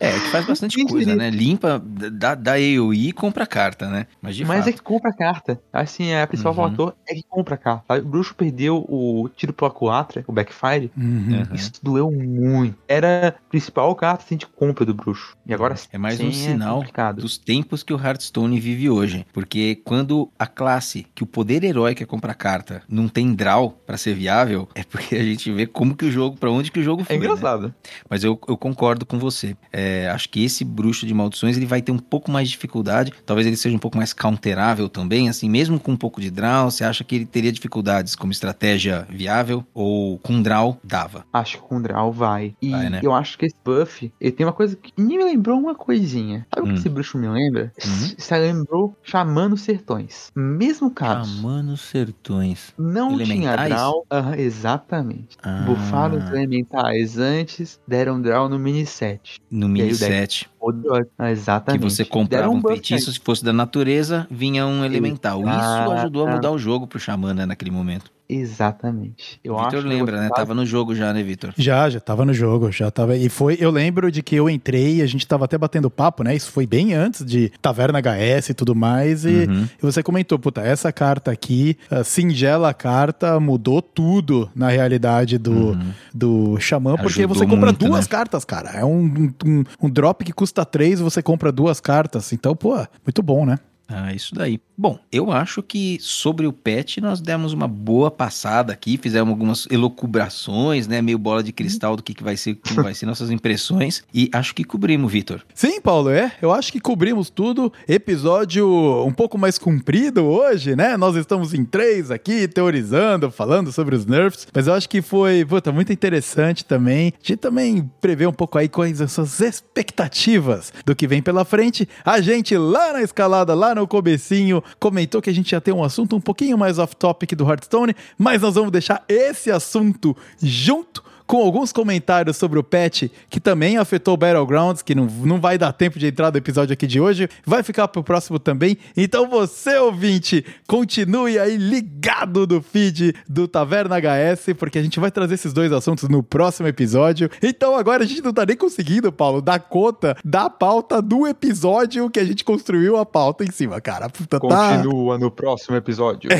É, 0.00 0.10
que 0.10 0.18
faz 0.30 0.46
bastante 0.46 0.82
coisa, 0.86 1.14
né? 1.14 1.30
Limpa, 1.30 1.80
dá, 2.10 2.34
dá 2.34 2.52
AOE 2.54 3.08
e 3.08 3.12
compra 3.12 3.46
carta, 3.46 3.88
né? 3.88 4.06
Mas 4.20 4.34
de 4.34 4.44
Mas 4.44 4.58
fato. 4.64 4.68
é 4.68 4.72
que 4.72 4.82
compra 4.82 5.10
a 5.10 5.14
carta. 5.16 5.60
Assim, 5.72 6.08
é, 6.08 6.22
a 6.22 6.26
principal 6.26 6.54
Uhum. 6.56 6.70
fator 6.70 6.96
é 7.06 7.14
que 7.14 7.22
compra 7.28 7.54
a 7.54 7.58
carta. 7.58 7.98
O 7.98 8.02
bruxo 8.04 8.34
perdeu 8.34 8.84
o 8.88 9.28
tiro 9.36 9.52
pro 9.52 9.66
Aquatra, 9.66 10.24
o 10.26 10.32
Backfire. 10.32 10.90
Uhum. 10.96 11.28
Uhum. 11.48 11.54
Isso 11.54 11.72
doeu 11.82 12.10
muito. 12.10 12.76
Era 12.88 13.28
a 13.28 13.32
principal 13.48 13.94
carta 13.94 14.24
assim, 14.24 14.36
de 14.36 14.46
compra 14.46 14.84
do 14.84 14.94
bruxo. 14.94 15.36
E 15.46 15.54
agora 15.54 15.74
É 15.92 15.98
mais 15.98 16.18
um 16.20 16.32
sinal 16.32 16.78
complicado. 16.78 17.20
dos 17.22 17.38
tempos 17.38 17.82
que 17.84 17.92
o 17.92 17.98
Hearthstone 17.98 18.58
vive 18.58 18.90
hoje. 18.90 19.24
Porque 19.32 19.73
quando 19.74 20.30
a 20.38 20.46
classe, 20.46 21.06
que 21.14 21.22
o 21.22 21.26
poder 21.26 21.64
heróico 21.64 22.02
é 22.02 22.06
comprar 22.06 22.34
carta, 22.34 22.82
não 22.88 23.08
tem 23.08 23.34
draw 23.34 23.70
pra 23.86 23.96
ser 23.96 24.14
viável, 24.14 24.68
é 24.74 24.82
porque 24.84 25.16
a 25.16 25.22
gente 25.22 25.50
vê 25.52 25.66
como 25.66 25.96
que 25.96 26.04
o 26.04 26.10
jogo, 26.10 26.36
pra 26.36 26.50
onde 26.50 26.70
que 26.70 26.80
o 26.80 26.82
jogo 26.82 27.02
É 27.02 27.04
foi. 27.04 27.18
né? 27.18 27.24
engraçado. 27.24 27.74
Mas 28.08 28.22
eu, 28.24 28.38
eu 28.48 28.56
concordo 28.56 29.04
com 29.06 29.18
você. 29.18 29.56
É, 29.72 30.08
acho 30.10 30.28
que 30.28 30.44
esse 30.44 30.64
bruxo 30.64 31.06
de 31.06 31.14
maldições 31.14 31.56
ele 31.56 31.66
vai 31.66 31.80
ter 31.82 31.92
um 31.92 31.98
pouco 31.98 32.30
mais 32.30 32.48
de 32.48 32.54
dificuldade. 32.54 33.12
Talvez 33.26 33.46
ele 33.46 33.56
seja 33.56 33.74
um 33.76 33.78
pouco 33.78 33.96
mais 33.96 34.12
counterável 34.12 34.88
também. 34.88 35.28
Assim, 35.28 35.48
mesmo 35.48 35.78
com 35.80 35.92
um 35.92 35.96
pouco 35.96 36.20
de 36.20 36.30
draw, 36.30 36.70
você 36.70 36.84
acha 36.84 37.04
que 37.04 37.14
ele 37.14 37.26
teria 37.26 37.52
dificuldades 37.52 38.14
como 38.14 38.32
estratégia 38.32 39.06
viável? 39.10 39.64
Ou 39.74 40.18
com 40.18 40.40
draw 40.42 40.78
dava? 40.82 41.24
Acho 41.32 41.58
que 41.58 41.62
com 41.64 41.80
Draw 41.80 42.12
vai. 42.12 42.54
E 42.62 42.70
Vai, 42.70 42.88
né? 42.90 43.00
eu 43.02 43.12
acho 43.12 43.36
que 43.38 43.46
esse 43.46 43.54
buff, 43.64 44.12
ele 44.20 44.32
tem 44.32 44.46
uma 44.46 44.52
coisa 44.52 44.76
que 44.76 44.92
me 45.00 45.16
lembrou 45.22 45.58
uma 45.58 45.74
coisinha. 45.74 46.46
Sabe 46.54 46.66
o 46.66 46.70
Hum. 46.70 46.74
que 46.74 46.80
esse 46.80 46.88
bruxo 46.88 47.18
me 47.18 47.28
lembra? 47.28 47.72
Uhum. 47.84 48.14
Você 48.18 48.36
lembrou 48.38 48.96
Chamando 49.02 49.56
Sertões. 49.64 50.30
Mesmo 50.34 50.90
caso. 50.90 51.36
Chamando 51.36 51.76
sertões. 51.76 52.72
Não 52.78 53.16
tinha 53.16 53.34
Elementais? 53.52 53.68
draw. 53.70 54.06
Aham, 54.10 54.34
exatamente. 54.36 55.36
Ah. 55.42 55.62
Bufaram 55.66 56.18
os 56.18 56.28
elementais 56.30 57.18
antes, 57.18 57.80
deram 57.88 58.20
draw 58.20 58.48
no 58.48 58.58
mini 58.58 58.84
set. 58.86 59.40
No 59.50 59.68
mini 59.68 59.94
set. 59.94 60.48
Draw- 60.60 61.04
Ah, 61.18 61.26
Que 61.26 61.30
exatamente. 61.32 61.82
você 61.82 62.04
comprava 62.04 62.48
um 62.48 62.60
buff 62.60 62.74
feitiço, 62.74 63.12
se 63.12 63.20
fosse 63.20 63.44
da 63.44 63.52
natureza, 63.52 64.26
vinha 64.30 64.66
um 64.66 64.84
elemental. 64.84 65.40
Isso 65.40 65.92
ajudou 65.92 66.26
a 66.26 66.32
mudar 66.32 66.50
o 66.50 66.58
jogo 66.58 66.86
pro 66.86 66.98
Xamã, 66.98 67.34
né, 67.34 67.44
naquele 67.46 67.70
momento. 67.70 68.10
Exatamente. 68.28 69.38
Eu 69.44 69.58
acho 69.58 69.70
Vitor 69.70 69.82
que 69.82 69.88
lembra, 69.88 70.16
eu 70.16 70.20
né? 70.22 70.28
Tava 70.34 70.54
no 70.54 70.64
jogo 70.64 70.94
já, 70.94 71.12
né, 71.12 71.22
Vitor? 71.22 71.52
Já, 71.56 71.90
já 71.90 72.00
tava 72.00 72.24
no 72.24 72.32
jogo, 72.32 72.70
já 72.72 72.90
tava. 72.90 73.16
E 73.16 73.28
foi, 73.28 73.56
eu 73.60 73.70
lembro 73.70 74.10
de 74.10 74.22
que 74.22 74.34
eu 74.34 74.48
entrei, 74.48 75.02
a 75.02 75.06
gente 75.06 75.26
tava 75.26 75.44
até 75.44 75.58
batendo 75.58 75.90
papo, 75.90 76.22
né? 76.22 76.34
Isso 76.34 76.50
foi 76.50 76.66
bem 76.66 76.94
antes 76.94 77.24
de 77.24 77.50
Taverna 77.60 78.00
HS 78.00 78.50
e 78.50 78.54
tudo 78.54 78.74
mais. 78.74 79.24
E, 79.24 79.44
Uhum. 79.44 79.64
e 79.78 79.82
você 79.82 80.02
comentou, 80.02 80.38
puta, 80.38 80.60
essa 80.62 80.90
carta 80.92 81.30
aqui, 81.30 81.76
a 81.90 82.02
singela 82.02 82.72
carta, 82.72 83.38
mudou 83.38 83.82
tudo 83.82 84.50
na 84.54 84.68
realidade 84.68 85.36
do, 85.38 85.76
do 86.14 86.58
Xamã, 86.60 86.96
porque 86.96 87.20
Ajudou 87.20 87.34
você 87.34 87.44
compra 87.46 87.66
muito, 87.66 87.86
duas 87.86 88.04
né? 88.06 88.10
cartas, 88.10 88.44
cara. 88.44 88.70
É 88.70 88.84
um, 88.84 89.32
um, 89.44 89.64
um 89.82 89.90
drop 89.90 90.24
que 90.24 90.32
custa 90.32 90.64
três, 90.64 91.00
você 91.00 91.22
compra 91.22 91.52
duas 91.52 91.80
cartas. 91.80 92.32
Então, 92.32 92.56
pô, 92.56 92.74
muito 93.04 93.22
bom, 93.22 93.44
né? 93.44 93.58
Ah, 93.86 94.14
isso 94.14 94.34
daí. 94.34 94.58
Bom, 94.76 94.98
eu 95.12 95.30
acho 95.30 95.62
que 95.62 95.98
sobre 96.00 96.48
o 96.48 96.52
pet 96.52 97.00
nós 97.00 97.20
demos 97.20 97.52
uma 97.52 97.68
boa 97.68 98.10
passada 98.10 98.72
aqui, 98.72 98.98
fizemos 98.98 99.30
algumas 99.30 99.68
elocubrações, 99.70 100.88
né, 100.88 101.00
meio 101.00 101.16
bola 101.16 101.44
de 101.44 101.52
cristal 101.52 101.94
do 101.94 102.02
que, 102.02 102.12
que 102.12 102.24
vai 102.24 102.36
ser, 102.36 102.56
como 102.56 102.82
vai 102.82 102.92
ser 102.92 103.06
nossas 103.06 103.30
impressões 103.30 104.02
e 104.12 104.28
acho 104.32 104.52
que 104.52 104.64
cobrimos, 104.64 105.12
Vitor. 105.12 105.42
Sim, 105.54 105.80
Paulo, 105.80 106.10
é. 106.10 106.32
Eu 106.42 106.52
acho 106.52 106.72
que 106.72 106.80
cobrimos 106.80 107.30
tudo. 107.30 107.72
Episódio 107.86 108.66
um 109.06 109.12
pouco 109.12 109.38
mais 109.38 109.58
comprido 109.58 110.24
hoje, 110.24 110.74
né? 110.74 110.96
Nós 110.96 111.14
estamos 111.14 111.54
em 111.54 111.64
três 111.64 112.10
aqui, 112.10 112.48
teorizando, 112.48 113.30
falando 113.30 113.70
sobre 113.70 113.94
os 113.94 114.04
nerfs. 114.06 114.48
Mas 114.52 114.66
eu 114.66 114.74
acho 114.74 114.88
que 114.88 115.00
foi, 115.00 115.44
puta, 115.44 115.70
muito 115.70 115.92
interessante 115.92 116.64
também. 116.64 117.12
Gente 117.22 117.38
também 117.38 117.88
prevê 118.00 118.26
um 118.26 118.32
pouco 118.32 118.58
aí 118.58 118.68
quais 118.68 119.00
as 119.00 119.12
suas 119.12 119.40
expectativas 119.40 120.72
do 120.84 120.96
que 120.96 121.06
vem 121.06 121.22
pela 121.22 121.44
frente. 121.44 121.88
A 122.04 122.20
gente 122.20 122.56
lá 122.56 122.94
na 122.94 123.02
escalada, 123.02 123.54
lá 123.54 123.72
no 123.72 123.86
comecinho, 123.86 124.63
comentou 124.78 125.22
que 125.22 125.30
a 125.30 125.32
gente 125.32 125.52
ia 125.52 125.60
ter 125.60 125.72
um 125.72 125.82
assunto 125.82 126.16
um 126.16 126.20
pouquinho 126.20 126.58
mais 126.58 126.78
off-topic 126.78 127.34
do 127.34 127.48
Hearthstone, 127.48 127.94
mas 128.18 128.42
nós 128.42 128.54
vamos 128.54 128.70
deixar 128.70 129.04
esse 129.08 129.50
assunto 129.50 130.16
junto 130.42 131.02
com 131.26 131.38
alguns 131.38 131.72
comentários 131.72 132.36
sobre 132.36 132.58
o 132.58 132.62
patch 132.62 133.04
que 133.30 133.40
também 133.40 133.76
afetou 133.76 134.14
o 134.14 134.16
Battlegrounds, 134.16 134.82
que 134.82 134.94
não, 134.94 135.06
não 135.06 135.40
vai 135.40 135.56
dar 135.56 135.72
tempo 135.72 135.98
de 135.98 136.06
entrar 136.06 136.30
no 136.30 136.38
episódio 136.38 136.72
aqui 136.72 136.86
de 136.86 137.00
hoje, 137.00 137.28
vai 137.44 137.62
ficar 137.62 137.88
pro 137.88 138.04
próximo 138.04 138.38
também. 138.38 138.76
Então 138.96 139.28
você, 139.28 139.76
ouvinte, 139.78 140.44
continue 140.66 141.38
aí 141.38 141.56
ligado 141.56 142.46
no 142.46 142.62
feed 142.62 143.14
do 143.28 143.48
Taverna 143.48 143.96
HS, 143.96 144.54
porque 144.58 144.78
a 144.78 144.82
gente 144.82 145.00
vai 145.00 145.10
trazer 145.10 145.34
esses 145.34 145.52
dois 145.52 145.72
assuntos 145.72 146.08
no 146.08 146.22
próximo 146.22 146.68
episódio. 146.68 147.30
Então 147.42 147.76
agora 147.76 148.04
a 148.04 148.06
gente 148.06 148.22
não 148.22 148.32
tá 148.32 148.44
nem 148.44 148.56
conseguindo, 148.56 149.10
Paulo, 149.10 149.40
dar 149.40 149.58
conta 149.58 150.16
da 150.24 150.50
pauta 150.50 151.00
do 151.00 151.26
episódio 151.26 152.10
que 152.10 152.20
a 152.20 152.24
gente 152.24 152.44
construiu 152.44 152.96
a 152.96 153.06
pauta 153.06 153.44
em 153.44 153.50
cima, 153.50 153.80
cara. 153.80 154.08
Puta, 154.08 154.38
tá... 154.38 154.74
Continua 154.74 155.18
no 155.18 155.30
próximo 155.30 155.76
episódio. 155.76 156.30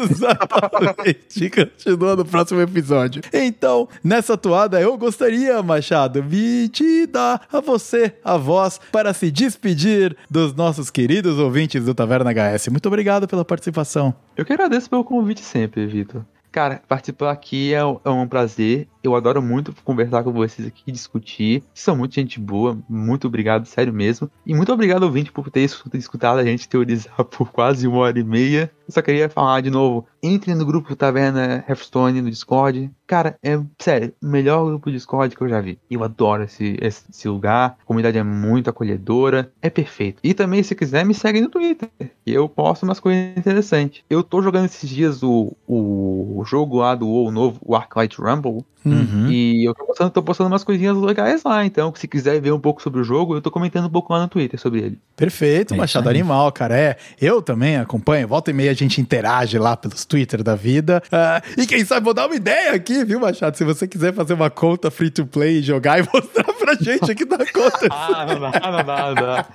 Exatamente, 0.00 1.50
continua 1.50 2.16
no 2.16 2.24
próximo 2.24 2.60
episódio. 2.60 3.22
Então, 3.32 3.65
então, 3.66 3.88
nessa 4.04 4.36
toada, 4.36 4.80
eu 4.80 4.96
gostaria, 4.96 5.60
Machado, 5.60 6.22
de 6.22 6.68
te 6.68 7.04
dar 7.04 7.48
a 7.52 7.60
você 7.60 8.14
a 8.24 8.36
voz 8.36 8.80
para 8.92 9.12
se 9.12 9.28
despedir 9.28 10.16
dos 10.30 10.54
nossos 10.54 10.88
queridos 10.88 11.36
ouvintes 11.40 11.84
do 11.84 11.92
Taverna 11.92 12.30
HS. 12.30 12.68
Muito 12.68 12.86
obrigado 12.86 13.26
pela 13.26 13.44
participação. 13.44 14.14
Eu 14.36 14.44
que 14.44 14.52
agradeço 14.52 14.88
pelo 14.88 15.02
convite 15.02 15.40
sempre, 15.40 15.84
Vitor. 15.84 16.24
Cara, 16.56 16.80
participar 16.88 17.32
aqui 17.32 17.74
é, 17.74 17.80
é, 17.80 18.08
um 18.08 18.26
prazer. 18.26 18.88
Eu 19.02 19.14
adoro 19.14 19.42
muito 19.42 19.74
conversar 19.84 20.24
com 20.24 20.32
vocês 20.32 20.66
aqui, 20.66 20.90
discutir. 20.90 21.62
São 21.74 21.94
muito 21.94 22.14
gente 22.14 22.40
boa. 22.40 22.78
Muito 22.88 23.26
obrigado, 23.26 23.66
sério 23.66 23.92
mesmo. 23.92 24.30
E 24.46 24.54
muito 24.54 24.72
obrigado, 24.72 25.02
ouvinte, 25.02 25.30
por 25.30 25.50
ter 25.50 25.68
escutado 25.92 26.38
a 26.38 26.44
gente 26.44 26.66
teorizar 26.66 27.22
por 27.26 27.50
quase 27.50 27.86
uma 27.86 27.98
hora 27.98 28.18
e 28.18 28.24
meia. 28.24 28.72
Eu 28.86 28.92
só 28.92 29.02
queria 29.02 29.28
falar 29.28 29.60
de 29.60 29.70
novo. 29.70 30.06
Entre 30.22 30.54
no 30.54 30.64
grupo 30.64 30.94
Taverna 30.94 31.64
Hearthstone 31.68 32.22
no 32.22 32.30
Discord. 32.30 32.90
Cara, 33.06 33.36
é 33.42 33.58
sério, 33.78 34.12
o 34.22 34.26
melhor 34.26 34.64
grupo 34.66 34.90
de 34.90 34.96
Discord 34.96 35.34
que 35.34 35.42
eu 35.42 35.48
já 35.48 35.60
vi. 35.60 35.78
Eu 35.90 36.02
adoro 36.02 36.44
esse, 36.44 36.76
esse 36.80 37.28
lugar. 37.28 37.76
A 37.80 37.84
comunidade 37.84 38.18
é 38.18 38.22
muito 38.22 38.70
acolhedora. 38.70 39.52
É 39.60 39.68
perfeito. 39.68 40.20
E 40.22 40.34
também, 40.34 40.62
se 40.62 40.74
quiser, 40.74 41.04
me 41.04 41.14
segue 41.14 41.40
no 41.40 41.48
Twitter. 41.48 41.88
Eu 42.24 42.48
posto 42.48 42.84
umas 42.84 43.00
coisas 43.00 43.36
interessantes. 43.36 44.02
Eu 44.08 44.22
tô 44.22 44.42
jogando 44.42 44.66
esses 44.66 44.88
dias 44.88 45.22
o, 45.22 45.56
o 45.66 46.44
jogo 46.44 46.78
lá 46.78 46.94
do 46.94 47.08
WoW 47.08 47.30
novo, 47.30 47.60
o 47.64 47.74
Arclight 47.74 48.20
Rumble. 48.20 48.64
Uhum. 48.86 49.28
E 49.28 49.68
eu 49.68 49.74
tô 49.74 49.84
postando, 49.84 50.10
tô 50.10 50.22
postando 50.22 50.50
umas 50.50 50.62
coisinhas 50.62 50.96
legais 50.96 51.42
lá. 51.42 51.64
Então, 51.64 51.92
se 51.96 52.06
quiser 52.06 52.40
ver 52.40 52.52
um 52.52 52.60
pouco 52.60 52.80
sobre 52.80 53.00
o 53.00 53.04
jogo, 53.04 53.34
eu 53.34 53.42
tô 53.42 53.50
comentando 53.50 53.86
um 53.86 53.90
pouco 53.90 54.12
lá 54.12 54.20
no 54.20 54.28
Twitter 54.28 54.60
sobre 54.60 54.80
ele. 54.80 54.98
Perfeito, 55.16 55.74
é 55.74 55.76
Machado 55.76 56.08
Animal, 56.08 56.52
cara. 56.52 56.78
É, 56.78 56.96
eu 57.20 57.42
também 57.42 57.76
acompanho. 57.76 58.28
Volta 58.28 58.50
e 58.50 58.54
meia 58.54 58.74
gente 58.76 59.00
interage 59.00 59.58
lá 59.58 59.76
pelos 59.76 60.04
Twitter 60.04 60.42
da 60.42 60.54
vida. 60.54 61.02
Uh, 61.06 61.60
e 61.60 61.66
quem 61.66 61.84
sabe, 61.84 62.04
vou 62.04 62.14
dar 62.14 62.26
uma 62.26 62.34
ideia 62.34 62.72
aqui, 62.72 63.04
viu, 63.04 63.20
Machado? 63.20 63.56
Se 63.56 63.64
você 63.64 63.86
quiser 63.86 64.12
fazer 64.12 64.34
uma 64.34 64.50
conta 64.50 64.90
free 64.90 65.10
to 65.10 65.26
play, 65.26 65.62
jogar 65.62 65.98
e 65.98 66.02
mostrar 66.12 66.52
pra 66.52 66.74
gente 66.74 67.10
aqui 67.10 67.24
da 67.24 67.38
conta. 67.38 67.88
ah, 67.90 68.26
não 68.26 68.40
dá, 68.40 68.60
não 68.60 68.84
dá, 68.84 69.06
não 69.06 69.14
dá. 69.14 69.46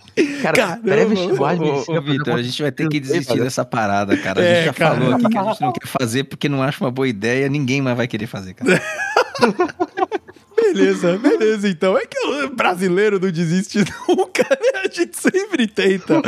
Cara, 0.42 0.80
Ô, 1.90 1.98
ô 1.98 2.02
Vitor, 2.02 2.36
a 2.36 2.42
gente 2.42 2.62
vai 2.62 2.72
ter 2.72 2.88
que 2.90 3.00
desistir 3.00 3.40
dessa 3.40 3.64
parada, 3.64 4.18
cara. 4.18 4.42
A 4.42 4.44
gente 4.44 4.58
é, 4.58 4.66
já 4.66 4.74
cara. 4.74 4.96
falou 4.96 5.14
aqui 5.16 5.30
que 5.30 5.38
a 5.38 5.44
gente 5.44 5.62
não 5.62 5.72
quer 5.72 5.88
fazer 5.88 6.24
porque 6.26 6.50
não 6.50 6.62
acha 6.64 6.84
uma 6.84 6.92
boa 6.92 7.08
ideia, 7.08 7.48
ninguém 7.50 7.82
mais 7.82 7.96
vai 7.98 8.08
querer 8.08 8.28
fazer, 8.28 8.54
cara. 8.54 8.82
Beleza, 10.62 11.18
beleza, 11.18 11.68
então. 11.68 11.98
É 11.98 12.06
que 12.06 12.18
o 12.20 12.56
brasileiro 12.56 13.20
não 13.20 13.32
desiste 13.32 13.80
nunca, 14.08 14.44
né? 14.44 14.82
A 14.86 14.88
gente 14.88 15.18
sempre 15.18 15.68
tenta. 15.68 16.22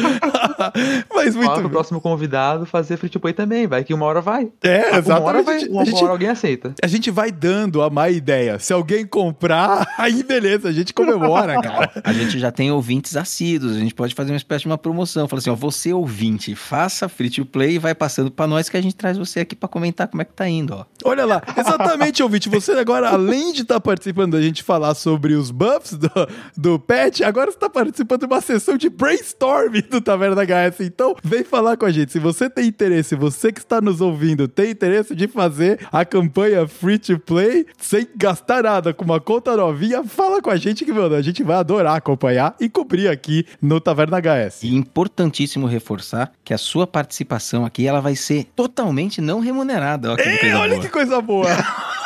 Mas 1.14 1.36
muito 1.36 1.50
Fala 1.50 1.68
o 1.68 1.70
próximo 1.70 2.02
convidado 2.02 2.66
fazer 2.66 2.98
free 2.98 3.10
to 3.10 3.20
play 3.20 3.34
também, 3.34 3.68
vai 3.68 3.84
que 3.84 3.94
uma 3.94 4.06
hora 4.06 4.22
vai. 4.22 4.52
É, 4.64 4.98
exatamente. 4.98 5.10
Uma 5.10 5.20
hora, 5.22 5.44
vai, 5.44 5.66
uma 5.66 5.86
gente, 5.86 6.04
hora 6.04 6.12
alguém 6.12 6.30
aceita. 6.30 6.74
A 6.82 6.88
gente 6.88 7.12
vai 7.12 7.32
dando 7.32 7.82
a 7.82 7.90
má 7.90 8.10
ideia. 8.10 8.60
Se 8.60 8.74
alguém 8.74 9.06
comprar, 9.06 9.88
aí 9.98 10.24
beleza, 10.24 10.70
a 10.70 10.72
gente 10.72 10.94
comemora, 10.94 11.60
cara. 11.62 11.92
A 12.04 12.14
gente 12.14 12.40
já 12.40 12.52
tem 12.52 12.72
ouvintes 12.72 13.16
assíduos, 13.16 13.76
a 13.76 13.80
gente 13.80 13.94
pode 13.94 14.16
fazer 14.16 14.32
uma 14.32 14.38
espécie 14.38 14.62
de 14.62 14.68
uma 14.68 14.78
promoção. 14.78 15.28
Fala 15.28 15.40
assim, 15.40 15.50
ó, 15.50 15.56
você 15.56 15.94
ouvinte, 15.94 16.56
faça 16.56 17.08
free 17.08 17.30
to 17.30 17.46
play 17.46 17.76
e 17.76 17.80
vai 17.80 17.94
passando 17.94 18.32
pra 18.32 18.48
nós 18.48 18.70
que 18.70 18.78
a 18.78 18.82
gente 18.82 18.96
traz 18.96 19.18
você 19.18 19.42
aqui 19.42 19.56
pra 19.56 19.70
comentar 19.70 20.08
como 20.08 20.22
é 20.22 20.26
que 20.26 20.34
tá 20.34 20.48
indo, 20.48 20.74
ó. 20.74 20.86
Olha 21.04 21.26
lá, 21.26 21.42
exatamente, 21.58 22.24
ouvinte. 22.24 22.50
Você 22.50 22.72
agora, 22.72 23.10
além 23.10 23.54
de 23.54 23.62
estar 23.62 23.76
tá 23.76 23.82
participando 23.82 24.23
da 24.32 24.42
gente 24.42 24.64
falar 24.64 24.96
sobre 24.96 25.34
os 25.34 25.52
buffs 25.52 25.98
do, 25.98 26.10
do 26.56 26.80
patch, 26.80 27.22
agora 27.22 27.52
você 27.52 27.58
está 27.58 27.70
participando 27.70 28.22
de 28.22 28.26
uma 28.26 28.42
sessão 28.42 28.78
de 28.78 28.90
brainstorming 28.90 29.84
do 29.90 30.02
Taverna 30.02 30.44
HS. 30.44 30.82
Então, 30.82 31.16
vem 31.24 31.44
falar 31.44 31.78
com 31.78 31.86
a 31.86 31.92
gente. 31.92 32.12
Se 32.12 32.20
você 32.20 32.50
tem 32.50 32.68
interesse, 32.68 33.16
você 33.16 33.52
que 33.52 33.60
está 33.60 33.82
nos 33.82 34.02
ouvindo, 34.02 34.48
tem 34.48 34.72
interesse 34.72 35.16
de 35.16 35.28
fazer 35.28 35.80
a 35.92 36.06
campanha 36.06 36.68
free 36.68 37.00
to 37.00 37.20
play 37.20 37.66
sem 37.78 38.08
gastar 38.16 38.64
nada, 38.64 38.94
com 38.94 39.04
uma 39.04 39.20
conta 39.20 39.56
novinha, 39.56 40.04
fala 40.04 40.42
com 40.42 40.50
a 40.50 40.56
gente 40.58 40.86
que, 40.86 40.92
mano, 40.92 41.16
a 41.16 41.22
gente 41.22 41.44
vai 41.44 41.58
adorar 41.58 41.96
acompanhar 41.96 42.56
e 42.60 42.70
cobrir 42.70 43.08
aqui 43.08 43.46
no 43.62 43.80
Taverna 43.80 44.20
HS. 44.20 44.64
E 44.64 44.76
importantíssimo 44.76 45.66
reforçar 45.68 46.32
que 46.44 46.54
a 46.54 46.58
sua 46.58 46.86
participação 46.86 47.66
aqui 47.66 47.88
ela 47.88 48.02
vai 48.02 48.16
ser 48.16 48.46
totalmente 48.56 49.22
não 49.22 49.40
remunerada. 49.40 50.12
Olha 50.12 50.24
que, 50.24 50.30
Ei, 50.30 50.38
coisa, 50.38 50.60
olha 50.60 50.70
boa. 50.72 50.82
que 50.82 50.90
coisa 50.90 51.22
boa! 51.22 51.48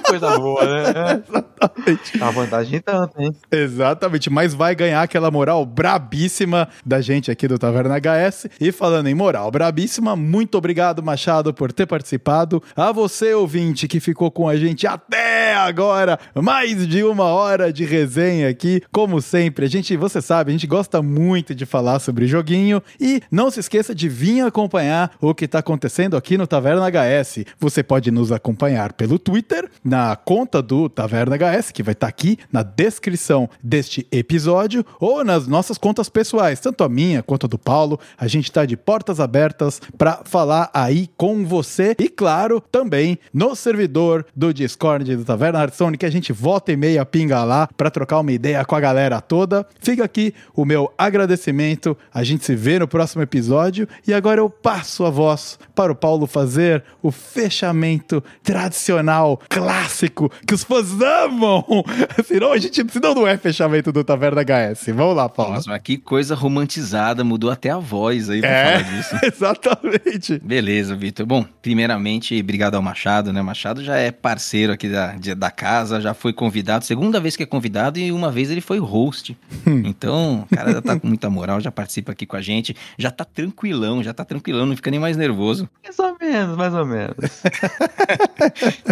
coisa 0.00 0.38
boa, 0.38 0.64
né? 0.64 1.22
Exatamente. 1.28 2.22
A 2.22 2.30
vantagem 2.30 2.80
tanto, 2.80 3.20
hein? 3.20 3.32
Exatamente, 3.50 4.30
mas 4.30 4.54
vai 4.54 4.74
ganhar 4.74 5.02
aquela 5.02 5.30
moral 5.30 5.64
brabíssima 5.64 6.68
da 6.84 7.00
gente 7.00 7.30
aqui 7.30 7.48
do 7.48 7.58
Taverna 7.58 7.96
HS. 7.98 8.46
E 8.60 8.70
falando 8.70 9.08
em 9.08 9.14
moral 9.14 9.50
brabíssima, 9.50 10.14
muito 10.14 10.56
obrigado, 10.58 11.02
Machado, 11.02 11.52
por 11.52 11.72
ter 11.72 11.86
participado. 11.86 12.62
A 12.76 12.92
você, 12.92 13.34
ouvinte, 13.34 13.88
que 13.88 14.00
ficou 14.00 14.30
com 14.30 14.48
a 14.48 14.56
gente 14.56 14.86
até 14.86 15.54
agora, 15.54 16.18
mais 16.34 16.86
de 16.86 17.02
uma 17.02 17.24
hora 17.24 17.72
de 17.72 17.84
resenha 17.84 18.48
aqui. 18.48 18.82
Como 18.92 19.20
sempre, 19.20 19.66
a 19.66 19.68
gente, 19.68 19.96
você 19.96 20.20
sabe, 20.20 20.50
a 20.50 20.52
gente 20.52 20.66
gosta 20.66 21.02
muito 21.02 21.54
de 21.54 21.66
falar 21.66 21.98
sobre 21.98 22.26
joguinho. 22.26 22.82
E 23.00 23.20
não 23.30 23.50
se 23.50 23.60
esqueça 23.60 23.94
de 23.94 24.08
vir 24.08 24.42
acompanhar 24.42 25.12
o 25.20 25.34
que 25.34 25.44
está 25.44 25.58
acontecendo 25.58 26.16
aqui 26.16 26.36
no 26.36 26.46
Taverna 26.46 26.86
HS. 26.90 27.44
Você 27.58 27.82
pode 27.82 28.10
nos 28.10 28.32
acompanhar 28.32 28.92
pelo 28.92 29.18
Twitter, 29.18 29.68
na 29.84 30.16
conta 30.16 30.60
do 30.62 30.88
Taverna 30.88 31.36
HS, 31.36 31.70
que 31.70 31.82
vai 31.82 31.92
estar 31.92 32.06
tá 32.06 32.10
aqui 32.10 32.38
na 32.52 32.62
descrição 32.62 33.48
deste 33.62 34.06
episódio, 34.10 34.84
ou 34.98 35.24
nas 35.24 35.46
nossas 35.46 35.78
contas 35.78 36.08
pessoais, 36.08 36.60
tanto 36.60 36.84
a 36.84 36.88
minha 36.88 37.22
quanto 37.22 37.46
a 37.46 37.48
do 37.48 37.58
Paulo. 37.58 37.98
A 38.18 38.26
gente 38.26 38.44
está 38.44 38.64
de 38.64 38.76
portas 38.76 39.20
abertas 39.20 39.80
para 39.96 40.20
falar 40.24 40.70
aí 40.72 41.08
com 41.16 41.44
você. 41.44 41.94
E 41.98 42.08
claro, 42.08 42.60
também 42.60 43.18
no 43.32 43.54
servidor 43.54 44.26
do 44.34 44.52
Discord 44.52 45.16
do 45.16 45.24
Taverna 45.24 45.60
Hearthstone, 45.60 45.96
que 45.96 46.06
a 46.06 46.10
gente 46.10 46.32
volta 46.32 46.72
e 46.72 46.76
meia 46.76 47.04
pinga 47.04 47.42
lá 47.44 47.68
para 47.76 47.90
trocar 47.90 48.20
uma 48.20 48.32
ideia 48.32 48.64
com 48.64 48.74
a 48.74 48.80
galera 48.80 49.20
toda. 49.20 49.66
Fica 49.80 50.04
aqui 50.04 50.34
o 50.54 50.64
meu 50.64 50.92
agradecimento. 50.96 51.96
A 52.12 52.22
gente 52.22 52.44
se 52.44 52.54
vê 52.54 52.78
no 52.78 52.88
próximo 52.88 53.22
episódio. 53.22 53.88
E 54.06 54.12
agora 54.12 54.40
eu 54.40 54.50
passo 54.50 55.04
a 55.04 55.10
voz 55.10 55.58
para 55.74 55.92
o 55.92 55.96
Paulo 55.96 56.26
fazer 56.26 56.84
o 57.02 57.10
fechamento 57.10 58.22
tradicional, 58.42 59.40
clássico 59.70 60.32
que 60.44 60.52
os 60.52 60.64
fãs 60.64 61.00
amam. 61.00 61.64
Senão 62.26 62.52
a 62.52 62.58
gente 62.58 62.84
senão 62.90 63.14
não 63.14 63.26
é 63.26 63.36
fechamento 63.36 63.92
do 63.92 64.02
Taverna 64.02 64.42
HS. 64.42 64.86
Vamos 64.88 65.14
lá, 65.14 65.28
Paulo. 65.28 65.54
Nossa, 65.54 65.70
mas 65.70 65.80
que 65.82 65.96
coisa 65.96 66.34
romantizada, 66.34 67.22
mudou 67.22 67.50
até 67.50 67.70
a 67.70 67.78
voz 67.78 68.28
aí 68.28 68.40
pra 68.40 68.50
é, 68.50 68.78
falar 68.78 68.96
disso. 68.96 69.16
Exatamente. 69.22 70.38
Beleza, 70.38 70.96
Vitor. 70.96 71.24
Bom, 71.24 71.44
primeiramente, 71.62 72.38
obrigado 72.38 72.74
ao 72.74 72.82
Machado, 72.82 73.32
né? 73.32 73.40
O 73.40 73.44
Machado 73.44 73.84
já 73.84 73.96
é 73.96 74.10
parceiro 74.10 74.72
aqui 74.72 74.88
da, 74.88 75.14
da 75.36 75.50
casa, 75.50 76.00
já 76.00 76.14
foi 76.14 76.32
convidado, 76.32 76.84
segunda 76.84 77.20
vez 77.20 77.36
que 77.36 77.42
é 77.42 77.46
convidado 77.46 77.98
e 77.98 78.10
uma 78.10 78.30
vez 78.30 78.50
ele 78.50 78.60
foi 78.60 78.78
host. 78.78 79.36
Hum. 79.66 79.82
então, 79.84 80.46
o 80.50 80.56
cara 80.56 80.72
já 80.72 80.82
tá 80.82 80.98
com 80.98 81.06
muita 81.06 81.30
moral, 81.30 81.60
já 81.60 81.70
participa 81.70 82.12
aqui 82.12 82.26
com 82.26 82.36
a 82.36 82.40
gente, 82.40 82.74
já 82.98 83.10
tá 83.10 83.24
tranquilão, 83.24 84.02
já 84.02 84.12
tá 84.12 84.24
tranquilão, 84.24 84.66
não 84.66 84.74
fica 84.74 84.90
nem 84.90 85.00
mais 85.00 85.16
nervoso. 85.16 85.68
Mais 85.84 85.98
ou 85.98 86.16
menos, 86.20 86.56
mais 86.56 86.74
ou 86.74 86.86
menos. 86.86 87.42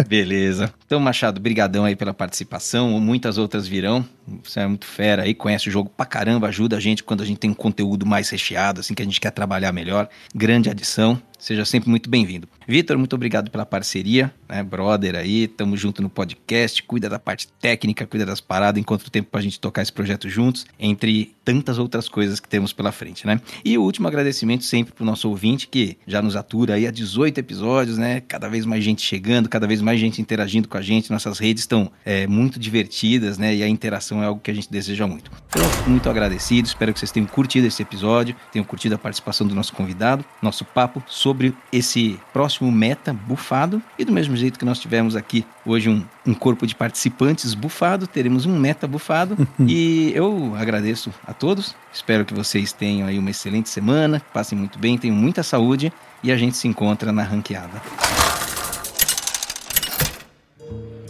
Beleza. 0.07 0.68
Então, 0.85 0.99
Machado, 0.99 1.39
brigadão 1.39 1.85
aí 1.85 1.95
pela 1.95 2.13
participação. 2.13 2.99
Muitas 2.99 3.37
outras 3.37 3.67
virão. 3.67 4.05
Você 4.43 4.59
é 4.59 4.67
muito 4.67 4.85
fera 4.85 5.23
aí, 5.23 5.33
conhece 5.33 5.69
o 5.69 5.71
jogo 5.71 5.89
pra 5.95 6.05
caramba, 6.05 6.47
ajuda 6.47 6.77
a 6.77 6.79
gente 6.79 7.03
quando 7.03 7.21
a 7.21 7.25
gente 7.25 7.37
tem 7.37 7.49
um 7.49 7.55
conteúdo 7.55 8.05
mais 8.05 8.29
recheado, 8.29 8.79
assim 8.79 8.93
que 8.93 9.01
a 9.01 9.05
gente 9.05 9.19
quer 9.19 9.31
trabalhar 9.31 9.71
melhor. 9.71 10.07
Grande 10.33 10.69
adição. 10.69 11.21
Seja 11.39 11.63
sempre 11.63 11.89
muito 11.89 12.09
bem-vindo. 12.09 12.49
Vitor, 12.67 12.97
muito 12.97 13.15
obrigado 13.15 13.49
pela 13.49 13.65
parceria, 13.65 14.31
né? 14.47 14.61
Brother 14.61 15.15
aí, 15.15 15.47
tamo 15.47 15.77
junto 15.77 16.01
no 16.01 16.09
podcast, 16.09 16.83
cuida 16.83 17.07
da 17.07 17.17
parte 17.17 17.47
técnica, 17.61 18.05
cuida 18.05 18.25
das 18.25 18.41
paradas, 18.41 18.79
encontra 18.79 19.09
tempo 19.09 19.29
pra 19.31 19.39
gente 19.39 19.57
tocar 19.57 19.81
esse 19.81 19.91
projeto 19.91 20.27
juntos, 20.29 20.65
entre 20.77 21.33
tantas 21.45 21.79
outras 21.79 22.09
coisas 22.09 22.39
que 22.39 22.47
temos 22.47 22.73
pela 22.73 22.91
frente, 22.91 23.25
né? 23.25 23.39
E 23.63 23.77
o 23.77 23.81
último 23.81 24.07
agradecimento 24.07 24.65
sempre 24.65 24.93
pro 24.93 25.05
nosso 25.05 25.29
ouvinte, 25.29 25.67
que 25.67 25.97
já 26.05 26.21
nos 26.21 26.35
atura 26.35 26.75
aí 26.75 26.85
há 26.85 26.91
18 26.91 27.37
episódios, 27.39 27.97
né? 27.97 28.21
Cada 28.27 28.49
vez 28.49 28.65
mais 28.65 28.83
gente 28.83 29.01
chegando, 29.01 29.47
cada 29.47 29.65
vez 29.65 29.81
mais 29.81 29.99
gente 29.99 30.21
interagindo 30.21 30.67
com 30.67 30.77
a 30.77 30.81
gente, 30.81 31.09
nossas 31.09 31.39
redes 31.39 31.63
estão 31.63 31.89
é, 32.05 32.27
muito 32.27 32.59
divertidas, 32.59 33.37
né? 33.37 33.55
E 33.55 33.63
a 33.63 33.67
interação 33.67 34.21
é 34.21 34.25
algo 34.25 34.41
que 34.41 34.51
a 34.51 34.53
gente 34.53 34.69
deseja 34.69 35.07
muito. 35.07 35.31
Então, 35.47 35.63
muito 35.87 36.09
agradecido, 36.09 36.67
espero 36.67 36.93
que 36.93 36.99
vocês 36.99 37.11
tenham 37.11 37.25
curtido 37.25 37.65
esse 37.65 37.81
episódio, 37.81 38.35
tenham 38.51 38.65
curtido 38.65 38.93
a 38.95 38.97
participação 38.97 39.47
do 39.47 39.55
nosso 39.55 39.73
convidado, 39.73 40.23
nosso 40.41 40.65
papo 40.65 41.01
sobre 41.29 41.53
esse 41.71 42.19
próximo 42.33 42.71
meta 42.71 43.13
bufado. 43.13 43.79
E 43.99 44.03
do 44.03 44.11
mesmo 44.11 44.35
jeito 44.35 44.57
que 44.57 44.65
nós 44.65 44.79
tivemos 44.79 45.15
aqui 45.15 45.45
hoje 45.63 45.87
um, 45.87 46.03
um 46.25 46.33
corpo 46.33 46.65
de 46.65 46.73
participantes 46.73 47.53
bufado, 47.53 48.07
teremos 48.07 48.47
um 48.47 48.57
meta 48.57 48.87
bufado. 48.87 49.37
e 49.67 50.11
eu 50.15 50.55
agradeço 50.57 51.13
a 51.27 51.31
todos, 51.31 51.75
espero 51.93 52.25
que 52.25 52.33
vocês 52.33 52.73
tenham 52.73 53.07
aí 53.07 53.19
uma 53.19 53.29
excelente 53.29 53.69
semana, 53.69 54.19
passem 54.33 54.57
muito 54.57 54.79
bem, 54.79 54.97
tenham 54.97 55.15
muita 55.15 55.43
saúde 55.43 55.93
e 56.23 56.31
a 56.31 56.37
gente 56.37 56.57
se 56.57 56.67
encontra 56.67 57.11
na 57.11 57.21
ranqueada. 57.21 57.79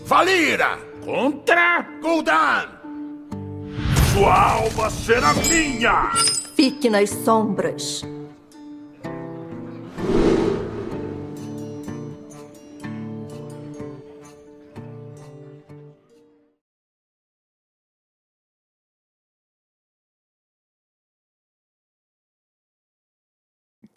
Valira 0.06 0.78
contra 1.06 1.82
Gul'dan. 2.02 2.68
Sua 4.14 4.52
alma 4.52 4.90
será 4.90 5.34
minha. 5.34 6.12
Fique 6.58 6.90
nas 6.90 7.10
sombras. 7.10 8.04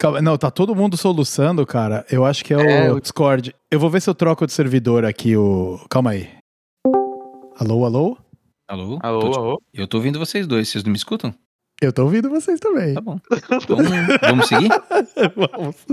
Calma, 0.03 0.21
não, 0.21 0.37
tá 0.37 0.51
todo 0.51 0.75
mundo 0.75 0.97
soluçando, 0.97 1.65
cara. 1.65 2.05
Eu 2.11 2.25
acho 2.25 2.43
que 2.43 2.53
é, 2.53 2.87
É, 2.87 2.91
o 2.91 2.95
o- 2.97 2.99
Discord. 2.99 3.55
Eu 3.71 3.79
vou 3.79 3.89
ver 3.89 4.01
se 4.01 4.09
eu 4.09 4.13
troco 4.13 4.45
de 4.45 4.51
servidor 4.51 5.05
aqui 5.05 5.37
o. 5.37 5.79
Calma 5.89 6.09
aí. 6.11 6.29
Alô, 7.57 7.85
alô? 7.85 8.17
Alô? 8.67 8.99
Alô, 9.01 9.19
Tô 9.21 9.29
te- 9.31 9.37
alô? 9.37 9.61
Eu 9.73 9.87
tô 9.87 9.95
ouvindo 9.99 10.19
vocês 10.19 10.45
dois, 10.45 10.67
vocês 10.67 10.83
não 10.83 10.91
me 10.91 10.97
escutam? 10.97 11.33
Eu 11.81 11.93
tô 11.93 12.03
ouvindo 12.03 12.29
vocês 12.29 12.59
também. 12.59 12.93
Tá 12.95 12.99
bom. 12.99 13.17
Então, 13.63 13.77
vamos 14.27 14.47
seguir? 14.49 14.67
Vamos. 15.37 15.85